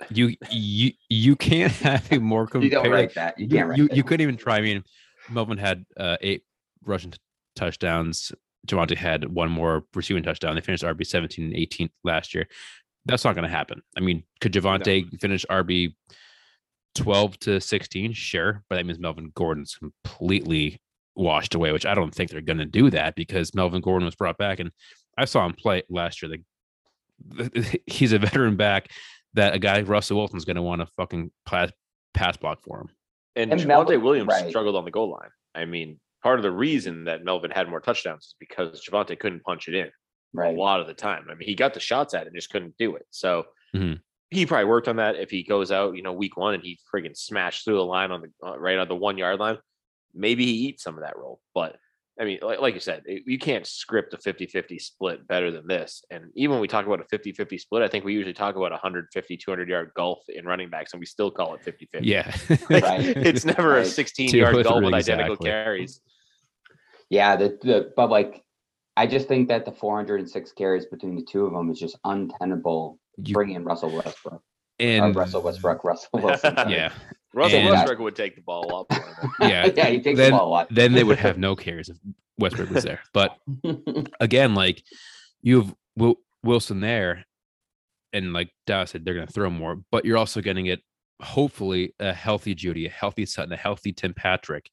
you, 0.09 0.35
you, 0.49 0.91
you 1.09 1.35
can't 1.35 1.71
have 1.83 2.11
a 2.11 2.19
more 2.19 2.47
compare. 2.47 2.65
you 2.65 2.71
don't 2.71 2.91
write 2.91 3.13
that. 3.15 3.39
You 3.39 3.47
can't. 3.47 3.77
You, 3.77 3.83
you, 3.83 3.89
you 3.93 4.03
couldn't 4.03 4.21
even 4.21 4.37
try. 4.37 4.57
I 4.57 4.61
mean, 4.61 4.83
Melvin 5.29 5.57
had 5.57 5.85
uh, 5.97 6.17
eight 6.21 6.43
rushing 6.83 7.11
t- 7.11 7.17
touchdowns. 7.55 8.31
Javonte 8.67 8.95
had 8.95 9.25
one 9.25 9.49
more 9.51 9.83
receiving 9.93 10.23
touchdown. 10.23 10.55
They 10.55 10.61
finished 10.61 10.83
RB 10.83 11.05
17 11.05 11.45
and 11.45 11.55
18 11.55 11.89
last 12.03 12.33
year. 12.33 12.47
That's 13.05 13.23
not 13.23 13.35
going 13.35 13.43
to 13.43 13.55
happen. 13.55 13.81
I 13.95 13.99
mean, 13.99 14.23
could 14.41 14.53
Javonte 14.53 15.11
no. 15.11 15.17
finish 15.19 15.45
RB 15.49 15.93
12 16.95 17.39
to 17.41 17.61
16? 17.61 18.13
Sure. 18.13 18.63
But 18.67 18.77
that 18.77 18.85
means 18.85 18.99
Melvin 18.99 19.31
Gordon's 19.35 19.75
completely 19.75 20.81
washed 21.15 21.53
away, 21.53 21.71
which 21.71 21.85
I 21.85 21.93
don't 21.93 22.13
think 22.13 22.31
they're 22.31 22.41
going 22.41 22.57
to 22.57 22.65
do 22.65 22.89
that 22.89 23.15
because 23.15 23.53
Melvin 23.53 23.81
Gordon 23.81 24.05
was 24.05 24.15
brought 24.15 24.37
back. 24.37 24.59
And 24.59 24.71
I 25.17 25.25
saw 25.25 25.45
him 25.45 25.53
play 25.53 25.83
last 25.89 26.21
year. 26.21 26.31
Like, 26.31 27.81
he's 27.85 28.11
a 28.11 28.19
veteran 28.19 28.55
back 28.55 28.89
that 29.35 29.53
a 29.53 29.59
guy, 29.59 29.81
Russell 29.81 30.17
Wilson's 30.17 30.45
going 30.45 30.55
to 30.55 30.61
want 30.61 30.81
to 30.81 30.87
fucking 30.97 31.31
pass, 31.45 31.71
pass 32.13 32.35
block 32.37 32.61
for 32.61 32.81
him. 32.81 32.89
And, 33.35 33.51
and 33.51 33.61
Javonte 33.61 34.01
Williams 34.01 34.29
right. 34.29 34.49
struggled 34.49 34.75
on 34.75 34.85
the 34.85 34.91
goal 34.91 35.11
line. 35.11 35.29
I 35.53 35.65
mean, 35.65 35.99
part 36.23 36.39
of 36.39 36.43
the 36.43 36.51
reason 36.51 37.03
that 37.05 37.23
Melvin 37.23 37.51
had 37.51 37.69
more 37.69 37.79
touchdowns 37.79 38.25
is 38.25 38.35
because 38.39 38.83
Javonte 38.83 39.19
couldn't 39.19 39.43
punch 39.43 39.67
it 39.67 39.75
in 39.75 39.89
right. 40.33 40.55
a 40.55 40.59
lot 40.59 40.79
of 40.79 40.87
the 40.87 40.93
time. 40.93 41.25
I 41.29 41.35
mean, 41.35 41.47
he 41.47 41.55
got 41.55 41.73
the 41.73 41.79
shots 41.79 42.13
at 42.13 42.23
it 42.23 42.27
and 42.27 42.35
just 42.35 42.49
couldn't 42.49 42.75
do 42.77 42.95
it. 42.95 43.05
So 43.11 43.45
mm-hmm. 43.75 43.95
he 44.29 44.45
probably 44.45 44.65
worked 44.65 44.87
on 44.87 44.97
that. 44.97 45.15
If 45.15 45.29
he 45.29 45.43
goes 45.43 45.71
out, 45.71 45.95
you 45.95 46.01
know, 46.01 46.13
week 46.13 46.37
one 46.37 46.53
and 46.53 46.63
he 46.63 46.79
friggin' 46.93 47.17
smashed 47.17 47.65
through 47.65 47.75
the 47.75 47.85
line 47.85 48.11
on 48.11 48.21
the 48.21 48.47
uh, 48.47 48.57
right 48.57 48.77
on 48.77 48.87
the 48.87 48.95
one 48.95 49.17
yard 49.17 49.39
line, 49.39 49.57
maybe 50.13 50.45
he 50.45 50.67
eats 50.67 50.83
some 50.83 50.95
of 50.95 51.03
that 51.03 51.17
role. 51.17 51.39
But 51.53 51.75
I 52.19 52.23
mean, 52.23 52.39
like, 52.41 52.61
like 52.61 52.73
you 52.73 52.79
said, 52.79 53.03
it, 53.05 53.23
you 53.25 53.37
can't 53.37 53.67
script 53.67 54.13
a 54.13 54.17
50 54.17 54.45
50 54.47 54.79
split 54.79 55.27
better 55.27 55.51
than 55.51 55.67
this. 55.67 56.03
And 56.09 56.31
even 56.35 56.51
when 56.51 56.61
we 56.61 56.67
talk 56.67 56.85
about 56.85 57.01
a 57.01 57.05
50 57.05 57.33
50 57.33 57.57
split, 57.57 57.81
I 57.83 57.87
think 57.89 58.05
we 58.05 58.13
usually 58.13 58.33
talk 58.33 58.55
about 58.55 58.71
a 58.71 58.75
150, 58.75 59.37
200 59.37 59.67
yard 59.69 59.91
gulf 59.95 60.19
in 60.29 60.45
running 60.45 60.69
backs, 60.69 60.93
and 60.93 60.99
we 61.01 61.05
still 61.05 61.29
call 61.29 61.55
it 61.55 61.61
50 61.63 61.89
50. 61.91 62.07
Yeah. 62.07 62.33
like, 62.69 63.03
It's 63.17 63.43
never 63.43 63.69
right. 63.71 63.85
a 63.85 63.89
16 63.89 64.29
yard 64.29 64.63
gulf 64.63 64.83
with 64.83 64.93
identical 64.93 65.35
carries. 65.37 65.99
Yeah, 67.09 67.35
the, 67.35 67.57
the 67.61 67.91
but 67.95 68.09
like 68.09 68.43
I 68.97 69.07
just 69.07 69.27
think 69.27 69.49
that 69.49 69.65
the 69.65 69.71
406 69.73 70.51
carries 70.53 70.85
between 70.85 71.15
the 71.15 71.23
two 71.23 71.45
of 71.45 71.53
them 71.53 71.69
is 71.69 71.79
just 71.79 71.97
untenable. 72.05 72.99
You- 73.17 73.33
Bringing 73.33 73.55
in 73.57 73.63
Russell 73.63 73.91
Westbrook, 73.91 74.41
uh, 74.81 75.11
Russell 75.13 75.41
Westbrook, 75.41 75.83
Russell 75.83 76.09
Wilson. 76.13 76.55
yeah, 76.69 76.91
Russell 77.35 77.59
And- 77.59 77.69
Westbrook 77.69 77.99
would 77.99 78.15
take 78.15 78.35
the 78.35 78.41
ball 78.41 78.75
up. 78.89 78.99
yeah, 79.41 79.65
yeah, 79.75 79.87
he 79.87 79.99
takes 80.01 80.17
then- 80.17 80.31
the 80.31 80.37
ball 80.37 80.47
a 80.47 80.49
lot. 80.49 80.67
then 80.71 80.93
they 80.93 81.03
would 81.03 81.19
have 81.19 81.37
no 81.47 81.55
cares 81.55 81.89
if 81.89 81.97
Westbrook 82.39 82.69
was 82.71 82.83
there. 82.83 83.01
But 83.13 83.37
again, 84.19 84.55
like 84.55 84.81
you 85.41 85.61
have 85.61 85.75
Wil- 85.97 86.19
Wilson 86.43 86.79
there, 86.79 87.25
and 88.13 88.33
like 88.33 88.49
Dallas 88.65 88.91
said, 88.91 89.03
they're 89.05 89.13
going 89.13 89.27
to 89.27 89.33
throw 89.33 89.49
more, 89.49 89.81
but 89.91 90.05
you're 90.05 90.17
also 90.17 90.41
getting 90.41 90.65
it. 90.67 90.81
Hopefully, 91.21 91.93
a 91.99 92.13
healthy 92.13 92.53
Jeudy, 92.55 92.85
a 92.87 92.89
healthy 92.89 93.25
Sutton, 93.25 93.53
a 93.53 93.57
healthy 93.57 93.93
Tim 93.93 94.13
Patrick, 94.13 94.69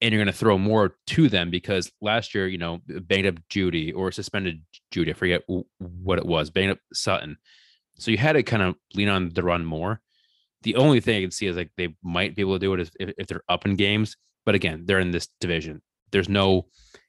and 0.00 0.12
you're 0.12 0.22
going 0.22 0.32
to 0.32 0.38
throw 0.38 0.58
more 0.58 0.96
to 1.08 1.28
them 1.28 1.50
because 1.50 1.90
last 2.00 2.34
year, 2.34 2.48
you 2.48 2.58
know, 2.58 2.80
banged 2.86 3.26
up 3.26 3.36
Jeudy 3.48 3.92
or 3.94 4.10
suspended 4.10 4.62
Jeudy. 4.92 5.10
I 5.10 5.12
forget 5.14 5.42
what 5.78 6.18
it 6.18 6.26
was, 6.26 6.50
banged 6.50 6.72
up 6.72 6.78
Sutton. 6.92 7.36
So 7.96 8.10
you 8.10 8.18
had 8.18 8.32
to 8.32 8.42
kind 8.42 8.62
of 8.62 8.74
lean 8.94 9.08
on 9.08 9.28
the 9.28 9.44
run 9.44 9.64
more. 9.64 10.00
The 10.64 10.74
only 10.76 11.00
thing 11.00 11.16
I 11.18 11.20
can 11.20 11.30
see 11.30 11.46
is 11.46 11.56
like 11.56 11.70
they 11.76 11.94
might 12.02 12.34
be 12.34 12.42
able 12.42 12.54
to 12.54 12.58
do 12.58 12.74
it 12.74 12.80
is 12.80 12.90
if, 12.98 13.12
if 13.18 13.26
they're 13.28 13.44
up 13.48 13.64
in 13.66 13.74
games. 13.76 14.16
But 14.44 14.54
again, 14.54 14.82
they're 14.86 14.98
in 15.00 15.10
this 15.10 15.28
division. 15.40 15.80
There's 16.10 16.28
no 16.28 16.66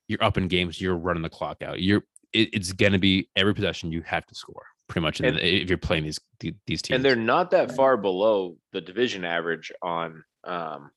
you're 0.08 0.24
up 0.24 0.38
in 0.38 0.48
games, 0.48 0.80
you're 0.80 0.96
running 0.98 1.24
the 1.24 1.30
clock 1.30 1.62
out. 1.64 1.82
You're 1.82 2.04
it, 2.32 2.50
it's 2.54 2.72
gonna 2.74 3.00
be 3.00 3.30
every 3.36 3.56
possession 3.56 3.92
you 3.92 4.02
have 4.04 4.26
to 4.28 4.36
score 4.36 4.64
pretty 4.88 5.04
much 5.04 5.20
And- 5.20 5.36
the, 5.38 5.62
if 5.64 5.68
you're 5.70 5.78
playing 5.80 6.04
these 6.04 6.20
these 6.40 6.82
teams. 6.82 6.96
and 6.96 7.04
they're 7.04 7.16
not 7.16 7.50
that 7.52 7.76
far 7.76 7.98
below 7.98 8.56
the 8.72 8.82
division 8.82 9.26
average 9.26 9.72
on 9.82 10.24
um, 10.44 10.92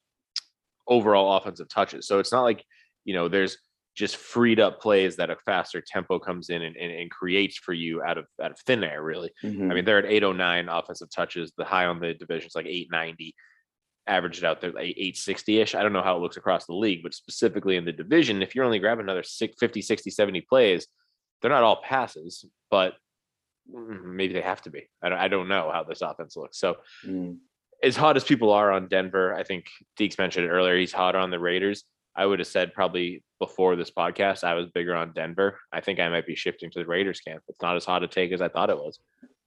overall 0.87 1.37
offensive 1.37 1.69
touches. 1.69 2.07
So 2.07 2.19
it's 2.19 2.33
not 2.33 2.43
like 2.43 2.65
you 3.05 3.15
know 3.15 3.29
there's 3.29 3.57
just 3.99 4.17
freed 4.17 4.61
up 4.61 4.81
plays 4.81 5.17
that 5.17 5.29
a 5.29 5.37
faster 5.45 5.81
tempo 5.85 6.19
comes 6.21 6.51
in 6.51 6.63
and, 6.63 6.77
and, 6.77 6.93
and 6.93 7.11
creates 7.11 7.57
for 7.59 7.73
you 7.73 8.01
out 8.03 8.17
of 8.17 8.27
out 8.43 8.53
of 8.53 8.59
thin 8.61 8.85
air. 8.85 9.03
Really, 9.03 9.31
Mhm. 9.45 9.71
I 9.71 9.75
mean 9.75 9.85
they're 9.85 9.99
at 9.99 10.05
809 10.07 10.69
offensive 10.69 11.11
touches. 11.11 11.53
The 11.59 11.65
high 11.65 11.87
on 11.87 11.99
the 12.01 12.15
division 12.15 12.47
is 12.47 12.55
like 12.55 12.67
890. 12.67 13.35
Averaged 14.07 14.43
out 14.45 14.61
there 14.63 14.71
like 14.73 14.85
860 14.97 15.61
ish. 15.61 15.75
I 15.75 15.83
don't 15.83 15.93
know 15.93 16.03
how 16.03 16.17
it 16.17 16.21
looks 16.21 16.39
across 16.39 16.65
the 16.65 16.75
league, 16.75 17.03
but 17.03 17.13
specifically 17.13 17.77
in 17.77 17.85
the 17.85 17.93
division, 17.93 18.41
if 18.41 18.55
you're 18.55 18.65
only 18.65 18.79
grabbing 18.79 19.03
another 19.05 19.23
six, 19.25 19.57
50, 19.61 19.83
60, 19.83 20.11
70 20.11 20.41
plays, 20.43 20.87
they're 21.43 21.51
not 21.51 21.63
all 21.63 21.83
passes, 21.83 22.45
but 22.71 22.95
mm, 23.71 24.03
maybe 24.05 24.33
they 24.33 24.41
have 24.41 24.63
to 24.63 24.71
be. 24.71 24.89
I 25.03 25.09
don't, 25.11 25.19
I 25.19 25.29
don't 25.29 25.49
know 25.49 25.71
how 25.71 25.83
this 25.85 26.01
offense 26.01 26.37
looks. 26.37 26.59
So 26.59 26.77
Mm. 27.07 27.37
as 27.83 27.97
hot 27.97 28.17
as 28.17 28.25
people 28.25 28.51
are 28.53 28.71
on 28.73 28.89
Denver, 28.89 29.35
I 29.35 29.43
think 29.43 29.67
Deeks 29.99 30.17
mentioned 30.19 30.47
it 30.47 30.51
earlier. 30.51 30.77
He's 30.79 30.93
hot 30.93 31.15
on 31.15 31.31
the 31.31 31.39
Raiders. 31.39 31.85
I 32.19 32.27
would 32.27 32.41
have 32.41 32.49
said 32.49 32.75
probably 32.75 33.23
before 33.39 33.77
this 33.77 33.93
podcast, 33.93 34.43
I 34.43 34.55
was 34.55 34.67
bigger 34.67 34.97
on 34.97 35.13
Denver. 35.13 35.61
I 35.73 35.81
think 35.81 36.01
I 36.01 36.09
might 36.09 36.27
be 36.27 36.35
shifting 36.35 36.69
to 36.73 36.81
the 36.81 36.87
Raiders 36.87 37.21
camp. 37.21 37.45
It's 37.47 37.63
not 37.63 37.77
as 37.77 37.85
hot 37.85 38.03
a 38.03 38.09
take 38.09 38.33
as 38.33 38.43
I 38.43 38.49
thought 38.49 38.71
it 38.71 38.77
was. 38.77 38.99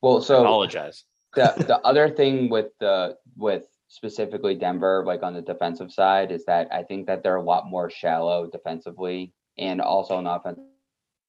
Well, 0.01 0.21
so 0.21 0.37
I 0.37 0.41
Apologize. 0.41 1.03
the 1.35 1.53
the 1.67 1.79
other 1.79 2.09
thing 2.09 2.49
with 2.49 2.67
the 2.79 3.17
with 3.35 3.65
specifically 3.89 4.55
Denver, 4.55 5.03
like 5.05 5.21
on 5.21 5.33
the 5.33 5.41
defensive 5.41 5.91
side, 5.91 6.31
is 6.31 6.45
that 6.45 6.69
I 6.71 6.83
think 6.83 7.07
that 7.07 7.23
they're 7.23 7.35
a 7.35 7.43
lot 7.43 7.67
more 7.67 7.89
shallow 7.89 8.47
defensively 8.47 9.33
and 9.57 9.81
also 9.81 10.15
on 10.15 10.23
the 10.23 10.31
offensive 10.31 10.63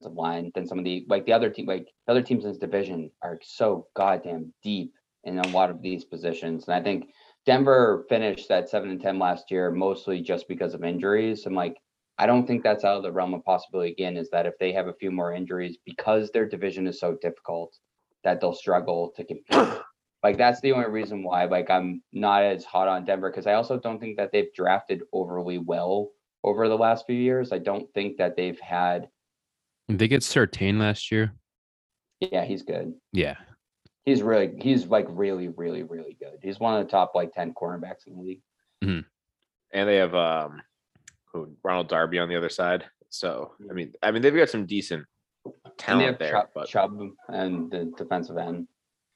line 0.05 0.53
than 0.55 0.67
some 0.67 0.79
of 0.79 0.85
the 0.85 1.05
like 1.09 1.27
the 1.27 1.33
other 1.33 1.51
team 1.51 1.67
like 1.67 1.89
the 2.07 2.13
other 2.13 2.23
teams 2.23 2.45
in 2.45 2.51
this 2.51 2.59
division 2.59 3.11
are 3.21 3.41
so 3.43 3.89
goddamn 3.95 4.55
deep 4.63 4.95
in 5.25 5.39
a 5.39 5.49
lot 5.49 5.71
of 5.71 5.83
these 5.83 6.05
positions. 6.05 6.67
And 6.69 6.75
I 6.75 6.83
think 6.83 7.11
Denver 7.45 8.05
finished 8.09 8.51
at 8.51 8.69
seven 8.69 8.91
and 8.91 9.01
ten 9.01 9.19
last 9.19 9.51
year 9.51 9.71
mostly 9.71 10.21
just 10.21 10.47
because 10.49 10.75
of 10.75 10.85
injuries. 10.85 11.47
And 11.47 11.57
like 11.57 11.77
I 12.19 12.27
don't 12.27 12.47
think 12.47 12.63
that's 12.63 12.85
out 12.85 12.99
of 12.99 13.03
the 13.03 13.13
realm 13.13 13.35
of 13.35 13.45
possibility 13.45 13.91
again, 13.93 14.17
is 14.17 14.31
that 14.31 14.47
if 14.47 14.55
they 14.61 14.73
have 14.73 14.87
a 14.87 14.95
few 14.95 15.11
more 15.11 15.33
injuries 15.33 15.79
because 15.85 16.31
their 16.31 16.47
division 16.49 16.87
is 16.87 17.01
so 17.01 17.17
difficult 17.21 17.77
that 18.23 18.41
they'll 18.41 18.55
struggle 18.55 19.13
to 19.17 19.25
compete. 19.25 19.81
Like 20.23 20.39
that's 20.39 20.61
the 20.61 20.71
only 20.71 20.89
reason 20.89 21.25
why 21.25 21.47
like 21.47 21.69
I'm 21.69 22.01
not 22.13 22.45
as 22.45 22.65
hot 22.65 22.87
on 22.87 23.05
Denver 23.05 23.29
because 23.29 23.49
I 23.49 23.55
also 23.55 23.77
don't 23.77 23.99
think 23.99 24.17
that 24.19 24.31
they've 24.31 24.55
drafted 24.55 25.03
overly 25.13 25.59
well 25.59 26.11
over 26.45 26.69
the 26.69 26.79
last 26.79 27.07
few 27.07 27.17
years. 27.17 27.51
I 27.51 27.59
don't 27.59 27.93
think 27.93 28.19
that 28.19 28.37
they've 28.37 28.61
had 28.61 29.09
Did 29.89 29.99
they 29.99 30.07
get 30.07 30.21
Surtain 30.21 30.79
last 30.79 31.11
year. 31.11 31.35
yeah, 32.21 32.45
he's 32.45 32.63
good. 32.63 32.95
Yeah, 33.13 33.35
He's 34.05 34.23
really 34.23 34.53
he's 34.61 34.87
like 34.87 35.07
really, 35.11 35.49
really, 35.49 35.83
really 35.85 36.17
good. 36.19 36.39
He's 36.43 36.59
one 36.59 36.79
of 36.79 36.85
the 36.85 36.91
top 36.91 37.13
like 37.15 37.33
10 37.33 37.55
cornerbacks 37.55 38.07
in 38.07 38.17
the 38.17 38.21
league. 38.23 38.43
And 39.73 39.89
they 39.89 39.97
have 39.97 40.15
um 40.15 40.61
who, 41.33 41.55
Ronald 41.63 41.89
Darby 41.89 42.19
on 42.19 42.29
the 42.29 42.37
other 42.37 42.49
side. 42.49 42.85
So 43.11 43.53
I 43.71 43.73
mean, 43.75 43.93
I 44.03 44.11
mean 44.11 44.23
they've 44.23 44.35
got 44.35 44.51
some 44.51 44.67
decent 44.67 45.05
talent 45.79 46.07
have 46.07 46.19
there. 46.19 46.33
Chubb, 46.33 46.49
But 46.55 46.69
Chubb 46.69 47.01
and 47.29 47.71
the 47.71 47.93
defensive 47.97 48.37
end. 48.37 48.67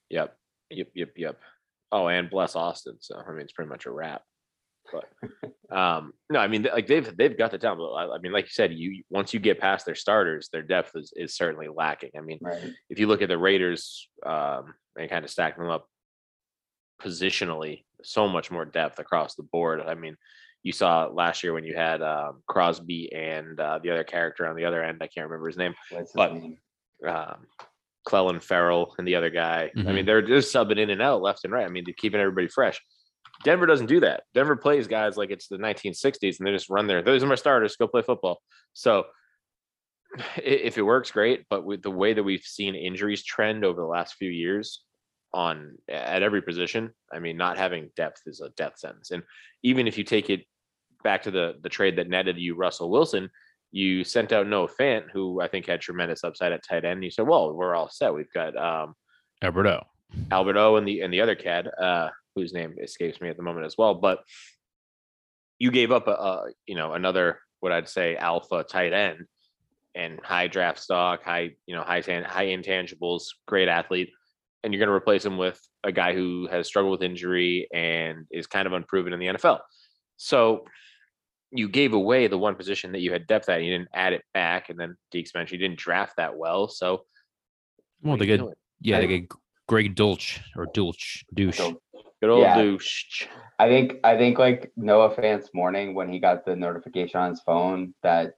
yep, 0.09 0.37
yep, 0.71 0.89
yep, 0.95 1.11
yep. 1.17 1.39
Oh, 1.93 2.09
and 2.09 2.31
bless 2.31 2.57
Austin. 2.57 2.97
So 3.01 3.21
I 3.27 3.31
mean, 3.33 3.41
it's 3.41 3.53
pretty 3.53 3.69
much 3.69 3.87
a 3.87 3.91
wrap. 3.91 4.23
But 4.93 5.05
um, 5.77 6.13
no, 6.31 6.39
I 6.39 6.49
mean, 6.49 6.67
like 6.73 6.87
they've 6.87 7.17
they've 7.17 7.37
got 7.37 7.51
the 7.51 7.59
talent. 7.59 7.81
But 7.81 7.93
I, 7.93 8.15
I 8.17 8.19
mean, 8.19 8.33
like 8.33 8.45
you 8.47 8.51
said, 8.53 8.73
you 8.73 9.03
once 9.11 9.33
you 9.35 9.41
get 9.41 9.59
past 9.61 9.87
their 9.87 9.95
starters, 9.95 10.49
their 10.53 10.63
depth 10.63 10.93
is, 10.95 11.13
is 11.17 11.37
certainly 11.37 11.69
lacking. 11.69 12.11
I 12.17 12.21
mean, 12.21 12.39
Right. 12.41 12.73
if 12.91 12.99
you 12.99 13.07
look 13.07 13.23
at 13.23 13.29
the 13.29 13.39
Raiders 13.39 14.09
um, 14.25 14.75
and 14.99 15.11
kind 15.11 15.25
of 15.25 15.31
stack 15.31 15.57
them 15.57 15.69
up 15.69 15.87
positionally, 17.03 17.85
so 18.03 18.29
much 18.29 18.51
more 18.51 18.65
depth 18.65 18.99
across 18.99 19.35
the 19.35 19.43
board. 19.43 19.81
I 19.81 19.95
mean, 19.95 20.17
you 20.63 20.73
saw 20.73 21.07
last 21.07 21.43
year 21.43 21.53
when 21.53 21.65
you 21.65 21.75
had 21.75 22.03
um, 22.03 22.43
Crosby 22.49 23.13
and 23.13 23.59
uh, 23.61 23.79
the 23.83 23.91
other 23.91 24.05
character 24.05 24.47
on 24.47 24.57
the 24.57 24.65
other 24.65 24.83
end. 24.83 24.99
I 25.03 25.07
can't 25.07 25.27
remember 25.29 25.47
his 25.49 25.57
name. 25.57 25.75
What's 25.91 26.11
his 26.11 26.17
But- 26.17 26.35
name? 26.35 26.59
Um, 27.07 27.47
Clelin 28.09 28.41
Ferrell 28.41 28.95
and 28.99 29.07
the 29.07 29.17
other 29.17 29.31
guy. 29.31 29.71
I 29.77 29.79
Mhm. 29.81 29.95
mean, 29.95 30.07
they're 30.07 30.23
just 30.23 30.55
subbing 30.55 30.79
in 30.79 30.91
and 30.91 31.03
out 31.03 31.23
left 31.23 31.43
and 31.45 31.53
right. 31.53 31.67
I 31.67 31.69
mean, 31.69 31.83
they're 31.85 31.93
keeping 31.99 32.21
everybody 32.21 32.47
fresh. 32.47 32.81
Denver 33.45 33.67
doesn't 33.67 33.87
do 33.87 34.01
that. 34.01 34.25
Denver 34.35 34.57
plays 34.57 34.87
guys 34.87 35.17
like 35.17 35.31
it's 35.31 35.49
the 35.49 35.59
1960s 35.59 36.39
and 36.39 36.47
they 36.47 36.53
just 36.53 36.71
run 36.71 36.87
there. 36.87 37.03
Those 37.03 37.23
are 37.23 37.29
my 37.29 37.35
starters. 37.35 37.77
Go 37.77 37.87
play 37.87 38.03
football. 38.03 38.41
So 38.73 39.07
if 40.37 40.79
it 40.79 40.83
works, 40.83 41.11
great. 41.11 41.45
But 41.51 41.65
with 41.65 41.83
the 41.83 41.91
way 41.91 42.13
that 42.13 42.23
we've 42.23 42.43
seen 42.43 42.75
injuries 42.75 43.25
trend 43.25 43.65
over 43.65 43.81
the 43.81 43.87
last 43.87 44.15
few 44.15 44.31
years 44.31 44.83
on 45.33 45.77
at 45.89 46.23
every 46.23 46.43
position, 46.43 46.91
I 47.13 47.19
mean, 47.19 47.37
not 47.37 47.59
having 47.59 47.91
depth 47.97 48.23
is 48.27 48.41
a 48.41 48.51
death 48.51 48.79
sentence. 48.79 49.11
And 49.11 49.23
even 49.63 49.87
if 49.87 49.99
you 49.99 50.05
take 50.05 50.31
it 50.31 50.45
back 51.05 51.23
to 51.23 51.31
the 51.31 51.55
the 51.63 51.69
trade 51.69 51.97
that 51.97 52.09
netted 52.09 52.39
you 52.39 52.55
Russell 52.55 52.91
Wilson, 52.91 53.31
you 53.71 54.05
sent 54.05 54.33
out 54.33 54.47
Noah 54.47 54.69
Fant, 54.69 55.11
who 55.13 55.41
I 55.41 55.49
think 55.49 55.67
had 55.67 55.81
tremendous 55.81 56.25
upside 56.25 56.53
at 56.53 56.65
tight 56.65 56.85
end. 56.85 57.05
You 57.05 57.11
said, 57.11 57.27
"Well, 57.27 57.53
we're 57.53 57.75
all 57.75 57.91
set. 57.91 58.15
We've 58.15 58.33
got 58.33 58.57
um, 58.57 58.95
Albert 59.43 59.67
O. 59.67 59.83
Alberto 60.31 60.77
and 60.77 60.87
the 60.87 61.01
and 61.01 61.13
the 61.13 61.21
other 61.21 61.35
cad. 61.35 61.69
uh, 61.79 62.09
whose 62.37 62.53
name 62.53 62.77
escapes 62.81 63.21
me 63.21 63.29
at 63.29 63.37
the 63.37 63.43
moment 63.43 63.67
as 63.67 63.77
well. 63.77 63.95
But 63.95 64.21
you 65.59 65.71
gave 65.71 65.91
up 65.91 66.07
a, 66.07 66.13
a 66.13 66.45
you 66.67 66.77
know 66.77 66.93
another 66.93 67.41
what 67.61 67.73
I'd 67.73 67.89
say 67.89 68.17
alpha 68.17 68.63
tight 68.63 68.93
end 68.93 69.25
and 69.95 70.21
high 70.23 70.47
draft 70.47 70.79
stock, 70.79 71.25
high 71.25 71.53
you 71.67 71.75
know 71.75 71.83
high 71.83 72.03
tan- 72.03 72.25
high 72.25 72.47
intangibles, 72.47 73.25
great 73.47 73.69
athlete, 73.69 74.11
and 74.63 74.73
you're 74.73 74.79
going 74.79 74.89
to 74.89 74.95
replace 74.95 75.25
him 75.25 75.39
with 75.39 75.61
a 75.83 75.91
guy 75.91 76.15
who 76.15 76.47
has 76.51 76.67
struggled 76.67 76.93
with 76.93 77.03
injury 77.03 77.67
and 77.73 78.27
is 78.31 78.47
kind 78.47 78.67
of 78.67 78.73
unproven 78.73 79.13
in 79.13 79.19
the 79.19 79.27
NFL. 79.27 79.61
So 80.17 80.65
you 81.51 81.69
gave 81.69 81.93
away 81.95 82.27
the 82.27 82.39
one 82.39 82.57
position 82.57 82.93
that 82.93 83.01
you 83.01 83.13
had 83.13 83.27
depth 83.27 83.49
at. 83.49 83.63
You 83.63 83.73
didn't 83.73 83.89
add 83.95 84.13
it 84.13 84.23
back, 84.35 84.69
and 84.69 84.79
then 84.79 84.97
Deeks 85.15 85.35
mentioned 85.35 85.61
you 85.61 85.69
didn't 85.69 85.79
draft 85.79 86.15
that 86.19 86.37
well. 86.37 86.69
So 86.69 87.05
Well, 88.03 88.17
they 88.17 88.27
get 88.27 88.41
yeah, 88.81 89.01
they 89.01 89.07
get 89.07 89.29
Greg 89.67 89.97
Dulcich 89.97 90.41
or 90.57 90.67
Dulch 90.67 91.25
douche. 91.35 91.61
Good 92.21 92.31
old 92.31 92.43
Yeah. 92.43 92.57
douche. 92.57 93.27
I 93.59 93.69
think 93.69 93.97
I 94.05 94.17
think 94.17 94.39
like 94.39 94.73
Noah 94.77 95.11
Fant's 95.11 95.53
morning 95.53 95.95
when 95.95 96.09
he 96.09 96.19
got 96.19 96.45
the 96.45 96.57
notification 96.57 97.21
on 97.21 97.31
his 97.31 97.41
phone 97.43 97.95
that 98.03 98.35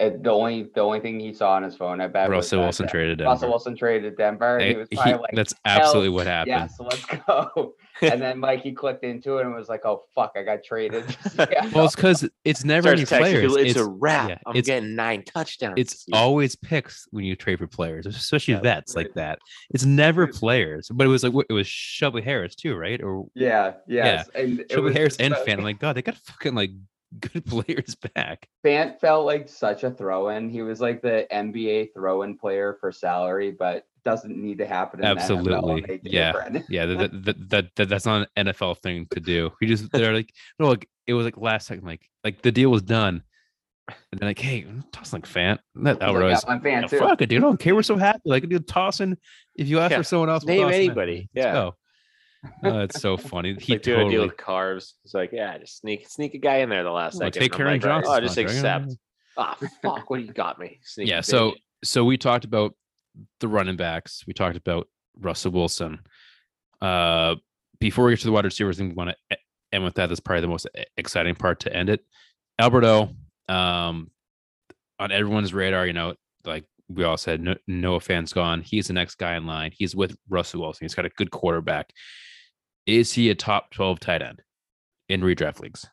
it, 0.00 0.22
the 0.24 0.30
only 0.30 0.68
the 0.74 0.80
only 0.80 0.98
thing 1.00 1.20
he 1.20 1.32
saw 1.32 1.52
on 1.52 1.62
his 1.62 1.76
phone 1.76 2.00
I 2.00 2.06
bet 2.08 2.30
Russell 2.30 2.58
that, 2.60 2.64
Wilson 2.64 2.86
uh, 2.86 2.90
traded 2.90 3.20
Russell 3.20 3.34
Denver. 3.42 3.50
Wilson 3.50 3.76
traded 3.76 4.16
Denver. 4.16 4.56
and 4.58 4.70
he 4.70 4.76
was 4.76 4.88
he- 4.90 4.96
like, 4.96 5.20
that's 5.34 5.54
absolutely 5.64 6.08
what 6.08 6.26
happened. 6.26 6.56
Yes, 6.70 6.76
let's 6.80 7.04
go. 7.04 7.74
and 8.02 8.20
then 8.20 8.40
like 8.40 8.62
he 8.62 8.72
clicked 8.72 9.04
into 9.04 9.36
it 9.38 9.44
and 9.44 9.54
was 9.54 9.68
like, 9.68 9.84
"Oh 9.84 10.04
fuck, 10.14 10.32
I 10.36 10.42
got 10.42 10.64
traded." 10.64 11.04
Yeah. 11.50 11.68
Well, 11.74 11.84
it's 11.84 11.94
because 11.94 12.28
it's 12.44 12.64
never 12.64 12.88
any 12.88 13.04
players. 13.04 13.42
people, 13.42 13.56
It's, 13.56 13.70
It's, 13.72 13.80
a 13.80 13.86
wrap. 13.88 14.28
yeah, 14.30 14.38
I'm 14.46 14.56
it's- 14.56 14.66
getting 14.66 14.94
nine 14.94 15.22
touchdowns. 15.24 15.74
it's 15.76 15.92
this 15.92 16.00
season." 16.04 16.18
always 16.18 16.56
picks 16.56 17.06
when 17.10 17.24
you 17.24 17.36
trade 17.36 17.58
for 17.58 17.66
players, 17.66 18.06
especially 18.06 18.54
Yeah, 18.54 18.60
vets 18.60 18.96
right. 18.96 19.04
like 19.06 19.14
that. 19.14 19.38
It's 19.70 19.84
never 19.84 20.26
players, 20.26 20.88
but 20.92 21.04
it 21.04 21.10
was 21.10 21.22
like 21.22 21.34
it 21.48 21.52
was 21.52 21.66
Shelby 21.66 22.22
Harris 22.22 22.54
too, 22.54 22.74
right? 22.74 23.02
Or 23.02 23.26
yeah, 23.34 23.74
yes. 23.86 24.28
And 24.34 24.60
it 24.60 24.70
Shelby 24.72 24.84
was 24.86 24.94
Harris 24.96 25.16
just 25.16 25.20
and 25.20 25.34
so- 25.34 25.44
Fan. 25.44 25.62
Like 25.62 25.78
God, 25.78 25.94
they 25.94 26.02
got 26.02 26.16
fucking 26.16 26.54
like 26.54 26.70
good 27.18 27.44
players 27.46 27.96
back. 28.14 28.48
Fant 28.64 29.00
felt 29.00 29.26
like 29.26 29.48
such 29.48 29.84
a 29.84 29.90
throw-in. 29.90 30.48
He 30.50 30.62
was 30.62 30.80
like 30.80 31.02
the 31.02 31.26
NBA 31.32 31.92
throw-in 31.94 32.38
player 32.38 32.76
for 32.80 32.92
salary, 32.92 33.50
but 33.50 33.84
doesn't 34.04 34.36
need 34.36 34.58
to 34.58 34.66
happen. 34.66 35.00
In 35.02 35.08
the 35.08 35.14
NFL 35.20 35.20
Absolutely. 35.20 36.00
Yeah. 36.04 36.32
Yeah, 36.68 36.86
that, 36.86 37.24
that, 37.24 37.50
that, 37.50 37.74
that 37.76 37.88
that's 37.88 38.06
not 38.06 38.28
an 38.36 38.46
NFL 38.46 38.78
thing 38.78 39.06
to 39.10 39.20
do. 39.20 39.50
We 39.60 39.66
just 39.66 39.90
they're 39.92 40.14
like 40.14 40.32
no, 40.58 40.68
like 40.68 40.88
it 41.06 41.14
was 41.14 41.24
like 41.24 41.36
last 41.36 41.66
second, 41.66 41.84
like 41.84 42.08
like 42.24 42.42
the 42.42 42.52
deal 42.52 42.70
was 42.70 42.82
done. 42.82 43.22
And 44.12 44.20
then 44.20 44.28
like, 44.28 44.38
hey, 44.38 44.62
I'm 44.68 44.84
tossing 44.92 45.16
like 45.20 45.28
Fant. 45.28 45.58
That 45.74 45.94
He's 45.94 46.00
like, 46.00 46.02
Alvarez. 46.02 46.44
"Yeah, 46.46 46.52
I'm 46.52 46.58
a 46.58 46.62
fan 46.62 46.82
"Yeah, 46.82 46.88
too. 46.88 46.98
fuck 47.00 47.20
it, 47.22 47.26
dude. 47.28 47.38
I 47.38 47.42
don't 47.42 47.58
care. 47.58 47.74
We're 47.74 47.82
so 47.82 47.96
happy. 47.96 48.20
Like, 48.24 48.48
dude, 48.48 48.68
tossing. 48.68 49.16
If 49.56 49.66
you 49.68 49.80
ask 49.80 49.90
Yeah, 49.90 49.96
for 49.98 50.04
someone 50.04 50.30
else, 50.30 50.44
we'll 50.44 50.54
name 50.54 50.66
toss 50.66 50.74
him 50.74 50.80
in. 50.80 50.86
anybody, 50.86 51.28
Let's 51.34 51.46
yeah. 51.46 51.52
go. 51.52 51.74
Oh, 52.64 52.80
it's 52.80 53.00
so 53.00 53.16
funny. 53.16 53.54
He 53.60 53.74
like 53.74 53.82
doing 53.82 54.08
a 54.08 54.10
deal 54.10 54.22
with 54.22 54.36
carbs. 54.36 54.94
It's 55.04 55.12
like, 55.14 55.30
yeah, 55.32 55.58
just 55.58 55.80
sneak 55.80 56.08
sneak 56.08 56.34
a 56.34 56.38
guy 56.38 56.56
in 56.58 56.68
there 56.70 56.82
the 56.82 56.90
last 56.90 57.14
Well, 57.14 57.26
second. 57.28 57.40
take 57.42 57.52
Karen 57.52 57.72
like, 57.72 57.82
Johnson's 57.82 58.16
Oh, 58.16 58.20
just 58.20 58.36
contract. 58.36 58.56
accept. 58.86 58.96
Ah, 59.36 59.56
fuck, 59.82 60.08
what 60.10 60.18
do 60.18 60.22
you 60.24 60.32
got 60.32 60.58
me? 60.58 60.80
Sneaky 60.82 61.10
yeah. 61.10 61.18
bitch. 61.18 61.26
So 61.26 61.54
so 61.84 62.04
we 62.04 62.16
talked 62.16 62.44
about 62.44 62.74
the 63.40 63.48
running 63.48 63.76
backs. 63.76 64.24
We 64.26 64.32
talked 64.32 64.56
about 64.56 64.88
Russell 65.18 65.52
Wilson. 65.52 66.00
Uh, 66.80 67.36
before 67.78 68.06
we 68.06 68.12
get 68.12 68.20
to 68.20 68.26
the 68.26 68.32
wide 68.32 68.44
receivers, 68.44 68.76
I 68.76 68.78
think 68.80 68.90
we 68.92 68.96
want 68.96 69.10
to 69.30 69.38
end 69.72 69.84
with 69.84 69.94
that. 69.94 70.08
That's 70.08 70.20
probably 70.20 70.42
the 70.42 70.48
most 70.48 70.66
exciting 70.96 71.34
part 71.34 71.60
to 71.60 71.74
end 71.74 71.90
it. 71.90 72.00
Albert 72.58 72.84
O, 72.84 73.10
um, 73.52 74.10
on 74.98 75.12
everyone's 75.12 75.54
radar, 75.54 75.86
you 75.86 75.92
know, 75.94 76.14
like 76.44 76.64
we 76.88 77.04
all 77.04 77.16
said, 77.16 77.40
no, 77.40 77.54
Noah 77.66 78.00
Fant's 78.00 78.32
gone. 78.32 78.60
He's 78.60 78.88
the 78.88 78.92
next 78.92 79.16
guy 79.16 79.36
in 79.36 79.46
line. 79.46 79.72
He's 79.74 79.96
with 79.96 80.16
Russell 80.28 80.60
Wilson. 80.60 80.84
He's 80.84 80.94
got 80.94 81.06
a 81.06 81.10
good 81.10 81.30
quarterback. 81.30 81.90
Is 82.86 83.12
he 83.12 83.30
a 83.30 83.34
top 83.34 83.70
12 83.70 84.00
tight 84.00 84.22
end 84.22 84.42
in 85.08 85.20
redraft 85.20 85.60
leagues? 85.60 85.86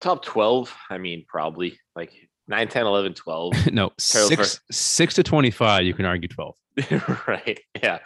top 0.00 0.24
12, 0.24 0.74
I 0.90 0.98
mean, 0.98 1.24
probably 1.28 1.78
like 1.96 2.12
9, 2.46 2.68
10, 2.68 2.86
11, 2.86 3.14
12. 3.14 3.54
no, 3.72 3.92
six 3.98 4.60
six 4.70 5.14
to 5.14 5.22
25. 5.22 5.84
You 5.84 5.94
can 5.94 6.04
argue 6.04 6.28
12. 6.28 6.54
right. 7.26 7.60
Yeah. 7.82 7.98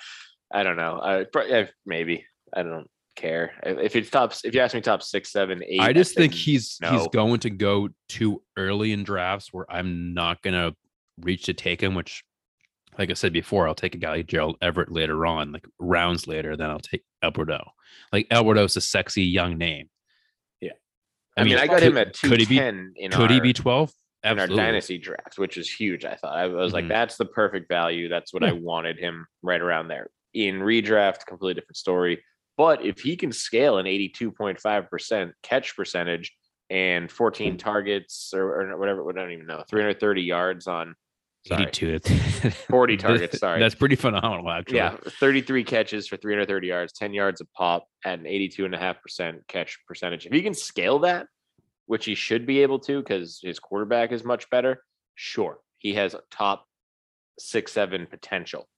I 0.52 0.62
don't 0.62 0.76
know. 0.76 1.00
I, 1.02 1.24
yeah, 1.46 1.66
maybe. 1.86 2.24
I 2.54 2.62
don't 2.62 2.88
care. 3.16 3.52
If 3.62 3.96
it's 3.96 4.10
top, 4.10 4.34
if 4.44 4.54
you 4.54 4.60
ask 4.60 4.74
me 4.74 4.80
top 4.80 5.02
six, 5.02 5.32
seven, 5.32 5.62
eight, 5.66 5.80
I 5.80 5.92
just 5.92 6.14
think 6.14 6.32
say 6.34 6.38
he's 6.38 6.78
he's 6.90 7.08
going 7.08 7.40
to 7.40 7.50
go 7.50 7.88
too 8.08 8.42
early 8.58 8.92
in 8.92 9.02
drafts 9.04 9.52
where 9.52 9.64
I'm 9.70 10.12
not 10.12 10.42
gonna 10.42 10.72
reach 11.22 11.44
to 11.44 11.54
take 11.54 11.82
him. 11.82 11.94
Which, 11.94 12.22
like 12.98 13.10
I 13.10 13.14
said 13.14 13.32
before, 13.32 13.66
I'll 13.68 13.74
take 13.74 13.94
a 13.94 13.98
guy 13.98 14.10
like 14.16 14.26
Gerald 14.26 14.56
Everett 14.60 14.90
later 14.92 15.24
on, 15.26 15.52
like 15.52 15.66
rounds 15.78 16.26
later. 16.26 16.56
Then 16.56 16.70
I'll 16.70 16.78
take 16.78 17.04
Albert 17.22 17.50
O. 17.50 17.60
Like 18.12 18.26
Albert 18.30 18.58
O's 18.58 18.76
a 18.76 18.80
sexy 18.80 19.22
young 19.24 19.56
name. 19.58 19.88
Yeah. 20.60 20.72
I 21.36 21.44
mean, 21.44 21.56
I 21.56 21.66
got 21.66 21.80
could- 21.80 21.88
him 21.88 21.98
at 21.98 22.18
could 22.18 22.40
he 22.40 22.46
be 22.46 22.56
210 22.56 22.92
in 22.96 23.10
could 23.10 23.20
our, 23.30 23.32
he 23.32 23.40
be 23.40 23.52
12? 23.52 23.92
in 24.24 24.38
our 24.38 24.46
dynasty 24.46 24.98
draft, 24.98 25.36
which 25.38 25.56
is 25.56 25.68
huge. 25.68 26.04
I 26.04 26.14
thought 26.14 26.36
I 26.36 26.46
was 26.46 26.72
like, 26.72 26.84
Mhm. 26.84 26.88
that's 26.90 27.16
the 27.16 27.24
perfect 27.24 27.68
value. 27.68 28.08
That's 28.08 28.32
what 28.32 28.42
Yeah. 28.44 28.50
I 28.50 28.52
wanted 28.52 28.98
him 28.98 29.26
right 29.42 29.60
around 29.60 29.88
there. 29.88 30.10
In 30.34 30.60
redraft, 30.60 31.26
completely 31.26 31.54
different 31.54 31.76
story. 31.76 32.22
But 32.56 32.84
if 32.84 33.00
he 33.00 33.16
can 33.16 33.32
scale 33.32 33.78
an 33.78 33.86
82.5% 33.86 35.32
catch 35.42 35.74
percentage 35.76 36.32
and 36.70 37.10
14 37.10 37.56
targets 37.56 38.32
or, 38.34 38.70
or 38.72 38.76
whatever, 38.78 39.08
I 39.08 39.12
don't 39.14 39.32
even 39.32 39.46
know, 39.46 39.64
330 39.68 40.22
yards 40.22 40.66
on 40.66 40.94
sorry, 41.46 41.62
82. 41.64 41.98
40 42.50 42.96
targets. 42.96 43.38
Sorry. 43.38 43.60
That's 43.60 43.74
pretty 43.74 43.96
phenomenal, 43.96 44.50
actually. 44.50 44.76
Yeah, 44.76 44.96
33 45.20 45.64
catches 45.64 46.06
for 46.08 46.16
330 46.16 46.66
yards, 46.66 46.92
10 46.92 47.12
yards 47.12 47.40
a 47.40 47.46
pop 47.56 47.86
at 48.04 48.18
an 48.18 48.24
82.5% 48.24 49.46
catch 49.48 49.78
percentage. 49.86 50.26
If 50.26 50.32
he 50.32 50.42
can 50.42 50.54
scale 50.54 51.00
that, 51.00 51.26
which 51.86 52.04
he 52.04 52.14
should 52.14 52.46
be 52.46 52.62
able 52.62 52.78
to 52.80 53.00
because 53.00 53.40
his 53.42 53.58
quarterback 53.58 54.12
is 54.12 54.24
much 54.24 54.48
better, 54.50 54.82
sure. 55.14 55.58
He 55.78 55.94
has 55.94 56.14
top 56.30 56.64
six, 57.38 57.72
seven 57.72 58.06
potential 58.06 58.68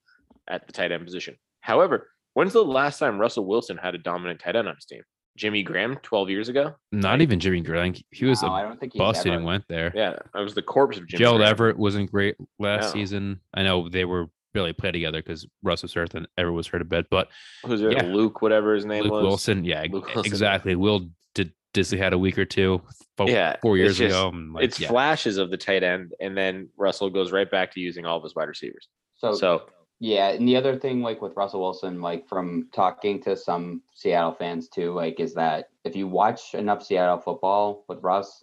at 0.48 0.66
the 0.66 0.72
tight 0.72 0.92
end 0.92 1.04
position. 1.04 1.36
However, 1.60 2.10
when's 2.34 2.52
the 2.52 2.64
last 2.64 2.98
time 2.98 3.18
Russell 3.18 3.46
Wilson 3.46 3.76
had 3.76 3.94
a 3.94 3.98
dominant 3.98 4.40
tight 4.40 4.56
end 4.56 4.68
on 4.68 4.74
his 4.74 4.84
team? 4.84 5.02
Jimmy 5.36 5.62
Graham 5.62 5.96
12 6.02 6.30
years 6.30 6.48
ago? 6.48 6.74
Not 6.92 7.20
even 7.20 7.40
Jimmy 7.40 7.60
Graham. 7.60 7.94
He 8.10 8.24
was 8.24 8.42
No, 8.42 8.48
a 8.48 8.52
I 8.52 8.62
don't 8.62 8.78
think 8.78 8.92
he's 8.92 8.98
busted 9.00 9.28
ever- 9.28 9.36
and 9.36 9.44
went 9.44 9.64
there. 9.68 9.92
Yeah, 9.94 10.16
I 10.34 10.40
was 10.40 10.54
the 10.54 10.62
corpse 10.62 10.96
of 10.98 11.06
Jimmy 11.08 11.18
Gerald 11.18 11.38
Graham. 11.38 11.50
Everett 11.50 11.76
wasn't 11.76 12.10
great 12.10 12.36
last 12.58 12.94
No. 12.94 13.00
season. 13.00 13.40
I 13.52 13.62
know 13.62 13.88
they 13.88 14.04
were 14.04 14.26
really 14.54 14.72
played 14.72 14.92
together 14.92 15.20
because 15.20 15.46
Russ 15.64 15.82
was 15.82 15.92
hurt 15.94 16.14
and 16.14 16.28
Everett 16.38 16.54
was 16.54 16.68
hurt 16.68 16.82
a 16.82 16.84
bit, 16.84 17.06
but 17.10 17.28
Who's 17.66 17.82
it? 17.82 17.92
Yeah. 17.92 18.02
Luke, 18.04 18.40
whatever 18.42 18.74
his 18.74 18.84
name 18.84 19.02
Luke 19.04 19.12
was. 19.12 19.22
Wilson, 19.24 19.64
yeah, 19.64 19.84
Luke 19.90 20.04
ex- 20.06 20.14
Wilson. 20.14 20.32
exactly. 20.32 20.76
Will 20.76 21.10
did 21.34 21.52
Dissly 21.74 21.98
had 21.98 22.12
a 22.12 22.18
week 22.18 22.38
or 22.38 22.44
two, 22.44 22.80
fo- 23.16 23.26
Yeah, 23.26 23.56
four 23.60 23.76
years 23.76 23.98
just- 23.98 24.14
ago. 24.16 24.30
like, 24.52 24.62
it's 24.64 24.78
yeah. 24.78 24.86
flashes 24.86 25.38
of 25.38 25.50
the 25.50 25.56
tight 25.56 25.82
end, 25.82 26.12
and 26.20 26.36
then 26.36 26.68
Russell 26.76 27.10
goes 27.10 27.32
right 27.32 27.50
back 27.50 27.72
to 27.72 27.80
using 27.80 28.06
all 28.06 28.16
of 28.18 28.22
his 28.22 28.36
wide 28.36 28.48
receivers. 28.48 28.86
So, 29.16 29.34
So 29.34 29.66
yeah, 30.00 30.30
and 30.30 30.46
the 30.46 30.56
other 30.56 30.76
thing, 30.78 31.02
like 31.02 31.22
with 31.22 31.36
Russell 31.36 31.60
Wilson, 31.60 32.00
like 32.00 32.28
from 32.28 32.68
talking 32.72 33.22
to 33.22 33.36
some 33.36 33.82
Seattle 33.94 34.32
fans 34.32 34.68
too, 34.68 34.92
like 34.92 35.20
is 35.20 35.34
that 35.34 35.70
if 35.84 35.94
you 35.94 36.08
watch 36.08 36.54
enough 36.54 36.84
Seattle 36.84 37.18
football 37.18 37.84
with 37.88 38.02
Russ, 38.02 38.42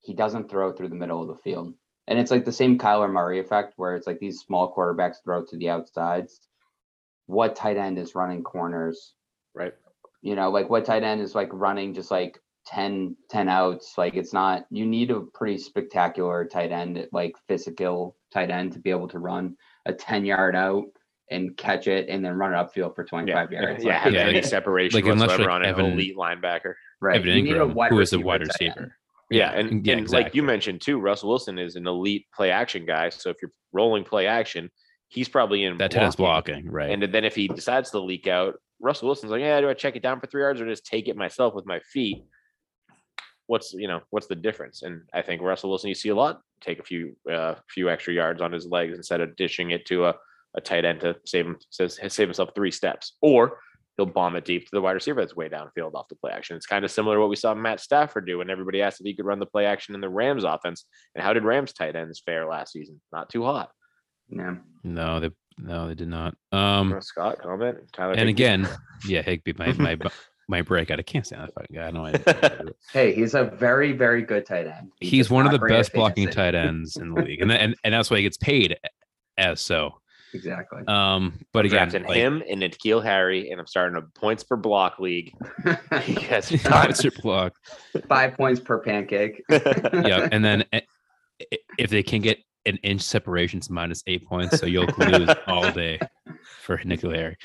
he 0.00 0.14
doesn't 0.14 0.50
throw 0.50 0.72
through 0.72 0.88
the 0.88 0.94
middle 0.94 1.22
of 1.22 1.28
the 1.28 1.42
field, 1.42 1.72
and 2.08 2.18
it's 2.18 2.30
like 2.30 2.44
the 2.44 2.52
same 2.52 2.78
Kyler 2.78 3.10
Murray 3.10 3.38
effect, 3.38 3.74
where 3.76 3.94
it's 3.94 4.06
like 4.06 4.18
these 4.18 4.40
small 4.40 4.74
quarterbacks 4.74 5.22
throw 5.24 5.44
to 5.44 5.56
the 5.56 5.70
outsides. 5.70 6.40
What 7.26 7.54
tight 7.54 7.76
end 7.76 7.98
is 7.98 8.14
running 8.14 8.42
corners? 8.42 9.14
right. 9.54 9.74
You 10.22 10.36
know, 10.36 10.50
like 10.50 10.70
what 10.70 10.84
tight 10.84 11.02
end 11.02 11.20
is 11.20 11.34
like 11.34 11.48
running 11.52 11.94
just 11.94 12.10
like 12.10 12.38
10, 12.66 13.16
10 13.28 13.48
outs? 13.48 13.94
Like 13.98 14.14
it's 14.14 14.32
not, 14.32 14.66
you 14.70 14.86
need 14.86 15.10
a 15.10 15.20
pretty 15.20 15.58
spectacular 15.58 16.44
tight 16.44 16.70
end, 16.70 17.08
like 17.12 17.34
physical 17.48 18.16
tight 18.32 18.50
end 18.50 18.72
to 18.72 18.78
be 18.78 18.90
able 18.90 19.08
to 19.08 19.18
run 19.18 19.56
a 19.86 19.92
10 19.92 20.24
yard 20.24 20.54
out 20.56 20.84
and 21.30 21.56
catch 21.56 21.86
it 21.86 22.08
and 22.08 22.24
then 22.24 22.34
run 22.34 22.52
it 22.52 22.56
upfield 22.56 22.94
for 22.94 23.04
25 23.04 23.52
Yeah, 23.52 23.60
yards. 23.60 23.84
yeah, 23.84 24.02
Like, 24.04 24.12
Yeah, 24.14 24.20
any 24.20 24.42
separation 24.56 24.96
like, 24.96 25.10
unless, 25.10 25.28
whatsoever 25.30 25.50
like, 25.50 25.74
on 25.76 25.80
an 25.86 25.92
elite 25.92 26.16
linebacker. 26.16 26.74
right. 27.00 27.16
Evan 27.16 27.28
You 27.36 27.42
need 27.42 27.56
a 27.56 27.60
Engram, 27.60 27.74
wide 27.74 27.90
who 27.90 28.00
is 28.00 28.12
a 28.12 28.16
receiver 28.18 28.26
wide 28.26 28.40
receiver. 28.42 28.96
Yeah, 29.30 29.52
and, 29.52 29.86
yeah, 29.86 29.94
and 29.96 30.10
like 30.10 30.34
you 30.34 30.42
mentioned 30.42 30.82
too, 30.82 30.98
Russell 30.98 31.30
Wilson 31.30 31.58
is 31.58 31.76
an 31.76 31.86
elite 31.86 32.26
play 32.34 32.50
action 32.50 32.84
guy. 32.84 33.08
So 33.08 33.30
if 33.30 33.36
you're 33.40 33.50
rolling 33.72 34.04
play 34.04 34.26
action, 34.26 34.70
he's 35.08 35.26
probably 35.28 35.64
in 35.64 35.78
That 35.78 35.90
tight 35.90 36.14
blocking. 36.16 36.54
blocking, 36.64 36.70
right? 36.70 36.90
And 36.90 37.02
then 37.14 37.24
if 37.24 37.34
he 37.34 37.48
decides 37.48 37.90
to 37.92 37.98
leak 38.00 38.26
out, 38.26 38.56
Russell 38.78 39.08
Wilson's 39.08 39.32
like, 39.32 39.40
yeah, 39.40 39.58
do 39.60 39.70
I 39.70 39.74
check 39.74 39.96
it 39.96 40.02
down 40.02 40.20
for 40.20 40.26
three 40.26 40.42
yards 40.42 40.60
or 40.60 40.66
just 40.66 40.84
take 40.84 41.08
it 41.08 41.16
myself 41.16 41.54
with 41.54 41.64
my 41.64 41.80
feet? 41.80 42.24
What's 43.46 43.72
you 43.72 43.88
know 43.88 44.00
what's 44.10 44.26
the 44.26 44.34
difference? 44.34 44.82
And 44.82 45.02
I 45.14 45.22
think 45.22 45.40
Russell 45.40 45.70
Wilson, 45.70 45.88
you 45.88 45.94
see 45.94 46.10
a 46.10 46.14
lot 46.14 46.40
take 46.62 46.78
a 46.78 46.84
few 46.84 47.16
uh, 47.30 47.54
few 47.68 47.90
extra 47.90 48.14
yards 48.14 48.40
on 48.42 48.52
his 48.52 48.66
legs 48.66 48.96
instead 48.96 49.20
of 49.20 49.36
dishing 49.36 49.70
it 49.70 49.86
to 49.86 50.06
a, 50.06 50.14
a 50.56 50.60
tight 50.60 50.84
end 50.84 51.00
to 51.00 51.16
save 51.24 51.46
him 51.46 51.56
says 51.70 51.98
save 52.08 52.28
himself 52.28 52.50
three 52.54 52.70
steps, 52.70 53.16
or 53.20 53.58
he'll 53.96 54.06
bomb 54.06 54.36
it 54.36 54.44
deep 54.44 54.64
to 54.64 54.70
the 54.72 54.80
wide 54.80 54.92
receiver 54.92 55.20
that's 55.20 55.36
way 55.36 55.48
downfield 55.48 55.94
off 55.94 56.08
the 56.08 56.16
play 56.16 56.32
action. 56.32 56.56
It's 56.56 56.66
kind 56.66 56.84
of 56.84 56.90
similar 56.90 57.16
to 57.16 57.20
what 57.20 57.30
we 57.30 57.36
saw 57.36 57.54
Matt 57.54 57.80
Stafford 57.80 58.26
do 58.26 58.38
when 58.38 58.50
everybody 58.50 58.80
asked 58.82 59.00
if 59.00 59.04
he 59.04 59.14
could 59.14 59.26
run 59.26 59.38
the 59.38 59.46
play 59.46 59.66
action 59.66 59.94
in 59.94 60.00
the 60.00 60.08
Rams 60.08 60.44
offense. 60.44 60.84
And 61.14 61.22
how 61.22 61.32
did 61.32 61.44
Rams 61.44 61.72
tight 61.72 61.96
ends 61.96 62.22
fare 62.24 62.46
last 62.46 62.72
season? 62.72 63.00
Not 63.12 63.28
too 63.28 63.44
hot. 63.44 63.70
Yeah. 64.30 64.54
no, 64.82 65.20
they 65.20 65.30
no, 65.58 65.88
they 65.88 65.94
did 65.94 66.08
not. 66.08 66.34
Um, 66.50 66.98
Scott 67.02 67.38
comment. 67.42 67.78
Tyler 67.92 68.12
and 68.12 68.20
Higbee? 68.28 68.30
again, 68.30 68.68
yeah, 69.06 69.22
Higbee, 69.22 69.52
my 69.58 69.72
my 69.72 69.94
bu- 69.96 70.08
my 70.52 70.62
breakout. 70.62 71.00
I 71.00 71.02
can't 71.02 71.26
stand 71.26 71.42
that 71.42 71.54
fucking 71.54 71.74
guy. 71.74 71.86
I 71.86 71.90
know. 71.90 72.06
I, 72.06 72.72
Hey, 72.92 73.12
he's 73.12 73.34
a 73.34 73.44
very, 73.44 73.92
very 73.92 74.22
good 74.22 74.46
tight 74.46 74.68
end. 74.68 74.92
He's 75.00 75.10
he's 75.10 75.30
one 75.30 75.46
of 75.46 75.52
the 75.52 75.66
best 75.66 75.92
blocking 75.92 76.26
fantasy. 76.26 76.36
tight 76.36 76.54
ends 76.54 76.96
in 76.96 77.12
the 77.12 77.22
league, 77.22 77.40
and, 77.40 77.50
and 77.50 77.74
and 77.82 77.92
that's 77.92 78.10
why 78.10 78.18
he 78.18 78.22
gets 78.22 78.36
paid 78.36 78.76
as 79.36 79.60
so. 79.60 79.94
Exactly. 80.34 80.82
Um, 80.88 81.40
but 81.52 81.66
again, 81.66 81.90
drafting 81.90 82.04
like, 82.04 82.16
him 82.16 82.42
and 82.48 82.62
N'Keal 82.62 83.04
Harry, 83.04 83.50
and 83.50 83.60
I'm 83.60 83.66
starting 83.66 83.98
a 83.98 84.18
points 84.18 84.42
per 84.42 84.56
block 84.56 84.98
league. 84.98 85.30
He 86.04 86.14
has 86.22 86.50
It's 86.50 87.04
your 87.04 87.12
block. 87.20 87.52
Five 88.08 88.34
points 88.38 88.58
per 88.58 88.78
pancake. 88.78 89.42
yeah, 89.50 90.30
and 90.32 90.42
then 90.42 90.64
eh, 90.72 90.80
if 91.78 91.90
they 91.90 92.02
can 92.02 92.22
get 92.22 92.38
an 92.66 92.76
inch 92.82 93.02
separation, 93.02 93.58
it's 93.58 93.70
minus 93.70 94.02
eight 94.06 94.26
points, 94.26 94.58
so 94.58 94.66
you'll 94.66 94.88
lose 94.98 95.28
all 95.46 95.70
day 95.72 95.98
for 96.60 96.78
N'Keal 96.78 97.14
Harry. 97.14 97.36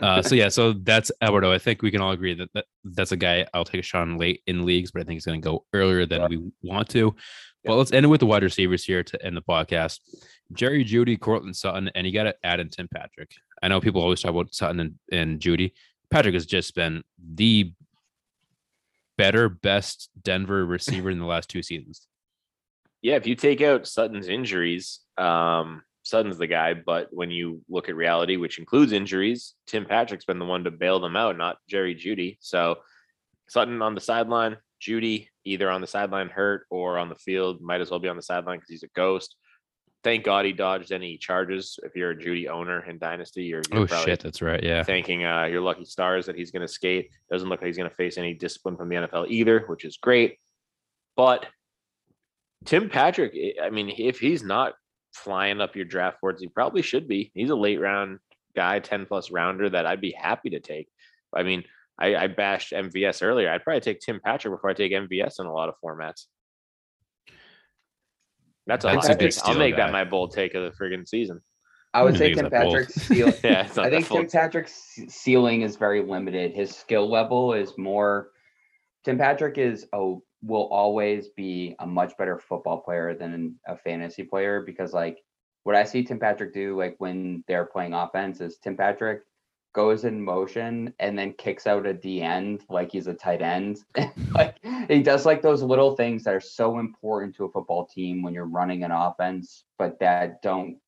Uh, 0.00 0.22
so 0.22 0.34
yeah, 0.34 0.48
so 0.48 0.72
that's 0.82 1.10
Albert 1.20 1.44
O. 1.44 1.52
I 1.52 1.58
think 1.58 1.82
we 1.82 1.90
can 1.90 2.00
all 2.00 2.12
agree 2.12 2.34
that, 2.34 2.50
that 2.54 2.66
that's 2.84 3.12
a 3.12 3.16
guy 3.16 3.46
I'll 3.54 3.64
take 3.64 3.80
a 3.80 3.84
shot 3.84 4.02
on 4.02 4.18
late 4.18 4.42
in 4.46 4.64
leagues, 4.64 4.90
but 4.90 5.02
I 5.02 5.04
think 5.04 5.16
he's 5.16 5.26
going 5.26 5.40
to 5.40 5.44
go 5.48 5.64
earlier 5.72 6.06
than 6.06 6.28
we 6.28 6.50
want 6.62 6.88
to. 6.90 7.14
But 7.64 7.76
let's 7.76 7.92
end 7.92 8.06
it 8.06 8.08
with 8.08 8.20
the 8.20 8.26
wide 8.26 8.42
receivers 8.42 8.84
here 8.84 9.02
to 9.02 9.24
end 9.26 9.36
the 9.36 9.42
podcast. 9.42 10.00
Jerry 10.52 10.84
Jeudy, 10.84 11.20
Courtland 11.20 11.56
Sutton, 11.56 11.90
and 11.94 12.06
you 12.06 12.12
got 12.12 12.24
to 12.24 12.34
add 12.42 12.60
in 12.60 12.70
Tim 12.70 12.88
Patrick. 12.92 13.30
I 13.62 13.68
know 13.68 13.80
people 13.80 14.00
always 14.00 14.22
talk 14.22 14.30
about 14.30 14.54
Sutton 14.54 14.80
and, 14.80 14.98
and 15.12 15.40
Jeudy. 15.40 15.72
Patrick 16.10 16.34
has 16.34 16.46
just 16.46 16.74
been 16.74 17.02
the 17.34 17.72
better, 19.18 19.50
best 19.50 20.08
Denver 20.22 20.64
receiver 20.64 21.10
in 21.10 21.18
the 21.18 21.26
last 21.26 21.50
two 21.50 21.62
seasons. 21.62 22.06
Yeah, 23.02 23.16
if 23.16 23.26
you 23.26 23.34
take 23.34 23.62
out 23.62 23.86
Sutton's 23.86 24.28
injuries, 24.28 25.00
um, 25.16 25.82
Sutton's 26.02 26.38
the 26.38 26.46
guy. 26.46 26.74
But 26.74 27.08
when 27.10 27.30
you 27.30 27.62
look 27.68 27.88
at 27.88 27.96
reality, 27.96 28.36
which 28.36 28.58
includes 28.58 28.92
injuries, 28.92 29.54
Tim 29.66 29.86
Patrick's 29.86 30.24
been 30.24 30.38
the 30.38 30.44
one 30.44 30.64
to 30.64 30.70
bail 30.70 31.00
them 31.00 31.16
out, 31.16 31.38
not 31.38 31.58
Jerry 31.68 31.94
Jeudy. 31.94 32.36
So 32.40 32.78
Sutton 33.48 33.82
on 33.82 33.94
the 33.94 34.00
sideline, 34.00 34.56
Jeudy 34.80 35.28
either 35.44 35.70
on 35.70 35.80
the 35.80 35.86
sideline 35.86 36.28
hurt 36.28 36.66
or 36.70 36.98
on 36.98 37.08
the 37.08 37.14
field. 37.14 37.60
Might 37.60 37.80
as 37.80 37.90
well 37.90 38.00
be 38.00 38.08
on 38.08 38.16
the 38.16 38.22
sideline 38.22 38.58
because 38.58 38.70
he's 38.70 38.82
a 38.82 38.88
ghost. 38.94 39.36
Thank 40.02 40.24
God 40.24 40.46
he 40.46 40.52
dodged 40.52 40.92
any 40.92 41.18
charges. 41.18 41.78
If 41.82 41.94
you're 41.94 42.12
a 42.12 42.16
Jeudy 42.16 42.48
owner 42.48 42.82
in 42.88 42.98
Dynasty, 42.98 43.44
you're, 43.44 43.60
you're 43.70 43.82
Oh 43.82 43.86
shit, 43.86 44.20
that's 44.20 44.40
right. 44.40 44.62
Yeah. 44.62 44.82
thanking 44.82 45.26
uh, 45.26 45.44
your 45.44 45.60
lucky 45.60 45.84
stars 45.84 46.24
that 46.26 46.36
he's 46.36 46.50
going 46.50 46.66
to 46.66 46.72
skate. 46.72 47.10
Doesn't 47.30 47.48
look 47.48 47.60
like 47.60 47.66
he's 47.66 47.76
going 47.76 47.90
to 47.90 47.96
face 47.96 48.16
any 48.16 48.32
discipline 48.32 48.76
from 48.76 48.88
the 48.88 48.96
NFL 48.96 49.28
either, 49.28 49.64
which 49.66 49.84
is 49.84 49.98
great. 49.98 50.38
But 51.16 51.46
Tim 52.64 52.88
Patrick, 52.90 53.32
I- 53.34 53.66
I 53.66 53.70
mean, 53.70 53.92
if 53.96 54.18
he's 54.18 54.42
not 54.42 54.74
flying 55.14 55.60
up 55.60 55.76
your 55.76 55.84
draft 55.86 56.20
boards, 56.20 56.40
he 56.40 56.48
probably 56.48 56.82
should 56.82 57.08
be. 57.08 57.30
He's 57.34 57.50
a 57.50 57.56
late 57.56 57.80
round 57.80 58.18
guy, 58.54 58.78
10 58.80 59.06
plus 59.06 59.30
rounder 59.30 59.68
that 59.70 59.86
I'd 59.86 60.00
be 60.00 60.12
happy 60.12 60.50
to 60.50 60.60
take. 60.60 60.88
I 61.34 61.42
mean, 61.42 61.64
I, 61.98 62.16
I 62.16 62.26
bashed 62.28 62.72
MVS 62.72 63.22
earlier. 63.22 63.50
I'd 63.50 63.62
probably 63.64 63.80
take 63.80 64.00
Tim 64.00 64.20
Patrick 64.24 64.52
before 64.54 64.70
I 64.70 64.74
take 64.74 64.92
MVS 64.92 65.40
in 65.40 65.46
a 65.46 65.52
lot 65.52 65.68
of 65.68 65.74
formats. 65.84 66.26
That's 68.66 68.84
a 68.84 68.88
That's 68.88 69.06
a 69.06 69.08
hot 69.12 69.18
good 69.18 69.30
take. 69.32 69.38
I'll 69.44 69.50
steal 69.52 69.58
make 69.58 69.76
guy. 69.76 69.86
that 69.86 69.92
my 69.92 70.04
bold 70.04 70.32
take 70.32 70.54
of 70.54 70.62
the 70.62 70.70
friggin' 70.70 71.08
season. 71.08 71.40
I 71.92 72.02
would 72.02 72.14
I 72.16 72.18
say 72.18 72.34
Tim 72.34 72.46
it's. 72.46 72.52
Patrick's 72.54 72.94
ceil- 73.08 73.42
Yeah, 73.44 73.68
I 73.82 73.90
think. 73.90 74.06
Tim 74.08 74.28
Patrick's 74.28 74.98
ceiling 75.08 75.62
is 75.62 75.76
very 75.76 76.02
limited. 76.02 76.52
His 76.54 76.70
skill 76.74 77.10
level 77.10 77.52
is 77.54 77.76
more. 77.78 78.30
Tim 79.04 79.18
Patrick 79.18 79.58
is 79.58 79.86
a 79.92 80.14
will 80.42 80.68
always 80.70 81.28
be 81.28 81.74
a 81.80 81.86
much 81.86 82.16
better 82.16 82.38
football 82.38 82.78
player 82.78 83.14
than 83.14 83.56
a 83.66 83.76
fantasy 83.76 84.22
player 84.22 84.62
because 84.62 84.92
like 84.92 85.22
what 85.64 85.76
I 85.76 85.84
see 85.84 86.02
Tim 86.02 86.18
Patrick 86.18 86.54
do 86.54 86.78
like 86.78 86.96
when 86.98 87.44
they're 87.46 87.66
playing 87.66 87.92
offense 87.92 88.40
is 88.40 88.56
Tim 88.58 88.76
Patrick 88.76 89.22
goes 89.72 90.04
in 90.04 90.22
motion 90.22 90.92
and 90.98 91.16
then 91.16 91.32
kicks 91.34 91.66
out 91.66 91.86
a 91.86 91.92
D 91.92 92.22
end 92.22 92.64
like 92.68 92.90
he's 92.90 93.06
a 93.06 93.14
tight 93.14 93.42
end. 93.42 93.78
like 94.34 94.56
he 94.88 95.02
does 95.02 95.26
like 95.26 95.42
those 95.42 95.62
little 95.62 95.94
things 95.94 96.24
that 96.24 96.34
are 96.34 96.40
so 96.40 96.78
important 96.78 97.36
to 97.36 97.44
a 97.44 97.50
football 97.50 97.86
team 97.86 98.22
when 98.22 98.34
you're 98.34 98.46
running 98.46 98.82
an 98.82 98.90
offense, 98.90 99.64
but 99.78 99.98
that 100.00 100.42
don't 100.42 100.78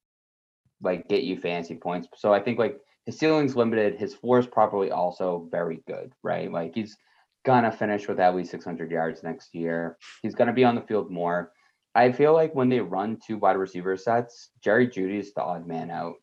like 0.83 1.09
get 1.09 1.23
you 1.23 1.39
fantasy 1.39 1.77
points. 1.77 2.09
So 2.17 2.33
I 2.33 2.41
think 2.41 2.59
like 2.59 2.81
his 3.07 3.19
ceiling's 3.19 3.57
limited. 3.57 3.99
His 3.99 4.15
floor 4.15 4.39
is 4.39 4.47
probably 4.47 4.91
also 4.91 5.47
very 5.51 5.83
good, 5.87 6.13
right? 6.23 6.51
Like 6.51 6.75
he's 6.75 6.97
gonna 7.45 7.73
finish 7.73 8.09
with 8.09 8.21
at 8.21 8.35
least 8.35 8.51
600 8.51 8.91
yards 8.91 9.23
next 9.23 9.55
year. 9.55 9.99
He's 10.23 10.35
gonna 10.35 10.53
be 10.53 10.65
on 10.65 10.75
the 10.75 10.81
field 10.83 11.11
more. 11.11 11.53
I 11.95 12.13
feel 12.13 12.33
like 12.33 12.55
when 12.55 12.69
they 12.69 12.81
run 12.81 13.19
two 13.25 13.39
wide 13.39 13.57
receiver 13.57 13.97
sets, 13.97 14.51
Jerry 14.63 14.89
Jeudy's 14.89 15.35
the 15.35 15.43
odd 15.43 15.67
man 15.67 15.91
out, 15.91 16.15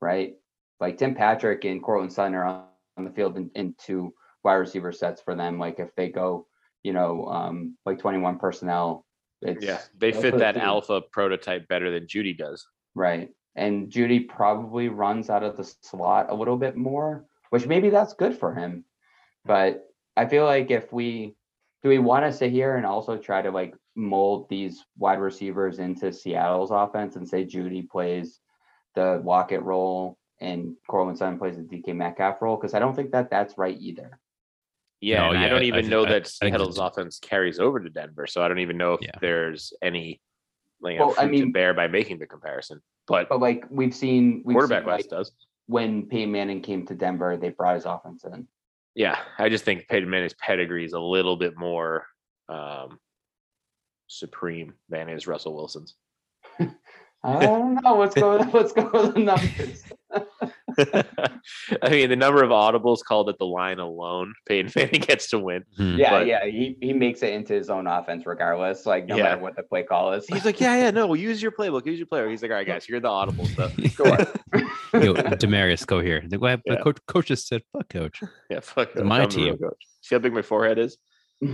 right? 0.00 0.34
Like 0.78 0.98
Tim 0.98 1.14
Patrick 1.14 1.64
and 1.64 1.82
Courtland 1.82 2.12
Sutton 2.12 2.34
are 2.34 2.44
on, 2.44 2.64
on 2.98 3.04
the 3.04 3.10
field 3.10 3.36
in, 3.36 3.50
in 3.54 3.74
two 3.78 4.12
wide 4.44 4.54
receiver 4.54 4.92
sets 4.92 5.22
for 5.22 5.34
them. 5.34 5.58
Like 5.58 5.78
if 5.78 5.94
they 5.96 6.08
go, 6.08 6.46
you 6.82 6.92
know, 6.92 7.26
um, 7.26 7.76
like 7.86 7.98
21 7.98 8.38
personnel, 8.38 9.06
it's 9.40 9.64
Yeah, 9.64 9.80
they 9.96 10.12
fit 10.12 10.38
that 10.38 10.56
alpha 10.56 11.00
prototype 11.00 11.66
better 11.68 11.90
than 11.90 12.06
Jeudy 12.06 12.36
does. 12.36 12.66
Right. 12.94 13.30
And 13.54 13.90
Jeudy 13.90 14.28
probably 14.28 14.88
runs 14.88 15.30
out 15.30 15.42
of 15.42 15.56
the 15.56 15.64
slot 15.64 16.26
a 16.30 16.34
little 16.34 16.58
bit 16.58 16.76
more, 16.76 17.24
which 17.50 17.66
maybe 17.66 17.88
that's 17.88 18.12
good 18.12 18.36
for 18.38 18.54
him. 18.54 18.84
But 19.46 19.86
I 20.16 20.26
feel 20.26 20.44
like 20.44 20.70
if 20.70 20.92
we 20.92 21.34
do 21.82 21.88
we 21.88 21.98
want 21.98 22.24
to 22.24 22.32
sit 22.32 22.50
here 22.50 22.76
and 22.76 22.86
also 22.86 23.16
try 23.16 23.42
to 23.42 23.50
like 23.50 23.74
mold 23.94 24.48
these 24.48 24.84
wide 24.98 25.20
receivers 25.20 25.78
into 25.78 26.12
Seattle's 26.12 26.70
offense 26.70 27.16
and 27.16 27.28
say 27.28 27.44
Jeudy 27.44 27.88
plays 27.88 28.40
the 28.94 29.20
Lockett 29.24 29.62
role 29.62 30.18
and 30.40 30.74
Courtland 30.88 31.18
Sutton 31.18 31.38
plays 31.38 31.56
the 31.56 31.62
DK 31.62 31.94
Metcalf 31.94 32.40
role? 32.42 32.56
Because 32.56 32.74
I 32.74 32.78
don't 32.78 32.94
think 32.94 33.12
that 33.12 33.30
that's 33.30 33.56
right 33.58 33.76
either. 33.78 34.18
Yeah, 35.00 35.22
No, 35.24 35.28
and 35.30 35.38
I 35.38 35.48
don't 35.48 35.60
I 35.60 35.64
even 35.64 35.80
think- 35.82 35.90
know 35.90 36.04
I- 36.06 36.10
that 36.10 36.22
I 36.42 36.48
Seattle's 36.50 36.78
offense 36.78 37.18
carries 37.20 37.58
over 37.60 37.78
to 37.80 37.90
Denver, 37.90 38.26
so 38.26 38.42
I 38.42 38.48
don't 38.48 38.58
even 38.58 38.78
know 38.78 38.94
if 38.94 39.02
Yeah. 39.02 39.10
there's 39.20 39.72
any 39.82 40.20
like 40.80 40.98
Well, 40.98 41.10
I 41.12 41.22
fruit 41.24 41.32
to 41.38 41.42
mean- 41.44 41.52
bear 41.52 41.72
by 41.74 41.88
making 41.88 42.18
the 42.18 42.26
comparison. 42.26 42.82
But 43.06 43.28
But 43.28 43.40
like 43.40 43.64
we've 43.70 43.94
seen 43.94 44.42
we've 44.44 44.54
quarterback 44.54 44.80
seen, 44.82 44.86
wise 44.88 45.00
like, 45.02 45.10
does. 45.10 45.32
when 45.66 46.06
Peyton 46.06 46.32
Manning 46.32 46.60
came 46.60 46.84
to 46.86 46.94
Denver, 46.94 47.36
they 47.36 47.50
brought 47.50 47.76
his 47.76 47.84
offense 47.86 48.24
in. 48.24 48.46
Yeah, 48.96 49.18
I 49.38 49.50
just 49.50 49.64
think 49.64 49.86
Peyton 49.88 50.08
Manning's 50.08 50.34
pedigree 50.34 50.84
is 50.86 50.94
a 50.94 50.98
little 50.98 51.36
bit 51.36 51.56
more 51.56 52.06
um, 52.48 52.98
supreme 54.08 54.72
than 54.88 55.10
is 55.10 55.26
Russell 55.26 55.54
Wilson's. 55.54 55.94
I 57.22 57.40
don't 57.44 57.74
know. 57.82 57.98
Let's 57.98 58.14
go. 58.14 58.36
Let's 58.52 58.72
go 58.72 58.88
with 58.92 59.14
the 59.14 59.20
numbers. 59.20 59.82
I 61.82 61.88
mean, 61.90 62.08
the 62.08 62.16
number 62.16 62.42
of 62.42 62.50
audibles 62.50 63.00
called 63.06 63.28
at 63.28 63.38
the 63.38 63.46
line 63.46 63.80
alone, 63.80 64.32
Peyton 64.46 64.72
Manning 64.76 65.00
gets 65.00 65.28
to 65.30 65.38
win. 65.40 65.64
Hmm. 65.76 65.96
Yeah, 65.96 66.10
But- 66.10 66.26
yeah. 66.26 66.44
He 66.46 66.78
he 66.80 66.92
makes 66.92 67.22
it 67.22 67.32
into 67.34 67.52
his 67.52 67.68
own 67.68 67.86
offense 67.86 68.24
regardless, 68.26 68.86
like 68.86 69.06
no 69.06 69.16
Yeah. 69.16 69.24
matter 69.24 69.40
what 69.42 69.56
the 69.56 69.62
play 69.64 69.82
call 69.82 70.12
is. 70.12 70.26
He's 70.26 70.44
like, 70.44 70.60
yeah, 70.60 70.76
yeah, 70.76 70.90
no, 70.90 71.12
use 71.14 71.42
your 71.42 71.52
playbook, 71.52 71.84
use 71.84 71.98
your 71.98 72.06
player. 72.06 72.28
He's 72.30 72.40
like, 72.42 72.50
all 72.50 72.56
right, 72.58 72.66
guys, 72.66 72.88
you're 72.88 73.00
the 73.00 73.08
audible 73.08 73.46
stuff. 73.46 73.72
Sure. 73.90 74.16
Yo, 75.02 75.14
Demaryius, 75.42 75.86
go 75.86 76.00
here. 76.00 76.22
The, 76.26 76.38
the 76.38 76.60
Yeah. 76.66 76.76
coach, 76.82 76.98
coach 77.06 77.26
just 77.26 77.46
said, 77.48 77.62
"Fuck, 77.72 77.88
coach." 77.88 78.22
Yeah, 78.50 78.60
fuck. 78.60 78.90
It's 78.90 79.00
it, 79.00 79.04
my 79.04 79.22
I'm 79.22 79.28
team. 79.28 79.56
coach. 79.58 79.82
See 80.02 80.14
how 80.14 80.18
big 80.20 80.32
my 80.32 80.42
forehead 80.42 80.78
is? 80.78 80.96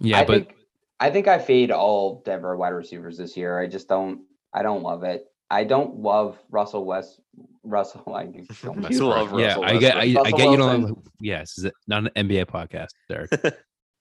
Yeah, 0.00 0.20
I 0.20 0.24
but 0.24 0.34
think 0.48 0.56
I 0.98 1.10
think 1.10 1.28
I 1.28 1.38
fade 1.38 1.70
all 1.70 2.22
Denver 2.24 2.56
wide 2.56 2.70
receivers 2.70 3.16
this 3.18 3.36
year. 3.36 3.60
I 3.60 3.66
just 3.68 3.88
don't. 3.88 4.22
I 4.52 4.62
don't 4.62 4.82
love 4.82 5.04
it. 5.04 5.24
I 5.50 5.62
don't 5.64 5.96
love 5.98 6.38
Russell 6.50 6.84
West. 6.84 7.20
Russell, 7.62 8.02
I 8.14 8.24
don't 8.24 8.78
mess 8.78 8.98
love 8.98 9.30
Russell. 9.32 9.40
yeah, 9.40 9.46
Russell 9.54 9.64
I 9.64 9.76
get, 9.78 9.96
I, 9.96 10.00
I 10.00 10.30
get 10.30 10.40
you 10.50 10.56
Wilson. 10.56 10.82
know. 10.82 11.02
Yes, 11.20 11.58
is 11.58 11.64
it 11.64 11.74
not 11.86 12.10
an 12.14 12.28
NBA 12.28 12.46
podcast, 12.46 12.88
Derek? 13.08 13.30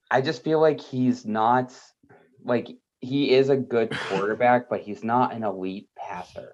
I 0.09 0.21
just 0.21 0.43
feel 0.43 0.59
like 0.59 0.79
he's 0.79 1.25
not 1.25 1.73
like 2.43 2.69
he 3.01 3.31
is 3.31 3.49
a 3.49 3.57
good 3.57 3.91
quarterback, 3.91 4.69
but 4.69 4.79
he's 4.81 5.03
not 5.03 5.33
an 5.33 5.43
elite 5.43 5.89
passer. 5.97 6.53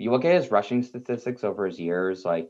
You 0.00 0.10
look 0.10 0.24
at 0.24 0.34
his 0.34 0.50
rushing 0.50 0.82
statistics 0.82 1.44
over 1.44 1.66
his 1.66 1.78
years, 1.78 2.24
like 2.24 2.48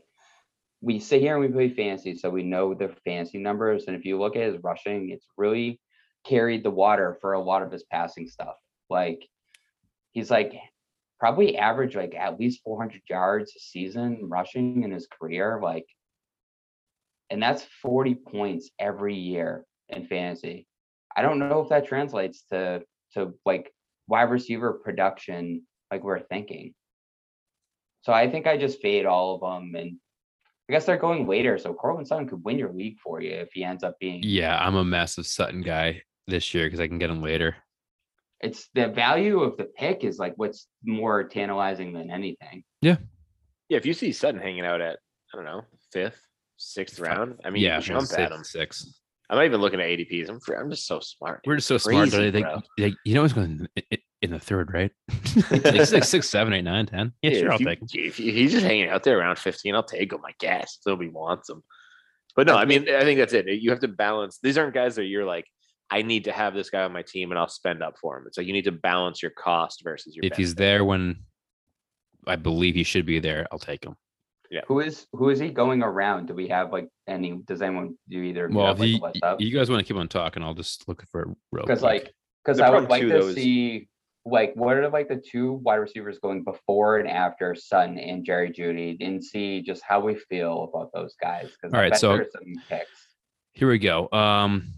we 0.79 0.99
sit 0.99 1.19
here 1.19 1.33
and 1.35 1.41
we 1.41 1.51
play 1.51 1.67
fantasy, 1.67 2.15
so 2.15 2.29
we 2.29 2.43
know 2.43 2.73
the 2.73 2.95
fantasy 3.03 3.39
numbers. 3.39 3.87
And 3.87 3.95
if 3.97 4.05
you 4.05 4.17
look 4.17 4.37
at 4.37 4.53
his 4.53 4.63
rushing, 4.63 5.09
it's 5.09 5.27
really 5.37 5.81
carried 6.25 6.63
the 6.63 6.71
water 6.71 7.17
for 7.19 7.33
a 7.33 7.43
lot 7.43 7.61
of 7.61 7.69
his 7.69 7.83
passing 7.83 8.29
stuff. 8.29 8.55
Like 8.89 9.27
he's 10.13 10.31
like 10.31 10.53
probably 11.19 11.57
average 11.57 11.93
like 11.93 12.15
at 12.15 12.39
least 12.39 12.61
400 12.63 13.01
yards 13.09 13.53
a 13.57 13.59
season 13.59 14.29
rushing 14.29 14.83
in 14.83 14.91
his 14.91 15.07
career. 15.07 15.59
Like, 15.61 15.87
and 17.29 17.43
that's 17.43 17.65
40 17.81 18.15
points 18.15 18.71
every 18.79 19.15
year 19.15 19.65
in 19.89 20.05
fantasy. 20.05 20.67
I 21.17 21.21
don't 21.21 21.39
know 21.39 21.59
if 21.59 21.67
that 21.67 21.85
translates 21.85 22.45
to 22.51 22.83
to 23.15 23.33
like 23.45 23.73
wide 24.07 24.31
receiver 24.31 24.71
production 24.71 25.63
like 25.91 26.01
we're 26.01 26.21
thinking. 26.21 26.73
So 28.01 28.13
I 28.13 28.29
think 28.29 28.47
I 28.47 28.57
just 28.57 28.81
fade 28.81 29.05
all 29.05 29.35
of 29.35 29.41
them, 29.41 29.75
and 29.75 29.97
I 30.69 30.73
guess 30.73 30.85
they're 30.85 30.97
going 30.97 31.27
later. 31.27 31.57
So 31.57 31.73
Courtland 31.73 32.07
Sutton 32.07 32.27
could 32.27 32.43
win 32.43 32.57
your 32.57 32.71
league 32.71 32.97
for 32.99 33.21
you 33.21 33.31
if 33.31 33.49
he 33.53 33.63
ends 33.63 33.83
up 33.83 33.99
being. 33.99 34.21
yeah, 34.23 34.57
I'm 34.57 34.75
a 34.75 34.83
massive 34.83 35.27
Sutton 35.27 35.61
guy 35.61 36.01
this 36.27 36.53
year 36.53 36.65
because 36.65 36.79
I 36.79 36.87
can 36.87 36.97
get 36.99 37.09
him 37.09 37.21
later. 37.21 37.55
It's 38.39 38.69
the 38.73 38.87
value 38.87 39.41
of 39.41 39.57
the 39.57 39.65
pick 39.65 40.03
is 40.03 40.17
like 40.17 40.33
what's 40.37 40.67
more 40.83 41.23
tantalizing 41.25 41.93
than 41.93 42.09
anything. 42.09 42.63
Yeah, 42.81 42.97
Yeah. 43.69 43.77
if 43.77 43.85
you 43.85 43.93
see 43.93 44.11
Sutton 44.11 44.41
hanging 44.41 44.65
out 44.65 44.81
at, 44.81 44.97
I 45.31 45.37
don't 45.37 45.45
know, 45.45 45.61
fifth, 45.93 46.19
sixth 46.57 46.99
round, 46.99 47.39
I 47.45 47.51
mean, 47.51 47.61
yeah, 47.61 47.77
you 47.77 47.83
jump 47.83 48.07
six, 48.07 48.19
at 48.19 48.31
him. 48.31 48.43
Six. 48.43 49.00
I'm 49.31 49.37
not 49.37 49.45
even 49.45 49.61
looking 49.61 49.79
at 49.79 49.87
ADPs. 49.87 50.27
I'm, 50.29 50.41
fr- 50.41 50.55
I'm 50.55 50.69
just 50.69 50.85
so 50.85 50.99
smart. 50.99 51.41
We're 51.47 51.55
just 51.55 51.69
so 51.69 51.77
smart. 51.77 52.09
Crazy, 52.11 52.27
I 52.27 52.31
think, 52.31 52.45
bro. 52.45 52.89
you 53.05 53.13
know, 53.15 53.21
what's 53.21 53.33
going 53.33 53.65
in, 54.21 54.29
the 54.31 54.39
third, 54.39 54.73
right? 54.73 54.91
like, 55.49 55.65
it's 55.65 55.93
like 55.93 56.03
six, 56.03 56.29
seven, 56.29 56.51
eight, 56.51 56.63
nine, 56.63 56.85
ten. 56.85 57.13
Yeah, 57.21 57.31
Yeah, 57.31 57.39
sure, 57.39 57.51
I'll 57.53 57.59
you- 57.59 57.65
take 57.65 57.81
him. 57.81 57.87
If, 57.93 58.17
he- 58.17 58.33
he's 58.33 58.51
just 58.51 58.65
hanging 58.65 58.89
out 58.89 59.03
there 59.03 59.17
around 59.17 59.39
15, 59.39 59.73
I'll 59.73 59.83
take 59.83 60.11
him, 60.11 60.19
I 60.25 60.33
guess. 60.37 60.79
Nobody 60.85 61.09
wants 61.09 61.49
him. 61.49 61.63
But 62.35 62.45
no, 62.45 62.55
I 62.57 62.65
mean, 62.65 62.89
I 62.89 63.01
think 63.03 63.19
that's 63.19 63.31
it. 63.33 63.47
You 63.47 63.69
have 63.71 63.79
to 63.79 63.87
balance. 63.87 64.39
These 64.43 64.57
aren't 64.57 64.73
guys 64.73 64.95
that 64.97 65.05
you're 65.05 65.25
like, 65.25 65.45
I 65.89 66.01
need 66.01 66.25
to 66.25 66.31
have 66.33 66.53
this 66.53 66.69
guy 66.69 66.83
on 66.83 66.91
my 66.93 67.01
team 67.01 67.31
and 67.31 67.39
I'll 67.39 67.47
spend 67.49 67.81
up 67.81 67.95
for 67.99 68.17
him. 68.17 68.25
It's 68.27 68.37
like 68.37 68.47
you 68.47 68.53
need 68.53 68.65
to 68.65 68.71
balance 68.73 69.21
your 69.21 69.31
cost 69.31 69.81
versus 69.83 70.13
your 70.15 70.25
If 70.25 70.37
he's 70.37 70.55
there 70.55 70.83
when 70.85 71.23
I 72.27 72.35
believe 72.35 72.75
he 72.75 72.83
should 72.83 73.05
be 73.05 73.19
there, 73.19 73.47
I'll 73.51 73.59
take 73.59 73.85
him. 73.85 73.95
Who 74.67 74.79
is 74.81 75.07
who 75.13 75.29
is 75.29 75.39
he 75.39 75.49
going 75.49 75.81
around? 75.81 76.27
Do 76.27 76.33
we 76.33 76.47
have 76.49 76.71
like 76.71 76.87
any? 77.07 77.39
Does 77.45 77.61
anyone 77.61 77.95
do 78.09 78.21
either? 78.21 78.49
you 78.49 78.55
Well, 78.57 78.67
have, 78.67 78.81
if 78.81 79.01
like, 79.01 79.15
a 79.15 79.17
you, 79.17 79.21
up? 79.23 79.41
you 79.41 79.51
guys 79.57 79.69
want 79.69 79.79
to 79.79 79.85
keep 79.93 79.99
on 79.99 80.07
talking, 80.07 80.43
I'll 80.43 80.53
just 80.53 80.87
look 80.87 81.03
for 81.11 81.21
it 81.21 81.27
real 81.51 81.65
because 81.65 81.81
like 81.81 82.11
because 82.43 82.59
I 82.59 82.69
would 82.69 82.89
like 82.89 83.01
to 83.03 83.09
though, 83.09 83.27
is- 83.27 83.35
see 83.35 83.87
like 84.25 84.53
what 84.55 84.77
are 84.77 84.87
like 84.89 85.07
the 85.07 85.15
two 85.15 85.53
wide 85.53 85.75
receivers 85.77 86.19
going 86.19 86.43
before 86.43 86.97
and 86.99 87.09
after 87.09 87.55
Sutton 87.55 87.97
and 87.97 88.23
Jerry 88.25 88.51
Jeudy 88.51 88.97
and 88.99 89.23
see 89.23 89.61
just 89.61 89.81
how 89.83 89.99
we 89.99 90.15
feel 90.15 90.69
about 90.71 90.91
those 90.93 91.15
guys. 91.19 91.49
Because 91.51 91.73
All 91.73 91.79
right, 91.79 91.95
so- 91.95 92.17
some 92.31 92.53
picks. 92.69 93.07
Here 93.53 93.67
we 93.69 93.79
go. 93.79 94.07
Um, 94.11 94.73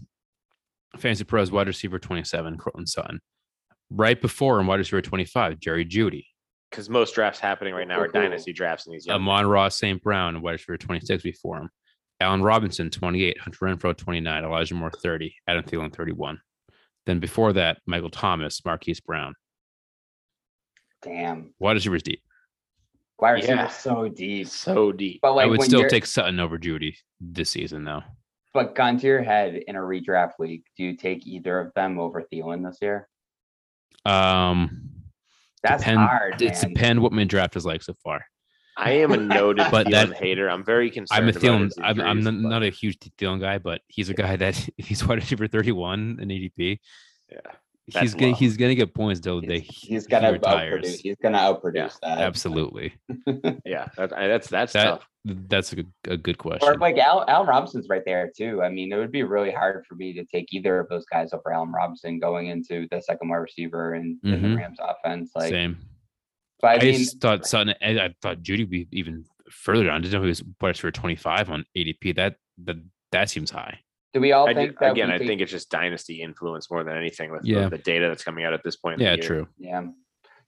Fantasy 0.97 1.23
Pros 1.25 1.51
wide 1.51 1.67
receiver 1.67 1.99
27, 1.99 2.57
Courtland 2.57 2.87
Sutton. 2.89 3.19
Right 3.89 4.19
before 4.19 4.59
him, 4.59 4.67
wide 4.67 4.79
receiver 4.79 5.01
25, 5.01 5.59
Jerry 5.59 5.85
Jeudy. 5.85 6.25
Because 6.73 6.89
most 6.89 7.13
drafts 7.13 7.39
happening 7.39 7.75
right 7.75 7.87
now 7.87 7.99
are 7.99 8.07
dynasty 8.07 8.51
drafts 8.51 8.87
and 8.87 8.95
these 8.95 9.05
young 9.05 9.17
Amon-Ra 9.17 9.69
St. 9.69 10.01
Brown, 10.01 10.41
wide 10.41 10.53
receiver 10.53 10.75
26 10.75 11.21
before 11.21 11.57
him. 11.59 11.69
Allen 12.19 12.41
Robinson, 12.41 12.89
28. 12.89 13.39
Hunter 13.39 13.59
Renfrow, 13.59 13.95
29. 13.95 14.43
Elijah 14.43 14.73
Moore, 14.73 14.89
30. 14.89 15.35
Adam 15.47 15.63
Thielen, 15.65 15.93
31. 15.95 16.39
Then 17.05 17.19
before 17.19 17.53
that, 17.53 17.77
Michael 17.85 18.09
Thomas, 18.09 18.65
Marquise 18.65 19.01
Brown. 19.01 19.35
Damn, 21.03 21.53
Wide 21.59 21.73
receivers 21.73 22.01
deep. 22.01 22.23
wide 23.19 23.31
receiver 23.33 23.53
Yeah. 23.53 23.67
so 23.67 24.07
deep. 24.09 24.47
so 24.47 24.91
deep. 24.91 25.19
But 25.21 25.35
like 25.35 25.45
I 25.45 25.49
would 25.49 25.59
when 25.59 25.67
still 25.69 25.87
take 25.87 26.07
Sutton 26.07 26.39
over 26.39 26.57
Jeudy 26.57 26.95
this 27.21 27.51
season, 27.51 27.83
though. 27.83 28.01
but 28.51 28.73
gun 28.73 28.97
to 28.99 29.05
your 29.05 29.21
head 29.21 29.55
in 29.67 29.75
a 29.75 29.79
redraft 29.79 30.39
league, 30.39 30.63
do 30.75 30.83
you 30.85 30.95
take 30.97 31.27
either 31.27 31.59
of 31.59 31.71
them 31.75 31.99
over 31.99 32.23
Thielen 32.23 32.67
this 32.67 32.79
year? 32.81 33.07
Um, 34.05 35.02
That's 35.63 35.81
depend, 35.83 35.99
hard. 35.99 36.41
It's 36.41 36.61
man. 36.63 36.73
depend 36.73 37.01
what 37.01 37.11
my 37.13 37.23
draft 37.23 37.55
is 37.55 37.65
like 37.65 37.81
so 37.83 37.93
far. 38.03 38.25
I 38.75 38.91
am 38.91 39.11
a 39.11 39.17
noted 39.17 39.67
But 39.71 39.87
Thielen 39.87 39.91
that- 40.09 40.13
hater. 40.17 40.49
I'm 40.49 40.63
very 40.65 40.89
concerned. 40.91 41.21
I'm 41.21 41.27
a 41.27 41.31
about 41.31 41.41
Thielen. 41.41 41.63
his 41.65 41.77
I'm, 41.81 42.01
I'm 42.01 42.21
not, 42.21 42.33
but- 42.33 42.49
not 42.49 42.63
a 42.63 42.69
huge 42.69 42.97
Thielen 42.99 43.39
guy, 43.39 43.59
but 43.59 43.81
he's 43.87 44.09
a 44.09 44.13
guy 44.13 44.35
that 44.35 44.67
if 44.77 44.87
he's 44.87 45.05
wide 45.07 45.19
receiver 45.19 45.47
31 45.47 46.17
in 46.21 46.29
ADP. 46.29 46.79
Yeah, 47.31 47.39
he's 47.85 47.93
that's 47.93 48.13
gonna 48.13 48.27
low. 48.31 48.37
he's 48.37 48.57
gonna 48.57 48.75
get 48.75 48.93
points 48.93 49.19
though. 49.19 49.41
the 49.41 49.47
day 49.47 49.59
He's, 49.59 49.79
he, 49.81 49.87
he's 49.93 50.07
gonna 50.07 50.31
he 50.31 50.39
outproduce. 50.39 50.99
He's 51.01 51.15
gonna 51.21 51.37
outproduce 51.37 51.99
that. 52.01 52.19
Absolutely, 52.19 52.93
Yeah, 53.65 53.87
that, 53.97 54.09
that's 54.09 54.47
that's 54.47 54.73
that 54.73 54.83
tough. 54.83 55.07
that's 55.25 55.73
a 55.73 55.75
good, 55.77 55.93
a 56.07 56.17
good 56.17 56.37
question. 56.37 56.67
Or 56.67 56.75
question. 56.77 56.79
like 56.79 56.97
Al, 56.97 57.25
Allen 57.27 57.47
Robinson's 57.47 57.89
right 57.89 58.03
there 58.05 58.31
too. 58.35 58.61
I 58.61 58.69
mean, 58.69 58.91
it 58.93 58.97
would 58.97 59.11
be 59.11 59.23
really 59.23 59.51
hard 59.51 59.85
for 59.87 59.95
me 59.95 60.13
to 60.13 60.23
take 60.25 60.53
either 60.53 60.79
of 60.79 60.87
those 60.89 61.05
guys 61.05 61.33
over 61.33 61.51
Al 61.53 61.65
Robinson 61.65 62.19
going 62.19 62.47
into 62.47 62.87
the 62.89 63.01
second 63.01 63.29
wide 63.29 63.37
receiver 63.37 63.95
in, 63.95 64.19
in 64.23 64.31
the. 64.31 64.37
Mm-hmm. 64.37 64.55
Rams 64.57 64.79
offense. 64.81 65.31
Like, 65.35 65.49
Same. 65.51 65.77
but 66.61 66.67
I 66.67 66.75
I, 66.75 66.79
mean, 66.79 66.93
just 66.99 67.19
thought 67.19 67.45
Sutton. 67.45 67.75
I 67.81 67.99
I 67.99 68.15
thought 68.21 68.41
Jeudy 68.43 68.59
would 68.63 68.69
be 68.69 68.87
even 68.91 69.25
further 69.49 69.83
down. 69.85 69.95
I 69.95 69.99
didn't 69.99 70.13
know 70.13 70.21
he 70.21 70.27
was 70.29 70.43
wide 70.61 70.77
for 70.77 70.91
25 70.91 71.49
on 71.49 71.65
ADP. 71.75 72.15
That 72.15 72.37
that 72.63 72.77
that 73.11 73.29
seems 73.29 73.51
high. 73.51 73.79
Do 74.13 74.19
we 74.21 74.31
all 74.31 74.47
I 74.47 74.53
think 74.53 74.71
ju- 74.71 74.77
that 74.81 74.91
again, 74.91 75.09
I 75.11 75.17
take- 75.17 75.27
think 75.27 75.41
it's 75.41 75.51
just 75.51 75.69
dynasty 75.71 76.21
influence 76.21 76.69
more 76.69 76.83
than 76.83 76.95
anything 76.95 77.31
with 77.31 77.43
Yeah. 77.45 77.63
the, 77.63 77.71
the 77.71 77.77
data 77.79 78.07
that's 78.07 78.23
coming 78.23 78.45
out 78.45 78.53
at 78.53 78.63
this 78.63 78.75
point. 78.75 78.99
Yeah, 79.01 79.15
true. 79.15 79.47
Yeah. 79.57 79.87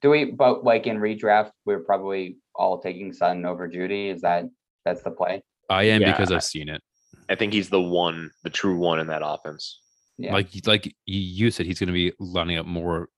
Do 0.01 0.09
we? 0.11 0.25
But 0.25 0.63
like 0.63 0.85
in 0.87 0.97
redraft, 0.97 1.51
we're 1.65 1.79
probably 1.79 2.37
all 2.53 2.79
taking 2.79 3.11
Sutton 3.11 3.45
over 3.45 3.67
Jeudy. 3.67 4.09
Is 4.13 4.21
that 4.21 4.45
that's 4.85 5.01
the 5.01 5.11
play? 5.11 5.41
I 5.69 5.83
am 5.85 6.01
Yeah, 6.01 6.11
because 6.11 6.31
I- 6.31 6.35
I've 6.35 6.43
seen 6.43 6.69
it. 6.69 6.81
I 7.27 7.33
think 7.35 7.53
he's 7.53 7.69
the 7.69 7.81
one, 7.81 8.29
the 8.43 8.51
true 8.51 8.77
one 8.77 8.99
in 8.99 9.07
that 9.07 9.21
offense. 9.25 9.81
Yeah. 10.19 10.33
Like 10.33 10.49
like 10.67 10.85
you- 10.85 10.93
you 11.45 11.49
said, 11.51 11.65
he's 11.65 11.79
going 11.79 11.87
to 11.87 11.93
be 11.93 12.13
lining 12.19 12.57
up 12.57 12.67
more 12.67 13.09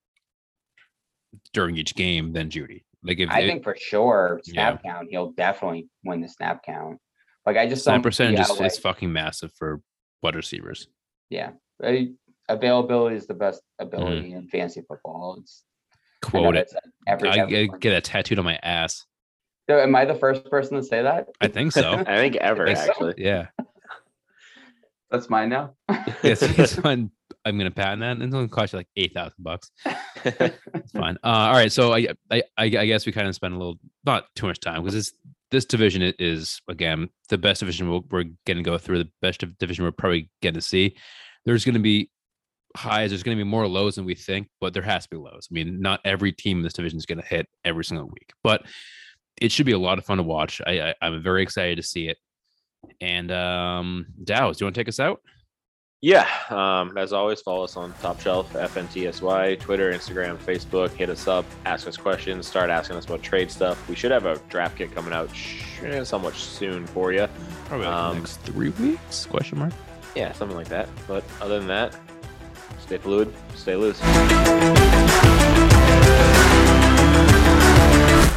during 1.52 1.76
each 1.76 1.94
game 1.94 2.32
than 2.32 2.48
Jeudy. 2.48 2.84
Like 3.02 3.18
if 3.18 3.28
I 3.30 3.40
it- 3.40 3.48
think 3.48 3.64
for 3.64 3.76
sure 3.78 4.40
Yeah. 4.46 4.52
snap 4.52 4.82
count, 4.82 5.08
he'll 5.10 5.32
definitely 5.32 5.88
win 6.04 6.20
the 6.22 6.28
snap 6.28 6.62
count. 6.64 6.98
Like 7.44 7.56
I 7.56 7.68
just 7.68 7.84
snap 7.84 7.96
don't 7.96 8.02
percentage 8.02 8.38
how, 8.38 8.54
is, 8.54 8.60
like, 8.60 8.66
is 8.72 8.78
fucking 8.78 9.12
massive 9.12 9.52
for 9.58 9.80
wide 10.22 10.36
receivers. 10.36 10.88
yeah. 11.30 11.50
uh, 11.82 11.92
Availability 12.50 13.14
is 13.16 13.26
the 13.26 13.34
best 13.34 13.60
ability 13.78 14.32
in 14.32 14.48
fantasy 14.48 14.80
football. 14.88 15.36
It's 15.40 15.64
I 16.24 16.28
know 16.38 16.42
Quote 16.44 16.56
it. 16.56 16.72
every, 17.06 17.28
I 17.28 17.34
get, 17.34 17.42
everyone- 17.44 17.78
get 17.78 17.92
it 17.92 18.04
tattooed 18.04 18.38
on 18.38 18.44
my 18.46 18.58
ass. 18.62 19.04
So 19.68 19.78
am 19.78 19.94
I 19.94 20.06
the 20.06 20.14
first 20.14 20.46
person 20.50 20.78
to 20.78 20.82
say 20.82 21.02
that? 21.02 21.28
I 21.42 21.48
think 21.48 21.72
so. 21.72 21.92
I 22.06 22.16
think 22.16 22.36
ever 22.36 22.64
Think 22.66 22.78
so. 22.78 22.84
actually. 22.90 23.14
yeah. 23.18 23.48
That's 25.10 25.28
mine 25.30 25.48
now. 25.50 25.74
Yes, 26.22 26.42
it's 26.58 26.74
fine. 26.74 27.10
I'm 27.44 27.56
gonna 27.56 27.70
patent 27.70 28.00
that, 28.00 28.12
and 28.12 28.22
it's 28.22 28.32
gonna 28.32 28.48
cost 28.48 28.72
you 28.72 28.78
like 28.78 28.88
eight 28.96 29.14
thousand 29.14 29.36
bucks. 29.42 29.70
It's 30.24 30.92
fine. 30.92 31.16
Uh, 31.24 31.26
all 31.28 31.52
right, 31.52 31.72
so 31.72 31.94
I, 31.94 32.08
I, 32.30 32.42
I 32.58 32.64
I 32.64 32.86
guess 32.86 33.06
we 33.06 33.12
kind 33.12 33.26
of 33.28 33.34
spend 33.34 33.54
a 33.54 33.56
little, 33.56 33.78
not 34.04 34.24
too 34.34 34.46
much 34.46 34.60
time 34.60 34.82
because 34.82 34.94
this 34.94 35.12
this 35.50 35.64
division 35.64 36.02
is 36.18 36.60
again 36.68 37.08
the 37.28 37.38
best 37.38 37.60
division 37.60 37.88
we'll, 37.88 38.04
we're 38.10 38.24
going 38.46 38.56
to 38.56 38.62
go 38.62 38.78
through. 38.78 38.98
The 38.98 39.10
best 39.22 39.44
division 39.58 39.84
we're 39.84 39.92
probably 39.92 40.30
going 40.42 40.54
to 40.54 40.60
see. 40.60 40.96
There's 41.44 41.64
going 41.64 41.74
to 41.74 41.80
be 41.80 42.10
highs. 42.76 43.10
There's 43.10 43.22
going 43.22 43.36
to 43.36 43.44
be 43.44 43.48
more 43.48 43.66
lows 43.66 43.96
than 43.96 44.04
we 44.04 44.14
think, 44.14 44.48
but 44.60 44.74
there 44.74 44.82
has 44.82 45.04
to 45.04 45.10
be 45.10 45.16
lows. 45.16 45.48
I 45.50 45.54
mean, 45.54 45.80
not 45.80 46.00
every 46.04 46.32
team 46.32 46.58
in 46.58 46.62
this 46.62 46.74
division 46.74 46.98
is 46.98 47.06
going 47.06 47.20
to 47.20 47.26
hit 47.26 47.46
every 47.64 47.84
single 47.84 48.06
week, 48.06 48.32
but 48.42 48.62
it 49.40 49.52
should 49.52 49.66
be 49.66 49.72
a 49.72 49.78
lot 49.78 49.98
of 49.98 50.04
fun 50.04 50.18
to 50.18 50.22
watch. 50.22 50.60
I, 50.66 50.80
I 50.80 50.94
I'm 51.00 51.22
very 51.22 51.42
excited 51.42 51.76
to 51.76 51.82
see 51.82 52.08
it. 52.08 52.18
And 53.00 53.30
um, 53.32 54.06
Dows, 54.22 54.58
do 54.58 54.62
you 54.62 54.66
want 54.66 54.74
to 54.74 54.80
take 54.80 54.88
us 54.88 55.00
out? 55.00 55.20
Yeah. 56.00 56.28
Um, 56.50 56.96
as 56.96 57.12
always, 57.12 57.40
follow 57.40 57.64
us 57.64 57.76
on 57.76 57.92
Top 58.00 58.20
Shelf, 58.20 58.52
FNTSY, 58.52 59.58
Twitter, 59.58 59.92
Instagram, 59.92 60.36
Facebook. 60.36 60.90
Hit 60.90 61.10
us 61.10 61.26
up, 61.26 61.44
ask 61.66 61.88
us 61.88 61.96
questions, 61.96 62.46
start 62.46 62.70
asking 62.70 62.96
us 62.96 63.04
about 63.06 63.20
trade 63.22 63.50
stuff. 63.50 63.88
We 63.88 63.96
should 63.96 64.12
have 64.12 64.24
a 64.24 64.38
draft 64.48 64.78
kit 64.78 64.94
coming 64.94 65.12
out 65.12 65.28
somewhat 66.06 66.34
soon 66.36 66.86
for 66.86 67.12
you. 67.12 67.26
Probably 67.64 67.86
like 67.86 67.94
Um, 67.96 68.18
next 68.18 68.36
three 68.42 68.70
weeks? 68.70 69.26
Question 69.26 69.58
mark. 69.58 69.72
Yeah, 70.14 70.30
something 70.32 70.56
like 70.56 70.68
that. 70.68 70.88
But 71.08 71.24
other 71.40 71.58
than 71.58 71.66
that, 71.68 71.96
stay 72.80 72.98
fluid, 72.98 73.32
stay 73.56 73.74
loose. 73.74 73.98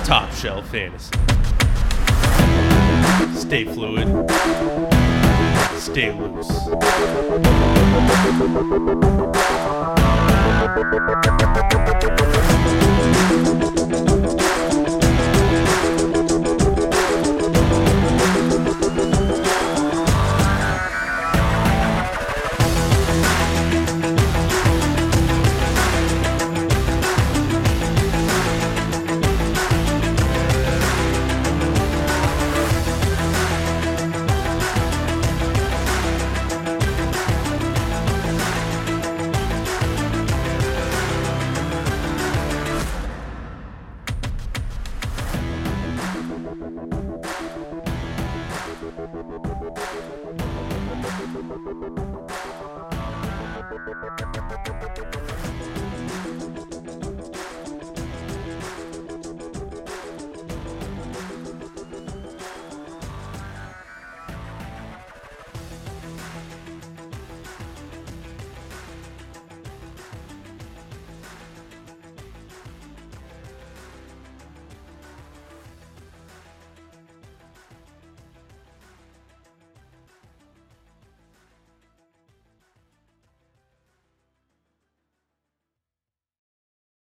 Top 0.03 0.31
Shelf 0.33 0.67
Fantasy. 0.71 1.11
Stay 3.39 3.65
fluid. 3.65 4.07
Stay 5.81 6.11
loose. 6.11 6.51